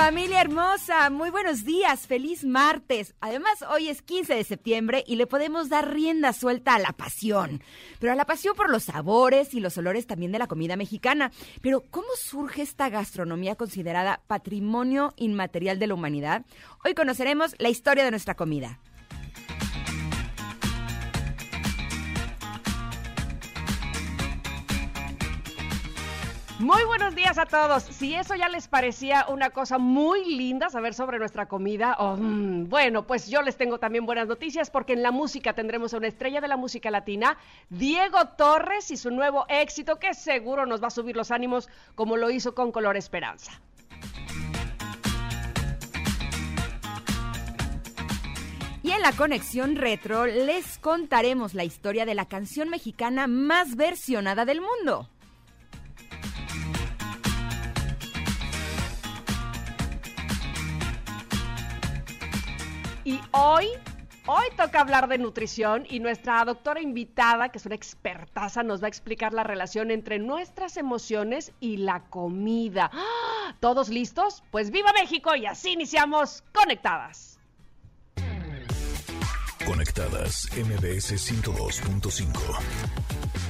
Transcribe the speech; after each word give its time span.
Familia 0.00 0.40
hermosa, 0.40 1.10
muy 1.10 1.28
buenos 1.28 1.66
días, 1.66 2.06
feliz 2.06 2.42
martes. 2.42 3.14
Además, 3.20 3.62
hoy 3.70 3.90
es 3.90 4.00
15 4.00 4.34
de 4.34 4.44
septiembre 4.44 5.04
y 5.06 5.16
le 5.16 5.26
podemos 5.26 5.68
dar 5.68 5.92
rienda 5.92 6.32
suelta 6.32 6.74
a 6.74 6.78
la 6.78 6.92
pasión, 6.92 7.62
pero 7.98 8.14
a 8.14 8.16
la 8.16 8.24
pasión 8.24 8.56
por 8.56 8.70
los 8.70 8.84
sabores 8.84 9.52
y 9.52 9.60
los 9.60 9.76
olores 9.76 10.06
también 10.06 10.32
de 10.32 10.38
la 10.38 10.46
comida 10.46 10.74
mexicana. 10.76 11.32
Pero, 11.60 11.84
¿cómo 11.90 12.08
surge 12.16 12.62
esta 12.62 12.88
gastronomía 12.88 13.56
considerada 13.56 14.22
patrimonio 14.26 15.12
inmaterial 15.16 15.78
de 15.78 15.88
la 15.88 15.94
humanidad? 15.94 16.46
Hoy 16.82 16.94
conoceremos 16.94 17.54
la 17.58 17.68
historia 17.68 18.02
de 18.02 18.10
nuestra 18.10 18.34
comida. 18.34 18.80
Muy 26.60 26.84
buenos 26.84 27.14
días 27.14 27.38
a 27.38 27.46
todos. 27.46 27.84
Si 27.84 28.14
eso 28.14 28.34
ya 28.34 28.50
les 28.50 28.68
parecía 28.68 29.24
una 29.30 29.48
cosa 29.48 29.78
muy 29.78 30.36
linda 30.36 30.68
saber 30.68 30.92
sobre 30.92 31.18
nuestra 31.18 31.48
comida, 31.48 31.96
oh, 31.98 32.18
mm, 32.18 32.68
bueno, 32.68 33.06
pues 33.06 33.30
yo 33.30 33.40
les 33.40 33.56
tengo 33.56 33.78
también 33.78 34.04
buenas 34.04 34.28
noticias 34.28 34.70
porque 34.70 34.92
en 34.92 35.02
la 35.02 35.10
música 35.10 35.54
tendremos 35.54 35.94
a 35.94 35.96
una 35.96 36.08
estrella 36.08 36.42
de 36.42 36.48
la 36.48 36.58
música 36.58 36.90
latina, 36.90 37.38
Diego 37.70 38.18
Torres 38.36 38.90
y 38.90 38.98
su 38.98 39.10
nuevo 39.10 39.46
éxito 39.48 39.98
que 39.98 40.12
seguro 40.12 40.66
nos 40.66 40.82
va 40.82 40.88
a 40.88 40.90
subir 40.90 41.16
los 41.16 41.30
ánimos 41.30 41.70
como 41.94 42.18
lo 42.18 42.30
hizo 42.30 42.54
con 42.54 42.72
Color 42.72 42.98
Esperanza. 42.98 43.52
Y 48.82 48.90
en 48.90 49.00
la 49.00 49.12
conexión 49.12 49.76
retro 49.76 50.26
les 50.26 50.76
contaremos 50.76 51.54
la 51.54 51.64
historia 51.64 52.04
de 52.04 52.14
la 52.14 52.26
canción 52.26 52.68
mexicana 52.68 53.28
más 53.28 53.76
versionada 53.76 54.44
del 54.44 54.60
mundo. 54.60 55.08
Y 63.04 63.20
hoy, 63.32 63.66
hoy 64.26 64.44
toca 64.56 64.80
hablar 64.80 65.08
de 65.08 65.18
nutrición 65.18 65.86
y 65.88 66.00
nuestra 66.00 66.44
doctora 66.44 66.80
invitada, 66.80 67.48
que 67.48 67.58
es 67.58 67.66
una 67.66 67.74
expertaza, 67.74 68.62
nos 68.62 68.82
va 68.82 68.86
a 68.86 68.88
explicar 68.88 69.32
la 69.32 69.42
relación 69.42 69.90
entre 69.90 70.18
nuestras 70.18 70.76
emociones 70.76 71.52
y 71.60 71.78
la 71.78 72.04
comida. 72.04 72.90
¡Ah! 72.92 73.54
¿Todos 73.60 73.88
listos? 73.88 74.42
Pues 74.50 74.70
viva 74.70 74.92
México 74.92 75.34
y 75.34 75.46
así 75.46 75.72
iniciamos 75.72 76.44
Conectadas. 76.52 77.38
Conectadas 79.66 80.48
MBS 80.56 81.12
102.5. 81.12 83.49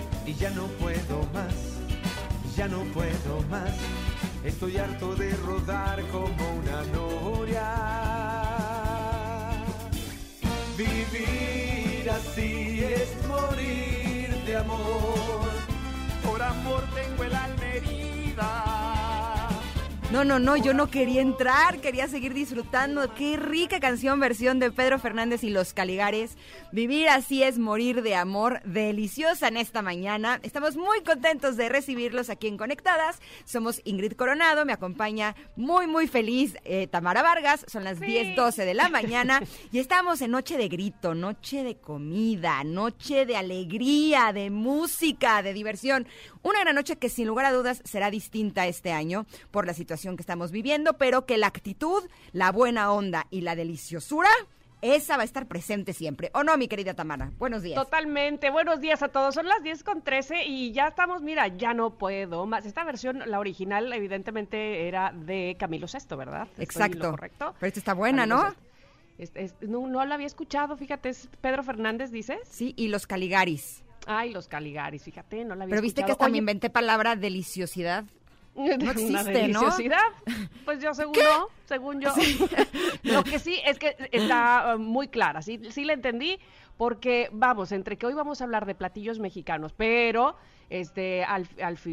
Y 0.25 0.33
ya 0.35 0.49
no 0.51 0.67
puedo 0.79 1.27
más, 1.33 1.53
ya 2.55 2.67
no 2.67 2.83
puedo 2.93 3.41
más. 3.49 3.73
Estoy 4.43 4.77
harto 4.77 5.15
de 5.15 5.35
rodar 5.37 6.01
como 6.11 6.53
una 6.53 6.83
noria. 6.93 7.73
Vivir 10.77 12.09
así 12.09 12.83
es 12.83 13.27
morir 13.27 14.35
de 14.45 14.57
amor. 14.57 15.49
Por 16.23 16.41
amor 16.41 16.83
tengo 16.95 17.23
el 17.23 17.35
alma 17.35 17.65
herida. 17.65 18.80
No, 20.11 20.25
no, 20.25 20.39
no, 20.39 20.57
yo 20.57 20.73
no 20.73 20.89
quería 20.89 21.21
entrar, 21.21 21.79
quería 21.79 22.05
seguir 22.09 22.33
disfrutando. 22.33 23.13
Qué 23.15 23.37
rica 23.37 23.79
canción, 23.79 24.19
versión 24.19 24.59
de 24.59 24.69
Pedro 24.69 24.99
Fernández 24.99 25.41
y 25.45 25.49
los 25.49 25.73
Caligares. 25.73 26.35
Vivir 26.73 27.07
así 27.07 27.43
es 27.43 27.57
morir 27.57 28.01
de 28.01 28.15
amor, 28.15 28.61
deliciosa 28.65 29.47
en 29.47 29.55
esta 29.55 29.81
mañana. 29.81 30.41
Estamos 30.43 30.75
muy 30.75 31.01
contentos 31.03 31.55
de 31.55 31.69
recibirlos 31.69 32.29
aquí 32.29 32.47
en 32.47 32.57
Conectadas. 32.57 33.19
Somos 33.45 33.79
Ingrid 33.85 34.11
Coronado, 34.13 34.65
me 34.65 34.73
acompaña 34.73 35.33
muy, 35.55 35.87
muy 35.87 36.07
feliz 36.07 36.57
eh, 36.65 36.87
Tamara 36.87 37.21
Vargas. 37.21 37.63
Son 37.69 37.85
las 37.85 38.01
10, 38.01 38.35
12 38.35 38.65
de 38.65 38.73
la 38.73 38.89
mañana 38.89 39.41
y 39.71 39.79
estamos 39.79 40.19
en 40.21 40.31
noche 40.31 40.57
de 40.57 40.67
grito, 40.67 41.15
noche 41.15 41.63
de 41.63 41.77
comida, 41.77 42.65
noche 42.65 43.25
de 43.25 43.37
alegría, 43.37 44.33
de 44.33 44.49
música, 44.49 45.41
de 45.41 45.53
diversión. 45.53 46.05
Una 46.43 46.59
gran 46.61 46.75
noche 46.75 46.95
que 46.97 47.09
sin 47.09 47.27
lugar 47.27 47.45
a 47.45 47.51
dudas 47.51 47.81
será 47.85 48.09
distinta 48.09 48.65
este 48.67 48.91
año 48.91 49.25
por 49.51 49.67
la 49.67 49.73
situación 49.73 50.15
que 50.17 50.21
estamos 50.21 50.51
viviendo, 50.51 50.93
pero 50.97 51.25
que 51.25 51.37
la 51.37 51.47
actitud, 51.47 52.03
la 52.31 52.51
buena 52.51 52.91
onda 52.91 53.27
y 53.29 53.41
la 53.41 53.55
deliciosura, 53.55 54.29
esa 54.81 55.15
va 55.15 55.21
a 55.21 55.25
estar 55.25 55.47
presente 55.47 55.93
siempre. 55.93 56.31
¿O 56.33 56.43
no, 56.43 56.57
mi 56.57 56.67
querida 56.67 56.95
Tamara? 56.95 57.31
Buenos 57.37 57.61
días. 57.61 57.75
Totalmente. 57.83 58.49
Buenos 58.49 58.81
días 58.81 59.03
a 59.03 59.09
todos. 59.09 59.35
Son 59.35 59.45
las 59.45 59.61
10 59.61 59.83
con 59.83 60.01
13 60.01 60.45
y 60.45 60.71
ya 60.71 60.87
estamos, 60.87 61.21
mira, 61.21 61.47
ya 61.49 61.75
no 61.75 61.91
puedo 61.91 62.47
más. 62.47 62.65
Esta 62.65 62.83
versión, 62.83 63.21
la 63.27 63.37
original, 63.39 63.93
evidentemente 63.93 64.87
era 64.87 65.11
de 65.15 65.55
Camilo 65.59 65.87
Sesto, 65.87 66.17
¿verdad? 66.17 66.47
¿Estoy 66.57 66.57
en 66.57 66.57
lo 66.57 66.63
Exacto. 66.95 67.11
correcto. 67.11 67.55
Pero 67.59 67.67
esta 67.67 67.79
está 67.79 67.93
buena, 67.93 68.23
Camilo 68.27 68.37
¿no? 68.37 68.49
Sesto. 68.49 68.61
Es- 69.19 69.31
es- 69.35 69.69
no, 69.69 69.85
no 69.87 70.03
la 70.03 70.15
había 70.15 70.25
escuchado, 70.25 70.75
fíjate, 70.75 71.09
es 71.09 71.29
Pedro 71.41 71.61
Fernández, 71.61 72.09
dices. 72.09 72.39
Sí, 72.49 72.73
y 72.75 72.87
los 72.87 73.05
Caligaris. 73.05 73.83
Ay, 74.07 74.33
los 74.33 74.47
Caligaris, 74.47 75.03
fíjate, 75.03 75.45
no 75.45 75.55
la 75.55 75.63
había 75.63 75.73
Pero 75.73 75.81
viste 75.81 76.03
que 76.03 76.15
me 76.19 76.25
Oye, 76.25 76.37
inventé 76.37 76.69
palabra 76.69 77.15
deliciosidad. 77.15 78.05
Una 78.55 78.91
existe, 78.91 79.13
¿no? 79.13 79.23
deliciosidad. 79.23 79.99
Pues 80.65 80.81
yo 80.81 80.93
según 80.93 81.13
no, 81.13 81.47
según 81.65 82.01
yo. 82.01 82.13
Lo 83.03 83.23
que 83.23 83.39
sí 83.39 83.61
es 83.65 83.79
que 83.79 83.95
está 84.11 84.73
eh, 84.73 84.77
muy 84.77 85.07
clara, 85.07 85.41
sí, 85.41 85.59
sí 85.69 85.85
la 85.85 85.93
entendí, 85.93 86.37
porque 86.77 87.29
vamos, 87.31 87.71
entre 87.71 87.97
que 87.97 88.07
hoy 88.07 88.13
vamos 88.13 88.41
a 88.41 88.43
hablar 88.43 88.65
de 88.65 88.75
platillos 88.75 89.19
mexicanos, 89.19 89.73
pero 89.73 90.35
este 90.69 91.23
al, 91.23 91.47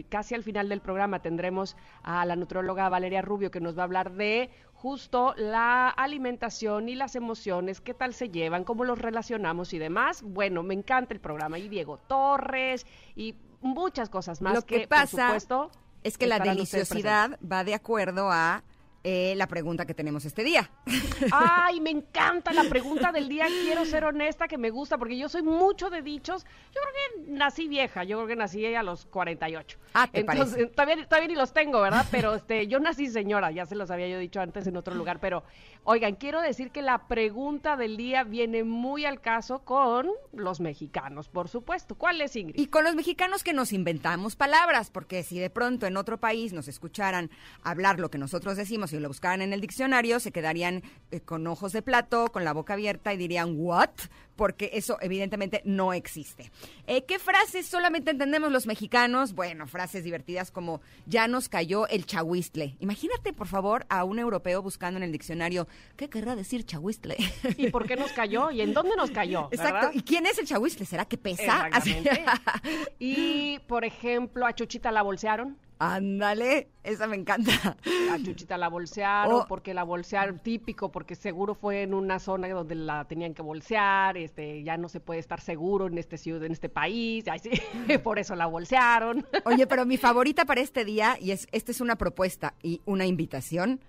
casi 0.09 0.35
al 0.35 0.43
final 0.43 0.69
del 0.69 0.81
programa 0.81 1.21
tendremos 1.21 1.77
a 2.03 2.25
la 2.25 2.37
nutróloga 2.37 2.89
Valeria 2.89 3.23
Rubio 3.23 3.51
que 3.51 3.61
nos 3.61 3.77
va 3.77 3.83
a 3.83 3.85
hablar 3.85 4.13
de 4.13 4.51
justo 4.81 5.35
la 5.37 5.89
alimentación 5.89 6.89
y 6.89 6.95
las 6.95 7.17
emociones, 7.17 7.81
qué 7.81 7.95
tal 7.95 8.15
se 8.15 8.29
llevan, 8.31 8.63
cómo 8.63 8.85
los 8.85 8.99
relacionamos 8.99 9.75
y 9.75 9.79
demás. 9.79 10.23
Bueno, 10.23 10.63
me 10.63 10.75
encanta 10.75 11.13
el 11.15 11.21
programa 11.21 11.59
y 11.59 11.69
Diego 11.69 11.99
Torres 12.07 12.87
y 13.17 13.35
muchas 13.61 14.09
cosas 14.09 14.41
más 14.41 14.55
Lo 14.55 14.63
que 14.63 14.81
por 14.81 14.89
pasa 14.89 15.27
supuesto, 15.27 15.71
Es 16.05 16.17
que 16.17 16.29
la 16.29 16.39
deliciosidad 16.39 17.41
va 17.41 17.65
de 17.65 17.75
acuerdo 17.75 18.31
a 18.31 18.63
eh, 19.05 19.35
la 19.37 19.47
pregunta 19.47 19.87
que 19.87 19.95
tenemos 19.95 20.25
este 20.25 20.43
día. 20.43 20.71
Ay, 21.33 21.81
me 21.81 21.91
encanta 21.91 22.53
la 22.53 22.65
pregunta 22.65 23.13
del 23.13 23.29
día. 23.29 23.47
Quiero 23.47 23.85
ser 23.85 24.05
honesta, 24.05 24.49
que 24.49 24.59
me 24.59 24.71
gusta, 24.71 24.99
porque 24.99 25.17
yo 25.17 25.29
soy 25.29 25.43
mucho 25.43 25.89
de 25.89 26.03
dichos. 26.03 26.45
Yo 26.75 26.81
creo 26.81 27.25
que 27.25 27.31
nací 27.31 27.69
vieja, 27.69 28.03
yo 28.05 28.17
creo 28.19 28.29
que 28.29 28.37
nací 28.37 28.75
a 28.75 28.83
los 28.83 29.07
48. 29.07 29.79
Ah, 29.95 30.09
¿te 30.09 30.21
Entonces, 30.21 30.55
parece? 30.55 30.67
Todavía, 30.75 31.05
todavía 31.07 31.29
ni 31.29 31.35
los 31.37 31.53
tengo, 31.53 31.81
¿verdad? 31.81 32.07
Pero 32.11 32.35
este, 32.35 32.67
yo 32.67 32.81
nací 32.81 33.07
señora, 33.09 33.51
ya 33.51 33.67
se 33.67 33.77
los 33.77 33.91
había 33.91 34.09
yo 34.09 34.19
dicho 34.19 34.41
antes 34.41 34.67
en 34.67 34.77
otro 34.77 34.95
lugar. 34.95 35.21
Pero, 35.21 35.45
oigan, 35.85 36.17
quiero 36.17 36.41
decir 36.41 36.71
que 36.71 36.83
la 36.83 37.07
pregunta 37.07 37.77
del 37.77 37.97
día 37.97 38.25
viene 38.25 38.65
muy 38.65 39.05
al 39.05 39.21
caso 39.21 39.61
con 39.61 40.11
los 40.33 40.61
mexicanos, 40.61 41.29
por 41.29 41.49
supuesto. 41.49 41.95
¿Cuál 41.95 42.21
es, 42.21 42.35
Ingrid? 42.35 42.61
Y 42.61 42.67
con 42.67 42.85
los 42.85 42.95
mexicanos 42.95 43.45
que 43.45 43.53
nos 43.53 43.73
inventamos 43.73 44.35
palabras, 44.35 44.91
porque 44.91 45.23
si 45.23 45.39
de 45.39 45.51
pronto 45.51 45.87
en 45.87 45.97
otro 45.97 46.19
país 46.19 46.53
nos 46.53 46.67
escucharan 46.67 47.31
hablar 47.63 48.01
lo 48.01 48.11
que 48.11 48.19
nosotros 48.19 48.57
decimos 48.57 48.88
si 48.89 48.99
lo 48.99 49.09
buscaran 49.09 49.43
en 49.43 49.53
el 49.53 49.61
diccionario, 49.61 50.21
se 50.21 50.33
quedarían 50.33 50.83
eh, 51.11 51.21
con 51.21 51.47
ojos 51.47 51.73
de 51.73 51.83
plato, 51.83 52.29
con 52.33 52.45
la 52.45 52.53
boca 52.53 52.75
abierta 52.75 53.13
y 53.15 53.17
dirían, 53.17 53.55
¿what? 53.57 53.91
Porque 54.37 54.71
eso 54.75 54.99
evidentemente 55.01 55.63
no 55.65 55.93
existe. 55.93 56.51
Eh, 56.87 57.05
¿Qué 57.05 57.19
frases 57.19 57.67
solamente 57.67 58.11
entendemos 58.11 58.53
los 58.53 58.67
mexicanos? 58.67 59.33
Bueno, 59.35 59.67
frases 59.67 60.05
divertidas 60.05 60.51
como 60.51 60.81
ya 61.07 61.29
nos 61.29 61.49
cayó 61.49 61.87
el 61.89 62.07
chahuistle. 62.07 62.77
Imagínate, 62.81 63.33
por 63.33 63.49
favor, 63.49 63.87
a 63.89 64.05
un 64.05 64.19
europeo 64.19 64.63
buscando 64.63 64.99
en 64.99 65.05
el 65.05 65.13
diccionario, 65.13 65.67
¿qué 65.97 66.09
querrá 66.09 66.37
decir 66.37 66.65
chahuistle? 66.65 67.17
¿Y 67.57 67.71
por 67.71 67.87
qué 67.87 67.97
nos 67.97 68.13
cayó? 68.13 68.51
¿Y 68.51 68.61
en 68.61 68.75
dónde 68.75 68.97
nos 68.97 69.11
cayó? 69.11 69.49
Exacto. 69.53 69.91
¿Y 69.93 70.03
quién 70.03 70.27
es 70.27 70.39
el 70.39 70.47
chahuistle? 70.47 70.87
¿Será 70.87 71.05
que 71.05 71.19
pesa? 71.19 71.69
Exactamente. 71.69 72.25
y, 72.99 73.59
por 73.67 73.85
ejemplo, 73.85 74.47
a 74.47 74.55
Chuchita 74.55 74.93
la 74.93 75.03
bolsearon. 75.03 75.57
Ándale, 75.81 76.69
esa 76.83 77.07
me 77.07 77.17
encanta. 77.17 77.77
A 78.13 78.19
Chuchita 78.23 78.59
la 78.59 78.69
bolsearon, 78.69 79.33
Oh. 79.43 79.47
porque 79.49 79.75
la 79.75 79.85
bolsearon, 79.85 80.39
típico, 80.41 80.91
porque 80.91 81.15
seguro 81.15 81.55
fue 81.55 81.83
en 81.83 81.95
una 81.95 82.19
zona 82.19 82.49
donde 82.49 82.75
la 82.75 83.05
tenían 83.07 83.33
que 83.35 83.43
bolsear, 83.43 84.17
este, 84.17 84.63
ya 84.65 84.77
no 84.77 84.89
se 84.89 84.99
puede 85.01 85.21
estar 85.21 85.41
seguro 85.41 85.87
en 85.87 85.97
este 85.99 86.19
ciudad, 86.19 86.43
en 86.45 86.53
este 86.53 86.69
país, 86.69 87.25
ay, 87.29 87.39
sí, 87.39 87.51
por 88.03 88.19
eso 88.19 88.35
la 88.35 88.47
bolsearon. 88.47 89.25
Oye, 89.45 89.67
pero 89.67 89.87
mi 89.87 89.97
favorita 89.97 90.45
para 90.45 90.61
este 90.61 90.85
día, 90.85 91.17
y 91.21 91.31
es, 91.31 91.47
esta 91.53 91.71
es 91.71 91.81
una 91.81 91.97
propuesta 91.97 92.55
y 92.63 92.81
una 92.85 93.07
invitación, 93.07 93.81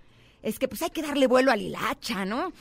es 0.44 0.60
que 0.60 0.68
pues 0.68 0.82
hay 0.84 0.92
que 0.92 1.02
darle 1.02 1.28
vuelo 1.28 1.52
al 1.52 1.62
hilacha, 1.62 2.24
¿no? 2.26 2.54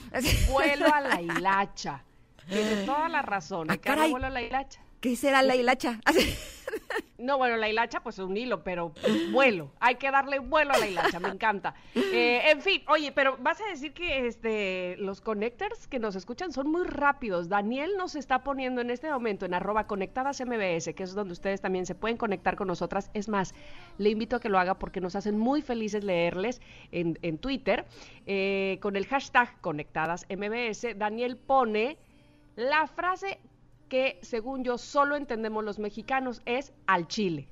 Vuelo 0.50 0.86
a 0.92 1.00
la 1.00 1.20
hilacha. 1.22 2.02
Tienes 2.48 2.86
toda 2.86 3.08
la 3.10 3.20
razón, 3.22 3.70
hay 3.70 3.76
Ah, 3.76 3.80
que 3.80 3.88
darle 3.90 4.08
vuelo 4.10 4.26
a 4.26 4.30
la 4.30 4.40
hilacha. 4.42 4.80
¿Qué 5.00 5.16
será 5.16 5.42
la 5.42 5.56
hilacha? 5.56 6.00
No, 7.18 7.36
bueno, 7.36 7.56
la 7.56 7.68
hilacha 7.68 8.00
pues 8.00 8.18
es 8.18 8.24
un 8.24 8.36
hilo, 8.36 8.62
pero 8.62 8.92
pues, 8.92 9.32
vuelo. 9.32 9.72
Hay 9.80 9.96
que 9.96 10.10
darle 10.10 10.38
vuelo 10.38 10.72
a 10.72 10.78
la 10.78 10.86
hilacha, 10.86 11.18
me 11.18 11.28
encanta. 11.28 11.74
Eh, 11.94 12.42
en 12.50 12.60
fin, 12.60 12.82
oye, 12.86 13.10
pero 13.10 13.36
vas 13.40 13.60
a 13.60 13.66
decir 13.66 13.92
que 13.92 14.26
este 14.28 14.96
los 14.98 15.20
connectors 15.20 15.88
que 15.88 15.98
nos 15.98 16.14
escuchan 16.14 16.52
son 16.52 16.70
muy 16.70 16.84
rápidos. 16.84 17.48
Daniel 17.48 17.96
nos 17.96 18.14
está 18.14 18.44
poniendo 18.44 18.80
en 18.80 18.90
este 18.90 19.10
momento 19.10 19.46
en 19.46 19.54
arroba 19.54 19.88
conectadas 19.88 20.40
MBS, 20.40 20.94
que 20.94 21.02
es 21.02 21.14
donde 21.14 21.32
ustedes 21.32 21.60
también 21.60 21.86
se 21.86 21.96
pueden 21.96 22.16
conectar 22.16 22.54
con 22.54 22.68
nosotras. 22.68 23.10
Es 23.14 23.28
más, 23.28 23.52
le 23.98 24.10
invito 24.10 24.36
a 24.36 24.40
que 24.40 24.48
lo 24.48 24.58
haga 24.58 24.78
porque 24.78 25.00
nos 25.00 25.16
hacen 25.16 25.38
muy 25.38 25.60
felices 25.60 26.04
leerles 26.04 26.60
en, 26.92 27.38
Twitter. 27.38 27.84
Eh, 28.26 28.78
con 28.80 28.94
el 28.94 29.06
hashtag 29.06 29.60
conectadas 29.60 30.24
MBS, 30.30 30.96
Daniel 30.96 31.36
pone 31.36 31.98
la 32.54 32.86
frase 32.86 33.40
que 33.88 34.18
según 34.22 34.64
yo 34.64 34.78
solo 34.78 35.16
entendemos 35.16 35.64
los 35.64 35.78
mexicanos 35.78 36.42
es 36.44 36.72
al 36.86 37.08
chile. 37.08 37.48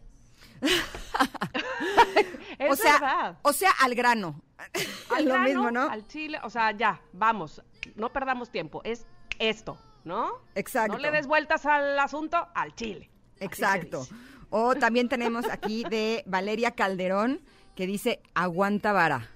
es 2.58 2.70
o 2.70 2.76
sea, 2.76 2.92
verdad. 2.92 3.38
o 3.42 3.52
sea, 3.52 3.70
al 3.80 3.94
grano. 3.94 4.42
Al 5.14 5.24
Lo 5.24 5.32
grano, 5.32 5.44
mismo, 5.44 5.70
¿no? 5.70 5.88
Al 5.88 6.06
chile, 6.06 6.38
o 6.42 6.48
sea, 6.50 6.72
ya, 6.72 7.00
vamos, 7.12 7.62
no 7.94 8.10
perdamos 8.10 8.50
tiempo, 8.50 8.80
es 8.84 9.06
esto, 9.38 9.78
¿no? 10.04 10.30
Exacto. 10.54 10.94
No 10.94 10.98
le 10.98 11.10
des 11.10 11.26
vueltas 11.26 11.66
al 11.66 11.98
asunto, 11.98 12.48
al 12.54 12.74
chile. 12.74 13.10
Exacto. 13.38 14.06
O 14.48 14.74
también 14.74 15.08
tenemos 15.08 15.44
aquí 15.50 15.84
de 15.84 16.22
Valeria 16.26 16.70
Calderón 16.70 17.42
que 17.74 17.86
dice 17.86 18.22
aguanta 18.34 18.92
vara. 18.92 19.30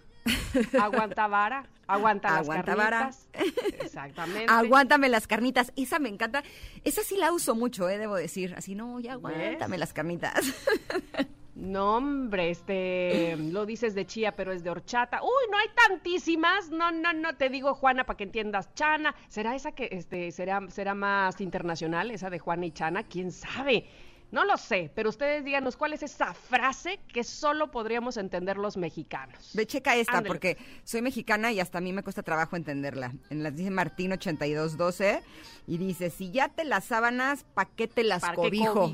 Aguanta 0.81 1.27
vara, 1.27 1.67
aguanta, 1.87 2.37
Aguanta 2.39 2.75
las 2.75 2.77
vara. 2.77 2.99
carnitas. 2.99 3.29
Exactamente. 3.81 4.53
Aguántame 4.53 5.09
las 5.09 5.27
carnitas. 5.27 5.73
Esa 5.77 5.99
me 5.99 6.09
encanta. 6.09 6.43
Esa 6.85 7.03
sí 7.03 7.17
la 7.17 7.33
uso 7.33 7.55
mucho, 7.55 7.89
eh, 7.89 7.99
debo 7.99 8.17
decir. 8.17 8.55
Así, 8.57 8.75
no, 8.75 9.01
ya 9.01 9.13
aguántame 9.15 9.79
las 9.79 9.93
carnitas. 9.93 10.35
No, 11.61 11.97
hombre, 11.97 12.49
este, 12.49 13.37
lo 13.37 13.67
dices 13.67 13.95
de 13.95 14.07
chía, 14.07 14.35
pero 14.35 14.51
es 14.51 14.65
de 14.65 14.71
horchata. 14.71 15.21
Uy, 15.23 15.51
no 15.51 15.59
hay 15.59 15.67
tantísimas. 15.89 16.71
No, 16.71 16.91
no, 16.91 17.13
no, 17.13 17.37
te 17.37 17.51
digo 17.51 17.75
Juana 17.75 18.05
para 18.05 18.17
que 18.17 18.25
entiendas. 18.25 18.73
Chana, 18.75 19.15
¿será 19.29 19.55
esa 19.55 19.73
que, 19.73 19.89
este, 19.93 20.33
será, 20.33 20.63
será 20.71 20.95
más 20.95 21.39
internacional, 21.43 22.11
esa 22.13 22.31
de 22.31 22.39
Juana 22.39 22.65
y 22.65 22.71
Chana? 22.71 23.03
¿Quién 23.03 23.31
sabe? 23.31 23.87
No 24.31 24.45
lo 24.45 24.57
sé, 24.57 24.91
pero 24.95 25.09
ustedes 25.09 25.45
díganos 25.45 25.77
cuál 25.77 25.93
es 25.93 26.03
esa 26.03 26.35
frase 26.35 27.01
que 27.13 27.25
solo 27.25 27.71
podríamos 27.71 28.17
entender 28.17 28.57
los 28.57 28.77
mexicanos. 28.77 29.51
Ve, 29.55 29.67
checa 29.67 29.97
esta, 29.97 30.19
Ándale. 30.19 30.29
porque 30.29 30.57
soy 30.85 31.03
mexicana 31.03 31.51
y 31.53 31.61
hasta 31.61 31.79
a 31.79 31.81
mí 31.81 31.93
me 31.93 32.03
cuesta 32.03 32.23
trabajo 32.23 32.57
entenderla. 32.57 33.13
En 33.31 33.43
las 33.43 33.57
dice 33.57 33.71
Martín 33.71 34.13
8212 34.13 35.23
y 35.67 35.79
dice, 35.79 36.11
si 36.11 36.31
ya 36.31 36.49
te 36.49 36.65
las 36.65 36.85
sábanas, 36.85 37.45
¿pa' 37.55 37.67
qué 37.67 37.89
te 37.89 38.05
las 38.05 38.23
¿Para 38.23 38.35
cobijo? 38.35 38.93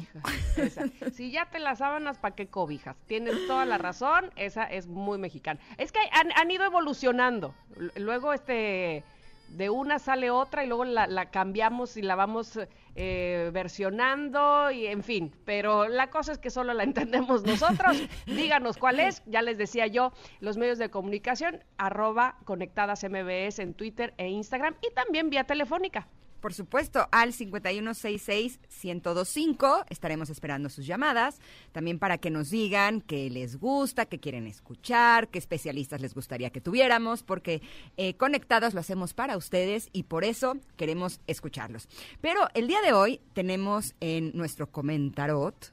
Si 1.12 1.30
ya 1.30 1.46
te 1.50 1.58
las 1.58 1.78
sábanas, 1.78 2.18
¿para 2.18 2.34
qué 2.34 2.46
cobijas? 2.46 2.96
Tienes 3.06 3.46
toda 3.46 3.66
la 3.66 3.78
razón, 3.78 4.30
esa 4.36 4.64
es 4.64 4.86
muy 4.86 5.18
mexicana. 5.18 5.60
Es 5.76 5.92
que 5.92 6.00
han, 6.12 6.32
han 6.32 6.50
ido 6.50 6.64
evolucionando. 6.64 7.54
Luego, 7.96 8.32
este, 8.32 9.04
de 9.48 9.70
una 9.70 9.98
sale 9.98 10.30
otra 10.30 10.64
y 10.64 10.68
luego 10.68 10.84
la, 10.84 11.06
la 11.06 11.30
cambiamos 11.30 11.96
y 11.96 12.02
la 12.02 12.14
vamos 12.14 12.58
eh, 12.98 13.50
versionando 13.52 14.70
y 14.70 14.86
en 14.86 15.02
fin. 15.02 15.30
Pero 15.44 15.86
la 15.86 16.08
cosa 16.08 16.32
es 16.32 16.38
que 16.38 16.50
solo 16.50 16.72
la 16.72 16.82
entendemos 16.84 17.44
nosotros. 17.44 18.02
Díganos 18.26 18.78
cuál 18.78 19.00
es. 19.00 19.22
Ya 19.26 19.42
les 19.42 19.58
decía 19.58 19.86
yo, 19.86 20.12
los 20.40 20.56
medios 20.56 20.78
de 20.78 20.88
comunicación, 20.88 21.62
arroba 21.76 22.38
conectadas 22.44 23.04
MBS 23.04 23.58
en 23.58 23.74
Twitter 23.74 24.14
e 24.16 24.28
Instagram 24.28 24.76
y 24.80 24.94
también 24.94 25.28
vía 25.28 25.44
telefónica. 25.44 26.08
Por 26.40 26.54
supuesto, 26.54 27.08
al 27.10 27.32
5166-1025 27.32 29.84
estaremos 29.88 30.30
esperando 30.30 30.68
sus 30.68 30.86
llamadas, 30.86 31.40
también 31.72 31.98
para 31.98 32.18
que 32.18 32.30
nos 32.30 32.50
digan 32.50 33.00
qué 33.00 33.28
les 33.30 33.56
gusta, 33.56 34.06
qué 34.06 34.20
quieren 34.20 34.46
escuchar, 34.46 35.28
qué 35.28 35.38
especialistas 35.38 36.00
les 36.00 36.14
gustaría 36.14 36.50
que 36.50 36.60
tuviéramos, 36.60 37.22
porque 37.22 37.62
eh, 37.96 38.14
conectados 38.14 38.74
lo 38.74 38.80
hacemos 38.80 39.14
para 39.14 39.36
ustedes 39.36 39.88
y 39.92 40.04
por 40.04 40.24
eso 40.24 40.58
queremos 40.76 41.20
escucharlos. 41.26 41.88
Pero 42.20 42.48
el 42.54 42.68
día 42.68 42.80
de 42.82 42.92
hoy 42.92 43.20
tenemos 43.32 43.94
en 44.00 44.32
nuestro 44.34 44.70
comentarot 44.70 45.72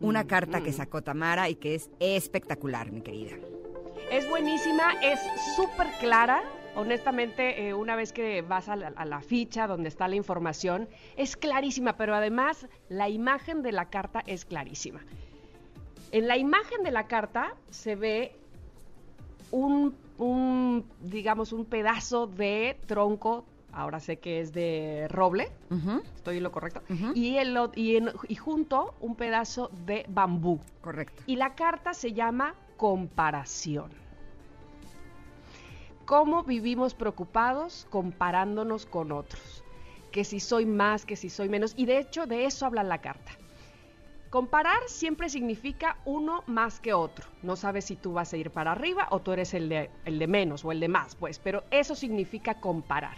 una 0.00 0.26
carta 0.26 0.62
que 0.62 0.72
sacó 0.72 1.02
Tamara 1.02 1.48
y 1.48 1.54
que 1.54 1.74
es 1.74 1.88
espectacular, 2.00 2.90
mi 2.90 3.02
querida. 3.02 3.36
Es 4.10 4.28
buenísima, 4.28 4.92
es 5.02 5.20
súper 5.56 5.86
clara. 6.00 6.42
Honestamente, 6.74 7.68
eh, 7.68 7.74
una 7.74 7.96
vez 7.96 8.12
que 8.12 8.40
vas 8.42 8.68
a 8.68 8.76
la, 8.76 8.88
a 8.96 9.04
la 9.04 9.20
ficha 9.20 9.66
donde 9.66 9.88
está 9.88 10.08
la 10.08 10.16
información, 10.16 10.88
es 11.16 11.36
clarísima, 11.36 11.96
pero 11.96 12.14
además 12.14 12.66
la 12.88 13.08
imagen 13.10 13.62
de 13.62 13.72
la 13.72 13.90
carta 13.90 14.22
es 14.26 14.44
clarísima. 14.46 15.00
En 16.12 16.28
la 16.28 16.36
imagen 16.38 16.82
de 16.82 16.90
la 16.90 17.06
carta 17.06 17.54
se 17.70 17.94
ve 17.96 18.36
un, 19.50 19.94
un, 20.18 20.86
digamos, 21.00 21.52
un 21.52 21.66
pedazo 21.66 22.26
de 22.26 22.78
tronco, 22.86 23.44
ahora 23.72 24.00
sé 24.00 24.18
que 24.18 24.40
es 24.40 24.52
de 24.54 25.08
roble, 25.08 25.50
estoy 26.16 26.38
en 26.38 26.42
lo 26.42 26.52
correcto, 26.52 26.82
y, 27.14 27.36
el, 27.36 27.58
y, 27.74 27.96
en- 27.96 28.12
y 28.28 28.34
junto 28.34 28.94
un 29.00 29.14
pedazo 29.14 29.70
de 29.86 30.06
bambú. 30.08 30.58
correcto. 30.80 31.22
Y 31.26 31.36
la 31.36 31.54
carta 31.54 31.92
se 31.92 32.12
llama 32.14 32.54
comparación. 32.78 33.90
¿Cómo 36.12 36.42
vivimos 36.42 36.92
preocupados 36.92 37.86
comparándonos 37.88 38.84
con 38.84 39.12
otros? 39.12 39.64
Que 40.10 40.24
si 40.24 40.40
soy 40.40 40.66
más, 40.66 41.06
que 41.06 41.16
si 41.16 41.30
soy 41.30 41.48
menos. 41.48 41.72
Y 41.74 41.86
de 41.86 41.96
hecho, 41.96 42.26
de 42.26 42.44
eso 42.44 42.66
habla 42.66 42.82
la 42.82 43.00
carta. 43.00 43.32
Comparar 44.28 44.82
siempre 44.88 45.30
significa 45.30 45.96
uno 46.04 46.44
más 46.46 46.80
que 46.80 46.92
otro. 46.92 47.26
No 47.42 47.56
sabes 47.56 47.86
si 47.86 47.96
tú 47.96 48.12
vas 48.12 48.30
a 48.34 48.36
ir 48.36 48.50
para 48.50 48.72
arriba 48.72 49.08
o 49.10 49.20
tú 49.20 49.32
eres 49.32 49.54
el 49.54 49.70
de, 49.70 49.88
el 50.04 50.18
de 50.18 50.26
menos 50.26 50.66
o 50.66 50.70
el 50.70 50.80
de 50.80 50.88
más, 50.88 51.14
pues, 51.14 51.38
pero 51.38 51.64
eso 51.70 51.94
significa 51.94 52.60
comparar. 52.60 53.16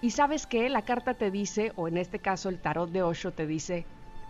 Y 0.00 0.12
sabes 0.12 0.46
que 0.46 0.68
la 0.68 0.84
carta 0.84 1.14
te 1.14 1.32
dice, 1.32 1.72
o 1.74 1.88
en 1.88 1.96
este 1.96 2.20
caso 2.20 2.48
el 2.48 2.60
tarot 2.60 2.90
de 2.90 3.02
Osho 3.02 3.32
te 3.32 3.48
dice, 3.48 3.86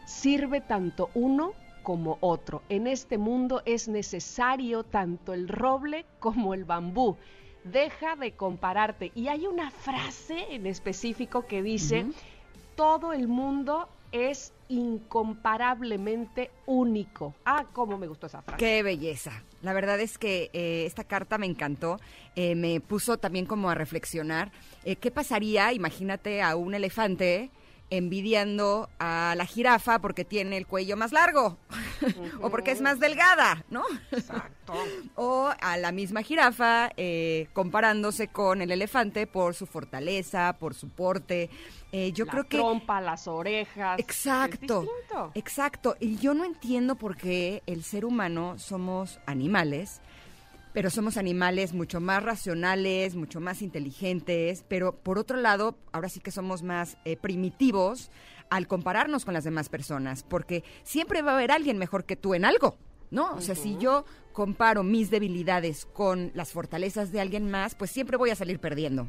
sirve 0.07 0.62
tanto 0.62 1.11
uno 1.12 1.53
como 1.83 2.17
otro. 2.23 2.62
En 2.71 2.87
este 2.87 3.19
mundo 3.19 3.61
es 3.67 3.88
necesario 3.88 4.85
tanto 4.85 5.35
el 5.35 5.49
roble 5.49 6.07
como 6.19 6.55
el 6.55 6.64
bambú. 6.64 7.19
Deja 7.64 8.16
de 8.16 8.33
compararte. 8.33 9.11
Y 9.14 9.28
hay 9.28 9.47
una 9.47 9.71
frase 9.71 10.47
en 10.50 10.66
específico 10.66 11.47
que 11.47 11.62
dice, 11.62 12.06
todo 12.76 13.12
el 13.12 13.26
mundo 13.28 13.88
es 14.12 14.52
incomparablemente 14.68 16.50
único. 16.66 17.35
Ah, 17.44 17.66
cómo 17.73 17.99
me 17.99 18.06
gustó 18.06 18.26
esa 18.26 18.42
frase. 18.42 18.59
Qué 18.59 18.83
belleza. 18.83 19.42
La 19.62 19.73
verdad 19.73 19.99
es 19.99 20.18
que 20.18 20.50
eh, 20.52 20.85
esta 20.87 21.04
carta 21.04 21.38
me 21.38 21.47
encantó. 21.47 21.99
Eh, 22.37 22.54
me 22.54 22.80
puso 22.80 23.18
también 23.18 23.47
como 23.47 23.71
a 23.71 23.75
reflexionar. 23.75 24.52
eh, 24.85 24.97
¿Qué 24.97 25.11
pasaría, 25.11 25.73
imagínate, 25.73 26.42
a 26.42 26.54
un 26.56 26.75
elefante 26.75 27.50
envidiando 27.97 28.89
a 28.99 29.35
la 29.37 29.47
jirafa 29.47 30.01
porque 30.01 30.25
tiene 30.25 30.57
el 30.57 30.67
cuello 30.67 30.97
más 30.97 31.13
largo 31.13 31.59
o 32.41 32.51
porque 32.51 32.71
es 32.71 32.81
más 32.81 33.01
delgada, 33.01 33.65
¿no? 33.71 33.83
Exacto. 34.11 34.75
o 35.17 35.51
a 35.61 35.77
la 35.77 35.93
misma 35.93 36.23
jirafa 36.23 36.91
eh, 36.97 37.49
comparándose 37.53 38.29
con 38.29 38.63
el 38.63 38.71
elefante 38.71 39.27
por 39.27 39.55
su 39.55 39.67
fortaleza, 39.67 40.57
por 40.59 40.75
su 40.75 40.89
porte. 40.89 41.51
Eh, 41.93 42.13
yo 42.13 42.25
la 42.25 42.33
creo 42.33 42.45
que 42.45 42.57
trompa, 42.57 43.01
las 43.01 43.29
orejas. 43.29 43.99
Exacto. 43.99 44.85
Es. 45.35 45.43
Exacto. 45.43 45.97
Y 46.01 46.17
yo 46.17 46.35
no 46.35 46.45
entiendo 46.45 46.97
por 46.97 47.17
qué 47.17 47.63
el 47.67 47.85
ser 47.85 48.05
humano 48.05 48.59
somos 48.59 49.21
animales 49.27 50.01
pero 50.75 50.90
somos 50.90 51.16
animales 51.16 51.73
mucho 51.73 52.00
más 52.00 52.23
racionales, 52.23 53.14
mucho 53.14 53.40
más 53.40 53.62
inteligentes, 53.62 54.64
pero 54.69 54.93
por 54.97 55.19
otro 55.19 55.38
lado, 55.38 55.78
ahora 55.93 56.09
sí 56.09 56.19
que 56.19 56.33
somos 56.33 56.64
más 56.64 56.99
eh, 57.04 57.16
primitivos 57.16 58.11
al 58.50 58.66
compararnos 58.66 59.25
con 59.25 59.35
las 59.35 59.45
demás 59.45 59.69
personas, 59.69 60.25
porque 60.25 60.64
siempre 60.83 61.23
va 61.23 61.31
a 61.31 61.35
haber 61.37 61.52
alguien 61.52 61.78
mejor 61.78 62.04
que 62.04 62.16
tú 62.16 62.35
en 62.35 62.45
algo. 62.45 62.76
¿No? 63.11 63.35
O 63.35 63.40
sea, 63.40 63.54
si 63.54 63.78
yo 63.78 64.04
comparo 64.33 64.83
mis 64.83 65.09
debilidades 65.09 65.87
con 65.87 66.33
las 66.35 66.50
fortalezas 66.50 67.12
de 67.12 67.21
alguien 67.21 67.49
más, 67.49 67.76
pues 67.76 67.93
siempre 67.93 68.16
voy 68.16 68.31
a 68.31 68.35
salir 68.35 68.59
perdiendo. 68.59 69.09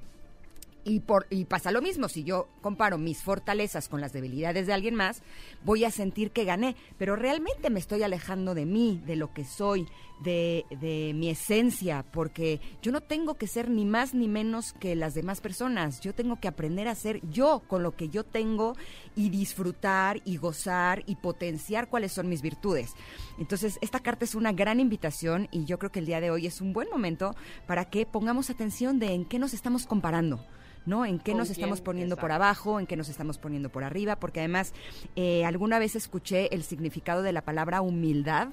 Y, 0.88 1.00
por, 1.00 1.26
y 1.32 1.46
pasa 1.46 1.72
lo 1.72 1.82
mismo, 1.82 2.08
si 2.08 2.24
yo 2.24 2.48
comparo 2.62 3.00
mis 3.00 3.24
fortalezas 3.24 3.90
con 3.90 4.02
las 4.02 4.14
debilidades 4.14 4.68
de 4.68 4.74
alguien 4.74 4.94
más, 4.94 5.24
voy 5.64 5.84
a 5.84 5.90
sentir 5.90 6.30
que 6.30 6.46
gané, 6.46 6.76
pero 7.00 7.16
realmente 7.16 7.72
me 7.72 7.80
estoy 7.80 8.04
alejando 8.04 8.54
de 8.54 8.68
mí, 8.68 9.02
de 9.04 9.16
lo 9.16 9.34
que 9.34 9.46
soy, 9.46 9.88
de, 10.22 10.64
de 10.70 11.14
mi 11.16 11.30
esencia, 11.30 12.06
porque 12.12 12.62
yo 12.84 12.92
no 12.92 13.02
tengo 13.02 13.34
que 13.34 13.48
ser 13.48 13.68
ni 13.68 13.84
más 13.84 14.14
ni 14.14 14.28
menos 14.28 14.74
que 14.74 14.96
las 14.96 15.16
demás 15.16 15.42
personas, 15.42 16.02
yo 16.02 16.14
tengo 16.14 16.40
que 16.40 16.48
aprender 16.48 16.88
a 16.88 16.94
ser 16.94 17.20
yo 17.32 17.64
con 17.68 17.82
lo 17.82 17.96
que 17.96 18.10
yo 18.10 18.24
tengo 18.24 18.76
y 19.16 19.30
disfrutar 19.30 20.22
y 20.24 20.38
gozar 20.38 21.02
y 21.08 21.16
potenciar 21.16 21.90
cuáles 21.90 22.12
son 22.12 22.30
mis 22.30 22.44
virtudes. 22.44 22.94
Entonces, 23.40 23.80
esta 23.82 24.02
carta 24.02 24.24
es 24.24 24.36
una 24.36 24.52
gran 24.52 24.80
invitación 24.80 25.48
y 25.52 25.66
yo 25.66 25.80
creo 25.80 25.92
que 25.92 26.00
el 26.00 26.06
día 26.06 26.22
de 26.22 26.30
hoy 26.30 26.46
es 26.46 26.62
un 26.62 26.74
buen 26.74 26.90
momento 26.92 27.36
para 27.66 27.86
que 27.86 28.06
pongamos 28.06 28.52
atención 28.52 29.00
de 29.00 29.14
en 29.14 29.26
qué 29.26 29.40
nos 29.40 29.56
estamos 29.56 29.88
comparando. 29.88 30.46
¿No? 30.86 31.06
En 31.06 31.20
qué 31.20 31.32
¿Con 31.32 31.40
nos 31.40 31.50
estamos 31.50 31.82
poniendo 31.82 32.18
por 32.18 32.32
abajo, 32.32 32.80
en 32.80 32.88
qué 32.88 32.96
nos 32.96 33.10
estamos 33.10 33.38
poniendo 33.38 33.70
por 33.70 33.84
arriba, 33.84 34.18
porque 34.18 34.40
además 34.40 34.74
eh, 35.16 35.46
alguna 35.46 35.80
vez 35.80 35.96
escuché 35.96 36.54
el 36.54 36.64
significado 36.64 37.22
de 37.22 37.32
la 37.32 37.42
palabra 37.42 37.82
humildad 37.82 38.50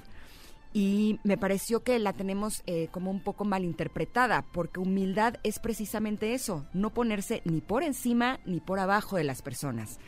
y 0.74 1.20
me 1.22 1.36
pareció 1.36 1.82
que 1.82 1.98
la 1.98 2.12
tenemos 2.12 2.62
eh, 2.66 2.88
como 2.90 3.10
un 3.10 3.20
poco 3.20 3.44
malinterpretada, 3.44 4.42
porque 4.52 4.80
humildad 4.80 5.36
es 5.42 5.58
precisamente 5.58 6.32
eso, 6.32 6.64
no 6.72 6.90
ponerse 6.90 7.42
ni 7.44 7.60
por 7.60 7.82
encima 7.82 8.40
ni 8.46 8.60
por 8.60 8.78
abajo 8.78 9.16
de 9.16 9.24
las 9.24 9.42
personas. 9.42 9.98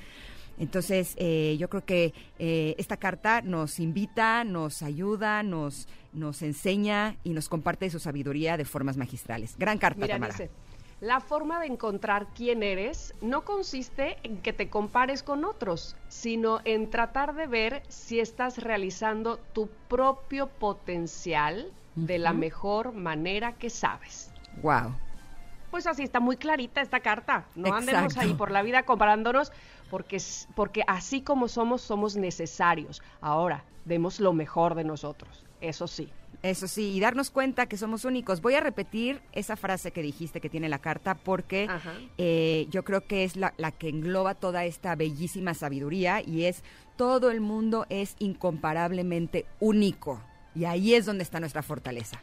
Entonces, 0.58 1.14
eh, 1.18 1.56
yo 1.58 1.68
creo 1.68 1.84
que 1.84 2.14
eh, 2.38 2.74
esta 2.78 2.96
carta 2.96 3.42
nos 3.42 3.80
invita, 3.80 4.44
nos 4.44 4.82
ayuda, 4.82 5.42
nos, 5.42 5.88
nos 6.12 6.42
enseña 6.42 7.16
y 7.24 7.30
nos 7.30 7.48
comparte 7.48 7.90
su 7.90 7.98
sabiduría 7.98 8.56
de 8.56 8.64
formas 8.64 8.96
magistrales. 8.96 9.56
Gran 9.58 9.78
carta, 9.78 10.02
Mira, 10.02 10.14
Tamara. 10.14 10.32
dice, 10.32 10.50
la 11.04 11.20
forma 11.20 11.60
de 11.60 11.66
encontrar 11.66 12.28
quién 12.34 12.62
eres 12.62 13.14
no 13.20 13.44
consiste 13.44 14.16
en 14.22 14.38
que 14.38 14.54
te 14.54 14.70
compares 14.70 15.22
con 15.22 15.44
otros, 15.44 15.96
sino 16.08 16.60
en 16.64 16.88
tratar 16.88 17.34
de 17.34 17.46
ver 17.46 17.82
si 17.88 18.20
estás 18.20 18.56
realizando 18.56 19.36
tu 19.52 19.68
propio 19.88 20.46
potencial 20.46 21.70
de 21.94 22.18
la 22.18 22.32
mejor 22.32 22.94
manera 22.94 23.52
que 23.52 23.68
sabes. 23.68 24.32
Wow. 24.62 24.94
Pues 25.70 25.86
así 25.86 26.04
está 26.04 26.20
muy 26.20 26.38
clarita 26.38 26.80
esta 26.80 27.00
carta. 27.00 27.44
No 27.54 27.74
andemos 27.74 28.16
ahí 28.16 28.32
por 28.32 28.50
la 28.50 28.62
vida 28.62 28.84
comparándonos 28.84 29.52
porque, 29.90 30.16
porque 30.54 30.84
así 30.86 31.20
como 31.20 31.48
somos, 31.48 31.82
somos 31.82 32.16
necesarios. 32.16 33.02
Ahora, 33.20 33.62
demos 33.84 34.20
lo 34.20 34.32
mejor 34.32 34.74
de 34.74 34.84
nosotros. 34.84 35.44
Eso 35.68 35.86
sí. 35.86 36.08
Eso 36.42 36.68
sí, 36.68 36.92
y 36.92 37.00
darnos 37.00 37.30
cuenta 37.30 37.66
que 37.66 37.78
somos 37.78 38.04
únicos. 38.04 38.42
Voy 38.42 38.54
a 38.54 38.60
repetir 38.60 39.22
esa 39.32 39.56
frase 39.56 39.92
que 39.92 40.02
dijiste 40.02 40.42
que 40.42 40.50
tiene 40.50 40.68
la 40.68 40.78
carta 40.78 41.14
porque 41.14 41.68
eh, 42.18 42.66
yo 42.70 42.84
creo 42.84 43.06
que 43.06 43.24
es 43.24 43.36
la, 43.36 43.54
la 43.56 43.70
que 43.70 43.88
engloba 43.88 44.34
toda 44.34 44.66
esta 44.66 44.94
bellísima 44.94 45.54
sabiduría 45.54 46.20
y 46.20 46.44
es 46.44 46.62
todo 46.96 47.30
el 47.30 47.40
mundo 47.40 47.86
es 47.88 48.14
incomparablemente 48.18 49.46
único. 49.58 50.20
Y 50.54 50.66
ahí 50.66 50.94
es 50.94 51.06
donde 51.06 51.22
está 51.22 51.40
nuestra 51.40 51.62
fortaleza. 51.62 52.20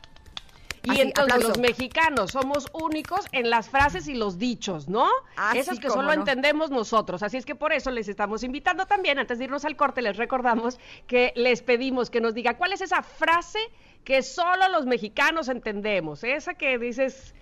Y 0.83 0.89
Así, 0.91 1.01
entonces 1.01 1.33
aplauso. 1.35 1.47
los 1.50 1.59
mexicanos 1.59 2.31
somos 2.31 2.67
únicos 2.73 3.25
en 3.31 3.50
las 3.50 3.69
frases 3.69 4.07
y 4.07 4.15
los 4.15 4.39
dichos, 4.39 4.88
¿no? 4.89 5.07
Ah, 5.38 5.53
Esas 5.55 5.75
sí, 5.75 5.81
que 5.81 5.89
solo 5.89 6.03
no. 6.07 6.13
entendemos 6.13 6.71
nosotros. 6.71 7.21
Así 7.21 7.38
es 7.38 7.45
que 7.45 7.53
por 7.55 7.71
eso 7.71 7.91
les 7.91 8.07
estamos 8.07 8.43
invitando 8.43 8.85
también, 8.88 9.19
antes 9.19 9.38
de 9.38 9.45
irnos 9.45 9.63
al 9.65 9.75
corte, 9.75 10.01
les 10.01 10.17
recordamos 10.17 10.79
que 11.07 11.33
les 11.35 11.61
pedimos 11.61 12.09
que 12.09 12.19
nos 12.21 12.33
diga 12.33 12.57
cuál 12.57 12.73
es 12.73 12.81
esa 12.81 13.03
frase 13.03 13.59
que 14.03 14.23
solo 14.23 14.67
los 14.69 14.85
mexicanos 14.88 15.50
entendemos. 15.50 16.23
Esa 16.23 16.55
que 16.55 16.79
dices, 16.79 17.35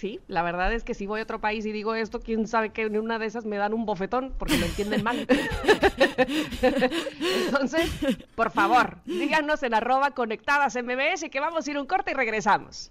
sí, 0.00 0.18
la 0.28 0.42
verdad 0.42 0.72
es 0.72 0.82
que 0.82 0.94
si 0.94 1.06
voy 1.06 1.20
a 1.20 1.24
otro 1.24 1.42
país 1.42 1.66
y 1.66 1.72
digo 1.72 1.94
esto, 1.94 2.20
quién 2.20 2.48
sabe 2.48 2.70
que 2.70 2.82
en 2.82 2.98
una 2.98 3.18
de 3.18 3.26
esas 3.26 3.44
me 3.44 3.58
dan 3.58 3.74
un 3.74 3.84
bofetón 3.84 4.32
porque 4.38 4.56
lo 4.56 4.64
entienden 4.64 5.04
mal. 5.04 5.26
Entonces, 7.46 7.90
por 8.34 8.50
favor, 8.50 8.96
díganos 9.04 9.62
en 9.62 9.74
arroba 9.74 10.12
conectadas 10.12 10.74
MBS 10.74 11.28
que 11.30 11.38
vamos 11.38 11.68
a 11.68 11.70
ir 11.70 11.78
un 11.78 11.86
corte 11.86 12.12
y 12.12 12.14
regresamos. 12.14 12.90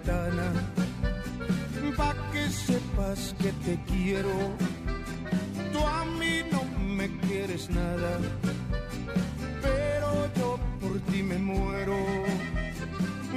Ventana, 0.00 0.52
pa' 1.96 2.14
que 2.32 2.48
sepas 2.48 3.34
que 3.38 3.52
te 3.64 3.78
quiero. 3.86 4.34
Tú 5.72 5.86
a 5.86 6.04
mí 6.04 6.42
no 6.50 6.62
me 6.96 7.08
quieres 7.20 7.68
nada, 7.70 8.18
pero 9.62 10.28
yo 10.36 10.58
por 10.80 11.00
ti 11.10 11.22
me 11.22 11.38
muero. 11.38 11.96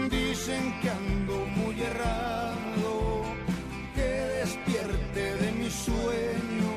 Dicen 0.10 0.74
que 0.82 0.90
ando 0.90 1.46
muy 1.56 1.82
errado, 1.82 3.24
que 3.96 4.10
despierte 4.42 5.36
de 5.36 5.52
mi 5.54 5.70
sueño, 5.70 6.70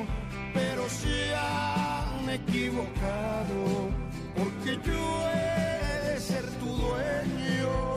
pero 0.53 0.87
se 0.89 1.35
han 1.35 2.29
equivocado, 2.29 3.89
porque 4.35 4.79
yo 4.85 5.29
he 5.33 6.07
de 6.07 6.19
ser 6.19 6.45
tu 6.59 6.67
dueño. 6.67 7.96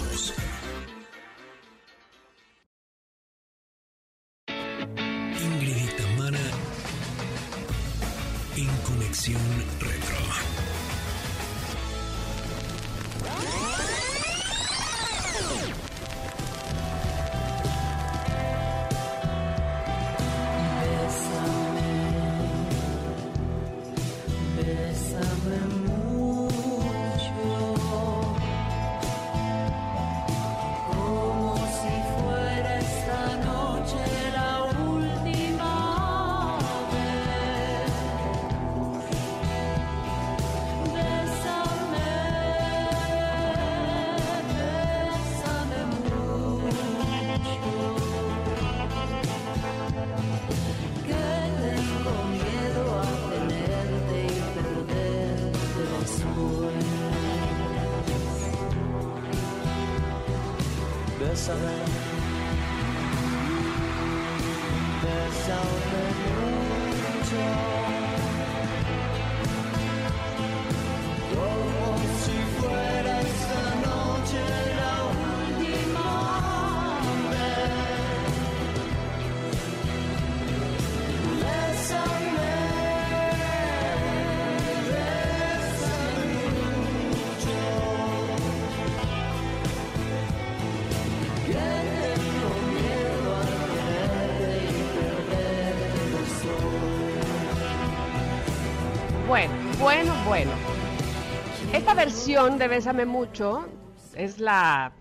Versión 102.21 102.59
de 102.59 102.67
Bésame 102.67 103.05
Mucho 103.07 103.67
es 104.15 104.37
la, 104.37 104.91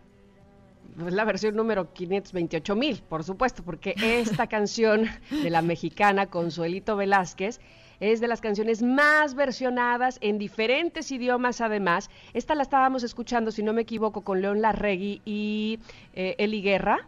es 1.06 1.12
la 1.12 1.24
versión 1.26 1.54
número 1.54 1.92
528 1.92 2.74
mil, 2.74 3.02
por 3.02 3.24
supuesto, 3.24 3.62
porque 3.62 3.94
esta 4.02 4.46
canción 4.48 5.04
de 5.30 5.50
la 5.50 5.60
mexicana 5.60 6.28
Consuelito 6.28 6.96
Velázquez 6.96 7.60
es 8.00 8.20
de 8.20 8.26
las 8.26 8.40
canciones 8.40 8.82
más 8.82 9.34
versionadas 9.34 10.16
en 10.22 10.38
diferentes 10.38 11.12
idiomas 11.12 11.60
además. 11.60 12.08
Esta 12.32 12.54
la 12.54 12.62
estábamos 12.62 13.02
escuchando, 13.02 13.50
si 13.50 13.62
no 13.62 13.74
me 13.74 13.82
equivoco, 13.82 14.22
con 14.22 14.40
León 14.40 14.62
Larregui 14.62 15.20
y 15.26 15.78
eh, 16.14 16.36
Eli 16.38 16.62
Guerra. 16.62 17.06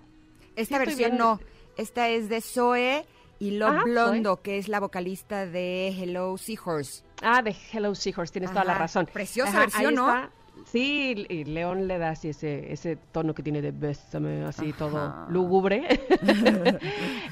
Esta 0.57 0.75
Sí, 0.77 0.85
versión 0.85 1.17
no, 1.17 1.41
esta 1.79 2.11
es 2.11 2.29
de 2.29 2.43
Zoe 2.43 3.07
y 3.43 3.51
Love 3.51 3.83
Blondo, 3.85 4.41
que 4.41 4.57
es 4.57 4.69
la 4.69 4.79
vocalista 4.79 5.47
de 5.47 5.89
Hello 5.89 6.39
Seahorse. 6.39 7.03
Ah, 7.23 7.43
de 7.43 7.57
Hello 7.73 7.93
Seahorse, 7.93 8.33
tienes 8.33 8.53
toda 8.53 8.65
la 8.65 8.75
razón. 8.75 9.09
preciosa 9.13 9.51
Ajá, 9.51 9.61
versión, 9.63 9.97
¿no? 9.97 10.07
está. 10.07 10.31
Sí, 10.67 11.27
y 11.29 11.45
León 11.45 11.89
le 11.89 11.99
da 11.99 12.11
así 12.11 12.29
ese, 12.29 12.73
ese 12.73 12.95
tono 13.11 13.35
que 13.35 13.43
tiene 13.43 13.61
de 13.61 13.73
bésame, 13.73 14.45
así 14.45 14.73
todo 14.73 15.27
lúgubre. 15.29 15.83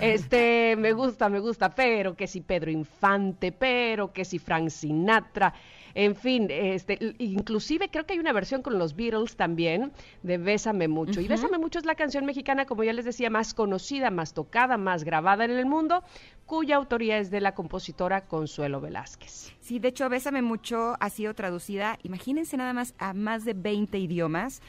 este, 0.00 0.74
me 0.76 0.92
gusta, 0.94 1.28
me 1.28 1.38
gusta, 1.38 1.72
pero 1.72 2.16
que 2.16 2.26
si 2.26 2.40
Pedro 2.40 2.72
Infante, 2.72 3.52
pero 3.52 4.12
que 4.12 4.24
si 4.24 4.40
Frank 4.40 4.70
Sinatra, 4.70 5.54
en 5.94 6.14
fin, 6.14 6.48
este, 6.50 6.98
inclusive 7.18 7.90
creo 7.90 8.06
que 8.06 8.14
hay 8.14 8.18
una 8.18 8.32
versión 8.32 8.62
con 8.62 8.78
los 8.78 8.94
Beatles 8.94 9.36
también 9.36 9.92
de 10.22 10.38
Bésame 10.38 10.88
Mucho. 10.88 11.20
Y 11.20 11.28
Bésame 11.28 11.58
Mucho 11.58 11.78
es 11.78 11.84
la 11.84 11.94
canción 11.94 12.24
mexicana, 12.24 12.66
como 12.66 12.84
ya 12.84 12.92
les 12.92 13.04
decía, 13.04 13.30
más 13.30 13.54
conocida, 13.54 14.10
más 14.10 14.34
tocada, 14.34 14.76
más 14.76 15.04
grabada 15.04 15.44
en 15.44 15.52
el 15.52 15.66
mundo, 15.66 16.02
cuya 16.46 16.76
autoría 16.76 17.18
es 17.18 17.30
de 17.30 17.40
la 17.40 17.54
compositora 17.54 18.26
Consuelo 18.26 18.80
Velázquez. 18.80 19.52
Sí, 19.60 19.78
de 19.78 19.88
hecho, 19.88 20.08
Bésame 20.08 20.42
Mucho 20.42 20.96
ha 20.98 21.10
sido 21.10 21.34
traducida, 21.34 21.98
imagínense 22.02 22.56
nada 22.56 22.72
más, 22.72 22.94
a 22.98 23.14
más 23.14 23.44
de 23.44 23.54
20 23.54 23.98
idiomas 23.98 24.60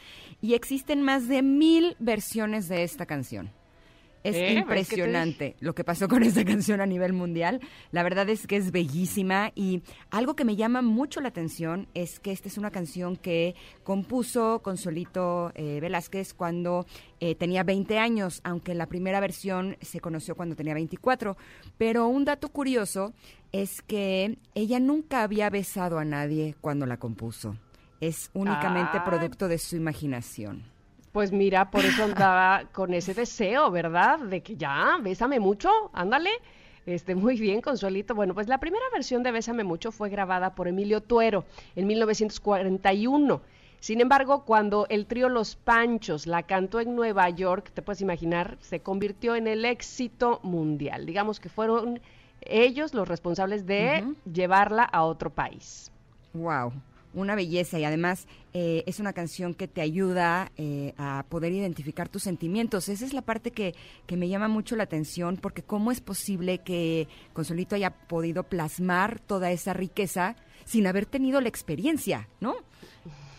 y 0.42 0.54
existen 0.54 1.02
más 1.02 1.28
de 1.28 1.42
mil 1.42 1.96
versiones 2.00 2.68
de 2.68 2.84
esta 2.84 3.06
canción. 3.06 3.52
Es 4.24 4.36
Eh, 4.36 4.40
¿ves 4.40 4.46
que 4.46 4.54
te 4.54 4.60
impresionante 4.60 5.56
lo 5.60 5.74
que 5.74 5.84
pasó 5.84 6.08
con 6.08 6.22
esta 6.24 6.46
canción 6.46 6.80
a 6.80 6.86
nivel 6.86 7.14
mundial. 7.14 7.60
La 7.92 8.04
verdad 8.04 8.30
es 8.30 8.46
que 8.46 8.56
es 8.56 8.72
bellísima 8.72 9.52
y 9.56 9.82
algo 10.12 10.36
que 10.36 10.46
me 10.46 10.56
llama 10.56 10.82
mucho 10.82 11.22
la 11.22 11.30
atención 11.30 11.88
es 11.94 12.20
que 12.20 12.32
esta 12.32 12.48
es 12.48 12.58
una 12.58 12.70
canción 12.72 13.16
que 13.16 13.56
compuso 13.84 14.62
Consolito 14.64 15.52
eh, 15.56 15.80
Velázquez 15.82 16.34
cuando 16.34 16.86
eh, 17.20 17.36
tenía 17.36 17.64
20 17.64 17.98
años, 17.98 18.42
aunque 18.44 18.76
la 18.76 18.86
primera 18.88 19.20
versión 19.20 19.76
se 19.82 20.00
conoció 20.00 20.36
cuando 20.36 20.56
tenía 20.56 20.74
24. 20.74 21.36
Pero 21.78 22.08
un 22.08 22.26
dato 22.26 22.50
curioso 22.50 23.14
es 23.52 23.82
que 23.82 24.38
ella 24.56 24.80
nunca 24.80 25.24
había 25.24 25.50
besado 25.50 25.98
a 26.00 26.06
nadie 26.06 26.56
cuando 26.62 26.86
la 26.86 26.98
compuso. 26.98 27.58
Es 28.00 28.30
únicamente 28.34 28.98
Ah. 28.98 29.04
producto 29.04 29.48
de 29.48 29.58
su 29.58 29.76
imaginación. 29.76 30.71
Pues 31.12 31.32
mira, 31.32 31.70
por 31.72 31.84
eso 31.84 32.04
andaba 32.06 32.64
con 32.72 32.94
ese 32.94 33.14
deseo, 33.14 33.70
¿verdad? 33.70 34.20
De 34.20 34.42
que 34.42 34.56
ya, 34.56 34.98
bésame 35.02 35.40
mucho, 35.40 35.70
ándale. 35.94 36.30
Este, 36.86 37.16
muy 37.16 37.40
bien, 37.40 37.62
Consuelito. 37.62 38.16
Bueno, 38.16 38.34
pues 38.34 38.48
la 38.48 38.60
primera 38.60 38.86
versión 38.94 39.22
de 39.22 39.32
Bésame 39.32 39.64
mucho 39.64 39.92
fue 39.92 40.10
grabada 40.10 40.56
por 40.56 40.68
Emilio 40.68 41.02
Tuero 41.02 41.46
en 41.76 41.88
1941. 41.88 43.42
Sin 43.80 44.00
embargo, 44.00 44.46
cuando 44.46 44.86
el 44.90 45.06
trío 45.06 45.28
Los 45.28 45.56
Panchos 45.56 46.28
la 46.28 46.44
cantó 46.44 46.80
en 46.80 46.96
Nueva 46.96 47.30
York, 47.30 47.72
te 47.74 47.82
puedes 47.82 48.02
imaginar, 48.02 48.58
se 48.62 48.80
convirtió 48.80 49.36
en 49.36 49.48
el 49.48 49.66
éxito 49.66 50.40
mundial. 50.44 51.06
Digamos 51.06 51.40
que 51.40 51.50
fueron 51.50 52.00
ellos 52.42 52.94
los 52.94 53.08
responsables 53.08 53.66
de 53.66 54.06
llevarla 54.32 54.84
a 54.84 55.04
otro 55.04 55.30
país. 55.30 55.92
Wow, 56.34 56.74
una 57.14 57.36
belleza 57.36 57.78
y 57.80 57.84
además 57.84 58.28
eh, 58.54 58.84
es 58.88 59.00
una 59.00 59.14
canción 59.14 59.54
que 59.54 59.68
te 59.68 59.82
ayuda 59.82 60.52
eh, 60.58 60.94
a 60.98 61.26
poder 61.30 61.52
identificar 61.52 62.08
tus 62.10 62.24
sentimientos. 62.24 62.90
Esa 62.90 63.06
es 63.06 63.14
la 63.14 63.22
parte 63.22 63.52
que, 63.52 63.76
que 64.08 64.18
me 64.18 64.30
llama 64.30 64.48
mucho 64.48 64.76
la 64.76 64.84
atención 64.84 65.38
porque 65.38 65.64
cómo 65.64 65.92
es 65.92 66.02
posible 66.02 66.60
que 66.60 67.08
Consolito 67.34 67.76
haya 67.76 67.92
podido 67.92 68.44
plasmar 68.44 69.20
toda 69.20 69.52
esa 69.52 69.74
riqueza 69.74 70.36
sin 70.66 70.88
haber 70.88 71.06
tenido 71.06 71.42
la 71.42 71.50
experiencia, 71.50 72.28
¿no? 72.40 72.56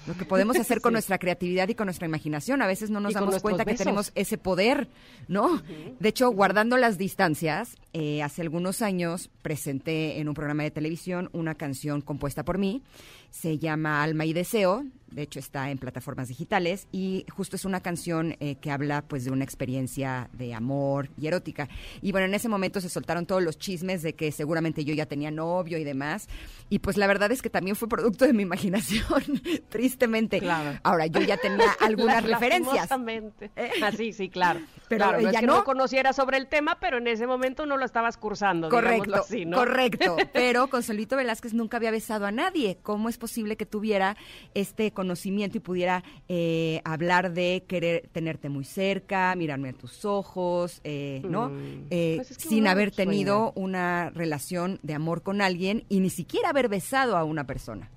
Lo 0.07 0.15
que 0.15 0.25
podemos 0.25 0.59
hacer 0.59 0.81
con 0.81 0.91
Sí. 0.91 0.95
nuestra 0.95 1.19
creatividad 1.19 1.69
y 1.69 1.77
con 1.77 1.87
nuestra 1.87 2.09
imaginación. 2.09 2.61
A 2.61 2.67
veces 2.67 2.91
no 2.91 2.99
nos 2.99 3.15
damos 3.15 3.41
cuenta 3.41 3.65
que 3.65 3.75
tenemos 3.75 4.11
ese 4.17 4.37
poder, 4.37 4.89
¿no? 5.29 5.63
De 6.01 6.09
hecho, 6.09 6.29
guardando 6.31 6.77
las 6.77 6.99
distancias, 6.99 7.77
eh, 7.95 8.23
hace 8.23 8.43
algunos 8.43 8.81
años 8.81 9.31
presenté 9.43 10.19
en 10.19 10.29
un 10.29 10.35
programa 10.35 10.63
de 10.63 10.71
televisión 10.71 11.29
una 11.33 11.55
canción 11.55 12.01
compuesta 12.01 12.45
por 12.45 12.59
mí. 12.59 12.83
Se 13.31 13.59
llama 13.59 14.03
Alma 14.03 14.25
y 14.25 14.33
Deseo. 14.33 14.85
De 15.11 15.23
hecho, 15.23 15.39
está 15.41 15.71
en 15.71 15.77
plataformas 15.77 16.29
digitales 16.29 16.89
y 16.91 17.27
justo 17.31 17.57
es 17.57 17.67
una 17.67 17.81
canción 17.81 18.35
eh, 18.41 18.55
que 18.57 18.71
habla 18.71 19.03
pues 19.03 19.27
de 19.27 19.31
una 19.31 19.45
experiencia 19.45 20.31
de 20.33 20.55
amor 20.55 21.11
y 21.19 21.27
erótica. 21.27 21.69
Y 22.01 22.13
bueno, 22.13 22.27
en 22.27 22.35
ese 22.35 22.49
momento 22.49 22.81
se 22.81 22.89
soltaron 22.89 23.27
todos 23.27 23.43
los 23.43 23.59
chismes 23.59 24.01
de 24.03 24.15
que 24.15 24.33
seguramente 24.33 24.87
yo 24.87 24.95
ya 24.95 25.05
tenía 25.05 25.31
novio 25.31 25.77
y 25.77 25.85
demás. 25.85 26.29
Y 26.71 26.79
pues 26.79 26.97
la 26.97 27.07
verdad 27.07 27.31
es 27.31 27.43
que 27.43 27.51
también 27.51 27.77
fue 27.77 27.89
producto 27.89 28.25
de 28.25 28.33
mi 28.33 28.43
imaginación, 28.43 29.23
tristemente. 29.69 30.41
Claro. 30.41 30.79
Ahora, 30.83 31.07
yo 31.07 31.21
ya 31.21 31.37
tenía 31.37 31.73
algunas 31.81 32.25
referencias. 32.25 32.75
lastimosamente. 32.75 33.51
Ah, 33.83 33.93
sí, 33.93 34.15
sí, 34.15 34.31
claro. 34.31 34.61
Pero 34.97 35.05
claro, 35.09 35.21
no 35.23 35.29
es 35.31 35.37
que 35.41 35.47
no. 35.47 35.57
no 35.59 35.65
conociera 35.65 36.13
sobre 36.13 36.37
el 36.37 36.47
tema, 36.47 36.79
pero 36.81 36.99
en 36.99 37.07
ese 37.07 37.27
momento 37.27 37.67
no 37.67 37.77
lo 37.77 37.85
estabas 37.85 38.17
cursando, 38.17 38.69
Correcto, 38.69 39.15
así, 39.17 39.45
¿no? 39.45 39.57
correcto. 39.57 40.17
Pero 40.33 40.69
Consuelito 40.69 41.17
Velázquez 41.17 41.55
nunca 41.55 41.77
había 41.79 41.91
besado 41.91 42.27
a 42.27 42.33
nadie. 42.33 42.79
¿Cómo 42.83 43.09
es 43.09 43.19
posible 43.19 43.57
que 43.57 43.67
tuviera 43.67 44.17
este 44.55 44.91
conocimiento 44.93 45.57
y 45.59 45.61
pudiera 45.61 46.03
eh, 46.29 46.81
hablar 46.85 47.33
de 47.33 47.65
querer 47.67 48.09
tenerte 48.13 48.49
muy 48.49 48.65
cerca, 48.65 49.35
mirarme 49.37 49.71
a 49.71 49.73
tus 49.73 50.05
ojos, 50.05 50.81
eh, 50.85 51.23
¿no? 51.25 51.49
Mm, 51.51 51.87
Eh, 51.91 52.15
pues 52.17 52.31
es 52.33 52.39
que 52.39 52.49
sin 52.49 52.67
haber 52.67 52.93
sueña. 52.93 53.11
tenido 53.11 53.53
una 53.55 54.11
relación 54.11 54.79
de 54.83 54.95
amor 54.95 55.23
con 55.23 55.41
alguien 55.43 55.85
y 55.89 56.01
ni 56.01 56.11
siquiera 56.11 56.51
haber 56.51 56.69
besado 56.69 57.17
a 57.17 57.25
una 57.25 57.45
persona. 57.47 57.91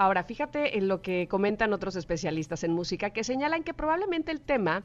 Ahora, 0.00 0.22
fíjate 0.22 0.78
en 0.78 0.86
lo 0.86 1.02
que 1.02 1.26
comentan 1.26 1.72
otros 1.72 1.96
especialistas 1.96 2.62
en 2.62 2.72
música 2.72 3.10
que 3.10 3.24
señalan 3.24 3.64
que 3.64 3.74
probablemente 3.74 4.30
el 4.30 4.40
tema 4.40 4.84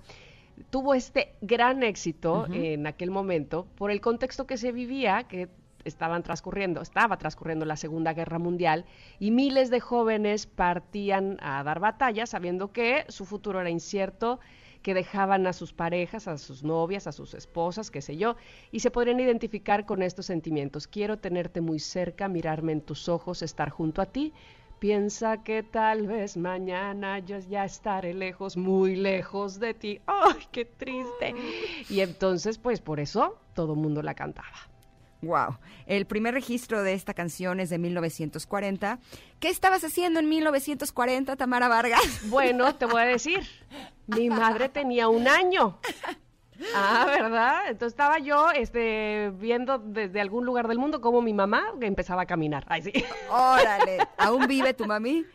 tuvo 0.70 0.94
este 0.94 1.34
gran 1.42 1.84
éxito 1.84 2.48
en 2.52 2.88
aquel 2.88 3.12
momento 3.12 3.68
por 3.76 3.92
el 3.92 4.02
contexto 4.02 4.46
que 4.46 4.58
se 4.58 4.72
vivía, 4.72 5.24
que 5.24 5.50
estaban 5.84 6.24
transcurriendo, 6.24 6.82
estaba 6.82 7.18
transcurriendo 7.18 7.66
la 7.66 7.76
Segunda 7.76 8.14
Guerra 8.14 8.40
Mundial 8.40 8.86
y 9.20 9.32
miles 9.32 9.70
de 9.70 9.80
jóvenes 9.80 10.48
partían 10.48 11.38
a 11.42 11.64
dar 11.64 11.80
batalla 11.80 12.26
sabiendo 12.26 12.72
que 12.72 13.06
su 13.10 13.26
futuro 13.26 13.60
era 13.60 13.70
incierto, 13.70 14.40
que 14.82 14.94
dejaban 14.94 15.48
a 15.48 15.54
sus 15.54 15.74
parejas, 15.74 16.28
a 16.28 16.38
sus 16.38 16.64
novias, 16.64 17.08
a 17.08 17.14
sus 17.14 17.34
esposas, 17.34 17.90
qué 17.90 18.02
sé 18.02 18.18
yo, 18.18 18.36
y 18.72 18.82
se 18.82 18.92
podrían 18.92 19.20
identificar 19.20 19.86
con 19.86 20.04
estos 20.04 20.26
sentimientos. 20.26 20.88
Quiero 20.88 21.18
tenerte 21.18 21.62
muy 21.62 21.80
cerca, 21.80 22.28
mirarme 22.28 22.74
en 22.74 22.82
tus 22.82 23.08
ojos, 23.08 23.42
estar 23.42 23.70
junto 23.70 24.02
a 24.02 24.08
ti. 24.08 24.34
Piensa 24.84 25.44
que 25.44 25.64
tal 25.64 26.08
vez 26.08 26.36
mañana 26.36 27.20
yo 27.20 27.40
ya 27.40 27.64
estaré 27.64 28.14
lejos, 28.14 28.58
muy 28.58 28.98
lejos 28.98 29.58
de 29.58 29.74
ti. 29.74 30.02
¡Ay, 30.06 30.46
qué 30.52 30.66
triste! 30.66 31.34
Y 31.90 32.02
entonces, 32.02 32.58
pues 32.58 32.82
por 32.82 33.00
eso 33.00 33.40
todo 33.56 33.76
el 33.76 33.80
mundo 33.80 34.02
la 34.02 34.14
cantaba. 34.14 34.58
Wow. 35.22 35.58
El 35.86 36.06
primer 36.06 36.34
registro 36.34 36.84
de 36.84 36.96
esta 36.96 37.14
canción 37.14 37.62
es 37.62 37.70
de 37.70 37.78
1940. 37.78 39.00
¿Qué 39.40 39.48
estabas 39.48 39.86
haciendo 39.86 40.20
en 40.20 40.28
1940, 40.28 41.38
Tamara 41.38 41.70
Vargas? 41.70 42.02
Bueno, 42.26 42.76
te 42.76 42.86
voy 42.86 43.04
a 43.04 43.06
decir, 43.06 43.40
mi 44.08 44.30
madre 44.30 44.68
tenía 44.68 45.08
un 45.08 45.30
año. 45.30 45.80
Ah, 46.76 47.06
¿verdad? 47.08 47.56
Entonces 47.68 47.94
estaba 47.94 48.20
yo 48.20 48.50
este, 48.52 49.32
viendo 49.40 49.80
desde 49.80 50.22
algún 50.22 50.46
lugar 50.46 50.68
del 50.68 50.78
mundo 50.80 51.02
cómo 51.02 51.22
mi 51.22 51.34
mamá 51.34 51.64
empezaba 51.82 52.24
a 52.24 52.26
caminar. 52.26 52.66
Ay, 52.68 52.82
sí. 52.84 52.92
Órale, 53.30 54.00
¿aún 54.18 54.48
vive 54.48 54.74
tu 54.74 54.86
mami? 54.86 55.26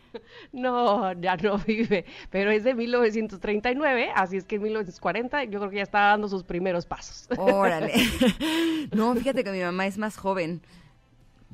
No, 0.51 1.13
ya 1.13 1.35
no 1.37 1.57
vive, 1.59 2.05
pero 2.29 2.51
es 2.51 2.63
de 2.63 2.73
1939, 2.73 4.11
así 4.15 4.37
es 4.37 4.45
que 4.45 4.55
en 4.55 4.63
1940 4.63 5.43
yo 5.45 5.59
creo 5.59 5.69
que 5.69 5.77
ya 5.77 5.83
estaba 5.83 6.07
dando 6.07 6.27
sus 6.27 6.43
primeros 6.43 6.85
pasos. 6.85 7.27
Órale. 7.37 7.93
No, 8.91 9.13
fíjate 9.15 9.43
que 9.43 9.51
mi 9.51 9.61
mamá 9.61 9.85
es 9.85 9.97
más 9.97 10.17
joven. 10.17 10.61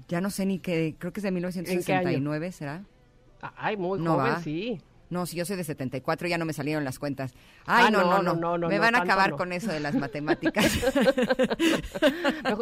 Ya 0.08 0.22
no 0.22 0.30
sé 0.30 0.46
ni 0.46 0.60
qué, 0.60 0.96
creo 0.98 1.12
que 1.12 1.20
es 1.20 1.24
de 1.24 1.32
1969, 1.32 2.52
¿será? 2.52 2.84
Ay, 3.58 3.76
muy 3.76 4.00
No 4.00 4.14
joven, 4.16 4.34
va. 4.34 4.40
sí. 4.42 4.82
No, 5.16 5.26
si 5.26 5.38
yo 5.38 5.46
soy 5.46 5.56
de 5.56 5.64
74, 5.64 6.28
ya 6.28 6.38
no 6.38 6.44
me 6.44 6.52
salieron 6.52 6.84
las 6.84 7.00
cuentas. 7.00 7.34
Ay, 7.66 7.86
Ah, 7.88 7.90
no, 7.90 8.02
no, 8.02 8.22
no, 8.22 8.22
no, 8.22 8.36
no, 8.36 8.58
no, 8.58 8.68
Me 8.68 8.80
van 8.80 8.96
a 8.96 9.00
acabar 9.00 9.32
con 9.38 9.54
eso 9.54 9.72
de 9.72 9.80
las 9.80 9.96
matemáticas. 10.06 10.70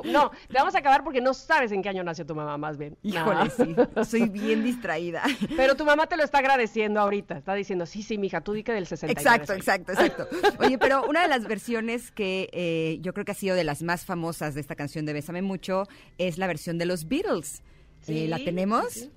No, 0.06 0.30
te 0.48 0.54
vamos 0.54 0.76
a 0.76 0.78
acabar 0.78 1.04
porque 1.04 1.20
no 1.20 1.34
sabes 1.34 1.72
en 1.72 1.82
qué 1.82 1.90
año 1.90 2.04
nació 2.04 2.26
tu 2.28 2.36
mamá, 2.36 2.58
más 2.60 2.78
bien. 2.78 2.96
Híjole, 3.02 3.50
sí. 3.50 3.76
Soy 4.08 4.30
bien 4.30 4.64
distraída. 4.64 5.24
Pero 5.56 5.76
tu 5.76 5.84
mamá 5.84 6.06
te 6.08 6.16
lo 6.16 6.24
está 6.24 6.38
agradeciendo 6.40 7.00
ahorita. 7.00 7.38
Está 7.40 7.56
diciendo, 7.56 7.86
sí, 7.88 8.04
sí, 8.04 8.18
mija, 8.20 8.42
tú 8.42 8.54
di 8.54 8.64
que 8.64 8.72
del 8.74 8.86
69. 8.86 9.20
Exacto, 9.20 9.48
soy". 9.48 9.58
exacto, 9.58 9.92
exacto. 9.94 10.28
Oye, 10.64 10.78
pero 10.78 11.06
una 11.08 11.22
de 11.24 11.28
las 11.28 11.46
versiones 11.48 12.12
que 12.12 12.50
eh, 12.54 13.00
yo 13.02 13.14
creo 13.14 13.26
que 13.26 13.32
ha 13.32 13.36
sido 13.36 13.56
de 13.56 13.64
las 13.64 13.82
más 13.82 14.06
famosas 14.06 14.54
de 14.54 14.62
esta 14.62 14.76
canción 14.76 15.06
de 15.08 15.14
Bésame 15.14 15.42
Mucho 15.42 15.88
es 16.20 16.38
la 16.38 16.46
versión 16.46 16.78
de 16.78 16.86
los 16.86 17.08
Beatles. 17.08 17.64
Eh, 18.08 18.28
¿La 18.28 18.38
Sí, 18.38 18.46
tenemos? 18.46 18.92
sí, 18.94 19.00
sí. 19.02 19.12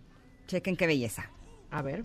Chequen 0.46 0.76
qué 0.76 0.86
belleza. 0.86 1.28
A 1.70 1.82
ver. 1.82 2.04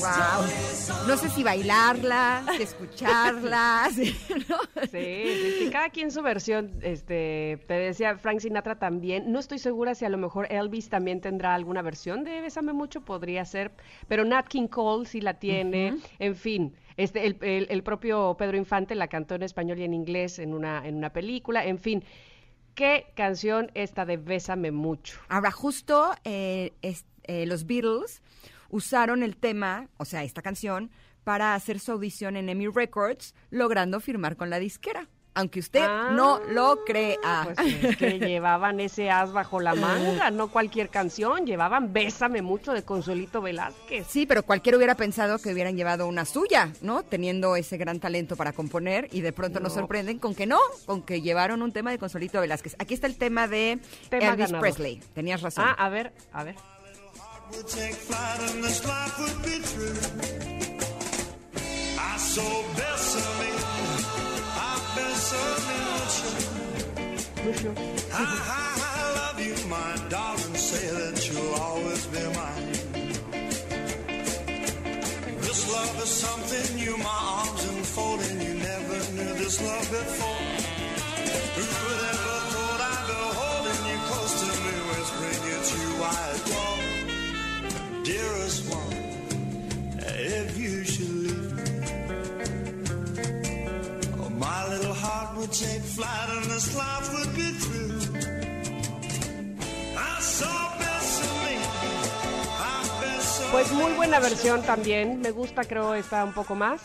Wow. 0.00 1.06
No 1.06 1.16
sé 1.16 1.28
si 1.30 1.44
bailarla, 1.44 2.44
si 2.56 2.62
escucharla, 2.64 3.88
si- 3.94 4.16
¿no? 4.48 4.56
Sí, 4.90 5.24
sí, 5.24 5.54
sí, 5.60 5.68
cada 5.70 5.90
quien 5.90 6.10
su 6.10 6.22
versión, 6.22 6.72
este, 6.82 7.60
te 7.68 7.74
decía 7.74 8.16
Frank 8.18 8.40
Sinatra 8.40 8.78
también, 8.78 9.30
no 9.30 9.38
estoy 9.38 9.58
segura 9.60 9.94
si 9.94 10.04
a 10.04 10.08
lo 10.08 10.18
mejor 10.18 10.46
Elvis 10.50 10.88
también 10.88 11.20
tendrá 11.20 11.54
alguna 11.54 11.82
versión 11.82 12.24
de 12.24 12.40
Bésame 12.40 12.72
Mucho, 12.72 13.00
podría 13.02 13.44
ser, 13.44 13.70
pero 14.08 14.24
Nat 14.24 14.48
King 14.48 14.66
Cole 14.66 15.06
sí 15.06 15.20
la 15.20 15.34
tiene, 15.34 15.98
en 16.18 16.34
fin, 16.36 16.74
este, 16.96 17.26
el, 17.26 17.82
propio 17.82 18.36
Pedro 18.38 18.56
Infante 18.56 18.94
la 18.94 19.08
cantó 19.08 19.34
en 19.34 19.42
español 19.42 19.78
y 19.78 19.84
en 19.84 19.94
inglés 19.94 20.38
en 20.38 20.54
una, 20.54 20.86
en 20.86 20.96
una 20.96 21.12
película, 21.12 21.64
en 21.64 21.78
fin, 21.78 22.04
qué 22.74 23.12
canción 23.14 23.70
esta 23.74 24.04
de 24.04 24.16
Bésame 24.16 24.70
Mucho. 24.70 25.18
Ahora, 25.28 25.50
justo 25.50 26.12
eh, 26.24 26.72
eh, 26.82 27.46
los 27.46 27.66
Beatles 27.66 28.22
usaron 28.70 29.22
el 29.22 29.36
tema, 29.36 29.88
o 29.98 30.04
sea, 30.04 30.24
esta 30.24 30.42
canción, 30.42 30.90
para 31.24 31.54
hacer 31.54 31.78
su 31.78 31.92
audición 31.92 32.36
en 32.36 32.48
Emmy 32.48 32.66
Records, 32.68 33.34
logrando 33.50 34.00
firmar 34.00 34.36
con 34.36 34.50
la 34.50 34.58
disquera. 34.58 35.08
Aunque 35.34 35.60
usted 35.60 35.80
Ah, 35.88 36.10
no 36.12 36.40
lo 36.50 36.84
crea. 36.84 37.16
Pues 37.54 37.58
es 37.84 37.96
que 37.96 38.18
llevaban 38.18 38.80
ese 38.80 39.10
as 39.10 39.32
bajo 39.32 39.60
la 39.60 39.74
manga, 39.74 40.30
no 40.30 40.48
cualquier 40.48 40.90
canción, 40.90 41.46
llevaban 41.46 41.92
Bésame 41.94 42.42
Mucho 42.42 42.72
de 42.72 42.82
Consuelito 42.82 43.40
Velázquez. 43.40 44.06
Sí, 44.08 44.26
pero 44.26 44.42
cualquiera 44.42 44.76
hubiera 44.76 44.94
pensado 44.94 45.38
que 45.38 45.50
hubieran 45.52 45.74
llevado 45.76 46.06
una 46.06 46.26
suya, 46.26 46.70
¿no? 46.82 47.02
Teniendo 47.02 47.56
ese 47.56 47.78
gran 47.78 47.98
talento 47.98 48.36
para 48.36 48.52
componer 48.52 49.08
y 49.10 49.22
de 49.22 49.32
pronto 49.32 49.58
nos 49.60 49.74
No. 49.74 49.80
sorprenden 49.80 50.18
con 50.18 50.34
que 50.34 50.44
no, 50.46 50.58
con 50.84 51.00
que 51.02 51.22
llevaron 51.22 51.62
un 51.62 51.72
tema 51.72 51.90
de 51.90 51.98
Consolito 51.98 52.38
Velázquez. 52.40 52.76
Aquí 52.78 52.92
está 52.92 53.06
el 53.06 53.16
tema 53.16 53.48
de 53.48 53.78
Tema 54.10 54.26
Elvis 54.26 54.46
ganador. 54.48 54.60
Presley. 54.60 55.00
Tenías 55.14 55.40
razón. 55.40 55.64
Ah, 55.66 55.72
a 55.78 55.88
ver, 55.88 56.12
a 56.32 56.44
ver. 56.44 56.56
Love 69.14 69.40
you 69.40 69.56
my 69.68 69.96
darling 70.08 70.54
Say 70.54 70.86
that 70.98 71.28
you'll 71.28 71.54
always 71.54 72.06
be 72.06 72.22
mine 72.38 72.72
This 75.40 75.72
love 75.72 76.02
is 76.02 76.10
something 76.10 76.76
new, 76.76 76.96
my 76.98 77.18
arms 77.38 77.64
enfolding. 77.64 78.40
You 78.40 78.54
never 78.54 78.98
knew 79.12 79.34
this 79.34 79.60
love 79.62 79.90
before. 79.90 80.31
Flight 95.94 96.28
and 96.30 96.44
this 96.46 96.74
life 96.74 97.12
would 97.12 97.34
be 97.34 97.52
through. 97.60 98.00
I 99.96 100.20
saw 100.20 100.78
best 100.78 101.22
of 101.22 101.32
me, 101.44 101.56
I 102.58 103.00
best 103.00 103.42
of 103.42 103.50
Pues 103.52 103.72
muy 103.72 103.92
buena 103.92 104.20
versión 104.20 104.62
también. 104.62 105.20
Me 105.20 105.30
gusta, 105.30 105.64
creo, 105.64 105.94
esta 105.94 106.24
un 106.24 106.32
poco 106.32 106.54
más 106.54 106.80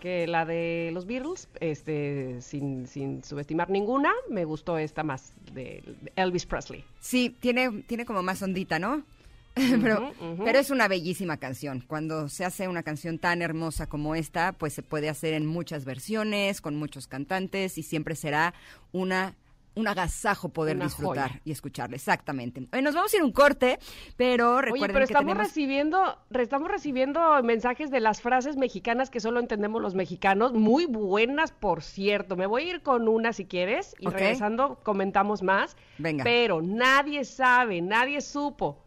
que 0.00 0.26
la 0.26 0.44
de 0.44 0.90
los 0.92 1.06
Beatles, 1.06 1.48
este, 1.60 2.40
sin, 2.40 2.86
sin 2.86 3.24
subestimar 3.24 3.68
ninguna. 3.68 4.12
Me 4.30 4.44
gustó 4.44 4.78
esta 4.78 5.02
más 5.02 5.32
de 5.52 5.82
Elvis 6.16 6.46
Presley. 6.46 6.84
Sí, 7.00 7.36
tiene, 7.40 7.82
tiene 7.86 8.04
como 8.04 8.22
más 8.22 8.40
ondita, 8.42 8.78
¿no? 8.78 9.02
Pero, 9.82 10.12
es 10.58 10.70
una 10.70 10.88
bellísima 10.88 11.36
canción. 11.36 11.84
Cuando 11.86 12.28
se 12.28 12.44
hace 12.44 12.68
una 12.68 12.82
canción 12.82 13.18
tan 13.18 13.42
hermosa 13.42 13.88
como 13.88 14.14
esta, 14.14 14.52
pues 14.52 14.72
se 14.72 14.82
puede 14.82 15.08
hacer 15.08 15.34
en 15.34 15.46
muchas 15.46 15.84
versiones, 15.84 16.60
con 16.60 16.76
muchos 16.76 17.06
cantantes 17.06 17.78
y 17.78 17.82
siempre 17.82 18.14
será 18.14 18.54
una 18.92 19.34
un 19.74 19.86
agasajo 19.86 20.48
poder 20.48 20.74
Una 20.74 20.86
disfrutar 20.86 21.28
joya. 21.28 21.40
y 21.44 21.52
escucharla. 21.52 21.94
Exactamente. 21.94 22.66
Hoy 22.72 22.82
nos 22.82 22.96
vamos 22.96 23.12
a 23.12 23.16
ir 23.16 23.22
a 23.22 23.24
un 23.24 23.30
corte, 23.30 23.78
pero 24.16 24.60
recuerden 24.60 24.82
Oye, 24.82 24.92
pero 24.92 24.98
que 25.06 25.12
estamos 25.12 25.30
tenemos... 25.30 25.46
recibiendo, 25.46 26.18
re- 26.30 26.42
estamos 26.42 26.68
recibiendo 26.68 27.40
mensajes 27.44 27.88
de 27.92 28.00
las 28.00 28.20
frases 28.20 28.56
mexicanas 28.56 29.08
que 29.08 29.20
solo 29.20 29.38
entendemos 29.38 29.80
los 29.80 29.94
mexicanos, 29.94 30.52
muy 30.52 30.86
buenas, 30.86 31.52
por 31.52 31.84
cierto. 31.84 32.34
Me 32.34 32.46
voy 32.46 32.64
a 32.64 32.70
ir 32.74 32.82
con 32.82 33.06
una 33.06 33.32
si 33.32 33.44
quieres 33.44 33.94
y 34.00 34.08
regresando 34.08 34.80
comentamos 34.82 35.44
más. 35.44 35.76
Venga. 35.98 36.24
Pero 36.24 36.60
nadie 36.60 37.24
sabe, 37.24 37.80
nadie 37.80 38.20
supo 38.20 38.82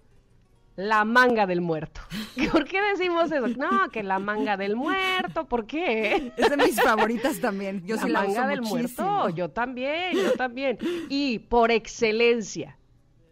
la 0.82 1.06
manga 1.06 1.46
del 1.46 1.62
muerto. 1.62 2.02
¿Por 2.52 2.66
qué 2.66 2.82
decimos 2.82 3.32
eso? 3.32 3.48
No, 3.50 3.90
que 3.92 4.02
la 4.02 4.18
manga 4.18 4.58
del 4.58 4.76
muerto, 4.76 5.46
¿por 5.48 5.68
qué? 5.68 6.34
Es 6.36 6.50
de 6.50 6.58
mis 6.58 6.82
favoritas 6.82 7.40
también. 7.40 7.84
Yo 7.86 7.98
la 7.98 8.02
sí 8.02 8.10
la 8.10 8.22
manga 8.22 8.32
uso 8.42 8.48
del 8.48 8.62
muchísimo. 8.62 9.08
muerto, 9.08 9.30
yo 9.36 9.50
también, 9.50 10.14
yo 10.16 10.34
también. 10.34 10.80
Y 11.10 11.40
por 11.40 11.72
excelencia, 11.72 12.80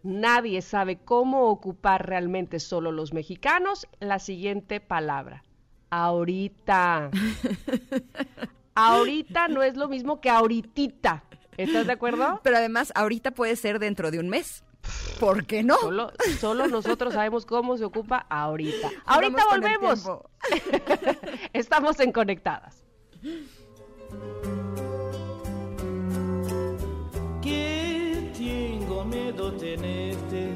nadie 0.04 0.62
sabe 0.62 0.98
cómo 0.98 1.46
ocupar 1.46 2.06
realmente 2.06 2.60
solo 2.60 2.92
los 2.92 3.12
mexicanos 3.12 3.88
la 3.98 4.20
siguiente 4.20 4.80
palabra. 4.80 5.42
Ahorita. 5.90 7.10
Ahorita 8.76 9.48
no 9.48 9.64
es 9.64 9.76
lo 9.76 9.88
mismo 9.88 10.20
que 10.20 10.30
ahoritita. 10.30 11.24
¿Estás 11.56 11.88
de 11.88 11.92
acuerdo? 11.92 12.40
Pero 12.44 12.56
además, 12.56 12.92
ahorita 12.94 13.32
puede 13.32 13.56
ser 13.56 13.80
dentro 13.80 14.12
de 14.12 14.20
un 14.20 14.28
mes. 14.28 14.62
¿Por 15.18 15.46
qué 15.46 15.62
no? 15.62 15.76
Solo, 15.78 16.12
solo 16.38 16.66
nosotros 16.66 17.12
sabemos 17.14 17.44
cómo 17.44 17.76
se 17.76 17.84
ocupa 17.84 18.26
ahorita. 18.28 18.90
Ahorita 19.04 19.44
volvemos. 19.50 20.08
Estamos 21.52 22.00
en 22.00 22.12
Conectadas. 22.12 22.84
que 27.42 28.32
tengo 28.36 29.04
miedo 29.04 29.52
tenerte 29.52 30.48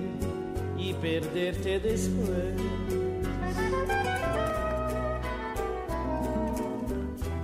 y 0.76 0.94
perderte 0.94 1.80
después. 1.80 2.54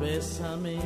Bésame. 0.01 0.79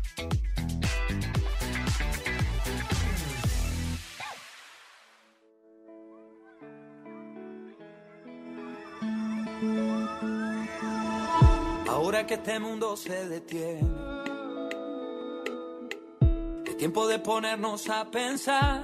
que 12.28 12.34
este 12.34 12.60
mundo 12.60 12.98
se 12.98 13.28
detiene, 13.30 13.88
es 16.66 16.78
tiempo 16.78 17.08
de 17.08 17.20
ponernos 17.20 17.90
a 17.90 18.12
pensar. 18.12 18.84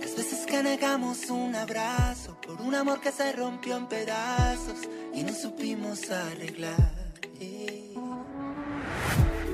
Es 0.00 0.14
veces 0.14 0.44
que 0.46 0.62
negamos 0.62 1.30
un 1.30 1.54
abrazo 1.56 2.36
por 2.46 2.60
un 2.60 2.74
amor 2.74 3.00
que 3.00 3.10
se 3.10 3.32
rompió 3.32 3.78
en 3.78 3.86
pedazos 3.86 4.80
y 5.14 5.22
no 5.22 5.32
supimos 5.32 6.10
arreglar. 6.10 6.92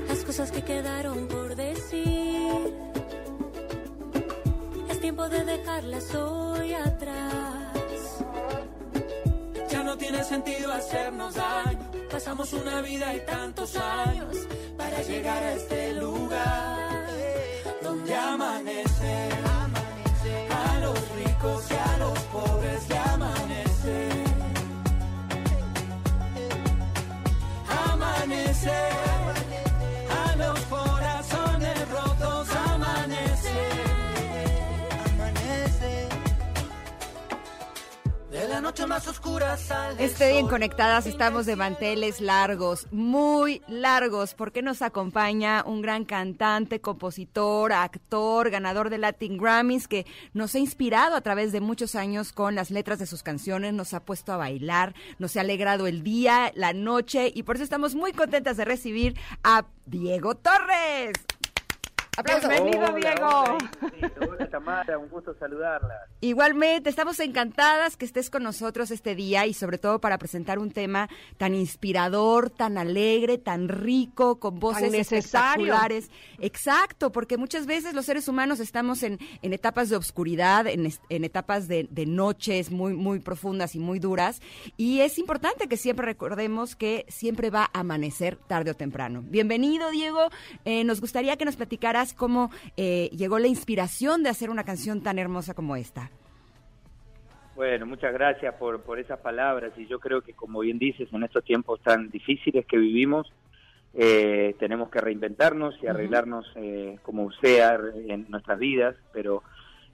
Las 0.09 0.23
cosas 0.25 0.51
que 0.51 0.63
quedaron 0.63 1.29
por 1.29 1.55
decir. 1.55 2.75
Es 4.89 4.99
tiempo 4.99 5.29
de 5.29 5.45
dejarlas 5.45 6.13
hoy 6.13 6.73
atrás. 6.73 7.40
Tiene 10.11 10.25
sentido 10.25 10.73
hacernos 10.73 11.35
daño. 11.35 11.79
Pasamos 12.11 12.51
una 12.51 12.81
vida 12.81 13.15
y 13.15 13.25
tantos 13.25 13.77
años 13.77 14.35
para 14.77 15.01
llegar 15.03 15.41
a 15.41 15.53
este 15.53 15.93
lugar 15.93 17.07
donde 17.81 18.13
amanece. 18.13 19.29
A 20.51 20.79
los 20.81 20.99
ricos 21.15 21.63
y 21.71 21.75
a 21.75 21.97
los 21.99 22.19
noche 38.81 38.87
más 38.87 39.07
oscura 39.07 39.57
sale. 39.57 40.03
el 40.03 40.13
día 40.15 40.29
en 40.29 40.41
sol. 40.41 40.49
Conectadas 40.49 41.05
estamos 41.05 41.45
de 41.45 41.55
manteles 41.55 42.21
largos, 42.21 42.87
muy 42.91 43.61
largos, 43.67 44.33
porque 44.33 44.61
nos 44.61 44.81
acompaña 44.81 45.63
un 45.65 45.81
gran 45.81 46.05
cantante, 46.05 46.81
compositor, 46.81 47.73
actor, 47.73 48.49
ganador 48.49 48.89
de 48.89 48.97
Latin 48.97 49.37
Grammys, 49.37 49.87
que 49.87 50.05
nos 50.33 50.55
ha 50.55 50.59
inspirado 50.59 51.15
a 51.15 51.21
través 51.21 51.51
de 51.51 51.61
muchos 51.61 51.95
años 51.95 52.33
con 52.33 52.55
las 52.55 52.71
letras 52.71 52.99
de 52.99 53.05
sus 53.05 53.23
canciones, 53.23 53.73
nos 53.73 53.93
ha 53.93 54.03
puesto 54.03 54.33
a 54.33 54.37
bailar, 54.37 54.95
nos 55.19 55.37
ha 55.37 55.41
alegrado 55.41 55.87
el 55.87 56.03
día, 56.03 56.51
la 56.55 56.73
noche, 56.73 57.31
y 57.33 57.43
por 57.43 57.55
eso 57.55 57.63
estamos 57.63 57.95
muy 57.95 58.13
contentas 58.13 58.57
de 58.57 58.65
recibir 58.65 59.17
a 59.43 59.65
Diego 59.85 60.35
Torres. 60.35 61.13
Aplausos. 62.17 62.49
Bienvenido, 62.49 62.87
Hola, 62.87 62.99
Diego. 62.99 63.27
Hola. 63.27 64.11
Hola, 64.29 64.49
Tamara, 64.49 64.97
un 64.97 65.07
gusto 65.07 65.33
saludarla. 65.39 65.95
Igualmente, 66.19 66.89
estamos 66.89 67.17
encantadas 67.21 67.95
que 67.95 68.03
estés 68.03 68.29
con 68.29 68.43
nosotros 68.43 68.91
este 68.91 69.15
día 69.15 69.45
y 69.45 69.53
sobre 69.53 69.77
todo 69.77 70.01
para 70.01 70.17
presentar 70.17 70.59
un 70.59 70.71
tema 70.71 71.07
tan 71.37 71.55
inspirador, 71.55 72.49
tan 72.49 72.77
alegre, 72.77 73.37
tan 73.37 73.69
rico, 73.69 74.39
con 74.39 74.59
voces 74.59 74.93
espectaculares. 74.93 76.11
Exacto, 76.39 77.13
porque 77.13 77.37
muchas 77.37 77.65
veces 77.65 77.93
los 77.93 78.05
seres 78.05 78.27
humanos 78.27 78.59
estamos 78.59 79.03
en, 79.03 79.17
en 79.41 79.53
etapas 79.53 79.87
de 79.87 79.95
obscuridad, 79.95 80.67
en, 80.67 80.91
en 81.07 81.23
etapas 81.23 81.69
de, 81.69 81.87
de 81.89 82.05
noches 82.05 82.71
muy, 82.71 82.93
muy 82.93 83.19
profundas 83.19 83.73
y 83.73 83.79
muy 83.79 83.99
duras. 83.99 84.41
Y 84.75 84.99
es 84.99 85.17
importante 85.17 85.69
que 85.69 85.77
siempre 85.77 86.05
recordemos 86.05 86.75
que 86.75 87.05
siempre 87.07 87.49
va 87.49 87.69
a 87.73 87.79
amanecer 87.79 88.35
tarde 88.35 88.71
o 88.71 88.75
temprano. 88.75 89.23
Bienvenido, 89.23 89.89
Diego. 89.91 90.29
Eh, 90.65 90.83
nos 90.83 90.99
gustaría 90.99 91.37
que 91.37 91.45
nos 91.45 91.55
cómo 92.13 92.51
eh, 92.77 93.09
llegó 93.11 93.39
la 93.39 93.47
inspiración 93.47 94.23
de 94.23 94.29
hacer 94.29 94.49
una 94.49 94.63
canción 94.63 95.01
tan 95.01 95.19
hermosa 95.19 95.53
como 95.53 95.75
esta. 95.75 96.11
Bueno, 97.55 97.85
muchas 97.85 98.13
gracias 98.13 98.55
por, 98.55 98.81
por 98.81 98.99
esas 98.99 99.19
palabras 99.19 99.73
y 99.77 99.85
yo 99.85 99.99
creo 99.99 100.21
que 100.21 100.33
como 100.33 100.61
bien 100.61 100.79
dices, 100.79 101.09
en 101.11 101.23
estos 101.23 101.43
tiempos 101.43 101.81
tan 101.81 102.09
difíciles 102.09 102.65
que 102.65 102.77
vivimos, 102.77 103.31
eh, 103.93 104.55
tenemos 104.57 104.89
que 104.89 105.01
reinventarnos 105.01 105.75
y 105.83 105.87
arreglarnos 105.87 106.49
eh, 106.55 106.97
como 107.03 107.31
sea 107.33 107.77
en 108.07 108.25
nuestras 108.29 108.57
vidas, 108.57 108.95
pero 109.11 109.43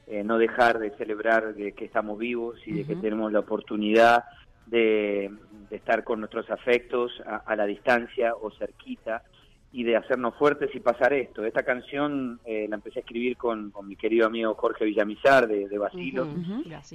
eh, 0.05 0.23
no 0.23 0.37
dejar 0.37 0.77
de 0.77 0.91
celebrar 0.91 1.55
de 1.55 1.71
que 1.71 1.85
estamos 1.85 2.19
vivos 2.19 2.59
y 2.67 2.73
de 2.73 2.85
que 2.85 2.95
tenemos 2.95 3.31
la 3.31 3.39
oportunidad 3.39 4.25
de, 4.67 5.31
de 5.69 5.75
estar 5.75 6.03
con 6.03 6.19
nuestros 6.19 6.49
afectos 6.51 7.11
a, 7.25 7.37
a 7.37 7.55
la 7.55 7.65
distancia 7.65 8.35
o 8.35 8.51
cerquita 8.51 9.23
y 9.73 9.83
de 9.83 9.97
hacernos 9.97 10.33
fuertes 10.35 10.73
y 10.73 10.79
pasar 10.79 11.13
esto. 11.13 11.43
Esta 11.45 11.63
canción 11.63 12.39
eh, 12.45 12.67
la 12.69 12.75
empecé 12.77 12.99
a 12.99 13.01
escribir 13.01 13.35
con, 13.37 13.69
con 13.71 13.87
mi 13.87 13.95
querido 13.95 14.25
amigo 14.25 14.53
Jorge 14.55 14.85
Villamizar 14.85 15.47
de, 15.47 15.67
de 15.67 15.85
así. 15.85 16.11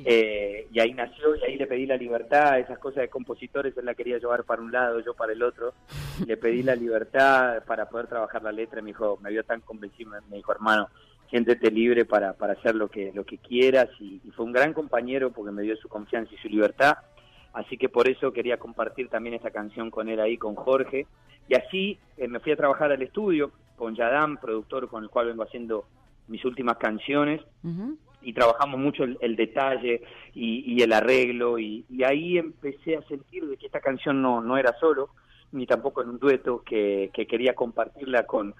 Eh, 0.06 0.66
y 0.72 0.80
ahí 0.80 0.94
nació 0.94 1.36
y 1.36 1.42
ahí 1.44 1.56
le 1.56 1.66
pedí 1.66 1.86
la 1.86 1.96
libertad, 1.96 2.58
esas 2.58 2.78
cosas 2.78 3.02
de 3.02 3.08
compositores 3.08 3.76
él 3.76 3.84
la 3.84 3.94
quería 3.94 4.18
llevar 4.18 4.44
para 4.44 4.62
un 4.62 4.72
lado, 4.72 5.00
yo 5.00 5.14
para 5.14 5.32
el 5.32 5.42
otro. 5.42 5.74
Le 6.26 6.36
pedí 6.36 6.62
la 6.62 6.74
libertad 6.74 7.62
para 7.64 7.88
poder 7.88 8.06
trabajar 8.06 8.42
la 8.42 8.52
letra, 8.52 8.80
me 8.82 8.88
dijo, 8.88 9.18
me 9.22 9.30
vio 9.30 9.44
tan 9.44 9.60
convencido, 9.60 10.10
me- 10.10 10.20
me 10.30 10.36
dijo, 10.36 10.52
hermano, 10.52 10.88
siéntete 11.30 11.70
libre 11.70 12.04
para, 12.04 12.32
para 12.34 12.52
hacer 12.54 12.74
lo 12.74 12.88
que, 12.88 13.12
lo 13.14 13.24
que 13.24 13.38
quieras 13.38 13.88
y, 14.00 14.20
y 14.24 14.30
fue 14.32 14.44
un 14.44 14.52
gran 14.52 14.72
compañero 14.72 15.30
porque 15.30 15.50
me 15.52 15.62
dio 15.62 15.76
su 15.76 15.88
confianza 15.88 16.32
y 16.34 16.38
su 16.38 16.48
libertad. 16.48 16.96
Así 17.52 17.76
que 17.76 17.88
por 17.88 18.08
eso 18.08 18.32
quería 18.32 18.56
compartir 18.56 19.08
también 19.08 19.34
esta 19.34 19.50
canción 19.50 19.90
con 19.90 20.08
él 20.08 20.20
ahí, 20.20 20.38
con 20.38 20.54
Jorge. 20.54 21.06
Y 21.48 21.54
así 21.54 21.98
eh, 22.16 22.28
me 22.28 22.40
fui 22.40 22.52
a 22.52 22.56
trabajar 22.56 22.92
al 22.92 23.02
estudio 23.02 23.52
con 23.76 23.94
Yadam, 23.94 24.38
productor 24.38 24.88
con 24.88 25.02
el 25.02 25.10
cual 25.10 25.26
vengo 25.26 25.42
haciendo 25.42 25.84
mis 26.28 26.44
últimas 26.44 26.78
canciones. 26.78 27.40
Y 28.22 28.32
trabajamos 28.32 28.78
mucho 28.78 29.04
el, 29.04 29.18
el 29.20 29.34
detalle 29.36 30.02
y, 30.32 30.72
y 30.72 30.82
el 30.82 30.92
arreglo. 30.92 31.58
Y, 31.58 31.84
y 31.90 32.04
ahí 32.04 32.38
empecé 32.38 32.96
a 32.96 33.02
sentir 33.02 33.46
de 33.46 33.56
que 33.56 33.66
esta 33.66 33.80
canción 33.80 34.22
no, 34.22 34.40
no 34.40 34.56
era 34.56 34.72
solo, 34.78 35.10
ni 35.50 35.66
tampoco 35.66 36.02
en 36.02 36.10
un 36.10 36.18
dueto, 36.18 36.62
que, 36.64 37.10
que 37.12 37.26
quería 37.26 37.54
compartirla 37.54 38.24
con, 38.24 38.54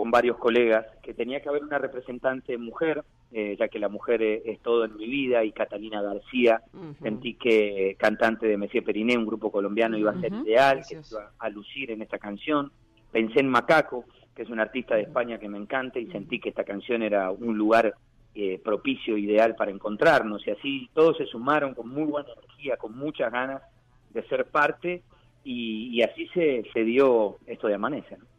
con 0.00 0.10
varios 0.10 0.38
colegas, 0.38 0.84
que 1.04 1.14
tenía 1.14 1.40
que 1.40 1.48
haber 1.48 1.62
una 1.62 1.78
representante 1.78 2.58
mujer, 2.58 3.04
eh, 3.30 3.54
ya 3.56 3.68
que 3.68 3.78
la 3.78 3.88
mujer 3.88 4.22
es, 4.22 4.42
es 4.44 4.58
todo 4.58 4.84
en 4.84 4.96
mi 4.96 5.06
vida, 5.06 5.44
y 5.44 5.52
Catalina 5.52 6.02
García, 6.02 6.62
sentí 7.00 7.34
que 7.34 7.94
cantante 7.96 8.48
de 8.48 8.56
Messier 8.56 8.82
Periné, 8.82 9.16
un 9.16 9.24
grupo 9.24 9.52
colombiano, 9.52 9.96
iba 9.96 10.10
a 10.10 10.20
ser 10.20 10.32
ideal, 10.32 10.82
que 10.88 10.96
iba 10.96 11.30
a 11.38 11.48
lucir 11.48 11.92
en 11.92 12.02
esta 12.02 12.18
canción. 12.18 12.72
Pensé 13.12 13.38
en 13.38 13.48
Macaco, 13.48 14.04
que 14.34 14.42
es 14.42 14.50
un 14.50 14.58
artista 14.58 14.96
de 14.96 15.02
España 15.02 15.38
que 15.38 15.48
me 15.48 15.58
encanta, 15.58 16.00
y 16.00 16.06
sentí 16.08 16.40
que 16.40 16.48
esta 16.48 16.64
canción 16.64 17.00
era 17.02 17.30
un 17.30 17.56
lugar 17.56 17.94
eh, 18.34 18.60
propicio, 18.64 19.16
ideal 19.16 19.54
para 19.54 19.70
encontrarnos. 19.70 20.44
Y 20.44 20.50
así 20.50 20.90
todos 20.92 21.16
se 21.18 21.26
sumaron 21.26 21.74
con 21.74 21.88
muy 21.88 22.02
buena 22.02 22.30
energía, 22.32 22.76
con 22.78 22.98
muchas 22.98 23.30
ganas 23.30 23.62
de 24.10 24.26
ser 24.26 24.46
parte, 24.46 25.04
y, 25.44 25.90
y 25.92 26.02
así 26.02 26.26
se, 26.34 26.64
se 26.72 26.82
dio 26.82 27.36
esto 27.46 27.68
de 27.68 27.74
Amanece. 27.74 28.16
¿no? 28.16 28.33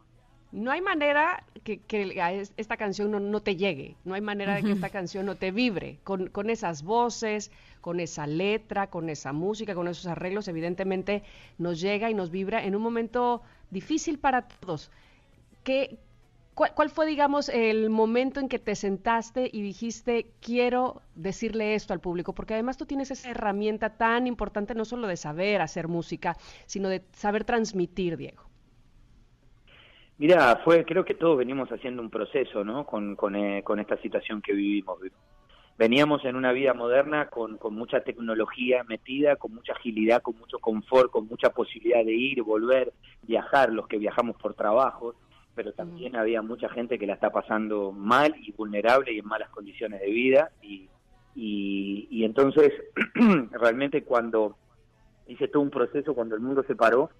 No 0.52 0.70
hay 0.70 0.80
manera 0.80 1.44
que, 1.64 1.78
que 1.78 2.20
a 2.20 2.32
esta 2.32 2.76
canción 2.76 3.10
no, 3.10 3.20
no 3.20 3.40
te 3.40 3.56
llegue, 3.56 3.96
no 4.04 4.14
hay 4.14 4.20
manera 4.20 4.54
de 4.54 4.62
que 4.62 4.72
esta 4.72 4.90
canción 4.90 5.26
no 5.26 5.34
te 5.34 5.50
vibre 5.50 5.98
con, 6.04 6.28
con 6.28 6.50
esas 6.50 6.82
voces, 6.82 7.50
con 7.80 8.00
esa 8.00 8.26
letra, 8.26 8.88
con 8.88 9.10
esa 9.10 9.32
música, 9.32 9.74
con 9.74 9.88
esos 9.88 10.06
arreglos, 10.06 10.48
evidentemente 10.48 11.22
nos 11.58 11.80
llega 11.80 12.10
y 12.10 12.14
nos 12.14 12.30
vibra 12.30 12.64
en 12.64 12.76
un 12.76 12.82
momento 12.82 13.42
difícil 13.70 14.18
para 14.18 14.48
todos. 14.48 14.90
¿Qué, 15.64 15.98
cuál, 16.54 16.74
cuál 16.74 16.90
fue, 16.90 17.06
digamos, 17.06 17.48
el 17.48 17.90
momento 17.90 18.40
en 18.40 18.48
que 18.48 18.58
te 18.58 18.74
sentaste 18.76 19.50
y 19.52 19.62
dijiste, 19.62 20.30
quiero 20.40 21.02
decirle 21.16 21.74
esto 21.74 21.92
al 21.92 22.00
público? 22.00 22.34
Porque 22.34 22.54
además 22.54 22.76
tú 22.76 22.86
tienes 22.86 23.10
esa 23.10 23.30
herramienta 23.30 23.90
tan 23.96 24.26
importante, 24.26 24.74
no 24.74 24.84
solo 24.84 25.06
de 25.06 25.16
saber 25.16 25.60
hacer 25.60 25.88
música, 25.88 26.36
sino 26.66 26.88
de 26.88 27.02
saber 27.12 27.44
transmitir, 27.44 28.16
Diego. 28.16 28.44
Mira, 30.18 30.60
fue, 30.64 30.84
creo 30.84 31.04
que 31.04 31.14
todos 31.14 31.36
venimos 31.36 31.68
haciendo 31.70 32.00
un 32.00 32.08
proceso, 32.08 32.64
¿no? 32.64 32.86
Con, 32.86 33.16
con, 33.16 33.36
eh, 33.36 33.62
con 33.62 33.78
esta 33.80 33.98
situación 33.98 34.40
que 34.40 34.54
vivimos. 34.54 34.98
Veníamos 35.76 36.24
en 36.24 36.36
una 36.36 36.52
vida 36.52 36.72
moderna 36.72 37.28
con, 37.28 37.58
con 37.58 37.74
mucha 37.74 38.00
tecnología 38.00 38.82
metida, 38.84 39.36
con 39.36 39.54
mucha 39.54 39.74
agilidad, 39.74 40.22
con 40.22 40.38
mucho 40.38 40.58
confort, 40.58 41.10
con 41.10 41.26
mucha 41.26 41.50
posibilidad 41.50 42.02
de 42.02 42.14
ir, 42.14 42.42
volver, 42.42 42.94
viajar, 43.22 43.70
los 43.70 43.86
que 43.86 43.98
viajamos 43.98 44.36
por 44.36 44.54
trabajo, 44.54 45.14
pero 45.54 45.74
también 45.74 46.16
había 46.16 46.40
mucha 46.40 46.70
gente 46.70 46.98
que 46.98 47.06
la 47.06 47.12
está 47.12 47.30
pasando 47.30 47.92
mal 47.92 48.34
y 48.40 48.52
vulnerable 48.52 49.12
y 49.12 49.18
en 49.18 49.26
malas 49.26 49.50
condiciones 49.50 50.00
de 50.00 50.10
vida. 50.10 50.50
Y, 50.62 50.88
y, 51.34 52.08
y 52.10 52.24
entonces, 52.24 52.72
realmente 53.50 54.02
cuando 54.02 54.56
hice 55.26 55.48
todo 55.48 55.62
un 55.62 55.70
proceso, 55.70 56.14
cuando 56.14 56.36
el 56.36 56.40
mundo 56.40 56.64
se 56.66 56.74
paró, 56.74 57.10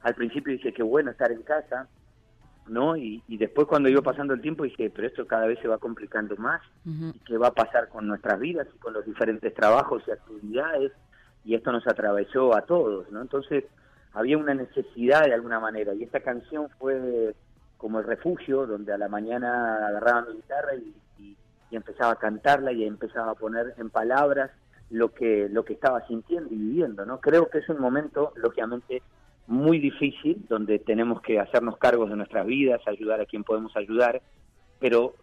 al 0.00 0.14
principio 0.14 0.54
dije 0.54 0.72
que 0.72 0.82
bueno 0.82 1.10
estar 1.10 1.30
en 1.30 1.42
casa, 1.42 1.86
¿no? 2.70 2.96
Y, 2.96 3.22
y 3.28 3.36
después 3.36 3.66
cuando 3.66 3.88
iba 3.88 4.00
pasando 4.00 4.32
el 4.32 4.40
tiempo 4.40 4.64
dije, 4.64 4.90
pero 4.94 5.08
esto 5.08 5.26
cada 5.26 5.46
vez 5.46 5.58
se 5.60 5.68
va 5.68 5.78
complicando 5.78 6.36
más, 6.36 6.62
y 7.14 7.18
qué 7.20 7.36
va 7.36 7.48
a 7.48 7.54
pasar 7.54 7.88
con 7.88 8.06
nuestras 8.06 8.38
vidas 8.40 8.66
y 8.74 8.78
con 8.78 8.92
los 8.94 9.04
diferentes 9.04 9.52
trabajos 9.54 10.02
y 10.06 10.10
actividades, 10.12 10.92
y 11.44 11.54
esto 11.54 11.72
nos 11.72 11.86
atravesó 11.86 12.56
a 12.56 12.62
todos, 12.62 13.10
¿no? 13.10 13.20
Entonces 13.20 13.64
había 14.12 14.38
una 14.38 14.54
necesidad 14.54 15.24
de 15.26 15.34
alguna 15.34 15.60
manera, 15.60 15.94
y 15.94 16.02
esta 16.04 16.20
canción 16.20 16.68
fue 16.78 17.34
como 17.76 17.98
el 17.98 18.04
refugio, 18.06 18.66
donde 18.66 18.92
a 18.92 18.98
la 18.98 19.08
mañana 19.08 19.86
agarraba 19.88 20.22
mi 20.28 20.34
guitarra 20.36 20.74
y, 20.74 20.94
y- 21.18 21.36
y 21.70 21.76
empezaba 21.76 22.12
a 22.12 22.16
cantarla 22.16 22.72
y 22.72 22.84
empezaba 22.84 23.30
a 23.32 23.34
poner 23.36 23.74
en 23.78 23.90
palabras 23.90 24.50
lo 24.90 25.12
que, 25.14 25.48
lo 25.50 25.64
que 25.64 25.72
estaba 25.74 26.04
sintiendo 26.08 26.52
y 26.52 26.56
viviendo, 26.58 27.06
¿no? 27.06 27.20
Creo 27.20 27.48
que 27.48 27.58
es 27.58 27.68
un 27.68 27.80
momento, 27.80 28.32
lógicamente, 28.36 29.02
muy 29.50 29.80
difícil, 29.80 30.44
donde 30.48 30.78
tenemos 30.78 31.20
que 31.22 31.40
hacernos 31.40 31.76
cargos 31.76 32.08
de 32.08 32.16
nuestras 32.16 32.46
vidas, 32.46 32.80
ayudar 32.86 33.20
a 33.20 33.26
quien 33.26 33.42
podemos 33.42 33.76
ayudar, 33.76 34.22
pero 34.78 35.14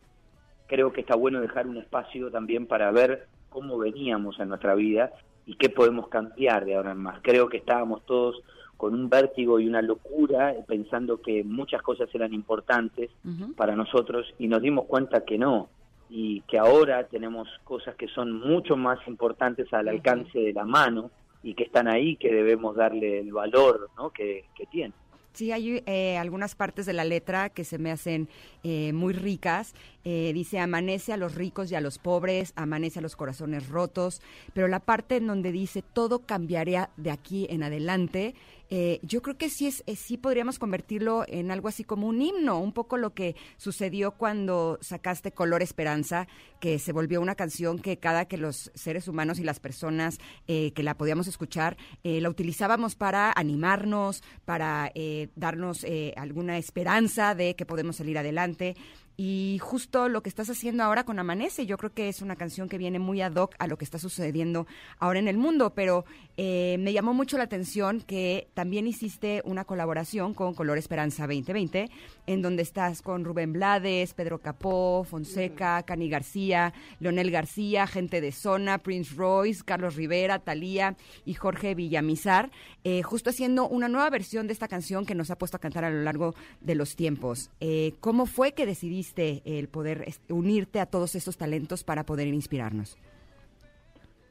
creo 0.67 0.91
que 0.91 0.99
está 0.99 1.15
bueno 1.15 1.39
dejar 1.39 1.65
un 1.65 1.77
espacio 1.77 2.29
también 2.29 2.67
para 2.67 2.91
ver 2.91 3.27
cómo 3.49 3.77
veníamos 3.77 4.37
en 4.39 4.49
nuestra 4.49 4.75
vida 4.75 5.13
y 5.45 5.55
qué 5.55 5.69
podemos 5.69 6.09
cambiar 6.09 6.65
de 6.65 6.75
ahora 6.75 6.91
en 6.91 6.97
más. 6.97 7.21
Creo 7.21 7.47
que 7.47 7.55
estábamos 7.55 8.05
todos 8.05 8.43
con 8.75 8.93
un 8.93 9.09
vértigo 9.09 9.61
y 9.61 9.67
una 9.67 9.81
locura 9.81 10.53
pensando 10.67 11.21
que 11.21 11.45
muchas 11.45 11.81
cosas 11.81 12.09
eran 12.13 12.33
importantes 12.33 13.09
para 13.55 13.77
nosotros 13.77 14.27
y 14.37 14.49
nos 14.49 14.61
dimos 14.61 14.85
cuenta 14.87 15.23
que 15.23 15.37
no 15.37 15.69
y 16.09 16.41
que 16.41 16.57
ahora 16.57 17.05
tenemos 17.05 17.47
cosas 17.63 17.95
que 17.95 18.09
son 18.09 18.33
mucho 18.33 18.75
más 18.75 18.99
importantes 19.07 19.73
al 19.73 19.87
alcance 19.87 20.37
de 20.37 20.51
la 20.51 20.65
mano 20.65 21.11
y 21.43 21.53
que 21.53 21.63
están 21.63 21.87
ahí 21.87 22.15
que 22.15 22.31
debemos 22.31 22.75
darle 22.75 23.19
el 23.19 23.31
valor 23.31 23.89
¿no? 23.97 24.09
que, 24.11 24.45
que 24.55 24.65
tienen. 24.65 24.93
Sí, 25.37 25.51
hay 25.51 25.83
eh, 25.85 26.17
algunas 26.17 26.55
partes 26.55 26.87
de 26.87 26.93
la 26.93 27.03
letra 27.03 27.49
que 27.49 27.63
se 27.63 27.77
me 27.77 27.91
hacen 27.91 28.27
eh, 28.63 28.91
muy 28.91 29.13
ricas. 29.13 29.75
Eh, 30.03 30.31
dice, 30.33 30.57
amanece 30.57 31.13
a 31.13 31.17
los 31.17 31.35
ricos 31.35 31.71
y 31.71 31.75
a 31.75 31.79
los 31.79 31.99
pobres, 31.99 32.53
amanece 32.55 32.97
a 32.97 33.01
los 33.03 33.15
corazones 33.15 33.69
rotos, 33.69 34.19
pero 34.55 34.67
la 34.67 34.79
parte 34.79 35.17
en 35.17 35.27
donde 35.27 35.51
dice, 35.51 35.83
todo 35.93 36.25
cambiaría 36.25 36.89
de 36.97 37.11
aquí 37.11 37.45
en 37.51 37.61
adelante, 37.61 38.33
eh, 38.69 38.99
yo 39.01 39.21
creo 39.21 39.37
que 39.37 39.49
sí, 39.49 39.67
es, 39.67 39.83
eh, 39.85 39.95
sí 39.95 40.17
podríamos 40.17 40.59
convertirlo 40.59 41.23
en 41.27 41.51
algo 41.51 41.67
así 41.67 41.83
como 41.83 42.07
un 42.07 42.21
himno, 42.21 42.59
un 42.59 42.73
poco 42.73 42.97
lo 42.97 43.13
que 43.13 43.35
sucedió 43.57 44.11
cuando 44.11 44.77
sacaste 44.81 45.31
Color 45.31 45.61
Esperanza, 45.61 46.27
que 46.59 46.79
se 46.79 46.91
volvió 46.91 47.21
una 47.21 47.35
canción 47.35 47.79
que 47.79 47.97
cada 47.97 48.25
que 48.25 48.37
los 48.37 48.71
seres 48.73 49.07
humanos 49.07 49.39
y 49.39 49.43
las 49.43 49.59
personas 49.59 50.17
eh, 50.47 50.71
que 50.73 50.83
la 50.83 50.97
podíamos 50.97 51.27
escuchar, 51.27 51.77
la 52.03 52.29
utilizábamos 52.29 52.95
para 52.95 53.31
animarnos, 53.35 54.23
para 54.45 54.91
darnos 55.35 55.85
alguna 56.15 56.57
esperanza 56.57 57.35
de 57.35 57.55
que 57.55 57.65
podemos 57.65 57.97
salir 57.97 58.17
adelante. 58.17 58.75
Y 59.19 59.57
justo 59.59 60.09
lo 60.09 60.21
que 60.21 60.29
estás 60.29 60.47
haciendo 60.51 60.83
ahora 60.83 61.03
con 61.03 61.17
Amanece, 61.17 61.65
yo 61.65 61.77
creo 61.79 61.91
que 61.91 62.07
es 62.07 62.21
una 62.21 62.35
canción 62.35 62.69
que 62.69 62.77
viene 62.77 62.99
muy 62.99 63.19
ad 63.21 63.33
hoc 63.33 63.55
a 63.57 63.65
lo 63.65 63.75
que 63.75 63.83
está 63.83 63.97
sucediendo 63.97 64.67
ahora 64.99 65.17
en 65.17 65.27
el 65.27 65.39
mundo, 65.39 65.73
pero 65.73 66.05
eh, 66.39 66.77
me 66.79 66.93
llamó 66.93 67.15
mucho 67.15 67.37
la 67.39 67.45
atención 67.45 67.99
que 68.01 68.47
también 68.53 68.85
hiciste 68.85 69.41
una 69.43 69.65
colaboración 69.65 70.35
con 70.35 70.53
Color 70.53 70.77
Esperanza 70.77 71.23
2020, 71.23 71.89
en 72.27 72.41
donde 72.43 72.61
estás 72.61 73.01
con 73.01 73.25
Rubén 73.25 73.53
Blades, 73.53 74.13
Pedro 74.13 74.37
Capó, 74.37 75.03
Fonseca, 75.03 75.81
Cani 75.81 76.09
García, 76.09 76.73
Leonel 76.99 77.31
García, 77.31 77.87
gente 77.87 78.21
de 78.21 78.31
Zona, 78.31 78.77
Prince 78.77 79.15
Royce, 79.15 79.63
Carlos 79.65 79.95
Rivera, 79.95 80.37
Talía 80.37 80.95
y 81.25 81.33
Jorge 81.33 81.73
Villamizar, 81.73 82.51
eh, 82.83 83.01
justo 83.01 83.31
haciendo 83.31 83.67
una 83.67 83.87
nueva 83.87 84.11
versión 84.11 84.45
de 84.45 84.53
esta 84.53 84.67
canción 84.67 85.07
que 85.07 85.15
nos 85.15 85.31
ha 85.31 85.39
puesto 85.39 85.57
a 85.57 85.59
cantar 85.59 85.85
a 85.85 85.89
lo 85.89 86.03
largo 86.03 86.35
de 86.61 86.75
los 86.75 86.95
tiempos. 86.95 87.49
Eh, 87.61 87.95
¿Cómo 87.99 88.27
fue 88.27 88.53
que 88.53 88.67
decidiste 88.67 89.41
el 89.43 89.69
poder 89.69 90.13
unirte 90.29 90.79
a 90.79 90.85
todos 90.85 91.15
estos 91.15 91.37
talentos 91.37 91.83
para 91.83 92.05
poder 92.05 92.27
inspirarnos? 92.27 92.95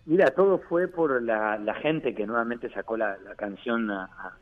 Mira, 0.06 0.30
todo 0.30 0.58
fue 0.58 0.86
por 0.86 1.20
la, 1.20 1.58
gente 1.82 2.14
que 2.14 2.26
nuevamente 2.26 2.70
sacó 2.70 2.96
la, 2.96 3.16
canción 3.36 3.90
a, 3.90 4.36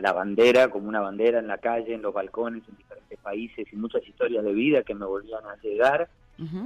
la 0.00 0.12
bandera, 0.12 0.68
como 0.68 0.88
una 0.88 1.00
bandera 1.00 1.38
en 1.38 1.46
la 1.46 1.58
calle, 1.58 1.94
en 1.94 2.02
los 2.02 2.12
balcones, 2.12 2.64
en 2.68 2.76
diferentes 2.76 3.18
países 3.20 3.72
y 3.72 3.76
muchas 3.76 4.06
historias 4.06 4.44
de 4.44 4.52
vida 4.52 4.82
que 4.82 4.94
me 4.94 5.06
volvían 5.06 5.44
a 5.44 5.56
llegar. 5.62 6.08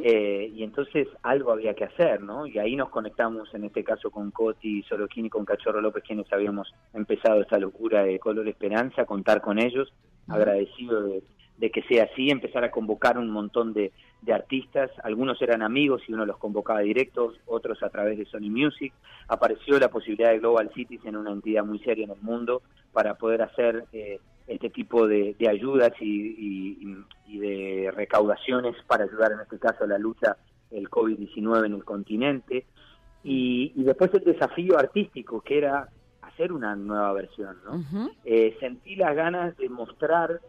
Eh, 0.04 0.52
y 0.54 0.62
entonces 0.62 1.08
algo 1.24 1.50
había 1.50 1.74
que 1.74 1.82
hacer, 1.82 2.22
¿no? 2.22 2.46
Y 2.46 2.58
ahí 2.58 2.76
nos 2.76 2.90
conectamos, 2.90 3.52
en 3.54 3.64
este 3.64 3.82
caso 3.82 4.08
con 4.08 4.30
Coti, 4.30 4.84
Soroquín 4.84 5.26
y 5.26 5.30
con 5.30 5.44
Cachorro 5.44 5.80
López, 5.80 6.04
quienes 6.06 6.32
habíamos 6.32 6.72
empezado 6.92 7.42
esta 7.42 7.58
locura 7.58 8.04
de 8.04 8.20
Color 8.20 8.46
Esperanza, 8.46 9.04
contar 9.04 9.40
con 9.40 9.58
ellos, 9.58 9.92
agradecido 10.28 11.02
de, 11.02 11.22
de 11.59 11.71
que 11.71 11.83
sea 11.83 12.05
así, 12.05 12.31
empezar 12.31 12.64
a 12.64 12.71
convocar 12.71 13.19
un 13.19 13.31
montón 13.31 13.73
de, 13.73 13.93
artistas, 14.33 14.90
algunos 15.03 15.40
eran 15.43 15.61
amigos 15.61 16.01
y 16.09 16.14
uno 16.14 16.25
los 16.25 16.38
convocaba 16.38 16.81
directos, 16.81 17.35
otros 17.45 17.83
a 17.83 17.90
través 17.90 18.17
de 18.17 18.25
Sony 18.25 18.49
Music, 18.49 18.95
apareció 19.29 19.79
la 19.79 19.90
posibilidad 19.90 20.31
de 20.31 20.38
Global 20.38 20.71
Cities 20.75 21.05
en 21.05 21.17
una 21.17 21.31
entidad 21.31 21.62
muy 21.62 21.79
seria 21.81 22.07
en 22.07 22.12
el 22.12 22.23
mundo 22.23 22.62
para 22.90 23.17
poder 23.17 23.43
hacer 23.43 23.85
eh, 23.93 24.21
este 24.47 24.71
tipo 24.71 25.07
de, 25.07 25.37
ayudas 25.47 25.93
y, 26.01 26.97
de 27.27 27.93
recaudaciones 27.95 28.75
para 28.87 29.05
ayudar 29.05 29.33
en 29.33 29.40
este 29.40 29.59
caso 29.59 29.85
a 29.85 29.88
la 29.88 29.99
lucha 29.99 30.38
del 30.71 30.88
COVID-19 30.88 31.67
en 31.67 31.75
el 31.75 31.85
continente. 31.85 32.64
Y, 33.23 33.73
después 33.77 34.12
el 34.14 34.25
desafío 34.25 34.79
artístico, 34.79 35.43
que 35.43 35.59
era 35.59 35.88
hacer 36.23 36.53
una 36.53 36.77
nueva 36.77 37.12
versión. 37.12 37.57
¿no? 37.64 38.11
Eh, 38.25 38.57
sentí 38.61 38.97
las 38.97 39.14
ganas 39.14 39.57
de 39.59 39.69
mostrar 39.69 40.40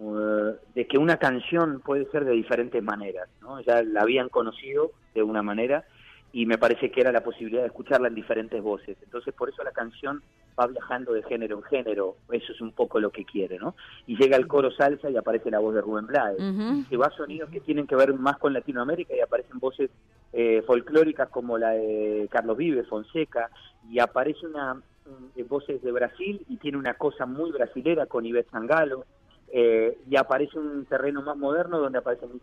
eh, 0.00 0.54
de 0.74 0.86
que 0.86 0.96
una 0.96 1.16
canción 1.16 1.80
puede 1.80 2.08
ser 2.10 2.24
de 2.24 2.32
diferentes 2.32 2.82
maneras, 2.82 3.28
¿no? 3.40 3.60
Ya 3.62 3.82
la 3.82 4.02
habían 4.02 4.28
conocido 4.28 4.92
de 5.14 5.22
una 5.22 5.42
manera 5.42 5.84
y 6.32 6.46
me 6.46 6.56
parece 6.56 6.90
que 6.90 7.00
era 7.00 7.10
la 7.10 7.24
posibilidad 7.24 7.62
de 7.62 7.68
escucharla 7.68 8.06
en 8.06 8.14
diferentes 8.14 8.62
voces. 8.62 8.96
Entonces, 9.02 9.34
por 9.34 9.48
eso 9.48 9.64
la 9.64 9.72
canción 9.72 10.22
va 10.58 10.68
viajando 10.68 11.12
de 11.12 11.22
género 11.24 11.56
en 11.56 11.62
género, 11.64 12.16
eso 12.30 12.52
es 12.52 12.60
un 12.60 12.72
poco 12.72 13.00
lo 13.00 13.10
que 13.10 13.24
quiere, 13.24 13.58
¿no? 13.58 13.74
Y 14.06 14.16
llega 14.16 14.36
el 14.36 14.46
coro 14.46 14.70
salsa 14.70 15.10
y 15.10 15.16
aparece 15.16 15.50
la 15.50 15.58
voz 15.58 15.74
de 15.74 15.80
Rubén 15.80 16.06
Blades. 16.06 16.42
Se 16.88 16.96
va 16.96 17.06
a 17.06 17.16
sonidos 17.16 17.50
que 17.50 17.60
tienen 17.60 17.86
que 17.86 17.96
ver 17.96 18.14
más 18.14 18.38
con 18.38 18.52
Latinoamérica 18.52 19.16
y 19.16 19.20
aparecen 19.20 19.58
voces 19.58 19.90
eh, 20.32 20.62
folclóricas 20.66 21.28
como 21.30 21.58
la 21.58 21.70
de 21.70 22.28
Carlos 22.30 22.56
Vives, 22.56 22.86
Fonseca, 22.86 23.50
y 23.88 23.98
aparece 23.98 24.46
una 24.46 24.80
de 25.34 25.42
voces 25.44 25.82
de 25.82 25.90
Brasil 25.90 26.44
y 26.48 26.58
tiene 26.58 26.76
una 26.76 26.94
cosa 26.94 27.26
muy 27.26 27.50
brasilera 27.50 28.06
con 28.06 28.26
Ivette 28.26 28.50
Sangalo, 28.50 29.06
eh, 29.52 29.98
y 30.08 30.16
aparece 30.16 30.58
un 30.58 30.84
terreno 30.86 31.22
más 31.22 31.36
moderno 31.36 31.78
donde 31.78 31.98
aparecen 31.98 32.40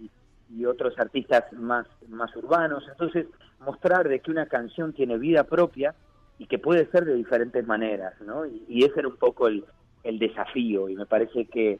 y, 0.00 0.10
y, 0.50 0.64
otros 0.66 0.98
artistas 0.98 1.52
más, 1.52 1.86
más 2.08 2.34
urbanos. 2.36 2.84
Entonces, 2.88 3.26
mostrar 3.60 4.08
de 4.08 4.20
que 4.20 4.30
una 4.30 4.46
canción 4.46 4.92
tiene 4.92 5.18
vida 5.18 5.44
propia 5.44 5.94
y 6.38 6.46
que 6.46 6.58
puede 6.58 6.86
ser 6.86 7.04
de 7.04 7.14
diferentes 7.14 7.66
maneras, 7.66 8.14
¿no? 8.22 8.46
Y, 8.46 8.84
ese 8.84 9.00
era 9.00 9.08
un 9.08 9.16
poco 9.16 9.46
el, 9.46 9.64
el, 10.02 10.18
desafío 10.18 10.88
y 10.88 10.96
me 10.96 11.06
parece 11.06 11.44
que 11.44 11.78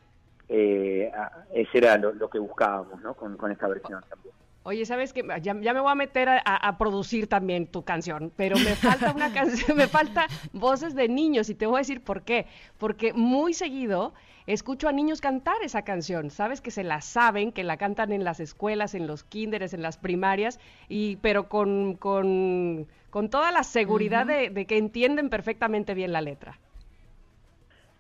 eh, 0.49 1.11
ese 1.53 1.79
era 1.79 1.97
lo, 1.97 2.29
que 2.29 2.39
buscábamos, 2.39 3.01
¿no? 3.01 3.15
Con, 3.15 3.37
con 3.37 3.51
esta 3.51 3.67
versión 3.69 4.03
también. 4.09 4.35
Oye, 4.63 4.85
¿sabes 4.85 5.15
qué? 5.15 5.27
Ya, 5.41 5.55
me 5.55 5.81
voy 5.81 5.91
a 5.91 5.95
meter 5.95 6.29
a, 6.29 6.79
producir 6.79 7.29
también 7.29 7.67
tu 7.67 7.83
canción, 7.83 8.31
pero 8.37 8.59
me 8.59 8.75
falta 8.75 9.13
una 9.13 9.33
canción, 9.33 9.77
me 9.77 9.87
falta 9.87 10.27
voces 10.53 10.95
de 10.95 11.09
niños 11.09 11.49
y 11.49 11.55
te 11.55 11.65
voy 11.65 11.77
a 11.77 11.79
decir 11.79 12.03
por 12.03 12.23
qué. 12.23 12.47
Porque 12.77 13.15
muy 13.15 13.55
seguido 13.55 14.13
escucho 14.47 14.89
a 14.89 14.93
niños 14.93 15.23
cantar 15.23 15.57
esa 15.63 15.83
canción, 15.83 16.31
¿sabes? 16.31 16.61
Que 16.61 16.71
se 16.71 16.85
la 16.85 17.01
saben, 17.01 17.53
que 17.53 17.65
la 17.65 17.79
cantan 17.79 18.13
en 18.13 18.23
las 18.23 18.39
escuelas, 18.39 18.95
en 18.95 19.07
los 19.07 19.25
kinderes, 19.25 19.73
en 19.73 19.81
las 19.81 19.97
primarias, 19.97 20.61
y 20.89 21.17
pero 21.17 21.49
con, 21.49 21.95
con, 21.95 22.87
toda 23.31 23.53
la 23.53 23.63
seguridad 23.63 24.27
de, 24.27 24.51
de 24.51 24.67
que 24.67 24.77
entienden 24.77 25.31
perfectamente 25.31 25.95
bien 25.95 26.13
la 26.13 26.21
letra. 26.21 26.59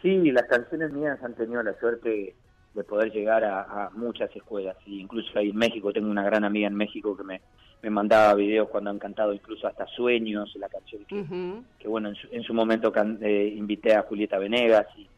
Sí, 0.02 0.30
las 0.30 0.44
canciones 0.44 0.92
mías 0.92 1.22
han 1.22 1.34
tenido 1.34 1.62
la 1.62 1.78
suerte 1.78 2.34
de 2.74 2.84
poder 2.84 3.12
llegar 3.12 3.44
a, 3.44 3.90
muchas 3.94 4.34
escuelas. 4.34 4.76
Y 4.86 5.00
incluso 5.00 5.38
ahí 5.38 5.50
en 5.50 5.56
México, 5.56 5.92
tengo 5.92 6.10
una 6.10 6.22
gran 6.22 6.44
amiga 6.44 6.68
en 6.68 6.74
México 6.74 7.16
que 7.16 7.24
me, 7.24 7.40
me 7.82 7.90
mandaba 7.90 8.34
videos 8.34 8.68
cuando 8.68 8.90
han 8.90 8.98
cantado 8.98 9.32
incluso 9.32 9.66
hasta 9.66 9.86
Sueños, 9.86 10.54
la 10.56 10.68
canción 10.68 11.04
que, 11.78 11.88
bueno, 11.88 12.10
en 12.10 12.14
su, 12.14 12.28
en 12.30 12.42
su 12.42 12.54
momento 12.54 12.92
eh, 13.22 13.54
invité 13.56 13.94
a 13.94 14.02
Julieta 14.02 14.38
Venegas 14.38 14.86
y 14.96 15.08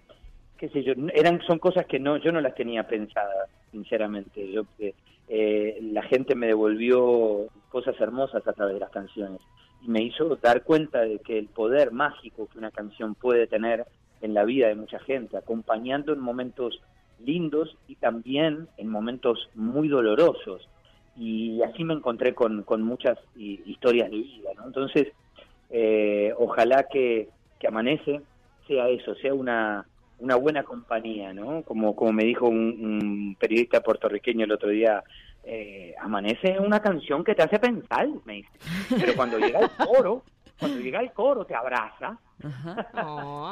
qué 0.56 0.68
sé 0.68 0.84
yo, 0.84 0.92
eran, 1.12 1.42
son 1.42 1.58
cosas 1.58 1.86
que 1.86 1.98
no, 1.98 2.18
yo 2.18 2.30
no 2.30 2.40
las 2.40 2.54
tenía 2.54 2.86
pensadas, 2.86 3.50
sinceramente. 3.72 4.50
Yo, 4.50 4.64
eh, 4.78 4.94
eh, 5.28 5.78
la 5.92 6.02
gente 6.02 6.34
me 6.34 6.46
devolvió 6.46 7.48
cosas 7.68 8.00
hermosas 8.00 8.46
a 8.46 8.52
través 8.52 8.74
de 8.74 8.80
las 8.80 8.90
canciones 8.90 9.40
y 9.82 9.88
me 9.88 10.02
hizo 10.02 10.36
dar 10.36 10.62
cuenta 10.62 11.00
de 11.00 11.18
que 11.18 11.38
el 11.38 11.46
poder 11.46 11.90
mágico 11.90 12.48
que 12.48 12.58
una 12.58 12.70
canción 12.70 13.14
puede 13.14 13.46
tener 13.46 13.84
en 14.20 14.34
la 14.34 14.44
vida 14.44 14.68
de 14.68 14.76
mucha 14.76 15.00
gente, 15.00 15.36
acompañando 15.36 16.12
en 16.12 16.20
momentos 16.20 16.80
lindos 17.24 17.76
y 17.88 17.96
también 17.96 18.68
en 18.76 18.88
momentos 18.88 19.48
muy 19.54 19.88
dolorosos. 19.88 20.68
Y 21.16 21.60
así 21.62 21.84
me 21.84 21.94
encontré 21.94 22.34
con, 22.34 22.62
con 22.62 22.82
muchas 22.82 23.18
historias 23.36 24.10
de 24.10 24.16
vida. 24.16 24.50
¿no? 24.56 24.66
Entonces, 24.66 25.08
eh, 25.70 26.32
ojalá 26.38 26.86
que, 26.90 27.28
que 27.58 27.68
Amanece 27.68 28.22
sea 28.66 28.88
eso, 28.88 29.14
sea 29.16 29.34
una, 29.34 29.86
una 30.22 30.36
buena 30.36 30.62
compañía, 30.62 31.34
¿no? 31.34 31.62
Como, 31.62 31.96
como 31.96 32.12
me 32.12 32.24
dijo 32.24 32.46
un, 32.46 33.36
periodista 33.38 33.82
puertorriqueño 33.82 34.44
el 34.44 34.52
otro 34.52 34.68
día, 34.68 35.02
eh, 35.44 35.94
Amanece 36.00 36.58
una 36.60 36.80
canción 36.80 37.24
que 37.24 37.34
te 37.34 37.42
hace 37.42 37.58
pensar, 37.58 38.08
me 38.24 38.34
dice. 38.34 38.50
Pero 39.00 39.14
cuando 39.16 39.38
llega 39.38 39.60
el 39.60 39.70
coro, 39.86 40.22
cuando 40.62 40.80
llega 40.80 41.00
el 41.00 41.12
coro 41.12 41.44
te 41.44 41.54
abraza 41.54 42.18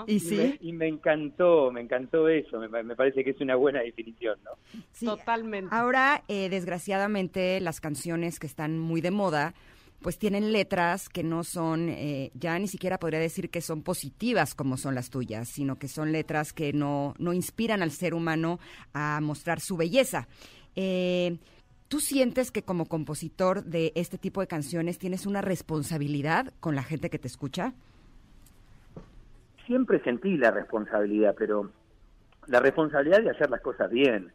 y, 0.06 0.20
sí. 0.20 0.36
Me, 0.36 0.58
y 0.60 0.72
me 0.72 0.88
encantó, 0.88 1.70
me 1.70 1.80
encantó 1.80 2.28
eso. 2.28 2.58
Me, 2.58 2.96
parece 2.96 3.24
que 3.24 3.30
es 3.30 3.40
una 3.40 3.56
buena 3.56 3.80
definición, 3.80 4.38
¿no? 4.44 5.16
Totalmente. 5.16 5.74
Ahora, 5.74 6.22
eh, 6.28 6.48
desgraciadamente, 6.48 7.60
las 7.60 7.80
canciones 7.80 8.38
que 8.38 8.46
están 8.46 8.78
muy 8.78 9.00
de 9.00 9.10
moda 9.10 9.54
pues 10.00 10.18
tienen 10.18 10.52
letras 10.52 11.10
que 11.10 11.22
no 11.22 11.44
son, 11.44 11.90
eh, 11.90 12.30
ya 12.32 12.58
ni 12.58 12.68
siquiera 12.68 12.98
podría 12.98 13.20
decir 13.20 13.50
que 13.50 13.60
son 13.60 13.82
positivas 13.82 14.54
como 14.54 14.78
son 14.78 14.94
las 14.94 15.10
tuyas, 15.10 15.46
sino 15.46 15.78
que 15.78 15.88
son 15.88 16.10
letras 16.10 16.54
que 16.54 16.72
no, 16.72 17.14
no 17.18 17.34
inspiran 17.34 17.82
al 17.82 17.90
ser 17.90 18.14
humano 18.14 18.60
a 18.94 19.20
mostrar 19.20 19.60
su 19.60 19.76
belleza. 19.76 20.26
Eh, 20.74 21.36
¿Tú 21.90 21.98
sientes 21.98 22.52
que 22.52 22.62
como 22.62 22.86
compositor 22.86 23.64
de 23.64 23.90
este 23.96 24.16
tipo 24.16 24.40
de 24.40 24.46
canciones 24.46 25.00
tienes 25.00 25.26
una 25.26 25.40
responsabilidad 25.40 26.52
con 26.60 26.76
la 26.76 26.84
gente 26.84 27.10
que 27.10 27.18
te 27.18 27.26
escucha? 27.26 27.72
Siempre 29.66 30.00
sentí 30.04 30.36
la 30.36 30.52
responsabilidad, 30.52 31.34
pero 31.36 31.68
la 32.46 32.60
responsabilidad 32.60 33.22
de 33.22 33.30
hacer 33.30 33.50
las 33.50 33.60
cosas 33.60 33.90
bien. 33.90 34.32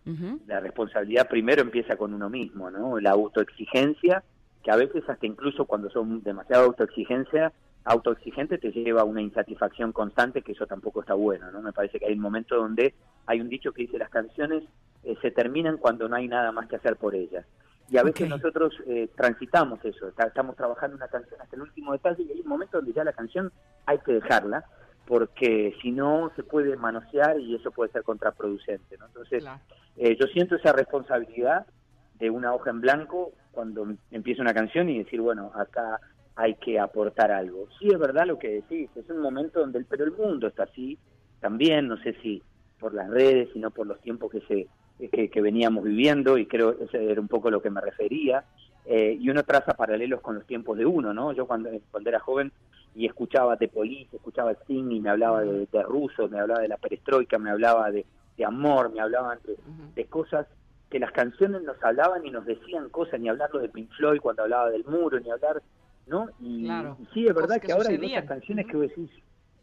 La 0.48 0.60
responsabilidad 0.60 1.30
primero 1.30 1.62
empieza 1.62 1.96
con 1.96 2.14
uno 2.14 2.30
mismo, 2.30 2.70
¿no? 2.70 3.00
La 3.00 3.12
autoexigencia, 3.12 4.22
que 4.62 4.72
a 4.72 4.76
veces 4.76 5.08
hasta 5.08 5.26
incluso 5.26 5.64
cuando 5.64 5.90
son 5.90 6.24
demasiado 6.24 6.66
autoexigencia, 6.66 7.54
autoexigente 7.86 8.58
te 8.58 8.74
lleva 8.74 9.00
a 9.00 9.06
una 9.06 9.22
insatisfacción 9.22 9.94
constante, 9.94 10.42
que 10.42 10.52
eso 10.52 10.68
tampoco 10.68 11.00
está 11.00 11.14
bueno, 11.14 11.50
¿no? 11.54 11.62
Me 11.62 11.72
parece 11.72 12.00
que 12.00 12.08
hay 12.08 12.16
un 12.16 12.20
momento 12.20 12.58
donde 12.58 12.96
hay 13.28 13.40
un 13.40 13.48
dicho 13.48 13.72
que 13.72 13.84
dice 13.84 13.98
las 13.98 14.10
canciones 14.10 14.66
eh, 15.06 15.16
se 15.22 15.32
terminan 15.32 15.78
cuando 15.78 16.08
no 16.10 16.16
hay 16.16 16.28
nada 16.28 16.52
más 16.52 16.68
que 16.68 16.76
hacer 16.76 16.96
por 16.98 17.16
ellas. 17.16 17.46
Y 17.90 17.98
a 17.98 18.04
veces 18.04 18.28
nosotros 18.28 18.74
eh, 18.88 19.10
transitamos 19.16 19.84
eso, 19.86 20.08
estamos 20.18 20.56
trabajando 20.56 20.98
una 20.98 21.08
canción 21.08 21.40
hasta 21.40 21.56
el 21.56 21.62
último 21.62 21.92
detalle 21.92 22.24
y 22.24 22.32
hay 22.32 22.42
un 22.42 22.48
momento 22.48 22.78
donde 22.78 22.94
ya 22.94 23.04
la 23.04 23.14
canción 23.14 23.52
hay 23.86 24.00
que 24.00 24.14
dejarla, 24.14 24.66
porque 25.06 25.76
si 25.84 25.92
no 25.92 26.32
se 26.36 26.42
puede 26.42 26.76
manosear 26.78 27.40
y 27.40 27.54
eso 27.56 27.70
puede 27.70 27.92
ser 27.92 28.02
contraproducente, 28.02 28.98
¿no? 28.98 29.06
Entonces, 29.06 29.44
Claro. 29.44 29.60
eh, 29.98 30.18
yo 30.20 30.26
siento 30.28 30.56
esa 30.56 30.74
responsabilidad 30.74 31.68
de 32.16 32.32
una 32.32 32.56
hoja 32.56 32.72
en 32.72 32.82
blanco 32.82 33.34
cuando 33.52 33.88
empieza 34.10 34.42
una 34.42 34.56
canción 34.56 34.90
y 34.90 34.98
decir, 35.04 35.22
bueno, 35.22 35.52
acá 35.54 36.00
hay 36.36 36.56
que 36.56 36.80
aportar 36.80 37.32
algo. 37.32 37.68
Sí, 37.78 37.88
es 37.90 38.00
verdad 38.00 38.26
lo 38.26 38.40
que 38.40 38.50
decís, 38.50 38.90
es 38.96 39.08
un 39.12 39.20
momento 39.20 39.60
donde, 39.60 39.78
el, 39.78 39.86
pero 39.86 40.06
el 40.06 40.12
mundo 40.12 40.48
está 40.48 40.64
así 40.64 40.98
también, 41.40 41.88
no 41.88 41.98
sé 41.98 42.14
si 42.24 42.42
por 42.80 42.96
las 42.96 43.10
redes, 43.10 43.50
sino 43.54 43.70
por 43.70 43.86
los 43.86 44.02
tiempos 44.02 44.32
que 44.32 44.42
se 44.42 44.68
que, 45.12 45.30
que 45.30 45.42
veníamos 45.42 45.84
viviendo 45.84 46.38
y 46.38 46.46
creo 46.46 46.76
ese 46.80 47.12
era 47.12 47.20
un 47.22 47.28
poco 47.28 47.50
lo 47.52 47.62
que 47.62 47.70
me 47.70 47.82
refería. 47.82 48.44
Eh, 48.86 49.18
y 49.20 49.30
uno 49.30 49.44
traza 49.44 49.74
paralelos 49.74 50.22
con 50.22 50.36
los 50.36 50.46
tiempos 50.46 50.78
de 50.78 50.86
uno, 50.86 51.14
¿no? 51.14 51.32
Yo 51.34 51.48
cuando, 51.48 51.70
cuando 51.90 52.10
era 52.10 52.20
joven 52.20 52.52
y 52.94 53.08
escuchaba 53.08 53.58
The 53.58 53.68
Police, 53.68 54.16
escuchaba 54.16 54.52
Sting 54.54 54.92
y 54.92 55.00
me 55.00 55.10
hablaba 55.10 55.42
de, 55.42 55.66
de 55.72 55.84
rusos, 55.84 56.30
me 56.30 56.40
hablaba 56.40 56.62
de 56.62 56.68
la 56.68 56.78
perestroika, 56.78 57.40
me 57.40 57.50
hablaba 57.50 57.90
de, 57.92 58.06
de 58.38 58.46
amor, 58.46 58.92
me 58.94 59.02
hablaban 59.02 59.40
de, 59.46 59.58
de 59.96 60.06
cosas 60.06 60.46
que 60.90 61.00
las 61.00 61.12
canciones 61.12 61.64
nos 61.64 61.84
hablaban 61.84 62.26
y 62.26 62.30
nos 62.30 62.46
decían 62.46 62.90
cosas, 62.90 63.20
ni 63.20 63.28
hablarlo 63.28 63.60
de 63.60 63.70
Pink 63.70 63.90
Floyd 63.98 64.20
cuando 64.22 64.44
hablaba 64.44 64.70
del 64.70 64.86
muro, 64.86 65.20
ni 65.20 65.32
hablar, 65.32 65.64
¿no? 66.06 66.30
Y, 66.40 66.66
Claro. 66.66 66.96
y 67.02 67.06
sí, 67.14 67.26
es 67.26 67.34
verdad 67.34 67.60
que, 67.60 67.68
que 67.68 67.74
ahora 67.74 67.90
hay 67.90 67.98
muchas 67.98 68.26
canciones 68.26 68.68
que 68.68 68.78
vos 68.78 68.88
decís, 68.88 69.10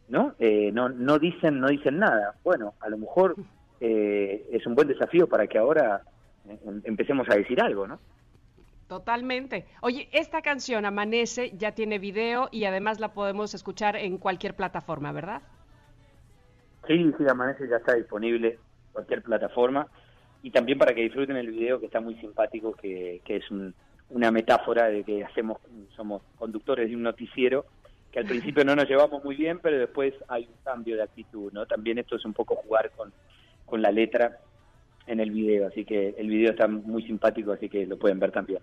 ¿no? 0.09 0.35
Eh, 0.37 0.69
no, 0.73 0.89
no 0.89 1.17
dicen, 1.17 1.61
no 1.61 1.69
dicen 1.69 1.97
nada. 1.97 2.35
Bueno, 2.43 2.73
a 2.81 2.89
lo 2.89 2.97
mejor 2.97 3.35
eh, 3.85 4.47
es 4.51 4.65
un 4.65 4.75
buen 4.75 4.87
desafío 4.87 5.27
para 5.27 5.45
que 5.45 5.57
ahora 5.57 6.01
eh, 6.47 6.57
em- 6.65 6.81
empecemos 6.85 7.27
a 7.29 7.35
decir 7.35 7.59
algo, 7.61 7.85
¿no? 7.85 7.99
Totalmente. 8.87 9.65
Oye, 9.81 10.07
esta 10.13 10.41
canción 10.41 10.85
Amanece 10.85 11.51
ya 11.57 11.73
tiene 11.73 11.99
video 11.99 12.47
y 12.51 12.63
además 12.65 12.99
la 13.01 13.13
podemos 13.13 13.53
escuchar 13.53 13.95
en 13.97 14.17
cualquier 14.17 14.55
plataforma, 14.55 15.11
¿verdad? 15.11 15.41
Sí, 16.87 17.11
sí, 17.17 17.23
Amanece 17.29 17.67
ya 17.67 17.77
está 17.77 17.95
disponible 17.95 18.47
en 18.49 18.59
cualquier 18.93 19.21
plataforma 19.21 19.87
y 20.41 20.51
también 20.51 20.77
para 20.77 20.93
que 20.93 21.01
disfruten 21.01 21.35
el 21.37 21.49
video 21.51 21.79
que 21.79 21.87
está 21.87 21.99
muy 22.01 22.15
simpático, 22.15 22.73
que, 22.73 23.21
que 23.25 23.37
es 23.37 23.51
un- 23.51 23.73
una 24.09 24.31
metáfora 24.31 24.89
de 24.89 25.03
que 25.03 25.23
hacemos, 25.23 25.57
somos 25.95 26.21
conductores 26.37 26.87
de 26.89 26.95
un 26.95 27.03
noticiero, 27.03 27.65
que 28.11 28.19
al 28.19 28.25
principio 28.25 28.63
no 28.63 28.75
nos 28.75 28.87
llevamos 28.87 29.23
muy 29.23 29.35
bien, 29.35 29.59
pero 29.59 29.77
después 29.79 30.13
hay 30.27 30.45
un 30.45 30.55
cambio 30.63 30.95
de 30.95 31.01
actitud, 31.03 31.51
¿no? 31.51 31.65
También 31.65 31.97
esto 31.97 32.15
es 32.15 32.25
un 32.25 32.33
poco 32.33 32.55
jugar 32.57 32.91
con, 32.95 33.11
con 33.73 33.81
la 33.81 33.91
letra 33.91 34.37
en 35.07 35.19
el 35.19 35.31
video, 35.31 35.65
así 35.65 35.83
que 35.83 36.13
el 36.15 36.27
video 36.27 36.51
está 36.51 36.67
muy 36.67 37.01
simpático, 37.07 37.53
así 37.53 37.69
que 37.69 37.87
lo 37.87 37.97
pueden 37.97 38.19
ver 38.19 38.31
también. 38.31 38.59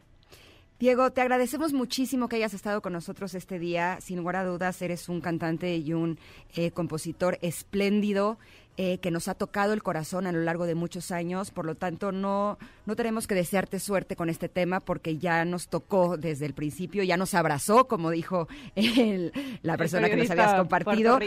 Diego, 0.78 1.10
te 1.10 1.20
agradecemos 1.20 1.72
muchísimo 1.72 2.28
que 2.28 2.36
hayas 2.36 2.54
estado 2.54 2.80
con 2.80 2.92
nosotros 2.92 3.34
este 3.34 3.58
día. 3.58 4.00
Sin 4.00 4.18
lugar 4.18 4.36
a 4.36 4.44
dudas, 4.44 4.80
eres 4.82 5.08
un 5.08 5.20
cantante 5.20 5.76
y 5.78 5.94
un 5.94 6.20
eh, 6.54 6.70
compositor 6.70 7.38
espléndido 7.42 8.38
eh, 8.82 8.96
que 8.96 9.10
nos 9.10 9.28
ha 9.28 9.34
tocado 9.34 9.74
el 9.74 9.82
corazón 9.82 10.26
a 10.26 10.32
lo 10.32 10.40
largo 10.40 10.64
de 10.64 10.74
muchos 10.74 11.10
años. 11.10 11.50
Por 11.50 11.66
lo 11.66 11.74
tanto, 11.74 12.12
no, 12.12 12.56
no 12.86 12.96
tenemos 12.96 13.26
que 13.26 13.34
desearte 13.34 13.78
suerte 13.78 14.16
con 14.16 14.30
este 14.30 14.48
tema 14.48 14.80
porque 14.80 15.18
ya 15.18 15.44
nos 15.44 15.68
tocó 15.68 16.16
desde 16.16 16.46
el 16.46 16.54
principio, 16.54 17.02
ya 17.02 17.18
nos 17.18 17.34
abrazó, 17.34 17.86
como 17.88 18.08
dijo 18.10 18.48
el- 18.76 19.32
la 19.62 19.74
El 19.74 19.78
persona 19.78 20.08
que 20.08 20.16
nos 20.16 20.30
habías 20.30 20.54
compartido. 20.54 21.18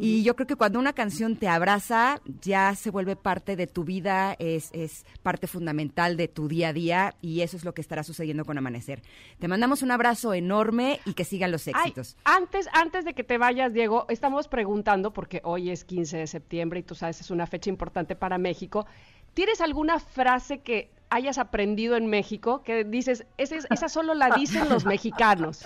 Y 0.00 0.22
yo 0.22 0.36
creo 0.36 0.46
que 0.46 0.56
cuando 0.56 0.78
una 0.78 0.94
canción 0.94 1.36
te 1.36 1.48
abraza, 1.48 2.22
ya 2.40 2.74
se 2.74 2.88
vuelve 2.90 3.14
parte 3.14 3.56
de 3.56 3.66
tu 3.66 3.84
vida, 3.84 4.34
es, 4.38 4.70
es 4.72 5.04
parte 5.22 5.46
fundamental 5.46 6.16
de 6.16 6.28
tu 6.28 6.48
día 6.48 6.68
a 6.68 6.72
día 6.72 7.14
y 7.20 7.42
eso 7.42 7.58
es 7.58 7.64
lo 7.66 7.74
que 7.74 7.82
estará 7.82 8.04
sucediendo 8.04 8.46
con 8.46 8.56
Amanecer. 8.56 9.02
Te 9.38 9.48
mandamos 9.48 9.82
un 9.82 9.90
abrazo 9.90 10.32
enorme 10.32 11.00
y 11.04 11.12
que 11.12 11.24
sigan 11.24 11.52
los 11.52 11.66
Ay, 11.68 11.74
éxitos. 11.76 12.16
antes, 12.24 12.68
antes 12.72 13.04
de 13.04 13.12
que 13.12 13.22
te 13.22 13.36
vayas, 13.36 13.74
Diego, 13.74 14.06
estamos 14.08 14.48
preguntando, 14.48 15.12
porque 15.12 15.42
hoy 15.44 15.68
es 15.70 15.84
15 15.84 16.16
de 16.16 16.26
septiembre 16.26 16.80
y 16.80 16.85
tú 16.86 16.94
sabes, 16.94 17.20
es 17.20 17.30
una 17.30 17.46
fecha 17.46 17.70
importante 17.70 18.16
para 18.16 18.38
México. 18.38 18.86
¿Tienes 19.34 19.60
alguna 19.60 19.98
frase 19.98 20.60
que 20.62 20.95
hayas 21.10 21.38
aprendido 21.38 21.96
en 21.96 22.06
México 22.08 22.62
que 22.62 22.84
dices, 22.84 23.24
"Ese 23.38 23.56
es- 23.56 23.66
esa 23.70 23.88
solo 23.88 24.14
la 24.14 24.30
dicen 24.36 24.68
los 24.68 24.84
mexicanos? 24.84 25.64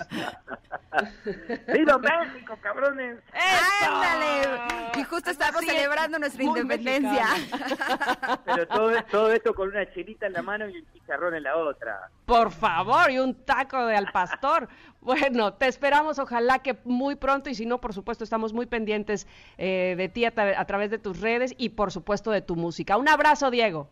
¡Viva 1.73 1.97
México, 1.97 2.55
cabrones! 2.61 3.17
¡Ándale! 3.81 4.91
Y 4.97 5.03
justo 5.03 5.29
estamos 5.31 5.61
celebrando 5.63 6.19
nuestra 6.19 6.43
independencia. 6.43 7.27
Pero 8.45 8.67
todo, 8.67 8.91
todo 9.09 9.31
esto 9.31 9.53
con 9.55 9.69
una 9.69 9.89
chelita 9.93 10.27
en 10.27 10.33
la 10.33 10.41
mano 10.41 10.67
y 10.69 10.77
un 10.77 10.85
chicharrón 10.93 11.33
en 11.35 11.43
la 11.43 11.55
otra. 11.55 12.09
Por 12.25 12.51
favor, 12.51 13.09
y 13.09 13.19
un 13.19 13.33
taco 13.45 13.85
de 13.85 13.95
al 13.95 14.11
pastor. 14.11 14.67
Bueno, 15.01 15.55
te 15.55 15.65
esperamos, 15.65 16.19
ojalá 16.19 16.59
que 16.59 16.77
muy 16.83 17.15
pronto, 17.15 17.49
y 17.49 17.55
si 17.55 17.65
no, 17.65 17.81
por 17.81 17.91
supuesto, 17.91 18.23
estamos 18.23 18.53
muy 18.53 18.67
pendientes 18.67 19.25
eh, 19.57 19.95
de 19.97 20.09
ti 20.09 20.25
a, 20.25 20.31
tra- 20.35 20.53
a 20.55 20.65
través 20.65 20.91
de 20.91 20.99
tus 20.99 21.19
redes 21.21 21.55
y, 21.57 21.69
por 21.69 21.91
supuesto, 21.91 22.29
de 22.29 22.41
tu 22.43 22.55
música. 22.55 22.97
Un 22.97 23.09
abrazo, 23.09 23.49
Diego. 23.49 23.89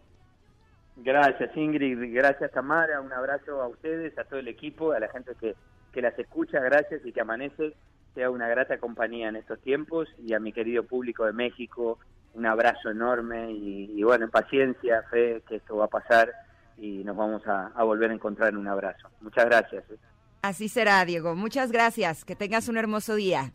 Gracias 1.02 1.56
Ingrid, 1.56 2.14
gracias 2.14 2.52
Tamara, 2.52 3.00
un 3.00 3.14
abrazo 3.14 3.62
a 3.62 3.68
ustedes, 3.68 4.18
a 4.18 4.26
todo 4.26 4.39
el 4.39 4.47
equipo, 4.50 4.91
a 4.91 5.00
la 5.00 5.08
gente 5.08 5.32
que, 5.39 5.56
que 5.93 6.02
las 6.02 6.18
escucha, 6.20 6.60
gracias 6.60 7.06
y 7.06 7.14
que 7.14 7.22
amanece 7.22 7.74
sea 8.16 8.30
una 8.30 8.47
grata 8.47 8.78
compañía 8.80 9.30
en 9.30 9.38
estos 9.38 9.60
tiempos 9.62 10.10
y 10.18 10.34
a 10.34 10.39
mi 10.39 10.52
querido 10.52 10.84
público 10.84 11.26
de 11.26 11.34
México, 11.34 12.00
un 12.34 12.45
abrazo 12.45 12.89
enorme 12.89 13.52
y, 13.52 13.93
y 13.95 14.04
bueno, 14.04 14.28
paciencia, 14.30 15.04
fe 15.10 15.41
que 15.47 15.58
esto 15.58 15.78
va 15.78 15.86
a 15.86 15.89
pasar 15.89 16.34
y 16.78 17.04
nos 17.04 17.16
vamos 17.16 17.45
a, 17.47 17.68
a 17.68 17.84
volver 17.84 18.12
a 18.12 18.14
encontrar 18.14 18.50
en 18.50 18.58
un 18.58 18.68
abrazo. 18.68 19.10
Muchas 19.22 19.45
gracias. 19.45 19.84
¿eh? 19.89 19.97
Así 20.41 20.70
será, 20.70 21.04
Diego. 21.06 21.36
Muchas 21.36 21.72
gracias. 21.72 22.26
Que 22.26 22.36
tengas 22.36 22.68
un 22.68 22.78
hermoso 22.78 23.16
día. 23.16 23.52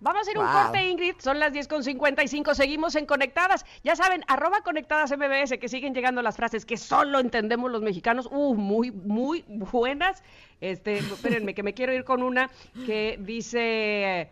Vamos 0.00 0.20
a 0.20 0.22
hacer 0.22 0.38
un 0.38 0.46
corte, 0.46 0.88
Ingrid. 0.88 1.16
Son 1.18 1.40
las 1.40 1.52
10.55. 1.52 2.54
Seguimos 2.54 2.94
en 2.94 3.06
Conectadas. 3.06 3.64
Ya 3.82 3.96
saben, 3.96 4.22
arroba 4.28 4.60
Conectadas 4.62 5.10
MBS, 5.10 5.58
que 5.58 5.68
siguen 5.68 5.94
llegando 5.94 6.22
las 6.22 6.36
frases 6.36 6.64
que 6.64 6.76
solo 6.76 7.18
entendemos 7.18 7.70
los 7.70 7.82
mexicanos. 7.82 8.28
Uh, 8.30 8.54
muy, 8.54 8.92
muy 8.92 9.44
buenas. 9.48 10.22
Este, 10.60 10.98
espérenme, 10.98 11.54
que 11.54 11.62
me 11.62 11.74
quiero 11.74 11.92
ir 11.92 12.04
con 12.04 12.22
una 12.22 12.50
que 12.86 13.18
dice. 13.20 14.30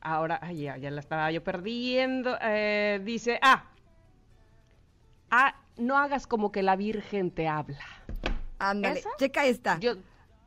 Ahora, 0.00 0.40
ay, 0.42 0.62
ya, 0.62 0.76
ya 0.78 0.90
la 0.90 1.00
estaba 1.00 1.30
yo 1.30 1.44
perdiendo. 1.44 2.36
Eh, 2.42 3.00
dice, 3.04 3.38
ah, 3.40 3.66
ah, 5.30 5.54
no 5.76 5.96
hagas 5.96 6.26
como 6.26 6.50
que 6.50 6.62
la 6.62 6.74
Virgen 6.74 7.30
te 7.30 7.46
habla. 7.46 7.86
Ándale, 8.58 9.04
checa 9.18 9.46
esta. 9.46 9.78
Yo, 9.78 9.94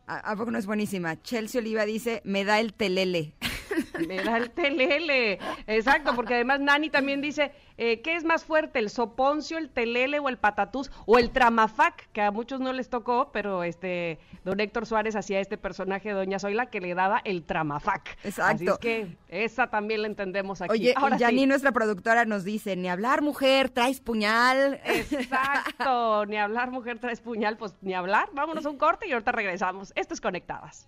¿A, 0.08 0.32
a 0.32 0.36
poco 0.36 0.52
no 0.52 0.58
es 0.58 0.66
buenísima? 0.66 1.22
Chelsea 1.22 1.60
Oliva 1.60 1.86
dice, 1.86 2.22
me 2.26 2.44
da 2.44 2.60
el 2.60 2.74
telele. 2.74 3.34
Me 4.08 4.24
da 4.24 4.38
el 4.38 4.52
telele. 4.52 5.40
Exacto, 5.68 6.16
porque 6.16 6.36
además 6.36 6.60
Nani 6.60 6.90
también 6.90 7.22
dice, 7.22 7.52
eh, 7.78 8.02
¿qué 8.02 8.16
es 8.16 8.24
más 8.24 8.46
fuerte, 8.46 8.80
el 8.80 8.90
soponcio, 8.90 9.58
el 9.58 9.70
telele 9.70 10.20
o 10.20 10.30
el 10.30 10.38
patatús 10.38 10.92
o 11.06 11.18
el 11.18 11.32
tramafac? 11.32 12.10
Que 12.12 12.22
a 12.22 12.32
muchos 12.32 12.60
no 12.60 12.74
les 12.74 12.90
tocó, 12.90 13.32
pero 13.32 13.64
este 13.64 14.20
don 14.44 14.60
Héctor 14.60 14.86
Suárez 14.86 15.16
hacía 15.16 15.40
este 15.40 15.58
personaje 15.58 16.10
de 16.10 16.16
Doña 16.16 16.40
Zoila 16.40 16.68
que 16.68 16.82
le 16.82 16.94
daba 16.94 17.22
el 17.26 17.44
tramafac. 17.44 18.18
Exacto. 18.24 18.56
Así 18.56 18.66
es 18.68 18.78
que 18.78 19.18
esa 19.30 19.68
también 19.68 20.02
la 20.02 20.08
entendemos 20.08 20.62
aquí. 20.62 20.72
Oye, 20.72 20.94
Ahora 20.96 21.18
y 21.18 21.20
Janine, 21.20 21.42
sí. 21.42 21.48
nuestra 21.48 21.72
productora, 21.72 22.26
nos 22.26 22.44
dice, 22.44 22.76
ni 22.76 22.90
hablar, 22.90 23.22
mujer, 23.22 23.70
traes 23.70 24.00
puñal. 24.00 24.80
Exacto, 24.86 26.26
ni 26.28 26.38
hablar 26.38 26.72
mujer 26.72 27.00
traes 27.00 27.22
puñal, 27.22 27.58
pues 27.58 27.74
ni 27.82 27.94
hablar. 27.94 28.30
Vámonos 28.34 28.66
a 28.66 28.70
un 28.70 28.78
corte 28.78 29.08
y 29.08 29.12
ahorita 29.12 29.32
regresamos. 29.32 29.92
Esto 29.96 30.14
es 30.14 30.22
Conectadas. 30.22 30.88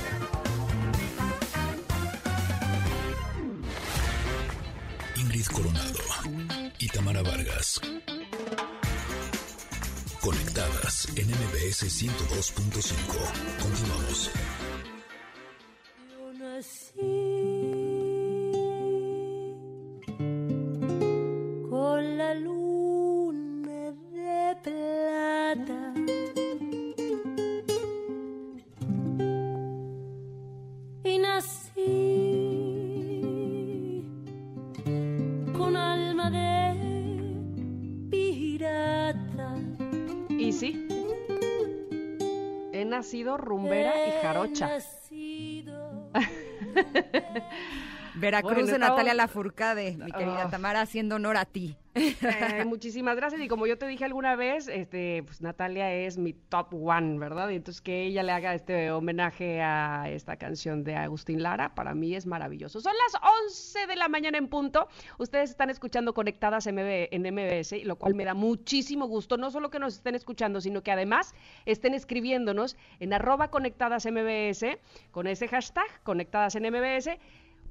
Coronado 5.49 5.99
y 6.77 6.87
Tamara 6.87 7.21
Vargas. 7.21 7.81
Conectadas 10.19 11.07
en 11.15 11.27
MBS 11.29 11.83
102.5. 11.83 12.93
Continuamos. 13.61 14.31
Con 21.69 22.17
la 22.17 22.33
luna 22.35 22.60
rumbera 43.37 44.07
y 44.07 44.11
jarocha. 44.21 44.77
Veracruz 48.21 48.53
Bueno, 48.53 48.71
de 48.73 48.79
Natalia 48.79 49.13
Lafourcade, 49.13 49.97
mi 49.97 50.11
querida 50.11 50.43
Ah. 50.45 50.49
Tamara, 50.49 50.81
haciendo 50.81 51.15
honor 51.15 51.37
a 51.37 51.45
ti. 51.45 51.75
Eh, 51.93 52.15
muchísimas 52.65 53.15
gracias. 53.17 53.41
Y 53.41 53.47
como 53.49 53.67
yo 53.67 53.77
te 53.77 53.85
dije 53.87 54.05
alguna 54.05 54.35
vez, 54.37 54.67
este, 54.69 55.23
pues 55.23 55.41
Natalia 55.41 55.91
es 55.93 56.17
mi 56.17 56.31
top 56.33 56.73
one, 56.73 57.19
¿verdad? 57.19 57.49
Y 57.49 57.55
entonces 57.55 57.81
que 57.81 58.03
ella 58.03 58.23
le 58.23 58.31
haga 58.31 58.53
este 58.53 58.91
homenaje 58.91 59.61
a 59.61 60.09
esta 60.09 60.37
canción 60.37 60.83
de 60.85 60.95
Agustín 60.95 61.43
Lara, 61.43 61.75
para 61.75 61.93
mí 61.93 62.15
es 62.15 62.25
maravilloso. 62.25 62.79
Son 62.79 62.93
las 62.93 63.21
11 63.49 63.87
de 63.87 63.95
la 63.97 64.07
mañana 64.07 64.37
en 64.37 64.47
punto. 64.47 64.87
Ustedes 65.17 65.49
están 65.49 65.69
escuchando 65.69 66.13
conectadas 66.13 66.65
MB 66.67 67.09
en 67.11 67.23
MBS, 67.23 67.83
lo 67.83 67.97
cual 67.97 68.15
me 68.15 68.23
da 68.23 68.33
muchísimo 68.33 69.07
gusto. 69.07 69.35
No 69.35 69.51
solo 69.51 69.69
que 69.69 69.79
nos 69.79 69.95
estén 69.95 70.15
escuchando, 70.15 70.61
sino 70.61 70.83
que 70.83 70.91
además 70.91 71.33
estén 71.65 71.93
escribiéndonos 71.93 72.77
en 72.99 73.13
arroba 73.13 73.49
conectadas 73.49 74.05
MBS 74.05 74.77
con 75.11 75.27
ese 75.27 75.47
hashtag 75.49 75.87
conectadas 76.03 76.55
en 76.55 76.63
MBS 76.71 77.09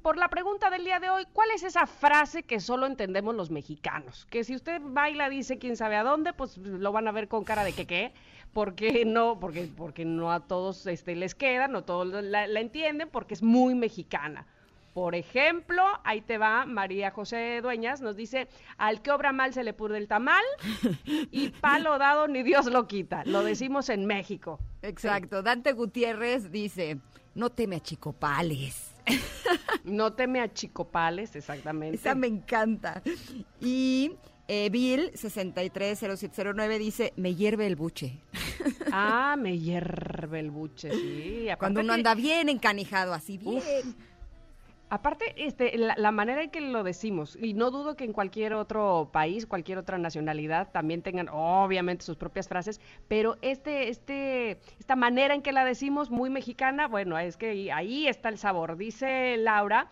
por 0.01 0.17
la 0.17 0.29
pregunta 0.29 0.69
del 0.69 0.83
día 0.83 0.99
de 0.99 1.09
hoy, 1.09 1.25
¿cuál 1.31 1.51
es 1.51 1.63
esa 1.63 1.85
frase 1.85 2.43
que 2.43 2.59
solo 2.59 2.85
entendemos 2.85 3.35
los 3.35 3.51
mexicanos? 3.51 4.25
Que 4.29 4.43
si 4.43 4.55
usted 4.55 4.81
baila 4.83 5.29
dice 5.29 5.57
quién 5.57 5.75
sabe 5.77 5.95
a 5.95 6.03
dónde, 6.03 6.33
pues 6.33 6.57
lo 6.57 6.91
van 6.91 7.07
a 7.07 7.11
ver 7.11 7.27
con 7.27 7.43
cara 7.43 7.63
de 7.63 7.73
que 7.73 7.85
qué, 7.85 8.13
porque 8.53 9.05
no, 9.05 9.39
porque, 9.39 9.69
porque 9.75 10.05
no 10.05 10.31
a 10.31 10.41
todos 10.41 10.85
este, 10.87 11.15
les 11.15 11.35
queda, 11.35 11.67
no 11.67 11.83
todos 11.83 12.07
la, 12.23 12.47
la 12.47 12.59
entienden, 12.59 13.09
porque 13.09 13.33
es 13.33 13.43
muy 13.43 13.75
mexicana. 13.75 14.47
Por 14.93 15.15
ejemplo, 15.15 15.83
ahí 16.03 16.19
te 16.19 16.37
va 16.37 16.65
María 16.65 17.11
José 17.11 17.61
Dueñas, 17.61 18.01
nos 18.01 18.17
dice, 18.17 18.49
al 18.77 19.01
que 19.01 19.11
obra 19.11 19.31
mal 19.31 19.53
se 19.53 19.63
le 19.63 19.71
purde 19.73 19.97
el 19.97 20.09
tamal 20.09 20.43
y 21.05 21.49
palo 21.49 21.97
dado 21.97 22.27
ni 22.27 22.43
Dios 22.43 22.65
lo 22.65 22.87
quita. 22.87 23.23
Lo 23.25 23.43
decimos 23.43 23.87
en 23.87 24.05
México. 24.05 24.59
Exacto. 24.81 25.43
Dante 25.43 25.71
Gutiérrez 25.71 26.51
dice, 26.51 26.99
no 27.35 27.51
teme 27.51 27.77
a 27.77 27.79
chicopales. 27.79 28.90
No 29.83 30.13
teme 30.13 30.39
a 30.41 30.53
chicopales, 30.53 31.35
exactamente. 31.35 31.95
Esa 31.97 32.15
me 32.15 32.27
encanta. 32.27 33.01
Y 33.59 34.13
eh, 34.47 34.69
Bill 34.71 35.11
630709 35.15 36.77
dice, 36.79 37.13
me 37.15 37.35
hierve 37.35 37.67
el 37.67 37.75
buche. 37.75 38.21
Ah, 38.91 39.35
me 39.37 39.57
hierve 39.57 40.39
el 40.39 40.51
buche, 40.51 40.91
sí. 40.91 41.47
Cuando 41.57 41.81
uno 41.81 41.89
que- 41.93 41.99
anda 41.99 42.15
bien 42.15 42.49
encanijado, 42.49 43.13
así 43.13 43.37
bien. 43.37 43.57
Uf. 43.57 43.95
Aparte, 44.91 45.33
este, 45.37 45.77
la, 45.77 46.11
manera 46.11 46.43
en 46.43 46.51
que 46.51 46.59
lo 46.59 46.83
decimos, 46.83 47.37
y 47.41 47.53
no 47.53 47.71
dudo 47.71 47.95
que 47.95 48.03
en 48.03 48.11
cualquier 48.11 48.53
otro 48.53 49.09
país, 49.13 49.45
cualquier 49.45 49.77
otra 49.77 49.97
nacionalidad 49.97 50.69
también 50.73 51.01
tengan, 51.01 51.29
obviamente, 51.31 52.03
sus 52.03 52.17
propias 52.17 52.49
frases, 52.49 52.81
pero 53.07 53.37
este, 53.41 53.87
este, 53.87 54.59
esta 54.79 54.97
manera 54.97 55.33
en 55.33 55.43
que 55.43 55.53
la 55.53 55.63
decimos, 55.63 56.11
muy 56.11 56.29
mexicana, 56.29 56.89
bueno, 56.89 57.17
es 57.17 57.37
que 57.37 57.71
ahí 57.71 58.09
está 58.09 58.27
el 58.27 58.37
sabor. 58.37 58.75
Dice 58.75 59.37
Laura, 59.37 59.87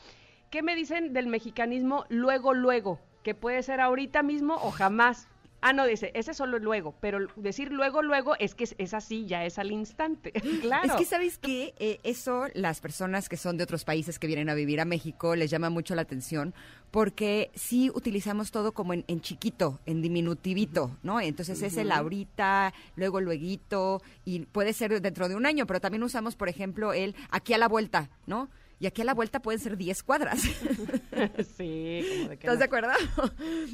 ¿qué 0.50 0.64
me 0.64 0.76
dicen 0.76 1.14
del 1.14 1.28
mexicanismo 1.28 2.04
luego, 2.10 2.54
luego? 2.54 3.00
Que 3.24 3.34
puede 3.34 3.64
ser 3.64 3.80
ahorita 3.80 4.22
mismo 4.22 4.56
o 4.56 4.70
jamás. 4.70 5.30
Ah, 5.62 5.74
no, 5.74 5.86
dice, 5.86 6.12
ese 6.14 6.32
es 6.32 6.38
solo 6.38 6.57
luego, 6.60 6.95
pero 7.01 7.28
decir 7.36 7.72
luego, 7.72 8.01
luego 8.01 8.36
es 8.39 8.55
que 8.55 8.64
es, 8.64 8.76
es 8.78 8.93
así, 8.93 9.26
ya 9.26 9.45
es 9.45 9.60
al 9.60 9.72
instante. 9.72 10.32
claro. 10.62 10.88
Es 10.88 10.93
que, 10.93 11.05
¿sabes 11.05 11.38
qué? 11.38 11.74
Eh, 11.80 11.99
eso 12.03 12.47
las 12.53 12.80
personas 12.80 13.28
que 13.28 13.38
son 13.38 13.57
de 13.57 13.64
otros 13.64 13.84
países 13.84 14.20
que 14.20 14.28
vienen 14.28 14.49
a 14.49 14.53
vivir 14.53 14.80
a 14.80 14.86
México 14.86 15.36
les 15.36 15.49
llama 15.49 15.70
mucho 15.70 15.95
la 15.95 16.03
atención 16.03 16.53
porque 16.91 17.51
sí 17.53 17.91
utilizamos 17.93 18.51
todo 18.51 18.72
como 18.72 18.93
en, 18.93 19.03
en 19.07 19.22
chiquito, 19.22 19.80
en 19.86 20.01
diminutivito, 20.01 20.97
¿no? 21.03 21.22
Entonces 21.22 21.62
es 21.62 21.78
el 21.78 21.91
ahorita, 21.91 22.74
luego 22.95 23.22
lueguito 23.22 24.01
y 24.26 24.39
puede 24.45 24.74
ser 24.74 24.99
dentro 25.01 25.30
de 25.30 25.36
un 25.36 25.45
año, 25.45 25.68
pero 25.68 25.80
también 25.80 26.03
usamos, 26.03 26.36
por 26.36 26.49
ejemplo, 26.49 26.93
el 26.93 27.16
aquí 27.30 27.53
a 27.53 27.57
la 27.57 27.68
vuelta, 27.68 28.10
¿no? 28.26 28.49
Y 28.82 28.88
aquí 28.88 29.02
a 29.02 29.06
la 29.06 29.14
vuelta 29.14 29.42
pueden 29.42 29.60
ser 29.60 29.76
10 29.76 30.04
cuadras. 30.04 30.40
sí, 31.58 32.06
como 32.10 32.30
de 32.30 32.38
que 32.38 32.48
¿Estás 32.48 32.54
no. 32.54 32.56
de 32.56 32.64
acuerdo? 32.64 32.92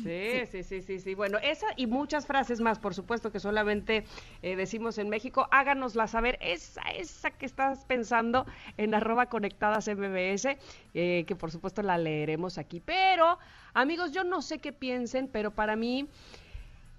Sí, 0.03 0.45
sí, 0.51 0.63
sí, 0.63 0.81
sí, 0.81 0.99
sí. 0.99 1.15
Bueno, 1.15 1.37
esa 1.41 1.67
y 1.75 1.87
muchas 1.87 2.25
frases 2.25 2.59
más, 2.59 2.79
por 2.79 2.93
supuesto, 2.95 3.31
que 3.31 3.39
solamente 3.39 4.03
eh, 4.41 4.55
decimos 4.55 4.97
en 4.97 5.09
México. 5.09 5.47
Háganosla 5.51 6.07
saber, 6.07 6.37
esa, 6.41 6.81
esa 6.81 7.31
que 7.31 7.45
estás 7.45 7.85
pensando 7.85 8.45
en 8.77 8.93
arroba 8.95 9.27
conectadas 9.27 9.87
MBS, 9.87 10.57
eh, 10.93 11.23
que 11.27 11.35
por 11.35 11.51
supuesto 11.51 11.81
la 11.83 11.97
leeremos 11.97 12.57
aquí. 12.57 12.79
Pero, 12.79 13.37
amigos, 13.73 14.11
yo 14.11 14.23
no 14.23 14.41
sé 14.41 14.59
qué 14.59 14.73
piensen, 14.73 15.27
pero 15.27 15.51
para 15.51 15.75
mí... 15.75 16.07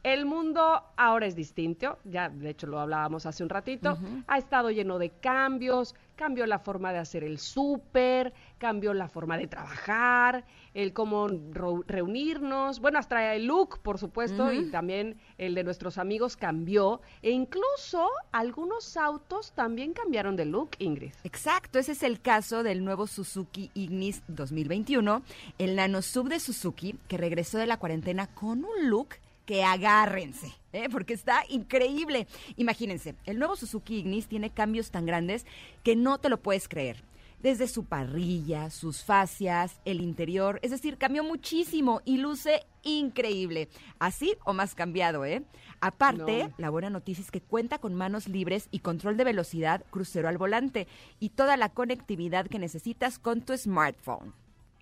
El 0.02 0.24
mundo 0.24 0.84
ahora 0.96 1.26
es 1.26 1.34
distinto, 1.34 1.98
ya 2.04 2.28
de 2.28 2.50
hecho 2.50 2.68
lo 2.68 2.78
hablábamos 2.78 3.26
hace 3.26 3.42
un 3.42 3.48
ratito, 3.48 3.98
ha 4.28 4.38
estado 4.38 4.70
lleno 4.70 5.00
de 5.00 5.10
cambios, 5.10 5.96
cambió 6.16 6.46
la 6.46 6.58
forma 6.58 6.92
de 6.92 6.98
hacer 6.98 7.22
el 7.22 7.38
súper, 7.38 8.32
cambió 8.58 8.94
la 8.94 9.08
forma 9.08 9.36
de 9.36 9.46
trabajar, 9.46 10.44
el 10.74 10.92
cómo 10.92 11.28
reunirnos, 11.28 12.80
bueno, 12.80 12.98
hasta 12.98 13.34
el 13.34 13.46
look, 13.46 13.78
por 13.80 13.98
supuesto, 13.98 14.52
y 14.52 14.70
también 14.70 15.18
el 15.38 15.54
de 15.54 15.64
nuestros 15.64 15.98
amigos 15.98 16.36
cambió, 16.36 17.00
e 17.22 17.30
incluso 17.30 18.08
algunos 18.32 18.96
autos 18.96 19.52
también 19.52 19.92
cambiaron 19.92 20.36
de 20.36 20.46
look, 20.46 20.70
Ingrid. 20.78 21.12
Exacto, 21.24 21.78
ese 21.78 21.92
es 21.92 22.02
el 22.02 22.20
caso 22.20 22.62
del 22.62 22.84
nuevo 22.84 23.06
Suzuki 23.06 23.70
Ignis 23.74 24.22
2021, 24.28 25.22
el 25.58 25.76
nano 25.76 26.02
sub 26.02 26.28
de 26.28 26.40
Suzuki 26.40 26.96
que 27.08 27.16
regresó 27.16 27.58
de 27.58 27.66
la 27.66 27.78
cuarentena 27.78 28.26
con 28.26 28.64
un 28.64 28.90
look 28.90 29.16
que 29.46 29.64
agárrense, 29.64 30.52
¿eh? 30.72 30.88
porque 30.90 31.14
está 31.14 31.44
increíble. 31.48 32.26
Imagínense, 32.56 33.14
el 33.24 33.38
nuevo 33.38 33.56
Suzuki 33.56 33.98
Ignis 33.98 34.26
tiene 34.26 34.50
cambios 34.50 34.90
tan 34.90 35.06
grandes 35.06 35.46
que 35.82 35.96
no 35.96 36.18
te 36.18 36.28
lo 36.28 36.42
puedes 36.42 36.68
creer. 36.68 37.02
Desde 37.42 37.68
su 37.68 37.84
parrilla, 37.84 38.70
sus 38.70 39.04
fascias, 39.04 39.80
el 39.84 40.00
interior, 40.00 40.58
es 40.62 40.70
decir, 40.70 40.96
cambió 40.96 41.22
muchísimo 41.22 42.00
y 42.04 42.16
luce 42.16 42.64
increíble. 42.82 43.68
Así 43.98 44.34
o 44.44 44.52
más 44.54 44.74
cambiado, 44.74 45.24
¿eh? 45.24 45.42
Aparte, 45.80 46.48
No. 46.48 46.54
la 46.56 46.70
buena 46.70 46.88
noticia 46.90 47.22
es 47.22 47.30
que 47.30 47.42
cuenta 47.42 47.78
con 47.78 47.94
manos 47.94 48.26
libres 48.26 48.68
y 48.70 48.78
control 48.80 49.16
de 49.18 49.24
velocidad, 49.24 49.84
crucero 49.90 50.28
al 50.28 50.38
volante 50.38 50.88
y 51.20 51.28
toda 51.28 51.56
la 51.58 51.68
conectividad 51.68 52.46
que 52.48 52.58
necesitas 52.58 53.18
con 53.18 53.42
tu 53.42 53.56
smartphone. 53.56 54.32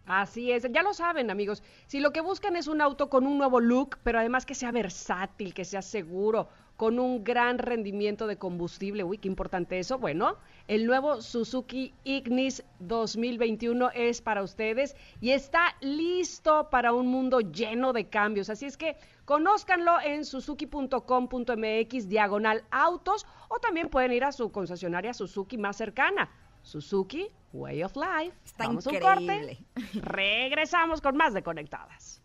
Así 0.06 0.52
es, 0.52 0.66
ya 0.70 0.82
lo 0.82 0.92
saben 0.92 1.30
amigos, 1.30 1.62
si 1.86 1.98
lo 1.98 2.12
que 2.12 2.20
buscan 2.20 2.56
es 2.56 2.66
un 2.66 2.82
auto 2.82 3.08
con 3.08 3.26
un 3.26 3.38
nuevo 3.38 3.58
look, 3.58 3.96
pero 4.02 4.18
además 4.18 4.44
que 4.44 4.54
sea 4.54 4.70
versátil, 4.70 5.54
que 5.54 5.64
sea 5.64 5.80
seguro, 5.80 6.48
con 6.76 6.98
un 6.98 7.24
gran 7.24 7.56
rendimiento 7.58 8.26
de 8.26 8.36
combustible, 8.36 9.02
uy, 9.02 9.16
qué 9.16 9.28
importante 9.28 9.78
eso, 9.78 9.98
bueno, 9.98 10.36
el 10.68 10.86
nuevo 10.86 11.22
Suzuki 11.22 11.94
Ignis 12.04 12.64
2021 12.80 13.92
es 13.94 14.20
para 14.20 14.42
ustedes 14.42 14.94
y 15.22 15.30
está 15.30 15.74
listo 15.80 16.68
para 16.68 16.92
un 16.92 17.06
mundo 17.06 17.40
lleno 17.40 17.94
de 17.94 18.08
cambios, 18.08 18.50
así 18.50 18.66
es 18.66 18.76
que 18.76 18.96
conózcanlo 19.24 20.00
en 20.02 20.26
suzuki.com.mx 20.26 22.08
diagonal 22.08 22.64
autos 22.70 23.24
o 23.48 23.58
también 23.58 23.88
pueden 23.88 24.12
ir 24.12 24.24
a 24.24 24.32
su 24.32 24.52
concesionaria 24.52 25.14
Suzuki 25.14 25.56
más 25.56 25.76
cercana. 25.76 26.28
Suzuki 26.64 27.30
Way 27.52 27.84
of 27.84 27.94
Life. 27.94 28.36
Está 28.44 28.66
Vamos 28.66 28.86
a 28.86 28.90
un 28.90 28.98
corte. 28.98 29.58
Regresamos 29.94 31.00
con 31.00 31.16
más 31.16 31.32
de 31.34 31.42
Conectadas. 31.42 32.23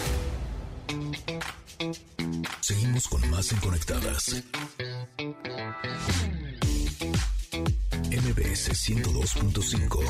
Seguimos 2.61 3.07
con 3.07 3.29
más 3.29 3.51
en 3.51 3.59
Conectadas. 3.59 4.43
MBS 8.09 8.71
102.5. 8.71 10.01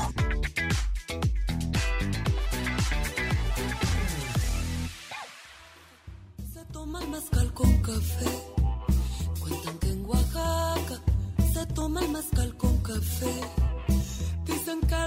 Se 6.54 6.64
toma 6.72 7.02
el 7.02 7.08
mezcal 7.08 7.52
con 7.52 7.82
café. 7.82 8.45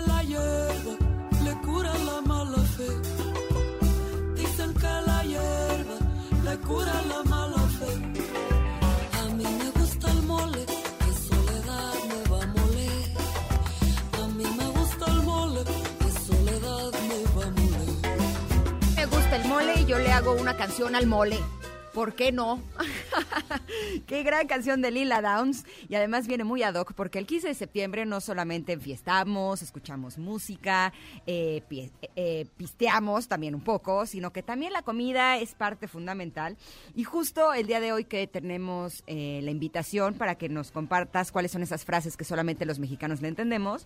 La 0.08 0.24
hierba 0.24 0.96
le 1.44 1.54
cura 1.66 1.94
la 2.06 2.22
mala 2.22 2.58
fe. 2.76 2.90
Dicen 4.36 4.74
que 4.74 4.88
la 5.08 5.24
hierba 5.24 5.98
le 6.46 6.58
cura 6.60 7.02
la 7.08 7.24
mala 7.30 7.58
fe. 7.78 7.92
A 9.20 9.24
mí 9.34 9.44
me 9.44 9.70
gusta 9.80 10.12
el 10.12 10.22
mole, 10.24 10.66
que 10.66 11.12
soledad 11.28 11.94
me 12.10 12.30
va 12.32 12.44
a 12.44 12.48
moler. 12.48 13.08
A 14.24 14.28
mí 14.28 14.46
me 14.58 14.68
gusta 14.80 15.06
el 15.08 15.22
mole, 15.24 15.64
que 16.00 16.12
soledad 16.28 16.92
me 17.10 17.20
va 17.36 17.44
a 17.46 17.52
moler. 17.52 18.96
Me 18.96 19.06
gusta 19.06 19.36
el 19.36 19.46
mole 19.48 19.82
y 19.82 19.86
yo 19.86 20.00
le 20.00 20.12
hago 20.12 20.32
una 20.34 20.56
canción 20.56 20.96
al 20.96 21.08
mole. 21.08 21.40
¿Por 21.94 22.14
qué 22.14 22.32
no? 22.32 22.62
Qué 24.06 24.24
gran 24.24 24.48
canción 24.48 24.82
de 24.82 24.92
Lila 24.92 25.22
Downs. 25.22 25.66
Y 25.88 25.96
además 25.96 26.28
viene 26.28 26.44
muy 26.44 26.64
ad 26.64 26.76
hoc 26.76 26.94
porque 26.94 27.20
el 27.20 27.26
15 27.26 27.48
de 27.50 27.54
septiembre 27.54 28.06
no 28.06 28.22
solamente 28.22 28.74
enfiestamos, 28.74 29.62
escuchamos 29.62 30.18
música, 30.18 30.94
eh, 31.26 31.64
eh, 32.16 32.46
pisteamos 32.58 33.28
también 33.28 33.56
un 33.56 33.62
poco, 33.62 34.06
sino 34.06 34.32
que 34.32 34.44
también 34.44 34.74
la 34.74 34.82
comida 34.82 35.38
es 35.38 35.56
parte 35.56 35.88
fundamental. 35.88 36.58
Y 36.96 37.04
justo 37.04 37.54
el 37.54 37.68
día 37.68 37.80
de 37.80 37.92
hoy 37.92 38.06
que 38.06 38.28
tenemos 38.28 39.04
eh, 39.08 39.42
la 39.44 39.52
invitación 39.52 40.14
para 40.16 40.36
que 40.36 40.50
nos 40.50 40.72
compartas 40.72 41.32
cuáles 41.32 41.52
son 41.52 41.64
esas 41.64 41.86
frases 41.86 42.18
que 42.18 42.26
solamente 42.26 42.66
los 42.66 42.80
mexicanos 42.80 43.22
le 43.22 43.28
entendemos, 43.28 43.86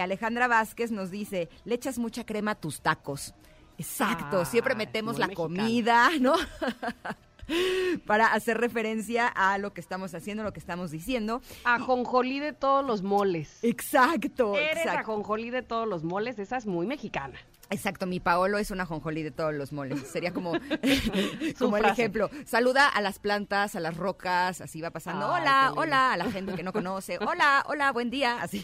Alejandra 0.00 0.48
Vázquez 0.48 0.90
nos 0.90 1.10
dice, 1.10 1.48
le 1.64 1.74
echas 1.74 1.98
mucha 1.98 2.24
crema 2.24 2.52
a 2.52 2.54
tus 2.54 2.80
tacos. 2.80 3.34
Exacto, 3.78 4.44
siempre 4.44 4.74
Ay, 4.74 4.78
metemos 4.78 5.18
la 5.18 5.26
mexicano. 5.26 5.48
comida, 5.48 6.10
¿no? 6.20 6.34
Para 8.06 8.26
hacer 8.32 8.58
referencia 8.58 9.26
a 9.28 9.58
lo 9.58 9.72
que 9.72 9.80
estamos 9.80 10.14
haciendo, 10.14 10.42
lo 10.42 10.52
que 10.52 10.60
estamos 10.60 10.90
diciendo. 10.90 11.42
Ajonjolí 11.64 12.40
de 12.40 12.52
todos 12.52 12.84
los 12.84 13.02
moles. 13.02 13.58
Exacto, 13.62 14.56
Eres 14.56 14.78
exacto. 14.78 15.12
ajonjolí 15.12 15.50
de 15.50 15.62
todos 15.62 15.88
los 15.88 16.04
moles, 16.04 16.38
esa 16.38 16.56
es 16.56 16.66
muy 16.66 16.86
mexicana. 16.86 17.38
Exacto, 17.72 18.06
mi 18.06 18.20
Paolo 18.20 18.58
es 18.58 18.70
una 18.70 18.84
jonjolí 18.84 19.22
de 19.22 19.30
todos 19.30 19.54
los 19.54 19.72
moles. 19.72 20.00
Sería 20.06 20.32
como, 20.32 20.52
como 21.58 21.76
el 21.78 21.84
ejemplo. 21.86 22.30
Saluda 22.44 22.86
a 22.86 23.00
las 23.00 23.18
plantas, 23.18 23.74
a 23.74 23.80
las 23.80 23.96
rocas, 23.96 24.60
así 24.60 24.80
va 24.80 24.90
pasando. 24.90 25.32
Ay, 25.32 25.40
hola, 25.40 25.72
hola, 25.76 26.12
a 26.12 26.16
la 26.18 26.30
gente 26.30 26.54
que 26.54 26.62
no 26.62 26.72
conoce. 26.72 27.18
Hola, 27.32 27.64
hola, 27.66 27.92
buen 27.92 28.10
día. 28.10 28.42
Así. 28.42 28.62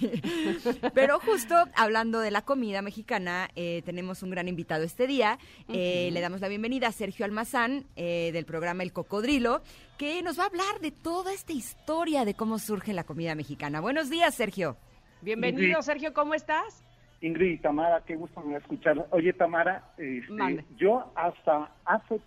Pero 0.92 1.20
justo 1.20 1.54
hablando 1.74 2.20
de 2.20 2.30
la 2.30 2.42
comida 2.42 2.82
mexicana, 2.82 3.48
eh, 3.56 3.82
tenemos 3.84 4.22
un 4.22 4.30
gran 4.30 4.46
invitado 4.48 4.84
este 4.84 5.06
día. 5.06 5.38
Eh, 5.68 6.11
Le 6.12 6.20
damos 6.20 6.40
la 6.40 6.48
bienvenida 6.48 6.88
a 6.88 6.92
Sergio 6.92 7.24
Almazán 7.24 7.86
eh, 7.96 8.30
del 8.32 8.44
programa 8.44 8.82
El 8.82 8.92
Cocodrilo, 8.92 9.62
que 9.96 10.22
nos 10.22 10.38
va 10.38 10.44
a 10.44 10.46
hablar 10.46 10.80
de 10.80 10.90
toda 10.90 11.32
esta 11.32 11.52
historia 11.52 12.24
de 12.24 12.34
cómo 12.34 12.59
surge 12.59 12.92
la 12.92 13.04
comida 13.04 13.34
mexicana. 13.34 13.80
Buenos 13.80 14.11
días, 14.11 14.34
Sergio. 14.34 14.76
Bienvenido. 15.22 15.80
Sergio, 15.82 16.12
¿cómo 16.12 16.34
estás? 16.34 16.82
Ingrid 17.21 17.53
y 17.55 17.59
Tamara, 17.59 18.03
qué 18.07 18.14
gusto 18.16 18.41
me 18.43 18.57
escuchar. 18.57 19.07
Oye, 19.11 19.33
Tamara, 19.33 19.83
este, 19.97 20.64
yo 20.77 21.11
hasta 21.16 21.71
hace, 21.85 22.21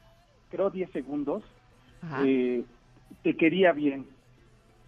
creo, 0.49 0.69
10 0.69 0.91
segundos, 0.91 1.43
eh, 2.23 2.63
te 3.23 3.37
quería 3.37 3.71
bien. 3.71 4.05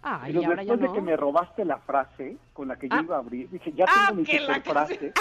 Ay, 0.02 0.32
Pero 0.32 0.42
y 0.42 0.44
ahora 0.44 0.62
ya 0.62 0.72
después 0.72 0.80
de 0.80 0.86
no. 0.88 0.92
que 0.92 1.00
me 1.00 1.16
robaste 1.16 1.64
la 1.64 1.78
frase 1.78 2.36
con 2.52 2.68
la 2.68 2.76
que 2.76 2.88
yo 2.90 2.96
Ah. 2.96 3.02
iba 3.02 3.16
a 3.16 3.20
abrir, 3.20 3.48
dije, 3.50 3.72
ya 3.72 3.86
Ah, 3.88 4.08
tengo 4.10 4.20
mi 4.20 4.38
la 4.38 4.54
super 4.56 4.62
frase. 4.62 5.12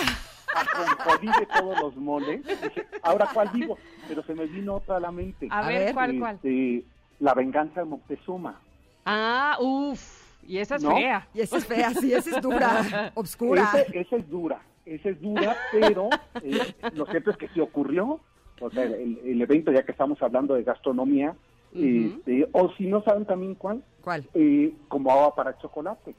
Ajonjolí 0.55 1.27
de 1.39 1.45
todos 1.45 1.79
los 1.81 1.95
moles. 1.95 2.45
Dije, 2.45 2.85
ahora 3.01 3.29
cuál 3.33 3.51
digo, 3.53 3.77
pero 4.09 4.21
se 4.23 4.33
me 4.35 4.45
vino 4.45 4.75
otra 4.75 4.97
a 4.97 4.99
la 4.99 5.11
mente. 5.11 5.47
A 5.49 5.65
ver, 5.67 5.93
¿cuál, 5.93 6.19
cuál? 6.19 6.35
Este, 6.35 6.83
La 7.19 7.33
venganza 7.33 7.79
de 7.79 7.85
Moctezuma. 7.85 8.59
Ah, 9.05 9.57
uff, 9.61 10.43
y 10.45 10.57
esa 10.57 10.75
es 10.75 10.83
¿No? 10.83 10.95
fea. 10.95 11.27
Y 11.33 11.39
esa 11.41 11.57
es 11.57 11.65
fea, 11.65 11.89
sí, 11.91 12.13
esa 12.13 12.35
es 12.35 12.41
dura, 12.41 13.11
obscura. 13.15 13.63
Ese- 13.75 13.99
esa 13.99 14.15
es 14.17 14.29
dura, 14.29 14.59
esa 14.85 15.09
es 15.09 15.21
dura, 15.21 15.55
pero 15.71 16.09
eh, 16.41 16.73
lo 16.93 17.05
cierto 17.07 17.31
es 17.31 17.37
que 17.37 17.47
sí 17.49 17.59
ocurrió. 17.59 18.19
O 18.61 18.69
sea, 18.69 18.83
el, 18.83 19.19
el 19.25 19.41
evento, 19.41 19.71
ya 19.71 19.83
que 19.83 19.91
estamos 19.91 20.21
hablando 20.21 20.53
de 20.53 20.63
gastronomía, 20.63 21.35
este, 21.75 22.47
o 22.51 22.71
si 22.73 22.85
no 22.85 23.01
saben 23.03 23.25
también 23.25 23.55
cuál, 23.55 23.83
¿Cuál? 24.03 24.25
eh, 24.33 24.73
como 24.87 25.11
agua 25.11 25.35
para 25.35 25.57
chocolate. 25.57 26.13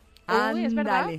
Uy, 0.52 0.64
es 0.64 0.74
verdad. 0.74 1.10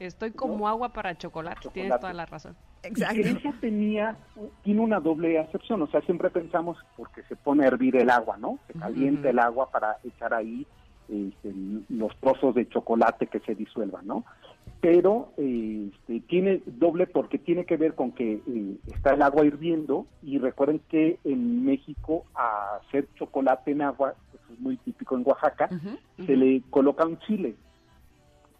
Estoy 0.00 0.30
como 0.32 0.68
agua 0.68 0.92
para 0.92 1.16
chocolate, 1.16 1.68
tienes 1.70 1.98
toda 2.00 2.12
la 2.12 2.26
razón. 2.26 2.56
Exacto. 2.82 3.20
esa 3.20 3.52
tenía, 3.60 4.16
tiene 4.62 4.80
una 4.80 5.00
doble 5.00 5.38
acepción, 5.38 5.82
o 5.82 5.88
sea, 5.88 6.00
siempre 6.02 6.30
pensamos 6.30 6.78
porque 6.96 7.22
se 7.24 7.34
pone 7.34 7.64
a 7.64 7.68
hervir 7.68 7.96
el 7.96 8.08
agua, 8.08 8.36
¿no? 8.36 8.58
Se 8.68 8.78
calienta 8.78 9.30
el 9.30 9.38
agua 9.40 9.68
para 9.70 9.98
echar 10.04 10.32
ahí 10.32 10.64
este, 11.08 11.52
los 11.88 12.16
trozos 12.18 12.54
de 12.54 12.68
chocolate 12.68 13.26
que 13.26 13.40
se 13.40 13.56
disuelvan, 13.56 14.06
¿no? 14.06 14.24
Pero 14.80 15.32
este, 15.36 16.20
tiene 16.28 16.62
doble 16.66 17.08
porque 17.08 17.38
tiene 17.38 17.64
que 17.64 17.76
ver 17.76 17.94
con 17.96 18.12
que 18.12 18.34
eh, 18.46 18.76
está 18.86 19.14
el 19.14 19.22
agua 19.22 19.44
hirviendo 19.44 20.06
y 20.22 20.38
recuerden 20.38 20.80
que 20.88 21.18
en 21.24 21.64
México 21.64 22.26
a 22.34 22.76
hacer 22.76 23.08
chocolate 23.14 23.72
en 23.72 23.82
agua, 23.82 24.14
eso 24.32 24.52
es 24.52 24.60
muy 24.60 24.76
típico 24.76 25.16
en 25.16 25.24
Oaxaca, 25.26 25.68
se 26.26 26.36
le 26.36 26.62
coloca 26.70 27.04
un 27.06 27.18
chile. 27.20 27.56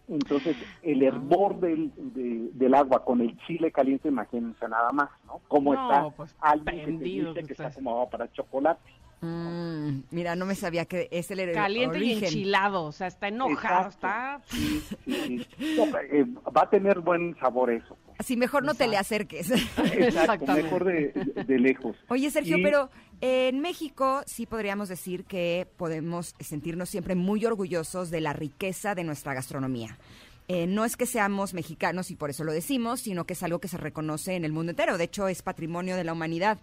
Entonces, 0.08 0.56
el 0.82 1.02
hervor 1.02 1.60
del, 1.60 1.92
de- 1.96 2.48
del 2.54 2.74
agua 2.74 3.04
con 3.04 3.20
el 3.20 3.36
chile 3.46 3.70
caliente, 3.70 4.08
imagínense 4.08 4.66
nada 4.68 4.90
más, 4.90 5.10
¿no? 5.26 5.42
Cómo 5.48 5.74
No, 5.74 5.80
está 5.82 6.10
pues, 6.16 6.34
alguien 6.40 6.84
que 6.84 6.92
te 6.92 7.04
dice 7.04 7.44
que 7.44 7.52
está 7.52 7.70
como 7.74 8.08
para 8.08 8.32
chocolate. 8.32 8.80
Mm, 9.20 10.02
mira, 10.12 10.36
no 10.36 10.46
me 10.46 10.54
sabía 10.54 10.84
que 10.84 11.08
es 11.10 11.30
el 11.30 11.52
Caliente 11.52 11.98
y 11.98 12.12
enchilado, 12.12 12.84
o 12.84 12.92
sea, 12.92 13.08
está 13.08 13.28
enojado, 13.28 13.86
Exacto. 13.88 14.06
está... 14.06 14.40
Sí, 14.46 14.82
sí, 15.04 15.46
sí. 15.58 15.76
No, 15.76 15.84
eh, 15.98 16.24
va 16.56 16.62
a 16.62 16.70
tener 16.70 17.00
buen 17.00 17.36
sabor 17.40 17.70
eso. 17.72 17.96
Así 18.18 18.36
mejor 18.36 18.64
no 18.64 18.74
te 18.74 18.86
le 18.86 18.96
acerques. 18.96 19.50
Exacto, 19.50 19.82
Exactamente. 19.92 20.62
mejor 20.62 20.84
de, 20.84 21.12
de 21.46 21.58
lejos. 21.58 21.96
Oye, 22.08 22.30
Sergio, 22.30 22.58
Y- 22.58 22.62
pero 22.62 22.90
en 23.20 23.60
México 23.60 24.22
sí 24.26 24.46
podríamos 24.46 24.88
decir 24.88 25.24
que 25.24 25.66
podemos 25.76 26.34
sentirnos 26.38 26.88
siempre 26.88 27.14
muy 27.16 27.44
orgullosos 27.44 28.10
de 28.10 28.20
la 28.20 28.32
riqueza 28.32 28.94
de 28.94 29.02
nuestra 29.04 29.34
gastronomía. 29.34 29.98
Eh, 30.46 30.66
no 30.66 30.84
es 30.84 30.96
que 30.96 31.04
seamos 31.06 31.52
mexicanos 31.54 32.10
y 32.10 32.16
por 32.16 32.30
eso 32.30 32.42
lo 32.42 32.52
decimos, 32.52 33.00
sino 33.00 33.24
que 33.26 33.34
es 33.34 33.42
algo 33.42 33.58
que 33.58 33.68
se 33.68 33.76
reconoce 33.76 34.34
en 34.34 34.44
el 34.44 34.52
mundo 34.52 34.70
entero. 34.70 34.96
De 34.96 35.04
hecho, 35.04 35.28
es 35.28 35.42
patrimonio 35.42 35.94
de 35.96 36.04
la 36.04 36.12
humanidad. 36.14 36.58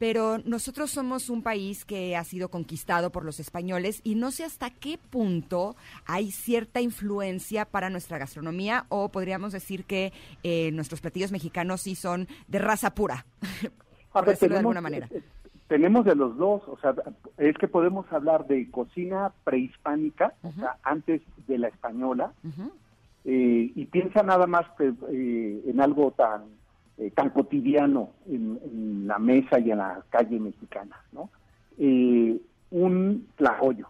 Pero 0.00 0.38
nosotros 0.46 0.90
somos 0.90 1.28
un 1.28 1.42
país 1.42 1.84
que 1.84 2.16
ha 2.16 2.24
sido 2.24 2.48
conquistado 2.48 3.10
por 3.12 3.22
los 3.22 3.38
españoles 3.38 4.00
y 4.02 4.14
no 4.14 4.30
sé 4.30 4.44
hasta 4.44 4.70
qué 4.70 4.98
punto 5.10 5.76
hay 6.06 6.30
cierta 6.30 6.80
influencia 6.80 7.66
para 7.66 7.90
nuestra 7.90 8.16
gastronomía 8.16 8.86
o 8.88 9.10
podríamos 9.10 9.52
decir 9.52 9.84
que 9.84 10.14
eh, 10.42 10.70
nuestros 10.72 11.02
platillos 11.02 11.32
mexicanos 11.32 11.82
sí 11.82 11.94
son 11.94 12.28
de 12.48 12.58
raza 12.58 12.94
pura, 12.94 13.26
por 14.10 14.24
ver, 14.24 14.34
decirlo 14.36 14.54
de 14.54 14.60
tenemos, 14.62 14.76
alguna 14.76 14.80
manera. 14.80 15.06
eh, 15.10 15.22
tenemos 15.68 16.06
de 16.06 16.14
los 16.14 16.34
dos, 16.38 16.62
o 16.66 16.78
sea, 16.80 16.94
es 17.36 17.58
que 17.58 17.68
podemos 17.68 18.10
hablar 18.10 18.46
de 18.46 18.70
cocina 18.70 19.32
prehispánica, 19.44 20.32
o 20.42 20.50
sea, 20.52 20.76
antes 20.82 21.20
de 21.46 21.58
la 21.58 21.68
española, 21.68 22.32
eh, 23.26 23.70
y 23.74 23.84
piensa 23.84 24.22
nada 24.22 24.46
más 24.46 24.64
que, 24.78 24.94
eh, 25.12 25.62
en 25.66 25.80
algo 25.82 26.10
tan 26.12 26.58
eh, 27.00 27.10
tan 27.12 27.30
cotidiano 27.30 28.10
en, 28.26 28.60
en 28.62 29.06
la 29.06 29.18
mesa 29.18 29.58
y 29.58 29.70
en 29.70 29.78
la 29.78 30.04
calle 30.10 30.38
mexicana, 30.38 31.02
¿no? 31.12 31.30
Eh, 31.78 32.38
un 32.70 33.26
tlajoyo, 33.36 33.86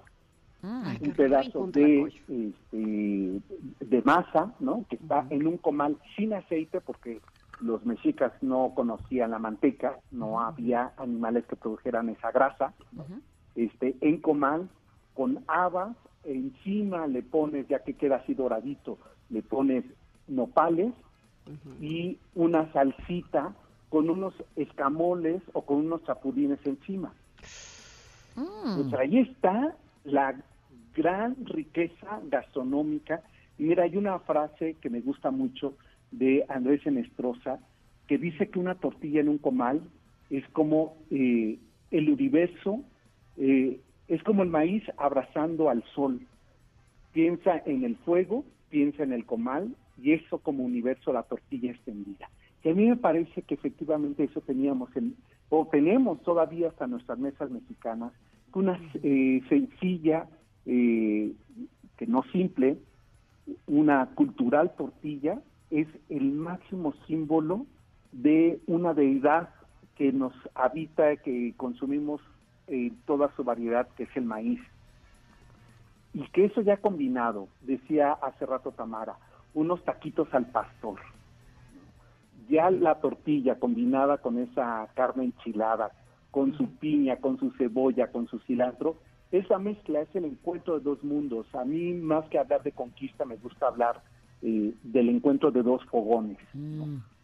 qué 0.63 1.09
un 1.09 1.15
pedazo 1.17 1.67
de, 1.67 2.03
este, 2.29 3.41
de 3.81 4.03
masa, 4.03 4.55
¿no? 4.61 4.85
Que 4.89 4.95
está 4.95 5.27
en 5.31 5.49
un 5.49 5.57
comal 5.57 5.97
sin 6.17 6.35
aceite 6.35 6.81
porque 6.81 7.21
los 7.61 7.85
mexicas 7.85 8.33
no 8.43 8.75
conocían 8.77 9.33
la 9.33 9.41
manteca, 9.41 9.99
no 10.13 10.41
había 10.41 10.93
animales 10.97 11.45
que 11.47 11.57
produjeran 11.57 12.11
esa 12.11 12.31
grasa, 12.31 12.75
este, 13.57 13.97
en 14.03 14.19
comal 14.19 14.69
con 15.15 15.43
habas, 15.49 15.97
encima 16.23 17.09
le 17.09 17.25
pones, 17.25 17.67
ya 17.67 17.81
que 17.81 17.95
queda 17.95 18.17
así 18.19 18.35
doradito, 18.35 18.99
le 19.31 19.43
pones 19.43 19.85
nopales 20.29 20.93
y 21.81 22.19
una 22.35 22.73
salsita 22.73 23.55
con 23.89 24.09
unos 24.09 24.35
escamoles 24.57 25.43
o 25.53 25.63
con 25.63 25.79
unos 25.79 26.05
chapulines 26.05 26.59
encima. 26.65 27.13
Mm. 28.37 28.77
Pues 28.77 28.95
ahí 28.95 29.19
está 29.19 29.75
la 30.05 30.35
gran 30.95 31.37
riqueza 31.45 32.21
gastronómica 32.25 33.23
Y 33.59 33.65
mira, 33.65 33.85
hay 33.85 33.97
una 33.97 34.19
frase 34.21 34.77
que 34.81 34.91
me 34.91 35.01
gusta 35.01 35.31
mucho 35.31 35.75
de 36.11 36.45
Andrés 36.49 36.87
Enestrosa 36.87 37.61
que 38.07 38.19
dice 38.19 38.49
que 38.49 38.59
una 38.59 38.75
tortilla 38.75 39.21
en 39.21 39.29
un 39.29 39.39
comal 39.39 39.83
es 40.31 40.49
como 40.49 40.97
eh, 41.11 41.59
el 41.91 42.11
universo, 42.11 42.83
eh, 43.37 43.81
es 44.09 44.23
como 44.25 44.43
el 44.43 44.49
maíz 44.49 44.83
abrazando 44.97 45.71
al 45.71 45.85
sol. 45.95 46.21
Piensa 47.13 47.63
en 47.67 47.85
el 47.85 47.97
fuego, 47.97 48.45
piensa 48.69 49.03
en 49.03 49.13
el 49.13 49.27
comal 49.27 49.77
y 50.03 50.13
eso 50.13 50.39
como 50.39 50.65
universo 50.65 51.13
la 51.13 51.23
tortilla 51.23 51.71
extendida. 51.71 52.31
Y 52.63 52.69
a 52.71 52.75
mí 52.75 52.89
me 52.89 52.97
parece 52.97 53.43
que 53.43 53.55
efectivamente 53.55 54.25
eso 54.25 54.41
teníamos 54.41 54.95
en, 54.97 55.17
o 55.49 55.67
tenemos 55.67 56.23
todavía 56.23 56.69
hasta 56.69 56.87
nuestras 56.87 57.19
mesas 57.19 57.51
mexicanas, 57.51 58.13
una 58.53 58.81
eh, 59.03 59.41
sencilla, 59.49 60.29
eh, 60.67 61.33
que 61.97 62.07
no 62.07 62.23
simple, 62.33 62.79
una 63.67 64.07
cultural 64.15 64.75
tortilla 64.77 65.41
es 65.71 65.87
el 66.09 66.33
máximo 66.33 66.95
símbolo 67.07 67.67
de 68.13 68.61
una 68.67 68.95
deidad 68.95 69.51
que 69.97 70.13
nos 70.13 70.33
habita, 70.55 71.17
que 71.17 71.55
consumimos 71.57 72.21
en 72.67 72.97
toda 73.07 73.35
su 73.37 73.45
variedad, 73.45 73.89
que 73.97 74.05
es 74.05 74.17
el 74.17 74.25
maíz. 74.25 74.61
Y 76.13 76.27
que 76.29 76.47
eso 76.47 76.61
ya 76.61 76.79
combinado, 76.79 77.49
decía 77.61 78.13
hace 78.13 78.47
rato 78.47 78.73
Tamara, 78.73 79.17
unos 79.55 79.83
taquitos 79.85 80.33
al 80.33 80.47
pastor. 80.47 81.01
Ya 82.49 82.71
la 82.71 82.97
tortilla 82.97 83.59
combinada 83.59 84.19
con 84.19 84.39
esa 84.39 84.89
carne 84.95 85.25
enchilada, 85.25 85.93
con 86.31 86.57
su 86.57 86.67
piña, 86.77 87.17
con 87.17 87.39
su 87.39 87.51
cebolla, 87.53 88.11
con 88.11 88.27
su 88.29 88.39
cilantro, 88.41 88.97
esa 89.33 89.59
mezcla 89.59 90.01
es 90.01 90.09
el 90.15 90.25
encuentro 90.25 90.79
de 90.79 90.85
dos 90.85 91.03
mundos. 91.05 91.47
A 91.55 91.65
mí, 91.65 91.93
más 91.93 92.29
que 92.29 92.39
hablar 92.39 92.63
de 92.63 92.73
conquista, 92.73 93.25
me 93.25 93.37
gusta 93.37 93.69
hablar 93.69 94.03
eh, 94.43 94.75
del 94.83 95.09
encuentro 95.09 95.53
de 95.53 95.63
dos 95.63 95.85
fogones. 95.85 96.39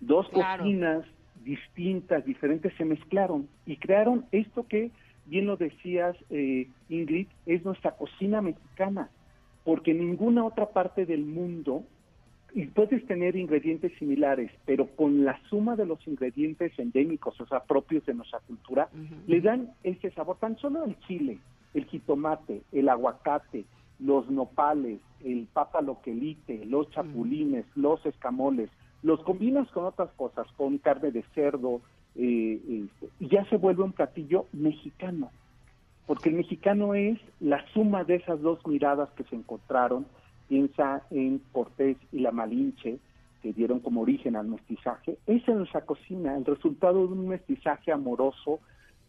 Dos 0.00 0.28
cocinas 0.28 1.04
distintas, 1.44 2.24
diferentes, 2.24 2.72
se 2.76 2.84
mezclaron 2.84 3.48
y 3.66 3.76
crearon 3.76 4.24
esto 4.32 4.66
que, 4.66 4.90
bien 5.26 5.46
lo 5.46 5.56
decías, 5.56 6.16
eh, 6.30 6.68
Ingrid, 6.88 7.28
es 7.46 7.64
nuestra 7.64 7.92
cocina 7.92 8.40
mexicana, 8.42 9.10
porque 9.64 9.92
en 9.92 9.98
ninguna 9.98 10.44
otra 10.44 10.70
parte 10.70 11.06
del 11.06 11.24
mundo 11.24 11.84
y 12.56 12.64
puedes 12.68 13.04
tener 13.06 13.36
ingredientes 13.36 13.92
similares, 13.98 14.50
pero 14.64 14.86
con 14.86 15.26
la 15.26 15.38
suma 15.50 15.76
de 15.76 15.84
los 15.84 16.04
ingredientes 16.06 16.72
endémicos, 16.78 17.38
o 17.38 17.46
sea, 17.46 17.60
propios 17.60 18.06
de 18.06 18.14
nuestra 18.14 18.40
cultura, 18.40 18.88
le 19.26 19.42
dan 19.42 19.74
ese 19.84 20.10
sabor. 20.12 20.38
Tan 20.38 20.56
solo 20.56 20.86
el 20.86 20.98
chile, 21.00 21.38
el 21.74 21.84
jitomate, 21.84 22.62
el 22.72 22.88
aguacate, 22.88 23.66
los 23.98 24.30
nopales, 24.30 25.00
el 25.22 25.46
papaloquelite, 25.52 26.64
los 26.64 26.90
chapulines, 26.92 27.66
los 27.74 28.04
escamoles, 28.06 28.70
los 29.02 29.22
combinas 29.22 29.70
con 29.72 29.84
otras 29.84 30.08
cosas, 30.12 30.46
con 30.56 30.78
carne 30.78 31.10
de 31.10 31.24
cerdo, 31.34 31.82
eh, 32.14 32.58
este, 32.66 33.10
y 33.20 33.28
ya 33.28 33.44
se 33.50 33.58
vuelve 33.58 33.82
un 33.82 33.92
platillo 33.92 34.46
mexicano, 34.54 35.30
porque 36.06 36.30
el 36.30 36.36
mexicano 36.36 36.94
es 36.94 37.18
la 37.38 37.62
suma 37.74 38.04
de 38.04 38.14
esas 38.14 38.40
dos 38.40 38.66
miradas 38.66 39.10
que 39.10 39.24
se 39.24 39.36
encontraron, 39.36 40.06
piensa 40.48 41.02
en 41.10 41.40
Cortés 41.52 41.96
y 42.12 42.20
la 42.20 42.32
Malinche, 42.32 42.98
que 43.42 43.52
dieron 43.52 43.80
como 43.80 44.02
origen 44.02 44.36
al 44.36 44.48
mestizaje, 44.48 45.18
esa 45.26 45.52
es 45.52 45.56
nuestra 45.56 45.82
cocina, 45.82 46.36
el 46.36 46.44
resultado 46.44 47.06
de 47.06 47.12
un 47.12 47.28
mestizaje 47.28 47.92
amoroso 47.92 48.60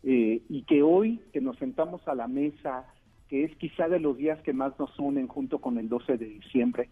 eh, 0.04 0.42
y 0.50 0.64
que 0.64 0.84
hoy 0.84 1.20
que 1.34 1.42
nos 1.42 1.58
sentamos 1.58 2.08
a 2.08 2.16
la 2.16 2.28
mesa, 2.28 2.86
que 3.30 3.44
es 3.44 3.56
quizá 3.58 3.88
de 3.88 4.00
los 4.00 4.18
días 4.18 4.40
que 4.42 4.54
más 4.54 4.78
nos 4.80 4.98
unen 5.00 5.28
junto 5.28 5.60
con 5.60 5.78
el 5.78 5.90
12 5.90 6.18
de 6.18 6.26
diciembre, 6.26 6.90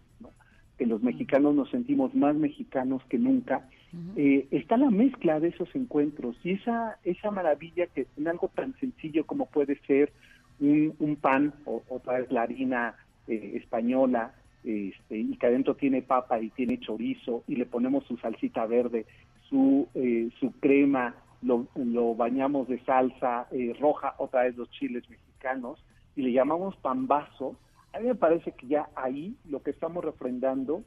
que 0.76 0.86
los 0.86 1.02
mexicanos 1.02 1.54
nos 1.54 1.70
sentimos 1.70 2.14
más 2.14 2.34
mexicanos 2.36 3.02
que 3.08 3.18
nunca, 3.18 3.68
eh, 4.16 4.46
está 4.50 4.76
la 4.76 4.90
mezcla 4.90 5.40
de 5.40 5.48
esos 5.48 5.74
encuentros 5.74 6.36
y 6.44 6.52
esa, 6.52 6.98
esa 7.04 7.30
maravilla 7.30 7.86
que 7.86 8.06
en 8.18 8.28
algo 8.28 8.50
tan 8.54 8.74
sencillo 8.78 9.24
como 9.24 9.46
puede 9.46 9.78
ser 9.86 10.12
un, 10.60 10.94
un 10.98 11.16
pan, 11.16 11.54
o 11.64 11.82
otra 11.88 12.18
vez 12.18 12.30
la 12.30 12.42
harina 12.42 12.94
eh, 13.28 13.52
española, 13.56 14.34
este, 14.62 15.18
y 15.18 15.36
que 15.36 15.46
adentro 15.46 15.74
tiene 15.74 16.00
papa 16.02 16.40
y 16.40 16.50
tiene 16.50 16.78
chorizo, 16.78 17.42
y 17.48 17.56
le 17.56 17.66
ponemos 17.66 18.04
su 18.04 18.16
salsita 18.18 18.66
verde, 18.66 19.04
su, 19.48 19.88
eh, 19.94 20.28
su 20.38 20.52
crema, 20.60 21.14
lo, 21.42 21.66
lo, 21.74 22.14
bañamos 22.14 22.68
de 22.68 22.78
salsa 22.84 23.48
eh, 23.50 23.74
roja, 23.80 24.14
otra 24.18 24.44
vez 24.44 24.56
los 24.56 24.70
chiles 24.70 25.08
mexicanos, 25.10 25.84
y 26.14 26.22
le 26.22 26.32
llamamos 26.32 26.76
pambazo, 26.76 27.56
a 27.92 27.98
mí 27.98 28.06
me 28.06 28.14
parece 28.14 28.52
que 28.52 28.68
ya 28.68 28.88
ahí 28.94 29.34
lo 29.48 29.62
que 29.62 29.70
estamos 29.70 30.04
refrendando 30.04 30.82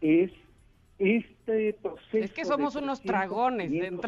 es 0.00 0.32
este 0.98 1.74
proceso. 1.74 2.24
Es 2.24 2.32
que 2.32 2.44
somos 2.44 2.74
unos 2.74 3.02
dragones 3.02 3.70
de 3.70 3.98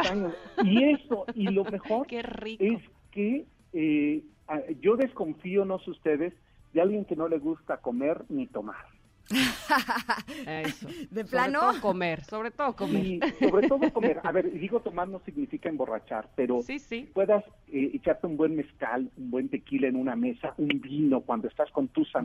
Y 0.64 0.84
eso, 0.84 1.24
y 1.34 1.48
lo 1.48 1.64
mejor 1.70 2.06
Qué 2.06 2.22
rico. 2.22 2.64
es 2.64 2.82
que 3.10 3.44
yo 4.80 4.96
desconfío, 4.96 5.64
no 5.64 5.78
sé 5.80 5.90
ustedes, 5.90 6.32
de 6.76 6.82
alguien 6.82 7.06
que 7.06 7.16
no 7.16 7.26
le 7.26 7.38
gusta 7.38 7.78
comer 7.78 8.26
ni 8.28 8.46
tomar. 8.48 8.84
Eso. 10.46 10.86
¿De 10.88 11.06
Sobre 11.08 11.24
plano? 11.24 11.60
todo 11.60 11.80
comer, 11.80 12.22
sobre 12.24 12.50
todo 12.50 12.76
comer. 12.76 13.04
Y 13.06 13.20
sobre 13.42 13.66
todo 13.66 13.90
comer. 13.94 14.20
A 14.22 14.30
ver, 14.30 14.52
digo 14.52 14.80
tomar 14.80 15.08
no 15.08 15.20
significa 15.24 15.70
emborrachar, 15.70 16.28
pero 16.36 16.60
Sí, 16.62 16.78
sí. 16.78 17.08
puedas 17.14 17.42
eh, 17.68 17.92
echarte 17.94 18.26
un 18.26 18.36
buen 18.36 18.54
mezcal, 18.54 19.10
un 19.16 19.30
buen 19.30 19.48
tequila 19.48 19.88
en 19.88 19.96
una 19.96 20.16
mesa, 20.16 20.52
un 20.58 20.68
vino 20.68 21.22
cuando 21.22 21.48
estás 21.48 21.70
con 21.70 21.88
tus 21.88 22.08
Mm. 22.14 22.18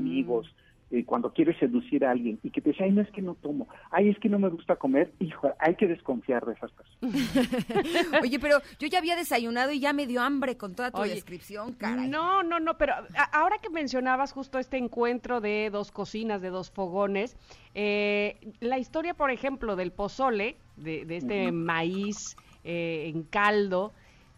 Eh, 0.91 1.05
cuando 1.05 1.33
quieres 1.33 1.57
seducir 1.57 2.05
a 2.05 2.11
alguien 2.11 2.39
y 2.43 2.51
que 2.51 2.61
te 2.61 2.71
dice, 2.71 2.83
ay, 2.83 2.91
no 2.91 3.01
es 3.01 3.09
que 3.11 3.21
no 3.21 3.35
tomo, 3.35 3.67
ay, 3.91 4.09
es 4.09 4.19
que 4.19 4.29
no 4.29 4.39
me 4.39 4.49
gusta 4.49 4.75
comer, 4.75 5.13
hijo, 5.19 5.49
hay 5.59 5.75
que 5.75 5.87
desconfiar 5.87 6.45
de 6.45 6.53
esas 6.53 6.71
personas. 6.71 8.21
Oye, 8.21 8.39
pero 8.39 8.59
yo 8.79 8.87
ya 8.87 8.99
había 8.99 9.15
desayunado 9.15 9.71
y 9.71 9.79
ya 9.79 9.93
me 9.93 10.05
dio 10.05 10.21
hambre 10.21 10.57
con 10.57 10.75
toda 10.75 10.91
tu 10.91 10.99
Oye, 10.99 11.15
descripción, 11.15 11.73
caray. 11.73 12.09
No, 12.09 12.43
no, 12.43 12.59
no, 12.59 12.77
pero 12.77 12.93
ahora 13.31 13.57
que 13.59 13.69
mencionabas 13.69 14.33
justo 14.33 14.59
este 14.59 14.77
encuentro 14.77 15.41
de 15.41 15.69
dos 15.71 15.91
cocinas, 15.91 16.41
de 16.41 16.49
dos 16.49 16.71
fogones, 16.71 17.37
eh, 17.73 18.37
la 18.59 18.77
historia, 18.77 19.13
por 19.13 19.31
ejemplo, 19.31 19.75
del 19.75 19.91
pozole, 19.91 20.57
de, 20.75 21.05
de 21.05 21.17
este 21.17 21.51
maíz 21.51 22.35
eh, 22.63 23.11
en 23.13 23.23
caldo, 23.23 23.93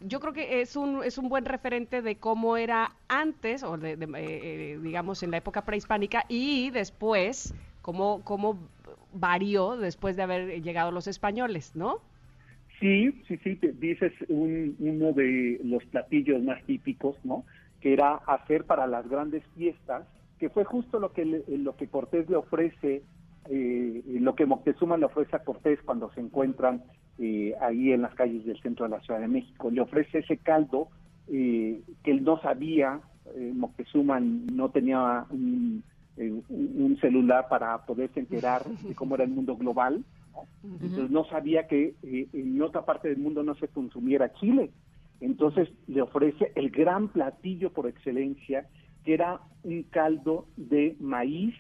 yo 0.06 0.20
creo 0.20 0.34
que 0.34 0.62
es 0.62 0.76
un, 0.76 1.04
es 1.04 1.18
un 1.18 1.30
buen 1.30 1.46
referente 1.46 2.02
de 2.02 2.18
cómo 2.18 2.58
era 2.58 2.92
antes, 3.08 3.64
o 3.64 3.78
de, 3.78 3.96
de, 3.96 4.08
eh, 4.18 4.80
digamos 4.82 5.24
en 5.24 5.32
la 5.32 5.38
época 5.38 5.66
prehispánica, 5.66 6.26
y 6.30 6.70
después, 6.72 7.54
cómo, 7.82 8.24
cómo 8.24 8.70
varió 9.14 9.78
después 9.78 10.16
de 10.16 10.24
haber 10.24 10.62
llegado 10.62 10.92
los 10.92 11.08
españoles, 11.08 11.76
¿no? 11.76 12.02
Sí, 12.80 13.24
sí, 13.28 13.38
sí, 13.44 13.60
dices 13.76 14.12
un- 14.28 14.76
uno 14.80 15.14
de 15.14 15.60
los 15.64 15.86
platillos 15.86 16.42
más 16.44 16.62
típicos, 16.66 17.16
¿no? 17.24 17.46
Que 17.80 17.94
era 17.94 18.16
hacer 18.28 18.66
para 18.66 18.88
las 18.88 19.08
grandes 19.08 19.44
fiestas, 19.56 20.08
que 20.40 20.50
fue 20.50 20.66
justo 20.66 21.00
lo 21.00 21.14
que 21.14 21.44
lo 21.48 21.76
que 21.78 21.88
Cortés 21.88 22.30
le 22.30 22.36
ofrece, 22.36 23.04
eh, 23.50 24.04
lo 24.06 24.36
que 24.36 24.46
Moctezuma 24.46 24.98
le 24.98 25.06
ofrece 25.06 25.36
a 25.36 25.44
Cortés 25.44 25.80
cuando 25.84 26.10
se 26.12 26.22
encuentran 26.22 26.84
eh, 27.18 27.54
ahí 27.62 27.92
en 27.92 28.02
las 28.02 28.16
calles 28.16 28.46
del 28.46 28.60
centro 28.62 28.86
de 28.86 28.92
la 28.92 29.02
Ciudad 29.02 29.20
de 29.20 29.28
México. 29.28 29.70
Le 29.70 29.82
ofrece 29.82 30.20
ese 30.20 30.38
caldo 30.38 30.90
eh, 31.28 31.82
que 32.04 32.12
él 32.12 32.24
no 32.24 32.40
sabía, 32.42 33.02
eh, 33.36 33.52
Moctezuma 33.56 34.20
no 34.20 34.70
tenía 34.72 35.26
un, 35.30 35.84
eh, 36.18 36.32
un- 36.50 36.98
celular 37.02 37.48
para 37.50 37.78
poderse 37.86 38.20
enterar 38.20 38.66
de 38.80 38.96
cómo 38.96 39.16
era 39.16 39.24
el 39.24 39.32
mundo 39.32 39.56
global, 39.58 40.04
entonces 40.82 41.12
no 41.12 41.26
sabía 41.26 41.68
que 41.68 41.96
eh, 42.04 42.28
en 42.34 42.62
otra 42.62 42.84
parte 42.86 43.10
del 43.10 43.18
mundo 43.18 43.44
no 43.44 43.56
se 43.56 43.68
consumiera 43.68 44.32
chile. 44.34 44.72
Entonces 45.20 45.70
le 45.88 46.02
ofrece 46.02 46.52
el 46.56 46.70
gran 46.70 47.08
platillo 47.10 47.72
por 47.72 47.88
excelencia, 47.88 48.68
que 49.04 49.14
era 49.14 49.40
un 49.64 49.84
caldo 49.84 50.48
de 50.58 50.96
maíz 51.00 51.56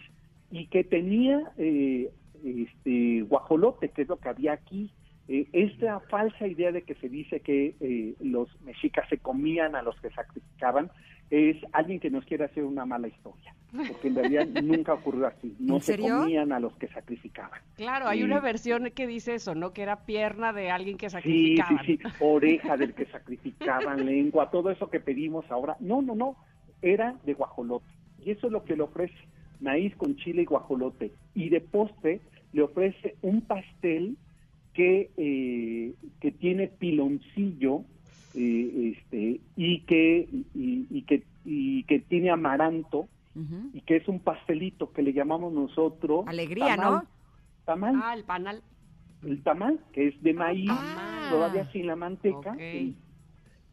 y 0.54 0.68
que 0.68 0.84
tenía 0.84 1.52
eh, 1.58 2.12
este 2.44 3.22
guajolote, 3.24 3.90
que 3.90 4.04
es 4.04 4.08
lo 4.08 4.18
que 4.18 4.30
había 4.30 4.54
aquí. 4.54 4.92
Eh, 5.28 5.48
esta 5.54 6.00
falsa 6.02 6.46
idea 6.48 6.72
de 6.72 6.84
que 6.84 6.96
se 6.96 7.08
dice 7.10 7.40
que 7.40 7.76
eh, 7.80 8.14
los 8.20 8.50
mexicas 8.62 9.08
se 9.10 9.18
comían 9.18 9.74
a 9.76 9.82
los 9.82 10.00
que 10.02 10.10
sacrificaban 10.12 10.92
es 11.30 11.56
alguien 11.72 12.00
que 12.00 12.12
nos 12.12 12.26
quiere 12.26 12.44
hacer 12.44 12.64
una 12.66 12.86
mala 12.86 13.08
historia, 13.08 13.56
porque 13.72 14.10
en 14.10 14.16
realidad 14.16 14.46
nunca 14.62 14.94
ocurrió 14.94 15.26
así. 15.28 15.56
No 15.60 15.76
¿En 15.76 15.82
se 15.82 15.94
serio? 15.94 16.20
comían 16.20 16.52
a 16.52 16.60
los 16.60 16.76
que 16.78 16.88
sacrificaban. 16.90 17.60
Claro, 17.76 18.08
hay 18.08 18.20
Sí. 18.20 18.24
una 18.26 18.40
versión 18.42 18.92
que 18.94 19.08
dice 19.08 19.34
eso, 19.36 19.56
¿no? 19.56 19.72
Que 19.74 19.82
era 19.82 20.06
pierna 20.06 20.54
de 20.54 20.70
alguien 20.70 20.98
que 20.98 21.10
Sí, 21.10 21.14
sacrificaban. 21.14 21.86
sí, 21.86 21.98
sí, 21.98 22.04
oreja 22.20 22.78
del 22.78 22.94
que 22.94 23.06
sacrificaban, 23.06 24.06
lengua, 24.06 24.52
todo 24.52 24.70
eso 24.70 24.90
que 24.92 25.00
pedimos 25.00 25.50
ahora. 25.50 25.76
No, 25.80 26.02
no, 26.04 26.14
no, 26.14 26.36
era 26.82 27.16
de 27.24 27.34
guajolote. 27.34 27.88
Y 28.20 28.32
eso 28.32 28.48
es 28.48 28.54
lo 28.54 28.64
que 28.66 28.76
le 28.76 28.84
ofrece, 28.84 29.16
maíz 29.64 29.96
con 29.96 30.16
chile 30.18 30.44
y 30.44 30.46
guajolote. 30.46 31.12
Y 31.34 31.50
de 31.50 31.62
postre 31.62 32.22
le 32.52 32.62
ofrece 32.62 33.16
un 33.22 33.42
pastel 33.42 34.18
que, 34.74 35.10
eh, 35.18 35.94
que 36.20 36.32
tiene 36.32 36.68
piloncillo 36.68 37.82
eh, 38.36 38.96
este, 38.98 39.40
y, 39.56 39.80
que, 39.82 40.28
y, 40.54 40.88
y 40.90 41.02
que, 41.04 41.24
y 41.46 41.84
que 41.84 42.00
tiene 42.00 42.30
amaranto 42.30 43.08
y 43.74 43.82
que 43.82 43.96
es 43.96 44.08
un 44.08 44.20
pastelito 44.20 44.92
que 44.94 45.02
le 45.02 45.12
llamamos 45.12 45.52
nosotros 45.52 46.26
Alegría, 46.28 46.76
tamal. 46.76 46.92
¿no? 46.94 47.04
Tamal, 47.66 47.96
Ah, 48.04 48.14
el 48.14 48.24
panal. 48.26 48.62
el 49.26 49.42
tamal, 49.42 49.80
que 49.92 50.10
es 50.10 50.22
de 50.22 50.34
maíz, 50.36 50.70
Ah. 50.72 51.30
todavía 51.32 51.66
sin 51.72 51.88
la 51.88 51.96
manteca, 51.96 52.56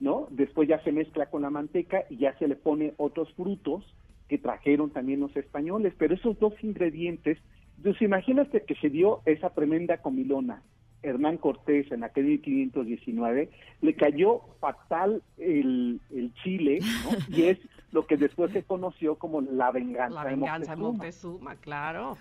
¿no? 0.00 0.28
Después 0.30 0.66
ya 0.66 0.82
se 0.82 0.92
mezcla 0.92 1.26
con 1.26 1.42
la 1.42 1.50
manteca 1.50 2.04
y 2.08 2.16
ya 2.16 2.32
se 2.38 2.48
le 2.48 2.56
pone 2.56 2.94
otros 2.96 3.30
frutos 3.34 3.84
que 4.30 4.38
trajeron 4.38 4.90
también 4.90 5.18
los 5.18 5.36
españoles, 5.36 5.92
pero 5.98 6.14
esos 6.14 6.38
dos 6.38 6.54
ingredientes, 6.62 7.36
entonces 7.78 8.00
imagínate 8.00 8.62
que 8.62 8.76
se 8.76 8.88
dio 8.88 9.22
esa 9.26 9.50
tremenda 9.50 9.98
comilona. 9.98 10.62
Hernán 11.02 11.38
Cortés 11.38 11.90
en 11.90 12.04
aquel 12.04 12.26
1519, 12.26 13.50
le 13.80 13.94
cayó 13.94 14.42
fatal 14.60 15.22
el, 15.36 16.00
el 16.14 16.32
chile, 16.44 16.78
¿no? 16.80 17.10
y 17.36 17.42
es 17.44 17.58
lo 17.90 18.06
que 18.06 18.16
después 18.16 18.52
se 18.52 18.62
conoció 18.62 19.16
como 19.16 19.40
la 19.40 19.72
venganza, 19.72 20.22
La 20.22 20.30
venganza 20.30 20.76
de 20.76 20.76
Moctezuma, 20.76 20.92
Montezuma, 20.92 21.56
claro. 21.56 22.16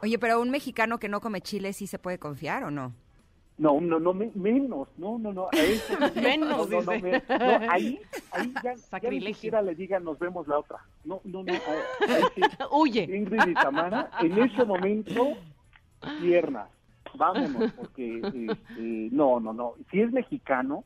Oye, 0.00 0.18
pero 0.20 0.40
un 0.40 0.50
mexicano 0.50 0.98
que 0.98 1.08
no 1.08 1.20
come 1.20 1.40
chile 1.40 1.72
sí 1.72 1.88
se 1.88 1.98
puede 1.98 2.18
confiar 2.18 2.62
o 2.62 2.70
no? 2.70 2.92
No, 3.58 3.80
no, 3.80 3.98
no, 3.98 4.14
me- 4.14 4.30
menos, 4.34 4.88
no, 4.96 5.18
no, 5.18 5.32
no. 5.32 5.48
a 5.52 5.56
eso 5.56 5.98
no, 5.98 6.22
Menos, 6.22 6.70
no, 6.70 6.80
no, 6.80 6.90
me- 7.00 7.10
no, 7.12 7.70
ahí, 7.70 8.00
ahí 8.30 8.54
ya, 8.62 8.74
ya 9.00 9.10
ni 9.10 9.20
siquiera 9.34 9.62
le 9.62 9.74
digan 9.74 10.04
nos 10.04 10.16
vemos 10.18 10.46
la 10.46 10.60
otra. 10.60 10.78
No, 11.04 11.20
no, 11.24 11.42
no. 11.42 11.52
sí. 12.36 12.40
Huye. 12.70 13.02
Ingrid 13.02 13.48
y 13.48 13.54
Tamara, 13.54 14.10
en 14.20 14.38
ese 14.38 14.64
momento, 14.64 15.36
piernas. 16.20 16.68
Vámonos, 17.14 17.72
porque 17.72 18.18
este, 18.18 19.08
no, 19.10 19.40
no, 19.40 19.52
no. 19.52 19.74
Si 19.90 20.00
es 20.02 20.12
mexicano, 20.12 20.84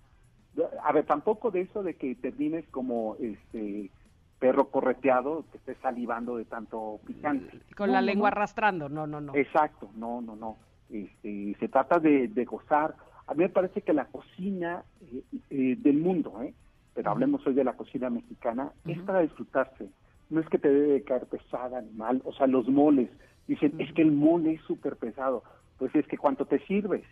a 0.83 0.93
ver, 0.93 1.05
tampoco 1.05 1.51
de 1.51 1.63
eso 1.63 1.83
de 1.83 1.95
que 1.95 2.15
termines 2.15 2.67
como 2.71 3.17
este 3.21 3.91
perro 4.39 4.69
correteado, 4.71 5.45
que 5.53 5.59
estés 5.59 5.77
salivando 5.83 6.37
de 6.37 6.45
tanto 6.47 7.01
picante. 7.07 7.61
Con 7.77 7.93
la 7.93 8.01
lengua 8.01 8.29
arrastrando. 8.29 8.89
No, 8.89 9.07
no, 9.07 9.21
no. 9.21 9.35
Exacto, 9.35 9.91
no, 9.95 10.21
no, 10.21 10.37
no. 10.37 10.57
Este, 10.93 11.57
se 11.59 11.69
trata 11.69 11.99
de, 11.99 12.29
de 12.29 12.45
gozar. 12.45 12.95
A 13.27 13.33
mí 13.35 13.45
me 13.45 13.49
parece 13.49 13.81
que 13.81 13.95
la 13.95 14.05
cocina 14.05 14.85
eh, 15.01 15.23
eh, 15.51 15.77
del 15.79 15.97
mundo, 15.97 16.43
¿eh? 16.43 16.53
pero 16.95 17.11
hablemos 17.11 17.45
hoy 17.47 17.55
de 17.55 17.65
la 17.65 17.73
cocina 17.73 18.11
mexicana, 18.11 18.73
es 18.87 19.01
para 19.01 19.21
disfrutarse. 19.21 19.89
No 20.29 20.41
es 20.41 20.49
que 20.49 20.59
te 20.59 20.69
debe 20.69 20.93
de 20.93 21.03
caer 21.03 21.27
pesada 21.27 21.81
ni 21.81 21.91
mal. 21.93 22.21
O 22.25 22.33
sea, 22.35 22.47
los 22.47 22.69
moles. 22.69 23.09
Dicen, 23.49 23.81
es 23.81 23.93
que 23.95 24.03
el 24.03 24.13
mole 24.13 24.53
es 24.53 24.61
súper 24.63 24.97
pesado. 24.97 25.43
Pues 25.79 25.95
es 25.95 26.07
que 26.07 26.19
cuánto 26.19 26.45
te 26.45 26.59
sirves. 26.67 27.05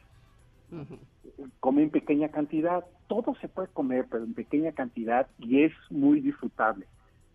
Come 1.60 1.82
en 1.82 1.90
pequeña 1.90 2.28
cantidad. 2.28 2.84
Todo 3.08 3.34
se 3.40 3.48
puede 3.48 3.68
comer, 3.68 4.06
pero 4.10 4.24
en 4.24 4.34
pequeña 4.34 4.72
cantidad 4.72 5.26
y 5.38 5.64
es 5.64 5.72
muy 5.90 6.20
disfrutable. 6.20 6.86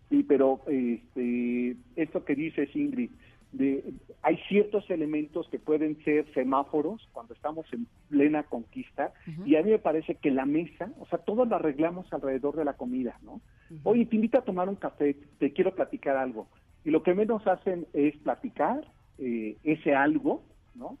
Sí, 0.08 0.22
pero 0.22 0.60
este, 0.68 1.76
esto 1.96 2.24
que 2.24 2.34
dices, 2.36 2.74
Ingrid, 2.74 3.10
de, 3.52 3.84
hay 4.22 4.36
ciertos 4.48 4.88
elementos 4.90 5.48
que 5.48 5.58
pueden 5.58 6.02
ser 6.04 6.26
semáforos 6.34 7.08
cuando 7.12 7.34
estamos 7.34 7.66
en 7.72 7.86
plena 8.08 8.42
conquista 8.42 9.12
y 9.44 9.56
a 9.56 9.62
mí 9.62 9.70
me 9.70 9.78
parece 9.78 10.16
que 10.16 10.30
la 10.30 10.44
mesa, 10.44 10.90
o 10.98 11.06
sea, 11.06 11.18
todo 11.18 11.44
lo 11.44 11.56
arreglamos 11.56 12.12
alrededor 12.12 12.56
de 12.56 12.64
la 12.64 12.74
comida, 12.74 13.18
¿no? 13.22 13.40
Oye, 13.84 14.06
te 14.06 14.16
invito 14.16 14.38
a 14.38 14.44
tomar 14.44 14.68
un 14.68 14.76
café, 14.76 15.16
te 15.38 15.52
quiero 15.52 15.74
platicar 15.74 16.16
algo. 16.16 16.46
Y 16.84 16.90
lo 16.90 17.02
que 17.02 17.14
menos 17.14 17.46
hacen 17.46 17.86
es 17.92 18.16
platicar 18.18 18.84
eh, 19.18 19.56
ese 19.64 19.94
algo, 19.94 20.42
¿no? 20.74 20.98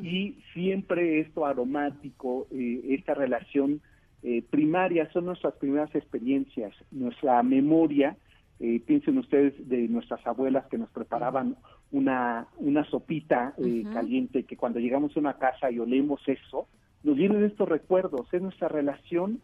Y 0.00 0.38
siempre 0.52 1.20
esto 1.20 1.46
aromático, 1.46 2.46
eh, 2.50 2.82
esta 2.90 3.14
relación 3.14 3.80
eh, 4.22 4.42
primaria, 4.42 5.10
son 5.12 5.26
nuestras 5.26 5.54
primeras 5.54 5.94
experiencias, 5.94 6.74
nuestra 6.90 7.42
memoria. 7.42 8.16
Eh, 8.58 8.80
piensen 8.84 9.18
ustedes 9.18 9.54
de 9.68 9.88
nuestras 9.88 10.26
abuelas 10.26 10.66
que 10.66 10.78
nos 10.78 10.90
preparaban 10.90 11.56
una, 11.92 12.46
una 12.58 12.84
sopita 12.90 13.54
eh, 13.58 13.84
caliente, 13.92 14.44
que 14.44 14.56
cuando 14.56 14.78
llegamos 14.80 15.16
a 15.16 15.20
una 15.20 15.38
casa 15.38 15.70
y 15.70 15.78
olemos 15.78 16.20
eso, 16.26 16.66
nos 17.02 17.16
vienen 17.16 17.44
estos 17.44 17.68
recuerdos, 17.68 18.26
es 18.32 18.42
nuestra 18.42 18.68
relación 18.68 19.40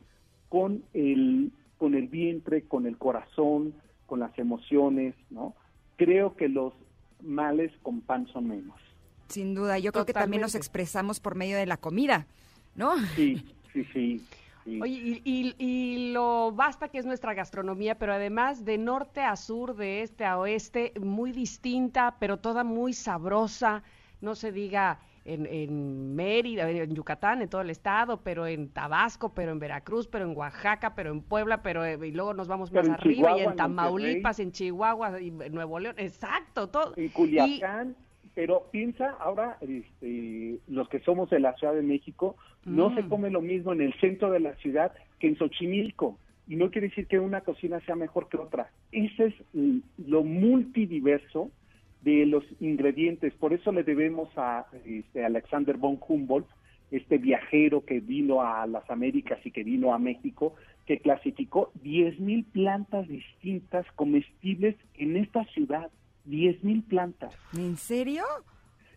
con 0.49 0.83
el, 0.93 1.53
con 1.79 1.95
el 1.95 2.09
vientre, 2.09 2.63
con 2.63 2.87
el 2.87 2.99
corazón, 2.99 3.75
con 4.07 4.21
las 4.21 4.37
emociones, 4.39 5.15
¿no? 5.31 5.55
Creo 5.97 6.37
que 6.37 6.49
los 6.49 6.75
males 7.23 7.73
con 7.83 8.01
pan 8.01 8.27
son 8.27 8.49
menos. 8.49 8.77
Sin 9.29 9.55
duda, 9.55 9.79
yo 9.79 9.93
creo 9.93 10.05
que 10.05 10.13
también 10.13 10.43
nos 10.43 10.55
expresamos 10.55 11.21
por 11.21 11.37
medio 11.37 11.57
de 11.57 11.67
la 11.67 11.77
comida, 11.77 12.27
¿no? 12.75 12.99
Sí, 13.15 13.43
sí, 13.73 13.85
sí. 13.93 14.23
Sí. 14.65 14.81
Oye, 14.83 14.93
y, 14.95 15.23
y- 15.25 15.55
y 15.59 16.13
lo 16.13 16.53
basta 16.53 16.89
que 16.89 16.99
es 16.99 17.07
nuestra 17.07 17.35
gastronomía, 17.35 17.99
pero 17.99 18.13
además 18.15 18.65
de 18.65 18.79
norte 18.79 19.21
a 19.23 19.37
sur, 19.37 19.75
de 19.77 20.03
este 20.03 20.25
a 20.25 20.39
oeste, 20.39 20.93
muy 21.01 21.33
distinta, 21.33 22.17
pero 22.19 22.39
toda 22.39 22.65
muy 22.65 22.93
sabrosa. 22.93 23.83
No 24.21 24.35
se 24.37 24.53
diga 24.53 25.01
en, 25.25 25.47
en 25.47 26.15
Mérida, 26.15 26.69
en 26.71 26.95
Yucatán, 26.95 27.43
en 27.43 27.49
todo 27.49 27.61
el 27.61 27.71
estado, 27.71 28.23
pero 28.23 28.47
en 28.47 28.69
Tabasco, 28.69 29.35
pero 29.35 29.51
en 29.53 29.59
Veracruz, 29.59 30.07
pero 30.07 30.25
en 30.31 30.37
Oaxaca, 30.37 30.95
pero 30.95 31.11
en 31.11 31.23
Puebla, 31.23 31.63
pero 31.63 31.85
eh, 31.85 31.99
y 32.07 32.13
luego 32.13 32.33
nos 32.35 32.47
vamos 32.49 32.71
Pero 32.71 32.89
más 32.89 32.99
arriba 33.01 33.13
y 33.13 33.15
Chihuahua, 33.17 33.43
en 33.43 33.51
en 33.51 33.57
Tamaulipas, 33.57 34.39
en 34.39 34.53
Chihuahua, 34.53 35.21
y 35.21 35.29
en 35.29 35.53
Nuevo 35.55 35.79
León. 35.81 35.97
Exacto, 35.99 36.69
todo. 36.69 36.95
en 36.97 37.05
Y- 37.05 37.09
Culiacán, 37.11 37.97
pero 38.35 38.69
piensa 38.71 39.11
ahora, 39.21 39.59
este, 39.61 40.59
los 40.69 40.89
que 40.89 41.01
somos 41.01 41.31
de 41.31 41.41
la 41.41 41.55
Ciudad 41.55 41.75
de 41.75 41.83
México, 41.83 42.37
no 42.65 42.91
Mm. 42.91 42.95
se 42.95 43.09
come 43.09 43.31
lo 43.31 43.41
mismo 43.41 43.73
en 43.73 43.81
el 43.81 43.93
centro 44.01 44.31
de 44.31 44.41
la 44.41 44.55
ciudad 44.57 44.93
que 45.19 45.29
en 45.29 45.37
Xochimilco. 45.37 46.19
Y 46.49 46.57
no 46.57 46.71
quiere 46.71 46.89
decir 46.89 47.07
que 47.07 47.19
una 47.19 47.43
cocina 47.43 47.81
sea 47.81 47.95
mejor 47.95 48.29
que 48.29 48.37
otra. 48.37 48.71
Ese 48.91 49.27
es 49.27 49.35
mm, 49.53 49.79
lo 50.09 50.23
multidiverso 50.25 51.51
de 52.03 52.27
los 52.27 52.45
ingredientes. 52.61 53.33
Por 53.35 53.53
eso 53.53 53.71
le 53.73 53.85
debemos 53.85 54.29
a 54.37 54.67
este, 54.85 55.25
Alexander 55.25 55.77
von 55.77 55.99
Humboldt, 56.07 56.49
este 56.91 57.19
viajero 57.19 57.85
que 57.85 58.01
vino 58.01 58.43
a 58.43 58.67
las 58.67 58.89
Américas 58.91 59.39
y 59.45 59.51
que 59.51 59.63
vino 59.63 59.95
a 59.95 59.99
México, 59.99 60.55
que 60.87 60.99
clasificó 60.99 61.73
10.000 61.83 62.45
plantas 62.53 63.09
distintas 63.09 63.87
comestibles 63.95 64.75
en 64.95 65.17
esta 65.17 65.45
ciudad. 65.47 65.91
10.000 66.27 66.85
plantas 66.85 67.37
¿En 67.57 67.77
serio? 67.77 68.25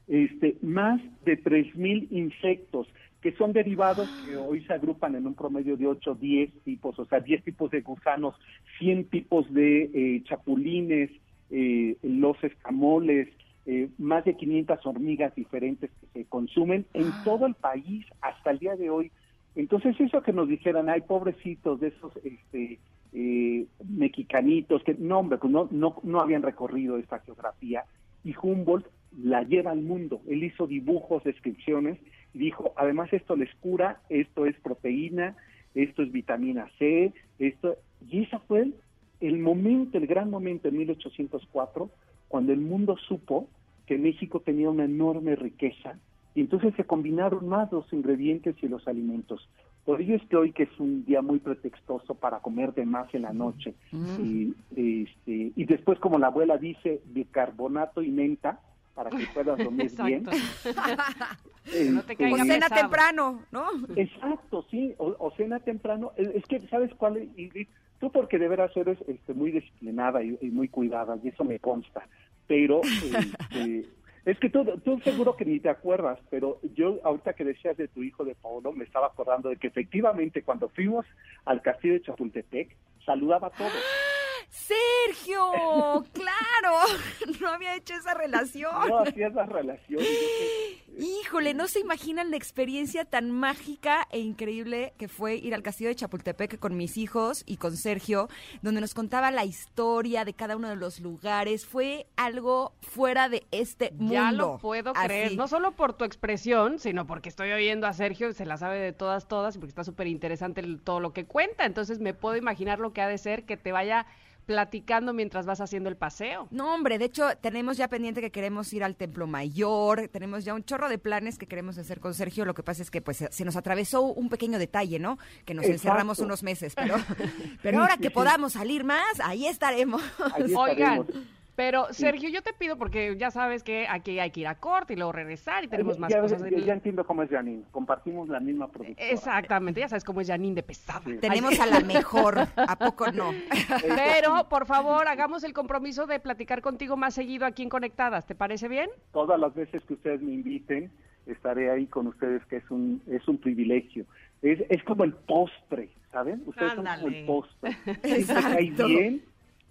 este, 0.07 0.57
más 0.61 1.01
de 1.23 1.41
3.000 1.41 2.07
insectos 2.11 2.87
que 3.21 3.31
son 3.37 3.53
derivados 3.53 4.07
que 4.27 4.37
hoy 4.37 4.63
se 4.65 4.73
agrupan 4.73 5.15
en 5.15 5.25
un 5.25 5.33
promedio 5.33 5.77
de 5.77 5.87
8, 5.87 6.13
10 6.13 6.61
tipos, 6.63 6.99
o 6.99 7.05
sea, 7.05 7.21
10 7.21 7.43
tipos 7.43 7.71
de 7.71 7.81
gusanos, 7.81 8.35
100 8.77 9.05
tipos 9.05 9.51
de 9.51 9.89
eh, 9.95 10.23
chapulines, 10.25 11.09
eh, 11.49 11.97
los 12.03 12.41
escamoles, 12.43 13.29
eh, 13.65 13.89
más 13.97 14.25
de 14.25 14.35
500 14.35 14.85
hormigas 14.85 15.33
diferentes 15.33 15.89
que 15.89 16.07
se 16.13 16.25
consumen 16.25 16.85
en 16.93 17.11
todo 17.23 17.47
el 17.47 17.55
país 17.55 18.05
hasta 18.21 18.51
el 18.51 18.59
día 18.59 18.75
de 18.75 18.91
hoy. 18.91 19.11
Entonces, 19.55 19.99
eso 19.99 20.21
que 20.21 20.31
nos 20.31 20.47
dijeran, 20.47 20.87
ay, 20.87 21.01
pobrecitos 21.01 21.79
de 21.79 21.87
esos 21.87 22.15
este, 22.17 22.77
eh, 23.17 23.65
mexicanitos, 23.87 24.83
que 24.83 24.93
no, 24.93 25.25
pues 25.27 25.41
no, 25.45 25.69
no, 25.71 25.95
no 26.03 26.19
habían 26.19 26.41
recorrido 26.41 26.97
esta 26.97 27.19
geografía, 27.19 27.85
y 28.25 28.35
Humboldt 28.39 28.85
la 29.23 29.43
lleva 29.43 29.71
al 29.71 29.81
mundo. 29.81 30.19
Él 30.27 30.43
hizo 30.43 30.67
dibujos, 30.67 31.23
descripciones, 31.23 31.97
y 32.33 32.39
dijo, 32.39 32.73
además 32.75 33.13
esto 33.13 33.37
les 33.37 33.53
cura, 33.55 34.01
esto 34.09 34.45
es 34.45 34.59
proteína, 34.59 35.37
esto 35.73 36.03
es 36.03 36.11
vitamina 36.11 36.69
C, 36.77 37.13
esto, 37.39 37.77
y 38.11 38.23
ese 38.23 38.37
fue 38.39 38.63
el, 38.63 38.75
el 39.21 39.39
momento, 39.39 39.97
el 39.97 40.07
gran 40.07 40.29
momento 40.29 40.67
en 40.67 40.77
1804, 40.77 41.89
cuando 42.27 42.51
el 42.51 42.59
mundo 42.59 42.97
supo 42.97 43.47
que 43.85 43.97
México 43.97 44.41
tenía 44.41 44.69
una 44.69 44.83
enorme 44.83 45.37
riqueza, 45.37 45.97
y 46.33 46.41
entonces 46.41 46.73
se 46.75 46.83
combinaron 46.83 47.47
más 47.47 47.71
los 47.71 47.91
ingredientes 47.93 48.57
y 48.61 48.67
los 48.67 48.85
alimentos. 48.89 49.47
Por 49.85 50.01
ello 50.01 50.15
es 50.15 50.23
que 50.23 50.35
hoy 50.35 50.51
que 50.51 50.63
es 50.63 50.79
un 50.79 51.05
día 51.05 51.21
muy 51.21 51.37
pretextoso 51.39 52.15
para 52.15 52.39
comer 52.39 52.73
de 52.73 52.85
más 52.85 53.13
en 53.13 53.21
la 53.21 53.33
noche. 53.33 53.75
Y, 54.19 54.55
este, 54.71 55.53
y 55.55 55.65
después, 55.65 55.99
como 55.99 56.17
la 56.17 56.27
abuela 56.27 56.57
dice, 56.57 57.01
bicarbonato 57.05 58.01
y 58.01 58.09
menta, 58.09 58.59
para 58.95 59.11
que 59.11 59.27
puedas 59.33 59.57
dormir 59.59 59.91
bien. 60.05 60.25
Que 60.25 61.85
no 61.91 62.01
te 62.01 62.13
Este, 62.13 62.23
caiga 62.23 62.43
O 62.43 62.45
cena 62.45 62.69
temprano, 62.69 63.41
¿no? 63.51 63.67
Exacto, 63.95 64.65
sí, 64.71 64.95
o, 64.97 65.15
o 65.19 65.31
cena 65.37 65.59
temprano. 65.59 66.13
Es 66.17 66.29
es 66.29 66.45
que, 66.45 66.67
¿sabes 66.67 66.91
cuál, 66.95 67.29
Ingrid? 67.37 67.67
Tú 67.99 68.11
porque 68.11 68.39
de 68.39 68.47
veras 68.47 68.75
eres 68.75 68.97
este, 69.07 69.33
muy 69.35 69.51
disciplinada 69.51 70.23
y, 70.23 70.37
y 70.41 70.47
muy 70.47 70.67
cuidada, 70.67 71.17
y 71.23 71.27
eso 71.27 71.43
me 71.43 71.59
consta. 71.59 72.07
Pero 72.47 72.81
este, 72.83 73.85
es 74.25 74.39
que 74.39 74.49
tú, 74.49 74.65
tú 74.83 74.99
seguro 75.01 75.35
que 75.35 75.45
ni 75.45 75.59
te 75.59 75.69
acuerdas, 75.69 76.19
pero 76.29 76.59
yo 76.73 76.99
ahorita 77.03 77.33
que 77.33 77.45
decías 77.45 77.77
de 77.77 77.87
tu 77.87 78.01
hijo 78.01 78.25
de 78.25 78.35
Paulo, 78.35 78.71
me 78.71 78.83
estaba 78.83 79.07
acordando 79.07 79.49
de 79.49 79.57
que 79.57 79.67
efectivamente 79.67 80.41
cuando 80.41 80.67
fuimos 80.69 81.05
al 81.45 81.61
castillo 81.61 81.93
de 81.93 82.01
Chapultepec, 82.01 82.75
saludaba 83.05 83.47
a 83.47 83.51
todos. 83.51 84.14
Sergio, 84.55 86.05
claro, 86.13 86.77
no 87.41 87.49
había 87.49 87.75
hecho 87.75 87.93
esa 87.93 88.13
relación. 88.13 88.71
No 88.87 88.99
hacía 88.99 89.27
esa 89.27 89.45
relación. 89.45 90.01
Híjole, 90.97 91.53
no 91.53 91.67
se 91.67 91.81
imaginan 91.81 92.31
la 92.31 92.37
experiencia 92.37 93.03
tan 93.03 93.31
mágica 93.31 94.07
e 94.11 94.19
increíble 94.19 94.93
que 94.97 95.09
fue 95.09 95.35
ir 95.35 95.53
al 95.53 95.61
castillo 95.61 95.89
de 95.89 95.95
Chapultepec 95.95 96.57
con 96.57 96.77
mis 96.77 96.95
hijos 96.95 97.43
y 97.45 97.57
con 97.57 97.75
Sergio, 97.75 98.29
donde 98.61 98.79
nos 98.79 98.93
contaba 98.93 99.29
la 99.29 99.43
historia 99.43 100.23
de 100.23 100.33
cada 100.33 100.55
uno 100.55 100.69
de 100.69 100.77
los 100.77 101.01
lugares. 101.01 101.65
Fue 101.65 102.07
algo 102.15 102.73
fuera 102.81 103.27
de 103.27 103.45
este 103.51 103.91
mundo. 103.91 104.13
Ya 104.13 104.31
lo 104.31 104.57
puedo 104.57 104.93
Así. 104.95 105.05
creer, 105.05 105.35
no 105.35 105.49
solo 105.49 105.73
por 105.73 105.93
tu 105.93 106.05
expresión, 106.05 106.79
sino 106.79 107.05
porque 107.05 107.27
estoy 107.27 107.51
oyendo 107.51 107.87
a 107.87 107.93
Sergio 107.93 108.29
y 108.29 108.33
se 108.33 108.45
la 108.45 108.55
sabe 108.55 108.79
de 108.79 108.93
todas, 108.93 109.27
todas, 109.27 109.57
y 109.57 109.59
porque 109.59 109.71
está 109.71 109.83
súper 109.83 110.07
interesante 110.07 110.63
todo 110.81 111.01
lo 111.01 111.11
que 111.11 111.25
cuenta. 111.25 111.65
Entonces 111.65 111.99
me 111.99 112.13
puedo 112.13 112.37
imaginar 112.37 112.79
lo 112.79 112.93
que 112.93 113.01
ha 113.01 113.09
de 113.09 113.17
ser 113.17 113.43
que 113.43 113.57
te 113.57 113.73
vaya 113.73 114.05
platicando 114.45 115.13
mientras 115.13 115.45
vas 115.45 115.61
haciendo 115.61 115.89
el 115.89 115.97
paseo. 115.97 116.47
No, 116.51 116.73
hombre, 116.73 116.97
de 116.97 117.05
hecho, 117.05 117.29
tenemos 117.41 117.77
ya 117.77 117.87
pendiente 117.87 118.21
que 118.21 118.31
queremos 118.31 118.71
ir 118.73 118.83
al 118.83 118.95
Templo 118.95 119.27
Mayor, 119.27 120.07
tenemos 120.09 120.45
ya 120.45 120.53
un 120.53 120.63
chorro 120.63 120.89
de 120.89 120.97
planes 120.97 121.37
que 121.37 121.47
queremos 121.47 121.77
hacer 121.77 121.99
con 121.99 122.13
Sergio. 122.13 122.45
Lo 122.45 122.53
que 122.53 122.63
pasa 122.63 122.81
es 122.81 122.91
que 122.91 123.01
pues 123.01 123.23
se 123.29 123.45
nos 123.45 123.55
atravesó 123.55 124.03
un 124.03 124.29
pequeño 124.29 124.59
detalle, 124.59 124.99
¿no? 124.99 125.17
Que 125.45 125.53
nos 125.53 125.65
Exacto. 125.65 125.87
encerramos 125.89 126.19
unos 126.19 126.43
meses, 126.43 126.73
pero, 126.75 126.95
pero 127.61 127.81
ahora 127.81 127.97
que 127.97 128.11
podamos 128.11 128.53
salir 128.53 128.83
más, 128.83 129.19
ahí 129.23 129.47
estaremos. 129.47 130.01
Ahí 130.33 130.53
Oigan, 130.55 131.01
estaremos. 131.01 131.07
Pero. 131.55 131.87
Sergio, 131.91 132.29
yo 132.29 132.41
te 132.41 132.53
pido, 132.53 132.77
porque 132.77 133.15
ya 133.17 133.31
sabes 133.31 133.63
que 133.63 133.87
aquí 133.87 134.19
hay 134.19 134.31
que 134.31 134.41
ir 134.41 134.47
a 134.47 134.55
corte 134.55 134.93
y 134.93 134.95
luego 134.95 135.11
regresar 135.11 135.63
y 135.63 135.67
tenemos 135.67 135.97
más 135.99 136.11
ya, 136.11 136.21
cosas. 136.21 136.41
ya- 136.41 136.47
en- 136.47 136.65
ya 136.65 136.73
entiendo 136.73 137.05
cómo 137.05 137.23
es 137.23 137.29
Janine. 137.29 137.63
Compartimos 137.71 138.29
la 138.29 138.39
misma 138.39 138.67
producción. 138.69 138.97
Exactamente, 139.09 139.79
ya 139.79 139.87
sabes 139.87 140.03
cómo 140.03 140.21
es 140.21 140.27
Janine 140.27 140.55
de 140.55 140.63
pesada. 140.63 141.01
Tenemos 141.21 141.59
a 141.59 141.65
la 141.65 141.79
mejor, 141.81 142.39
¿a 142.55 142.75
poco 142.77 143.11
no? 143.11 143.31
Pero, 143.95 144.47
por 144.49 144.65
favor, 144.65 145.07
hagamos 145.07 145.43
el 145.43 145.53
compromiso 145.53 146.05
de 146.07 146.19
platicar 146.19 146.61
contigo 146.61 146.97
más 146.97 147.13
seguido 147.13 147.45
aquí 147.45 147.63
en 147.63 147.69
Conectadas. 147.69 148.25
¿Te 148.25 148.35
parece 148.35 148.67
bien? 148.67 148.89
Todas 149.11 149.39
las 149.39 149.53
veces 149.53 149.83
que 149.83 149.93
ustedes 149.95 150.21
me 150.21 150.33
inviten, 150.33 150.91
estaré 151.25 151.71
ahí 151.71 151.87
con 151.87 152.07
ustedes, 152.07 152.45
que 152.45 152.57
es 152.57 152.69
un, 152.71 153.01
es 153.07 153.27
un 153.27 153.37
privilegio. 153.37 154.05
Es, 154.41 154.59
es 154.69 154.83
como 154.83 155.03
el 155.03 155.13
postre, 155.13 155.89
¿saben? 156.11 156.43
Ustedes 156.45 156.73
son 156.73 156.85
como 156.85 157.07
el 157.07 157.25
postre. 157.25 157.71
Siempre 158.03 158.03
cae 158.03 158.19
Exacto. 158.65 158.87
bien, 158.87 159.23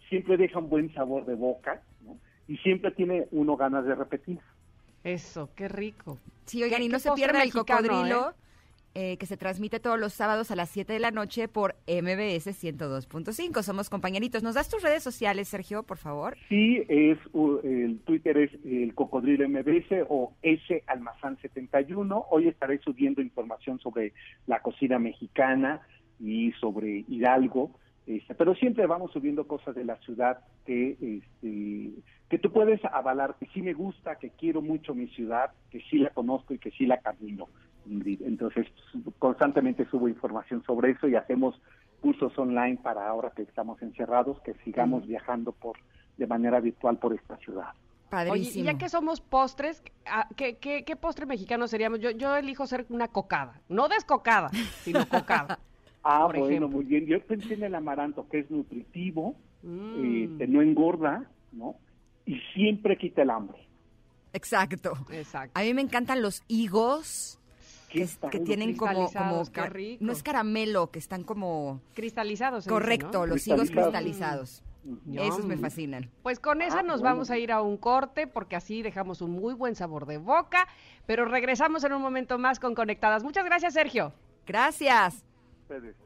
siempre 0.08 0.36
deja 0.36 0.58
un 0.58 0.68
buen 0.68 0.92
sabor 0.94 1.26
de 1.26 1.34
boca, 1.34 1.82
¿no? 2.02 2.16
Y 2.48 2.56
siempre 2.58 2.90
tiene 2.90 3.26
uno 3.30 3.56
ganas 3.56 3.84
de 3.86 3.94
repetir. 3.94 4.38
Eso, 5.02 5.50
qué 5.54 5.68
rico. 5.68 6.18
Sí, 6.46 6.62
oigan, 6.62 6.80
¿Qué- 6.80 6.86
y 6.86 6.88
no 6.88 6.98
se 6.98 7.12
pierdan 7.12 7.42
el 7.42 7.52
cocodrilo, 7.52 8.30
eh? 8.30 8.34
eh, 9.12 9.16
que 9.18 9.26
se 9.26 9.36
transmite 9.36 9.80
todos 9.80 9.98
los 9.98 10.12
sábados 10.12 10.50
a 10.50 10.56
las 10.56 10.70
7 10.70 10.92
de 10.92 10.98
la 11.00 11.10
noche 11.10 11.48
por 11.48 11.74
MBS 11.86 12.52
102.5. 12.52 13.62
Somos 13.62 13.90
compañeritos. 13.90 14.42
¿Nos 14.42 14.54
das 14.54 14.68
tus 14.68 14.82
redes 14.82 15.02
sociales, 15.02 15.48
Sergio, 15.48 15.82
por 15.82 15.98
favor? 15.98 16.36
Sí, 16.48 16.82
es 16.88 17.18
uh, 17.32 17.58
el 17.64 17.98
Twitter 18.04 18.36
es 18.38 18.50
el 18.64 18.94
Cocodrilo 18.94 19.48
MBS 19.48 20.04
o 20.08 20.32
S 20.42 20.82
Almazán 20.86 21.38
71. 21.42 22.26
Hoy 22.30 22.48
estaré 22.48 22.78
subiendo 22.78 23.20
información 23.20 23.78
sobre 23.80 24.12
la 24.46 24.60
cocina 24.60 24.98
mexicana 24.98 25.80
y 26.20 26.52
sobre 26.60 27.04
Hidalgo. 27.08 27.72
Este, 28.06 28.34
pero 28.34 28.54
siempre 28.54 28.86
vamos 28.86 29.12
subiendo 29.12 29.46
cosas 29.46 29.74
de 29.74 29.84
la 29.84 29.96
ciudad 29.96 30.40
que 30.66 30.90
este, 31.00 32.02
que 32.28 32.38
tú 32.38 32.52
puedes 32.52 32.84
avalar 32.84 33.36
que 33.38 33.46
sí 33.54 33.62
me 33.62 33.72
gusta, 33.72 34.16
que 34.16 34.30
quiero 34.30 34.60
mucho 34.60 34.94
mi 34.94 35.08
ciudad, 35.08 35.52
que 35.70 35.80
sí 35.90 35.98
la 35.98 36.10
conozco 36.10 36.52
y 36.52 36.58
que 36.58 36.70
sí 36.70 36.86
la 36.86 36.98
camino. 36.98 37.48
Entonces, 37.86 38.66
constantemente 39.18 39.86
subo 39.90 40.08
información 40.08 40.62
sobre 40.64 40.92
eso 40.92 41.06
y 41.06 41.16
hacemos 41.16 41.60
cursos 42.00 42.36
online 42.38 42.78
para 42.82 43.06
ahora 43.08 43.32
que 43.34 43.42
estamos 43.42 43.80
encerrados, 43.82 44.40
que 44.40 44.54
sigamos 44.64 45.06
viajando 45.06 45.52
por 45.52 45.76
de 46.16 46.26
manera 46.26 46.60
virtual 46.60 46.98
por 46.98 47.14
esta 47.14 47.36
ciudad. 47.38 47.68
Oye, 48.10 48.24
y 48.24 48.28
Padrísimo. 48.28 48.64
ya 48.64 48.78
que 48.78 48.88
somos 48.88 49.20
postres, 49.20 49.82
ah, 50.06 50.28
¿qué, 50.36 50.56
qué, 50.58 50.84
qué 50.84 50.96
postre 50.96 51.26
mexicano 51.26 51.66
seríamos? 51.66 52.00
Yo, 52.00 52.10
yo 52.10 52.36
elijo 52.36 52.66
ser 52.66 52.86
una 52.88 53.08
cocada. 53.08 53.60
No 53.68 53.88
descocada, 53.88 54.50
sino 54.82 55.06
cocada. 55.08 55.58
Ah, 56.04 56.26
Por 56.26 56.38
bueno, 56.38 56.46
ejemplo. 56.48 56.68
muy 56.68 56.84
bien. 56.84 57.06
Yo 57.06 57.20
pensé 57.24 57.54
en 57.54 57.64
el 57.64 57.74
amaranto, 57.74 58.28
que 58.28 58.40
es 58.40 58.50
nutritivo, 58.50 59.34
Mm. 59.62 60.04
eh, 60.04 60.30
que 60.38 60.46
no 60.46 60.60
engorda, 60.60 61.24
¿no? 61.52 61.76
Y 62.26 62.38
siempre 62.54 62.98
quita 62.98 63.22
el 63.22 63.30
hambre. 63.30 63.58
Exacto. 64.34 64.92
Exacto. 65.10 65.58
A 65.58 65.62
mí 65.62 65.72
me 65.74 65.80
encantan 65.82 66.20
los 66.20 66.42
higos 66.48 67.38
¿Qué 67.88 68.06
que, 68.30 68.40
tienen 68.40 68.76
como, 68.76 68.92
como 68.92 69.04
Cristalizados, 69.06 69.50
qué 69.50 69.60
ca- 69.60 69.66
rico. 69.68 70.04
no 70.04 70.12
es 70.12 70.22
caramelo, 70.22 70.90
que 70.90 70.98
están 70.98 71.22
como 71.22 71.80
Cristalizados. 71.94 72.64
dice, 72.64 72.70
correcto, 72.70 73.20
¿no? 73.20 73.26
los 73.26 73.46
higos 73.46 73.70
Cristalizados. 73.70 74.62
cristalizados. 74.84 75.28
Esos 75.32 75.46
me 75.46 75.56
fascinan. 75.56 76.10
Pues 76.22 76.38
con 76.40 76.60
esa 76.60 76.80
Ah, 76.80 76.82
nos 76.82 77.00
bueno. 77.00 77.14
vamos 77.14 77.30
a 77.30 77.38
ir 77.38 77.52
a 77.52 77.62
un 77.62 77.78
corte 77.78 78.26
porque 78.26 78.56
así 78.56 78.82
dejamos 78.82 79.22
un 79.22 79.30
muy 79.30 79.54
buen 79.54 79.74
sabor 79.76 80.04
de 80.04 80.18
boca, 80.18 80.68
pero 81.06 81.24
regresamos 81.24 81.84
en 81.84 81.94
un 81.94 82.02
momento 82.02 82.36
más 82.36 82.60
con 82.60 82.74
Conectadas. 82.74 83.22
Muchas 83.24 83.44
gracias, 83.46 83.72
Sergio. 83.72 84.12
Gracias. 84.46 85.24
Ustedes. 85.64 85.96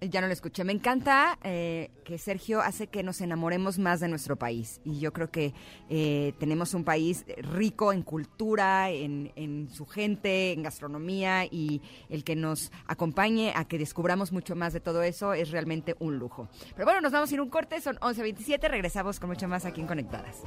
Ya 0.00 0.20
no 0.20 0.26
lo 0.26 0.32
escuché. 0.32 0.64
Me 0.64 0.72
encanta 0.72 1.38
eh, 1.42 1.90
que 2.04 2.18
Sergio 2.18 2.60
hace 2.60 2.88
que 2.88 3.02
nos 3.02 3.20
enamoremos 3.20 3.78
más 3.78 4.00
de 4.00 4.08
nuestro 4.08 4.36
país. 4.36 4.80
Y 4.84 5.00
yo 5.00 5.12
creo 5.12 5.30
que 5.30 5.54
eh, 5.88 6.34
tenemos 6.38 6.74
un 6.74 6.84
país 6.84 7.24
rico 7.38 7.92
en 7.92 8.02
cultura, 8.02 8.90
en, 8.90 9.32
en 9.34 9.70
su 9.70 9.86
gente, 9.86 10.52
en 10.52 10.62
gastronomía. 10.62 11.46
Y 11.46 11.80
el 12.10 12.22
que 12.22 12.36
nos 12.36 12.70
acompañe 12.86 13.52
a 13.56 13.64
que 13.64 13.78
descubramos 13.78 14.30
mucho 14.30 14.54
más 14.54 14.72
de 14.72 14.80
todo 14.80 15.02
eso 15.02 15.32
es 15.32 15.50
realmente 15.50 15.96
un 15.98 16.18
lujo. 16.18 16.48
Pero 16.74 16.84
bueno, 16.84 17.00
nos 17.00 17.12
vamos 17.12 17.30
a 17.30 17.34
ir 17.34 17.40
a 17.40 17.42
un 17.42 17.50
corte. 17.50 17.80
Son 17.80 17.96
11.27. 17.96 18.68
Regresamos 18.68 19.18
con 19.18 19.30
mucho 19.30 19.48
más 19.48 19.64
aquí 19.64 19.80
en 19.80 19.86
Conectadas. 19.86 20.42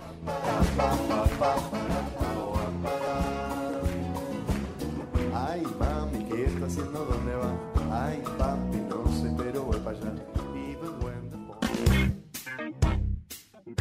Ay, 5.34 5.64
mami, 5.80 6.26
¿qué 6.26 6.46
está 6.46 6.66
haciendo? 6.66 7.06
¿Dónde 7.06 7.36
va? 7.36 7.77
Ay, 7.92 8.22
papi, 8.38 8.78
no 8.90 9.06
sé, 9.20 9.34
pero 9.38 9.64
voy 9.64 9.80
para 9.80 9.98
allá. 9.98 10.14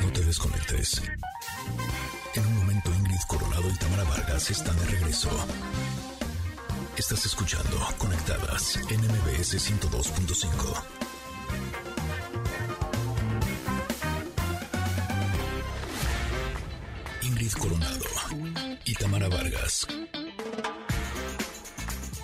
No 0.02 0.12
te 0.12 0.24
desconectes. 0.24 1.02
En 2.34 2.46
un 2.46 2.56
momento 2.58 2.90
Ingrid 2.94 3.20
Coronado 3.28 3.68
y 3.68 3.78
Tamara 3.78 4.04
Vargas 4.04 4.50
están 4.50 4.76
de 4.78 4.84
regreso. 4.86 5.30
Estás 6.96 7.26
escuchando 7.26 7.76
Conectadas 7.98 8.76
en 8.90 9.00
MBS 9.00 9.54
102.5. 9.58 10.82
Ingrid 17.22 17.52
Coronado 17.52 18.04
y 18.84 18.94
Tamara 18.94 19.28
Vargas. 19.28 19.86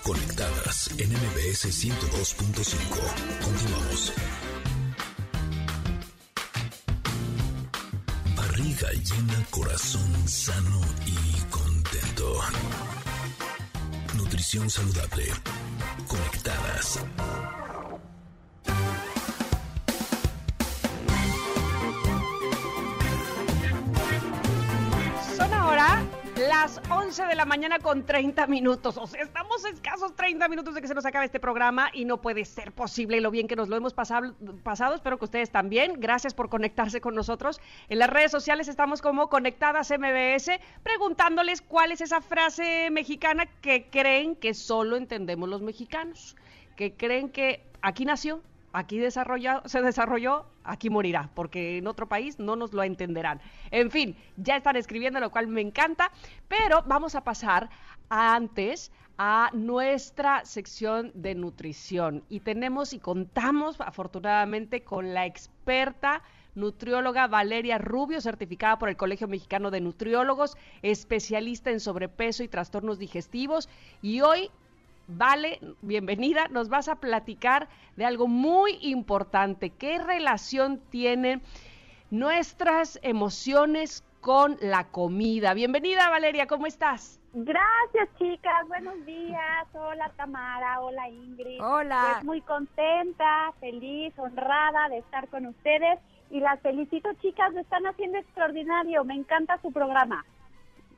Conectadas 0.02 0.90
en 0.98 1.10
MBS 1.10 1.66
102.5. 1.66 2.74
Continuamos. 3.44 4.12
Barriga 8.36 8.90
llena, 8.92 9.46
corazón 9.50 10.28
sano 10.28 10.80
y 11.06 11.40
contento. 11.50 12.40
Nutrición 14.16 14.68
saludable. 14.68 15.26
Conectadas. 16.08 16.98
11 27.12 27.26
de 27.26 27.34
la 27.34 27.44
mañana 27.44 27.78
con 27.78 28.06
30 28.06 28.46
minutos. 28.46 28.96
O 28.96 29.06
sea, 29.06 29.20
estamos 29.20 29.62
escasos 29.66 30.16
30 30.16 30.48
minutos 30.48 30.74
de 30.74 30.80
que 30.80 30.88
se 30.88 30.94
nos 30.94 31.04
acabe 31.04 31.26
este 31.26 31.40
programa 31.40 31.90
y 31.92 32.06
no 32.06 32.22
puede 32.22 32.46
ser 32.46 32.72
posible 32.72 33.20
lo 33.20 33.30
bien 33.30 33.48
que 33.48 33.54
nos 33.54 33.68
lo 33.68 33.76
hemos 33.76 33.92
pasado. 33.92 34.34
pasado. 34.62 34.94
Espero 34.94 35.18
que 35.18 35.26
ustedes 35.26 35.50
también. 35.50 36.00
Gracias 36.00 36.32
por 36.32 36.48
conectarse 36.48 37.02
con 37.02 37.14
nosotros. 37.14 37.60
En 37.90 37.98
las 37.98 38.08
redes 38.08 38.30
sociales 38.30 38.66
estamos 38.66 39.02
como 39.02 39.28
Conectadas 39.28 39.90
MBS 39.90 40.52
preguntándoles 40.82 41.60
cuál 41.60 41.92
es 41.92 42.00
esa 42.00 42.22
frase 42.22 42.88
mexicana 42.90 43.44
que 43.60 43.90
creen 43.90 44.34
que 44.34 44.54
solo 44.54 44.96
entendemos 44.96 45.50
los 45.50 45.60
mexicanos. 45.60 46.34
Que 46.76 46.94
creen 46.94 47.28
que 47.28 47.62
aquí 47.82 48.06
nació, 48.06 48.40
aquí 48.72 48.98
se 48.98 49.82
desarrolló, 49.82 50.46
aquí 50.64 50.90
morirá, 50.90 51.30
porque 51.34 51.78
en 51.78 51.86
otro 51.86 52.08
país 52.08 52.38
no 52.38 52.56
nos 52.56 52.72
lo 52.72 52.82
entenderán. 52.82 53.40
En 53.70 53.90
fin, 53.90 54.16
ya 54.36 54.56
están 54.56 54.76
escribiendo, 54.76 55.20
lo 55.20 55.30
cual 55.30 55.46
me 55.48 55.60
encanta, 55.60 56.10
pero 56.48 56.82
vamos 56.86 57.14
a 57.14 57.24
pasar 57.24 57.70
antes 58.08 58.92
a 59.18 59.50
nuestra 59.52 60.44
sección 60.44 61.12
de 61.14 61.34
nutrición 61.34 62.24
y 62.28 62.40
tenemos 62.40 62.92
y 62.92 62.98
contamos 62.98 63.80
afortunadamente 63.80 64.82
con 64.82 65.14
la 65.14 65.26
experta 65.26 66.22
nutrióloga 66.54 67.28
Valeria 67.28 67.78
Rubio, 67.78 68.20
certificada 68.20 68.78
por 68.78 68.88
el 68.88 68.96
Colegio 68.96 69.28
Mexicano 69.28 69.70
de 69.70 69.80
Nutriólogos, 69.80 70.56
especialista 70.82 71.70
en 71.70 71.80
sobrepeso 71.80 72.42
y 72.42 72.48
trastornos 72.48 72.98
digestivos 72.98 73.68
y 74.02 74.20
hoy 74.20 74.50
Vale, 75.08 75.60
bienvenida. 75.82 76.48
Nos 76.48 76.68
vas 76.68 76.88
a 76.88 76.96
platicar 76.96 77.68
de 77.96 78.04
algo 78.04 78.28
muy 78.28 78.78
importante. 78.80 79.70
¿Qué 79.70 79.98
relación 79.98 80.80
tienen 80.90 81.42
nuestras 82.10 82.98
emociones 83.02 84.04
con 84.20 84.56
la 84.60 84.88
comida? 84.88 85.54
Bienvenida, 85.54 86.08
Valeria, 86.08 86.46
¿cómo 86.46 86.66
estás? 86.66 87.20
Gracias, 87.34 88.08
chicas. 88.18 88.68
Buenos 88.68 89.04
días. 89.06 89.66
Hola, 89.72 90.10
Tamara. 90.16 90.80
Hola, 90.80 91.08
Ingrid. 91.08 91.62
Hola. 91.62 92.10
Pues 92.12 92.24
muy 92.24 92.40
contenta, 92.42 93.52
feliz, 93.58 94.12
honrada 94.18 94.90
de 94.90 94.98
estar 94.98 95.28
con 95.28 95.46
ustedes. 95.46 95.98
Y 96.30 96.40
las 96.40 96.60
felicito, 96.60 97.08
chicas. 97.22 97.52
Lo 97.54 97.60
están 97.60 97.86
haciendo 97.86 98.18
extraordinario. 98.18 99.04
Me 99.04 99.14
encanta 99.14 99.58
su 99.62 99.72
programa. 99.72 100.24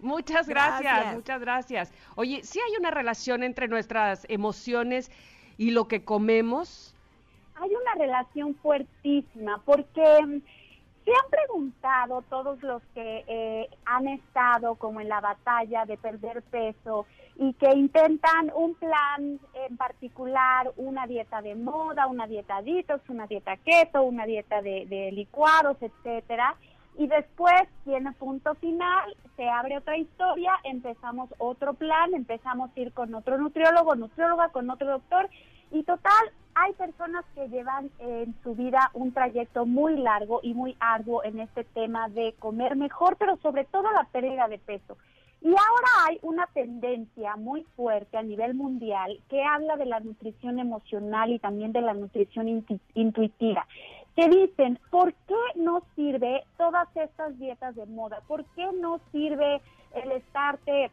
Muchas 0.04 0.46
gracias, 0.46 0.82
Gracias. 0.82 1.14
muchas 1.14 1.40
gracias. 1.40 1.92
Oye, 2.14 2.42
¿sí 2.44 2.60
hay 2.60 2.76
una 2.78 2.90
relación 2.90 3.42
entre 3.42 3.68
nuestras 3.68 4.26
emociones 4.28 5.10
y 5.56 5.70
lo 5.70 5.88
que 5.88 6.04
comemos? 6.04 6.94
Hay 7.54 7.70
una 7.70 7.94
relación 7.94 8.54
fuertísima 8.56 9.62
porque 9.64 10.02
mm, 10.02 10.42
se 11.04 11.10
han 11.10 11.30
preguntado 11.30 12.22
todos 12.28 12.62
los 12.62 12.82
que 12.94 13.24
eh, 13.26 13.70
han 13.86 14.08
estado 14.08 14.74
como 14.74 15.00
en 15.00 15.08
la 15.08 15.22
batalla 15.22 15.86
de 15.86 15.96
perder 15.96 16.42
peso 16.42 17.06
y 17.36 17.54
que 17.54 17.70
intentan 17.74 18.52
un 18.54 18.74
plan 18.74 19.40
en 19.54 19.76
particular, 19.78 20.70
una 20.76 21.06
dieta 21.06 21.40
de 21.40 21.54
moda, 21.54 22.06
una 22.08 22.26
dieta 22.26 22.60
detox, 22.60 23.08
una 23.08 23.26
dieta 23.26 23.56
keto, 23.56 24.02
una 24.02 24.26
dieta 24.26 24.60
de, 24.60 24.84
de 24.84 25.12
licuados, 25.12 25.78
etcétera. 25.80 26.56
Y 26.96 27.08
después 27.08 27.62
tiene 27.84 28.12
punto 28.12 28.54
final, 28.54 29.16
se 29.36 29.48
abre 29.48 29.78
otra 29.78 29.96
historia, 29.96 30.52
empezamos 30.62 31.28
otro 31.38 31.74
plan, 31.74 32.14
empezamos 32.14 32.70
a 32.74 32.80
ir 32.80 32.92
con 32.92 33.14
otro 33.14 33.36
nutriólogo, 33.36 33.96
nutrióloga, 33.96 34.50
con 34.50 34.70
otro 34.70 34.88
doctor. 34.88 35.28
Y 35.72 35.82
total, 35.82 36.30
hay 36.54 36.72
personas 36.74 37.24
que 37.34 37.48
llevan 37.48 37.90
en 37.98 38.32
su 38.44 38.54
vida 38.54 38.90
un 38.92 39.12
trayecto 39.12 39.66
muy 39.66 39.96
largo 39.96 40.38
y 40.42 40.54
muy 40.54 40.76
arduo 40.78 41.24
en 41.24 41.40
este 41.40 41.64
tema 41.64 42.08
de 42.10 42.34
comer 42.38 42.76
mejor, 42.76 43.16
pero 43.16 43.36
sobre 43.38 43.64
todo 43.64 43.90
la 43.90 44.04
pérdida 44.04 44.46
de 44.46 44.58
peso. 44.58 44.96
Y 45.40 45.48
ahora 45.48 45.88
hay 46.06 46.18
una 46.22 46.46
tendencia 46.54 47.36
muy 47.36 47.64
fuerte 47.76 48.16
a 48.16 48.22
nivel 48.22 48.54
mundial 48.54 49.20
que 49.28 49.42
habla 49.42 49.76
de 49.76 49.84
la 49.84 50.00
nutrición 50.00 50.58
emocional 50.58 51.32
y 51.32 51.38
también 51.38 51.72
de 51.72 51.82
la 51.82 51.92
nutrición 51.92 52.46
intu- 52.46 52.80
intuitiva, 52.94 53.66
que 54.16 54.28
dicen, 54.28 54.78
¿por 54.90 55.12
qué 55.12 55.34
no 55.56 55.82
sirve 55.96 56.44
todas 56.56 56.88
estas 56.96 57.38
dietas 57.38 57.74
de 57.74 57.86
moda? 57.86 58.20
¿Por 58.28 58.44
qué 58.56 58.66
no 58.80 59.00
sirve 59.10 59.60
el 59.94 60.12
estarte 60.12 60.90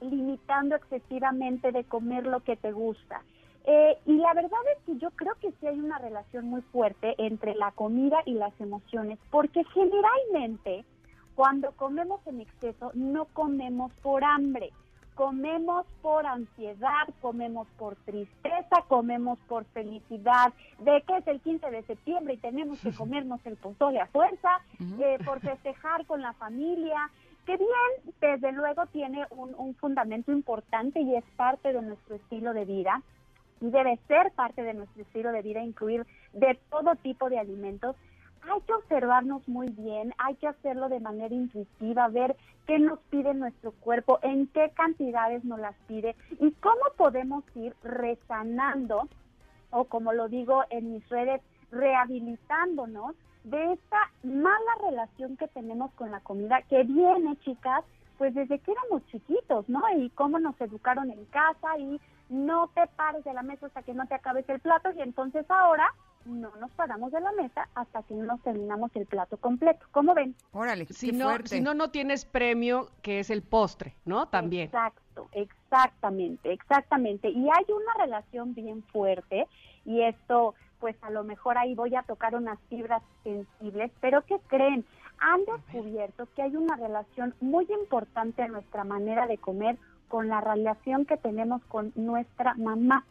limitando 0.00 0.76
excesivamente 0.76 1.72
de 1.72 1.84
comer 1.84 2.26
lo 2.26 2.40
que 2.40 2.56
te 2.56 2.72
gusta? 2.72 3.22
Eh, 3.66 3.96
y 4.06 4.16
la 4.16 4.34
verdad 4.34 4.58
es 4.76 4.82
que 4.84 4.98
yo 4.98 5.10
creo 5.12 5.34
que 5.40 5.50
sí 5.52 5.66
hay 5.66 5.78
una 5.78 5.98
relación 5.98 6.46
muy 6.46 6.60
fuerte 6.60 7.14
entre 7.18 7.54
la 7.54 7.72
comida 7.72 8.18
y 8.26 8.34
las 8.34 8.58
emociones, 8.60 9.18
porque 9.30 9.64
generalmente 9.64 10.84
cuando 11.34 11.72
comemos 11.72 12.20
en 12.26 12.40
exceso 12.40 12.90
no 12.94 13.24
comemos 13.26 13.92
por 14.02 14.22
hambre, 14.22 14.70
comemos 15.14 15.86
por 16.02 16.26
ansiedad, 16.26 17.08
comemos 17.20 17.66
por 17.78 17.96
tristeza, 17.96 18.82
comemos 18.88 19.38
por 19.48 19.64
felicidad, 19.66 20.52
de 20.80 21.02
que 21.02 21.16
es 21.18 21.26
el 21.26 21.40
15 21.40 21.70
de 21.70 21.82
septiembre 21.82 22.34
y 22.34 22.38
tenemos 22.38 22.80
que 22.80 22.92
comernos 22.96 23.44
el 23.46 23.56
pozole 23.56 24.00
a 24.00 24.06
fuerza, 24.06 24.60
eh, 25.00 25.18
por 25.24 25.40
festejar 25.40 26.04
con 26.06 26.20
la 26.20 26.32
familia, 26.34 27.10
que 27.46 27.56
bien, 27.56 28.14
desde 28.20 28.52
luego 28.52 28.86
tiene 28.86 29.26
un, 29.30 29.54
un 29.56 29.74
fundamento 29.74 30.32
importante 30.32 31.00
y 31.00 31.14
es 31.14 31.24
parte 31.36 31.72
de 31.72 31.82
nuestro 31.82 32.16
estilo 32.16 32.54
de 32.54 32.64
vida 32.64 33.02
y 33.60 33.70
debe 33.70 33.98
ser 34.08 34.32
parte 34.32 34.62
de 34.62 34.74
nuestro 34.74 35.02
estilo 35.02 35.30
de 35.32 35.42
vida 35.42 35.62
incluir 35.62 36.06
de 36.32 36.58
todo 36.70 36.96
tipo 36.96 37.30
de 37.30 37.38
alimentos. 37.38 37.96
Hay 38.50 38.60
que 38.62 38.74
observarnos 38.74 39.46
muy 39.48 39.68
bien, 39.70 40.14
hay 40.18 40.34
que 40.36 40.48
hacerlo 40.48 40.88
de 40.88 41.00
manera 41.00 41.34
intuitiva, 41.34 42.08
ver 42.08 42.36
qué 42.66 42.78
nos 42.78 42.98
pide 43.10 43.34
nuestro 43.34 43.72
cuerpo, 43.72 44.18
en 44.22 44.46
qué 44.48 44.70
cantidades 44.74 45.44
nos 45.44 45.58
las 45.58 45.74
pide 45.86 46.14
y 46.40 46.50
cómo 46.52 46.82
podemos 46.96 47.44
ir 47.54 47.74
resanando 47.82 49.08
o 49.70 49.84
como 49.84 50.12
lo 50.12 50.28
digo 50.28 50.62
en 50.70 50.92
mis 50.92 51.08
redes, 51.08 51.42
rehabilitándonos 51.72 53.16
de 53.42 53.72
esta 53.72 54.10
mala 54.22 54.74
relación 54.88 55.36
que 55.36 55.48
tenemos 55.48 55.92
con 55.94 56.10
la 56.10 56.20
comida 56.20 56.62
que 56.62 56.84
viene, 56.84 57.36
chicas, 57.40 57.84
pues 58.16 58.32
desde 58.34 58.60
que 58.60 58.72
éramos 58.72 59.04
chiquitos, 59.06 59.68
¿no? 59.68 59.82
Y 59.98 60.10
cómo 60.10 60.38
nos 60.38 60.58
educaron 60.60 61.10
en 61.10 61.24
casa 61.26 61.76
y 61.78 62.00
no 62.28 62.68
te 62.68 62.86
pares 62.96 63.24
de 63.24 63.34
la 63.34 63.42
mesa 63.42 63.66
hasta 63.66 63.82
que 63.82 63.94
no 63.94 64.06
te 64.06 64.14
acabes 64.14 64.48
el 64.48 64.60
plato 64.60 64.90
y 64.92 65.02
entonces 65.02 65.44
ahora 65.50 65.92
no 66.26 66.50
nos 66.56 66.70
paramos 66.72 67.12
de 67.12 67.20
la 67.20 67.32
mesa 67.32 67.68
hasta 67.74 68.02
que 68.02 68.14
no 68.14 68.24
nos 68.24 68.40
terminamos 68.42 68.90
el 68.94 69.06
plato 69.06 69.36
completo. 69.36 69.86
¿Cómo 69.92 70.14
ven? 70.14 70.34
Órale, 70.52 70.86
Si 70.86 71.10
qué 71.10 71.16
no, 71.16 71.26
fuerte. 71.26 71.48
si 71.48 71.60
no, 71.60 71.74
no 71.74 71.90
tienes 71.90 72.24
premio, 72.24 72.88
que 73.02 73.20
es 73.20 73.30
el 73.30 73.42
postre, 73.42 73.94
¿no? 74.04 74.28
También. 74.28 74.66
Exacto, 74.66 75.28
exactamente, 75.32 76.52
exactamente. 76.52 77.28
Y 77.28 77.48
hay 77.50 77.64
una 77.68 77.94
relación 78.04 78.54
bien 78.54 78.82
fuerte 78.84 79.46
y 79.84 80.02
esto, 80.02 80.54
pues 80.80 80.96
a 81.02 81.10
lo 81.10 81.24
mejor 81.24 81.58
ahí 81.58 81.74
voy 81.74 81.94
a 81.94 82.02
tocar 82.02 82.34
unas 82.34 82.58
fibras 82.68 83.02
sensibles, 83.22 83.90
pero 84.00 84.22
¿qué 84.22 84.38
creen? 84.46 84.84
Han 85.20 85.44
descubierto 85.44 86.26
que 86.34 86.42
hay 86.42 86.56
una 86.56 86.76
relación 86.76 87.34
muy 87.40 87.66
importante 87.70 88.42
en 88.42 88.52
nuestra 88.52 88.84
manera 88.84 89.26
de 89.26 89.38
comer 89.38 89.78
con 90.08 90.28
la 90.28 90.40
relación 90.40 91.06
que 91.06 91.16
tenemos 91.16 91.62
con 91.64 91.92
nuestra 91.94 92.54
mamá. 92.54 93.04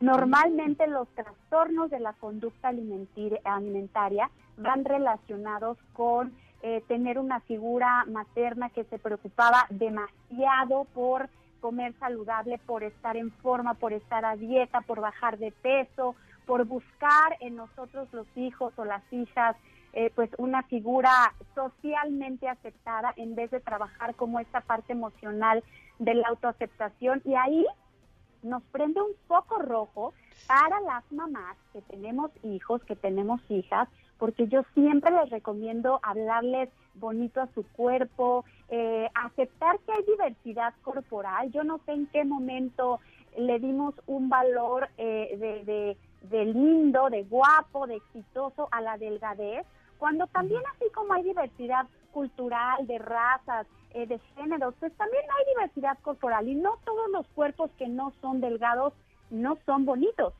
Normalmente 0.00 0.86
los 0.86 1.08
trastornos 1.08 1.90
de 1.90 2.00
la 2.00 2.14
conducta 2.14 2.68
alimentaria 2.68 4.30
van 4.56 4.84
relacionados 4.86 5.76
con 5.92 6.32
eh, 6.62 6.82
tener 6.88 7.18
una 7.18 7.40
figura 7.40 8.04
materna 8.06 8.70
que 8.70 8.84
se 8.84 8.98
preocupaba 8.98 9.66
demasiado 9.68 10.84
por 10.94 11.28
comer 11.60 11.92
saludable, 11.98 12.58
por 12.64 12.82
estar 12.82 13.18
en 13.18 13.30
forma, 13.30 13.74
por 13.74 13.92
estar 13.92 14.24
a 14.24 14.36
dieta, 14.36 14.80
por 14.80 15.00
bajar 15.00 15.36
de 15.36 15.52
peso, 15.52 16.14
por 16.46 16.64
buscar 16.64 17.36
en 17.40 17.56
nosotros 17.56 18.08
los 18.12 18.26
hijos 18.36 18.72
o 18.76 18.84
las 18.86 19.02
hijas 19.12 19.54
eh, 19.92 20.10
pues 20.14 20.30
una 20.38 20.62
figura 20.62 21.34
socialmente 21.54 22.48
aceptada 22.48 23.12
en 23.16 23.34
vez 23.34 23.50
de 23.50 23.60
trabajar 23.60 24.14
como 24.14 24.40
esta 24.40 24.60
parte 24.60 24.92
emocional 24.92 25.62
de 25.98 26.14
la 26.14 26.28
autoaceptación. 26.28 27.20
Y 27.24 27.34
ahí 27.34 27.66
nos 28.42 28.62
prende 28.64 29.00
un 29.00 29.12
foco 29.26 29.58
rojo 29.58 30.12
para 30.46 30.80
las 30.80 31.04
mamás 31.12 31.56
que 31.72 31.82
tenemos 31.82 32.30
hijos, 32.42 32.82
que 32.84 32.96
tenemos 32.96 33.40
hijas, 33.48 33.88
porque 34.18 34.48
yo 34.48 34.62
siempre 34.74 35.10
les 35.12 35.30
recomiendo 35.30 36.00
hablarles 36.02 36.68
bonito 36.94 37.40
a 37.40 37.46
su 37.54 37.64
cuerpo, 37.72 38.44
eh, 38.68 39.08
aceptar 39.14 39.78
que 39.80 39.92
hay 39.92 40.04
diversidad 40.04 40.74
corporal. 40.82 41.50
Yo 41.52 41.64
no 41.64 41.78
sé 41.86 41.92
en 41.92 42.06
qué 42.08 42.24
momento 42.24 43.00
le 43.38 43.58
dimos 43.60 43.94
un 44.06 44.28
valor 44.28 44.88
eh, 44.98 45.36
de, 45.38 45.64
de- 45.64 45.96
de 46.28 46.44
lindo, 46.44 47.08
de 47.08 47.22
guapo, 47.24 47.86
de 47.86 47.96
exitoso 47.96 48.68
a 48.72 48.82
la 48.82 48.98
delgadez, 48.98 49.64
cuando 49.98 50.26
también 50.26 50.60
así 50.74 50.84
como 50.94 51.14
hay 51.14 51.22
diversidad 51.22 51.86
cultural, 52.12 52.86
de 52.86 52.98
razas, 52.98 53.66
eh, 53.94 54.06
de 54.06 54.18
géneros, 54.36 54.74
pues 54.80 54.92
también 54.96 55.22
hay 55.24 55.54
diversidad 55.54 55.98
corporal 56.02 56.48
y 56.48 56.54
no 56.54 56.78
todos 56.84 57.10
los 57.10 57.26
cuerpos 57.28 57.70
que 57.78 57.88
no 57.88 58.12
son 58.20 58.40
delgados 58.40 58.92
no 59.30 59.58
son 59.64 59.84
bonitos. 59.84 60.34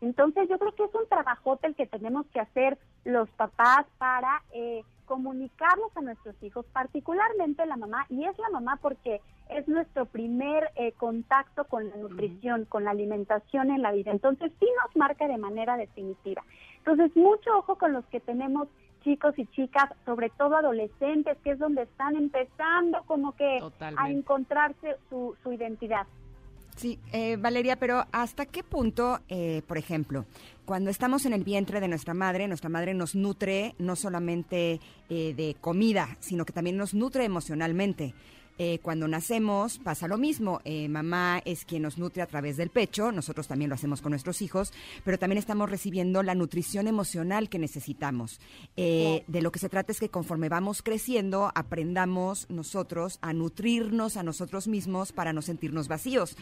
Entonces 0.00 0.48
yo 0.48 0.58
creo 0.58 0.74
que 0.74 0.84
es 0.84 0.94
un 0.94 1.06
trabajote 1.08 1.68
el 1.68 1.74
que 1.76 1.86
tenemos 1.86 2.26
que 2.32 2.40
hacer 2.40 2.76
los 3.04 3.28
papás 3.30 3.86
para 3.98 4.42
eh, 4.52 4.82
comunicarlos 5.04 5.96
a 5.96 6.00
nuestros 6.00 6.34
hijos, 6.42 6.66
particularmente 6.72 7.66
la 7.66 7.76
mamá, 7.76 8.06
y 8.08 8.24
es 8.24 8.36
la 8.38 8.48
mamá 8.50 8.78
porque 8.80 9.20
es 9.48 9.68
nuestro 9.68 10.06
primer 10.06 10.70
eh, 10.76 10.92
contacto 10.92 11.64
con 11.64 11.88
la 11.88 11.96
nutrición, 11.96 12.64
con 12.64 12.84
la 12.84 12.90
alimentación 12.90 13.70
en 13.70 13.82
la 13.82 13.92
vida. 13.92 14.10
Entonces 14.10 14.50
sí 14.58 14.66
nos 14.82 14.96
marca 14.96 15.28
de 15.28 15.38
manera 15.38 15.76
definitiva. 15.76 16.42
Entonces 16.78 17.14
mucho 17.14 17.58
ojo 17.58 17.76
con 17.76 17.92
los 17.92 18.04
que 18.06 18.20
tenemos 18.20 18.68
chicos 19.02 19.38
y 19.38 19.46
chicas, 19.46 19.90
sobre 20.04 20.30
todo 20.30 20.56
adolescentes, 20.56 21.36
que 21.44 21.52
es 21.52 21.58
donde 21.58 21.82
están 21.82 22.16
empezando 22.16 23.02
como 23.06 23.32
que 23.36 23.56
a 23.56 23.60
Totalmente. 23.60 24.18
encontrarse 24.18 24.96
su, 25.08 25.36
su 25.42 25.52
identidad. 25.52 26.06
Sí, 26.76 26.98
eh, 27.12 27.36
Valeria, 27.36 27.76
pero 27.76 28.06
¿hasta 28.12 28.46
qué 28.46 28.62
punto, 28.62 29.20
eh, 29.28 29.62
por 29.66 29.76
ejemplo, 29.76 30.24
cuando 30.64 30.90
estamos 30.90 31.26
en 31.26 31.34
el 31.34 31.44
vientre 31.44 31.80
de 31.80 31.88
nuestra 31.88 32.14
madre, 32.14 32.48
nuestra 32.48 32.70
madre 32.70 32.94
nos 32.94 33.14
nutre 33.14 33.74
no 33.78 33.94
solamente 33.94 34.80
eh, 35.10 35.34
de 35.34 35.54
comida, 35.60 36.16
sino 36.20 36.44
que 36.44 36.52
también 36.52 36.76
nos 36.78 36.94
nutre 36.94 37.24
emocionalmente? 37.24 38.14
Eh, 38.58 38.78
cuando 38.82 39.08
nacemos 39.08 39.78
pasa 39.78 40.08
lo 40.08 40.18
mismo. 40.18 40.60
Eh, 40.64 40.88
mamá 40.88 41.40
es 41.44 41.64
quien 41.64 41.82
nos 41.82 41.98
nutre 41.98 42.22
a 42.22 42.26
través 42.26 42.56
del 42.56 42.70
pecho, 42.70 43.10
nosotros 43.12 43.48
también 43.48 43.68
lo 43.68 43.74
hacemos 43.74 44.02
con 44.02 44.10
nuestros 44.10 44.42
hijos, 44.42 44.72
pero 45.04 45.18
también 45.18 45.38
estamos 45.38 45.70
recibiendo 45.70 46.22
la 46.22 46.34
nutrición 46.34 46.86
emocional 46.86 47.48
que 47.48 47.58
necesitamos. 47.58 48.40
Eh, 48.76 49.24
de 49.26 49.42
lo 49.42 49.52
que 49.52 49.58
se 49.58 49.68
trata 49.68 49.92
es 49.92 50.00
que 50.00 50.10
conforme 50.10 50.48
vamos 50.48 50.82
creciendo, 50.82 51.50
aprendamos 51.54 52.46
nosotros 52.50 53.18
a 53.22 53.32
nutrirnos 53.32 54.16
a 54.16 54.22
nosotros 54.22 54.68
mismos 54.68 55.12
para 55.12 55.32
no 55.32 55.42
sentirnos 55.42 55.88
vacíos. 55.88 56.36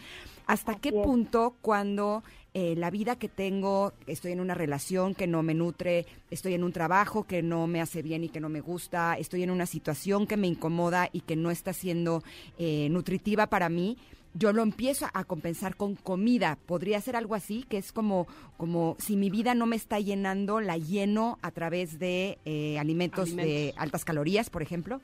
¿Hasta 0.47 0.75
qué 0.75 0.91
punto 0.91 1.55
cuando 1.61 2.23
eh, 2.53 2.75
la 2.75 2.89
vida 2.89 3.15
que 3.15 3.29
tengo, 3.29 3.93
estoy 4.07 4.33
en 4.33 4.41
una 4.41 4.53
relación 4.53 5.15
que 5.15 5.27
no 5.27 5.41
me 5.41 5.53
nutre, 5.53 6.05
estoy 6.29 6.53
en 6.53 6.63
un 6.63 6.73
trabajo 6.73 7.23
que 7.23 7.41
no 7.41 7.65
me 7.67 7.81
hace 7.81 8.01
bien 8.01 8.23
y 8.23 8.29
que 8.29 8.41
no 8.41 8.49
me 8.49 8.59
gusta, 8.59 9.15
estoy 9.17 9.43
en 9.43 9.51
una 9.51 9.65
situación 9.65 10.27
que 10.27 10.37
me 10.37 10.47
incomoda 10.47 11.09
y 11.13 11.21
que 11.21 11.35
no 11.35 11.49
está 11.49 11.71
siendo 11.71 12.23
eh, 12.57 12.89
nutritiva 12.89 13.47
para 13.47 13.69
mí, 13.69 13.97
yo 14.33 14.53
lo 14.53 14.63
empiezo 14.63 15.07
a 15.13 15.23
compensar 15.23 15.75
con 15.75 15.95
comida. 15.95 16.57
Podría 16.65 17.01
ser 17.01 17.15
algo 17.15 17.35
así, 17.35 17.63
que 17.63 17.77
es 17.77 17.91
como, 17.91 18.27
como 18.57 18.95
si 18.97 19.17
mi 19.17 19.29
vida 19.29 19.55
no 19.55 19.65
me 19.65 19.75
está 19.75 19.99
llenando, 19.99 20.61
la 20.61 20.77
lleno 20.77 21.37
a 21.41 21.51
través 21.51 21.99
de 21.99 22.37
eh, 22.45 22.79
alimentos, 22.79 23.35
de 23.35 23.73
altas 23.77 24.05
calorías, 24.05 24.49
por 24.49 24.61
ejemplo. 24.61 25.01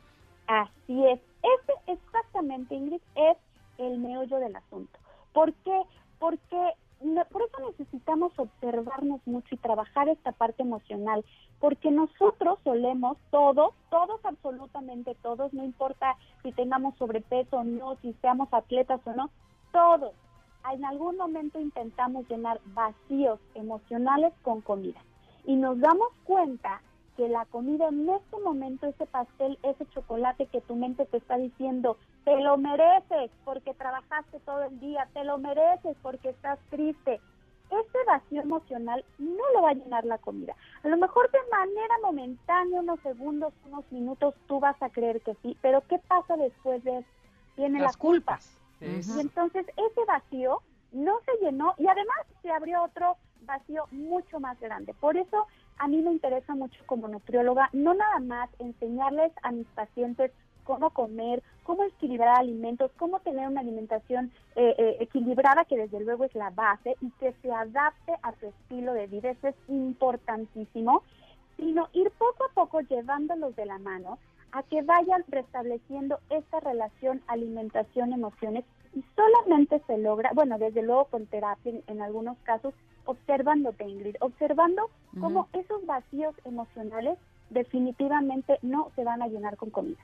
Así 0.47 1.05
es. 1.05 1.19
Ese 1.43 1.91
exactamente, 1.93 2.75
Ingrid, 2.75 3.01
es 3.15 3.37
el 3.77 3.99
meollo 3.99 4.37
del 4.39 4.55
asunto. 4.55 4.97
¿Por 5.33 5.53
qué? 5.53 5.81
Porque 6.19 6.57
por 7.29 7.41
eso 7.41 7.57
necesitamos 7.69 8.31
observarnos 8.37 9.21
mucho 9.25 9.55
y 9.55 9.57
trabajar 9.57 10.09
esta 10.09 10.31
parte 10.31 10.63
emocional, 10.63 11.23
porque 11.59 11.91
nosotros 11.91 12.59
solemos, 12.63 13.17
todos, 13.29 13.73
todos 13.89 14.19
absolutamente 14.23 15.15
todos, 15.21 15.53
no 15.53 15.63
importa 15.63 16.15
si 16.43 16.51
tengamos 16.51 16.95
sobrepeso 16.97 17.57
o 17.57 17.63
no, 17.63 17.95
si 17.97 18.13
seamos 18.13 18.49
atletas 18.51 19.01
o 19.05 19.13
no, 19.13 19.29
todos, 19.71 20.13
en 20.73 20.85
algún 20.85 21.17
momento 21.17 21.59
intentamos 21.59 22.27
llenar 22.29 22.59
vacíos 22.65 23.39
emocionales 23.55 24.33
con 24.41 24.61
comida. 24.61 24.99
Y 25.45 25.55
nos 25.55 25.79
damos 25.79 26.09
cuenta 26.25 26.81
que 27.15 27.29
la 27.29 27.45
comida 27.45 27.87
en 27.87 28.09
este 28.09 28.39
momento, 28.39 28.85
ese 28.85 29.05
pastel, 29.05 29.57
ese 29.63 29.85
chocolate 29.87 30.47
que 30.47 30.61
tu 30.61 30.75
mente 30.75 31.05
te 31.05 31.17
está 31.17 31.37
diciendo, 31.37 31.97
te 32.27 32.35
lo 32.41 32.57
mereces 32.57 33.31
porque 33.45 33.73
trabajaste 33.73 34.41
todo 34.41 34.63
el 34.63 34.77
día, 34.81 35.07
te 35.13 35.23
lo 35.23 35.37
mereces 35.37 35.95
porque 36.01 36.31
estás 36.31 36.59
triste. 36.69 37.21
Ese 37.69 37.97
vacío 38.05 38.41
emocional 38.41 39.05
no 39.17 39.43
lo 39.53 39.61
va 39.61 39.69
a 39.69 39.75
llenar 39.75 40.03
la 40.03 40.17
comida. 40.17 40.53
A 40.83 40.89
lo 40.89 40.97
mejor 40.97 41.31
de 41.31 41.39
manera 41.49 41.95
momentánea, 42.03 42.81
unos 42.81 42.99
segundos, 42.99 43.53
unos 43.65 43.89
minutos, 43.93 44.35
tú 44.47 44.59
vas 44.59 44.75
a 44.81 44.89
creer 44.89 45.21
que 45.21 45.35
sí, 45.41 45.57
pero 45.61 45.81
¿qué 45.87 45.99
pasa 45.99 46.35
después 46.35 46.83
de 46.83 46.97
eso? 46.97 47.07
Viene 47.55 47.79
Las 47.79 47.93
la 47.93 47.97
culpa. 47.97 48.39
culpas. 48.81 49.17
Y 49.17 49.21
entonces 49.21 49.65
ese 49.77 50.05
vacío 50.05 50.61
no 50.91 51.19
se 51.23 51.45
llenó 51.45 51.75
y 51.77 51.87
además 51.87 52.17
se 52.41 52.51
abrió 52.51 52.83
otro 52.83 53.15
vacío 53.43 53.85
mucho 53.91 54.41
más 54.41 54.59
grande. 54.59 54.93
Por 54.95 55.15
eso 55.15 55.47
a 55.77 55.87
mí 55.87 56.01
me 56.01 56.11
interesa 56.11 56.55
mucho 56.55 56.83
como 56.87 57.07
nutrióloga 57.07 57.69
no 57.71 57.93
nada 57.93 58.19
más 58.19 58.49
enseñarles 58.59 59.31
a 59.43 59.51
mis 59.53 59.67
pacientes 59.67 60.33
cómo 60.67 60.89
comer, 60.89 61.41
cómo 61.63 61.85
equilibrar 61.85 62.37
alimentos, 62.37 62.91
cómo 62.97 63.21
tener 63.21 63.47
una 63.47 63.61
alimentación 63.61 64.33
eh, 64.57 64.75
eh, 64.77 64.97
equilibrada, 64.99 65.63
que 65.63 65.77
desde 65.77 66.01
luego 66.01 66.25
es 66.25 66.35
la 66.35 66.49
base, 66.49 66.97
y 66.99 67.09
que 67.11 67.31
se 67.41 67.49
adapte 67.49 68.11
a 68.21 68.33
tu 68.33 68.47
estilo 68.47 68.91
de 68.91 69.07
vida. 69.07 69.29
Eso 69.29 69.47
es 69.47 69.55
importantísimo, 69.69 71.03
sino 71.55 71.87
ir 71.93 72.11
poco 72.11 72.43
a 72.43 72.53
poco 72.53 72.81
llevándolos 72.81 73.55
de 73.55 73.65
la 73.65 73.79
mano 73.79 74.19
a 74.51 74.61
que 74.63 74.81
vayan 74.81 75.23
restableciendo 75.29 76.19
esta 76.29 76.59
relación 76.59 77.21
alimentación-emociones 77.27 78.65
y 78.93 79.05
solamente 79.15 79.81
se 79.87 79.97
logra, 79.97 80.31
bueno, 80.33 80.57
desde 80.57 80.81
luego 80.83 81.05
con 81.05 81.27
terapia 81.27 81.71
en, 81.71 81.83
en 81.87 82.01
algunos 82.01 82.37
casos, 82.39 82.73
observándote, 83.05 83.87
Ingrid, 83.87 84.15
observando 84.19 84.89
cómo 85.21 85.47
esos 85.53 85.85
vacíos 85.85 86.35
emocionales 86.43 87.17
definitivamente 87.49 88.59
no 88.61 88.91
se 88.95 89.05
van 89.05 89.21
a 89.21 89.27
llenar 89.27 89.55
con 89.55 89.69
comida. 89.69 89.99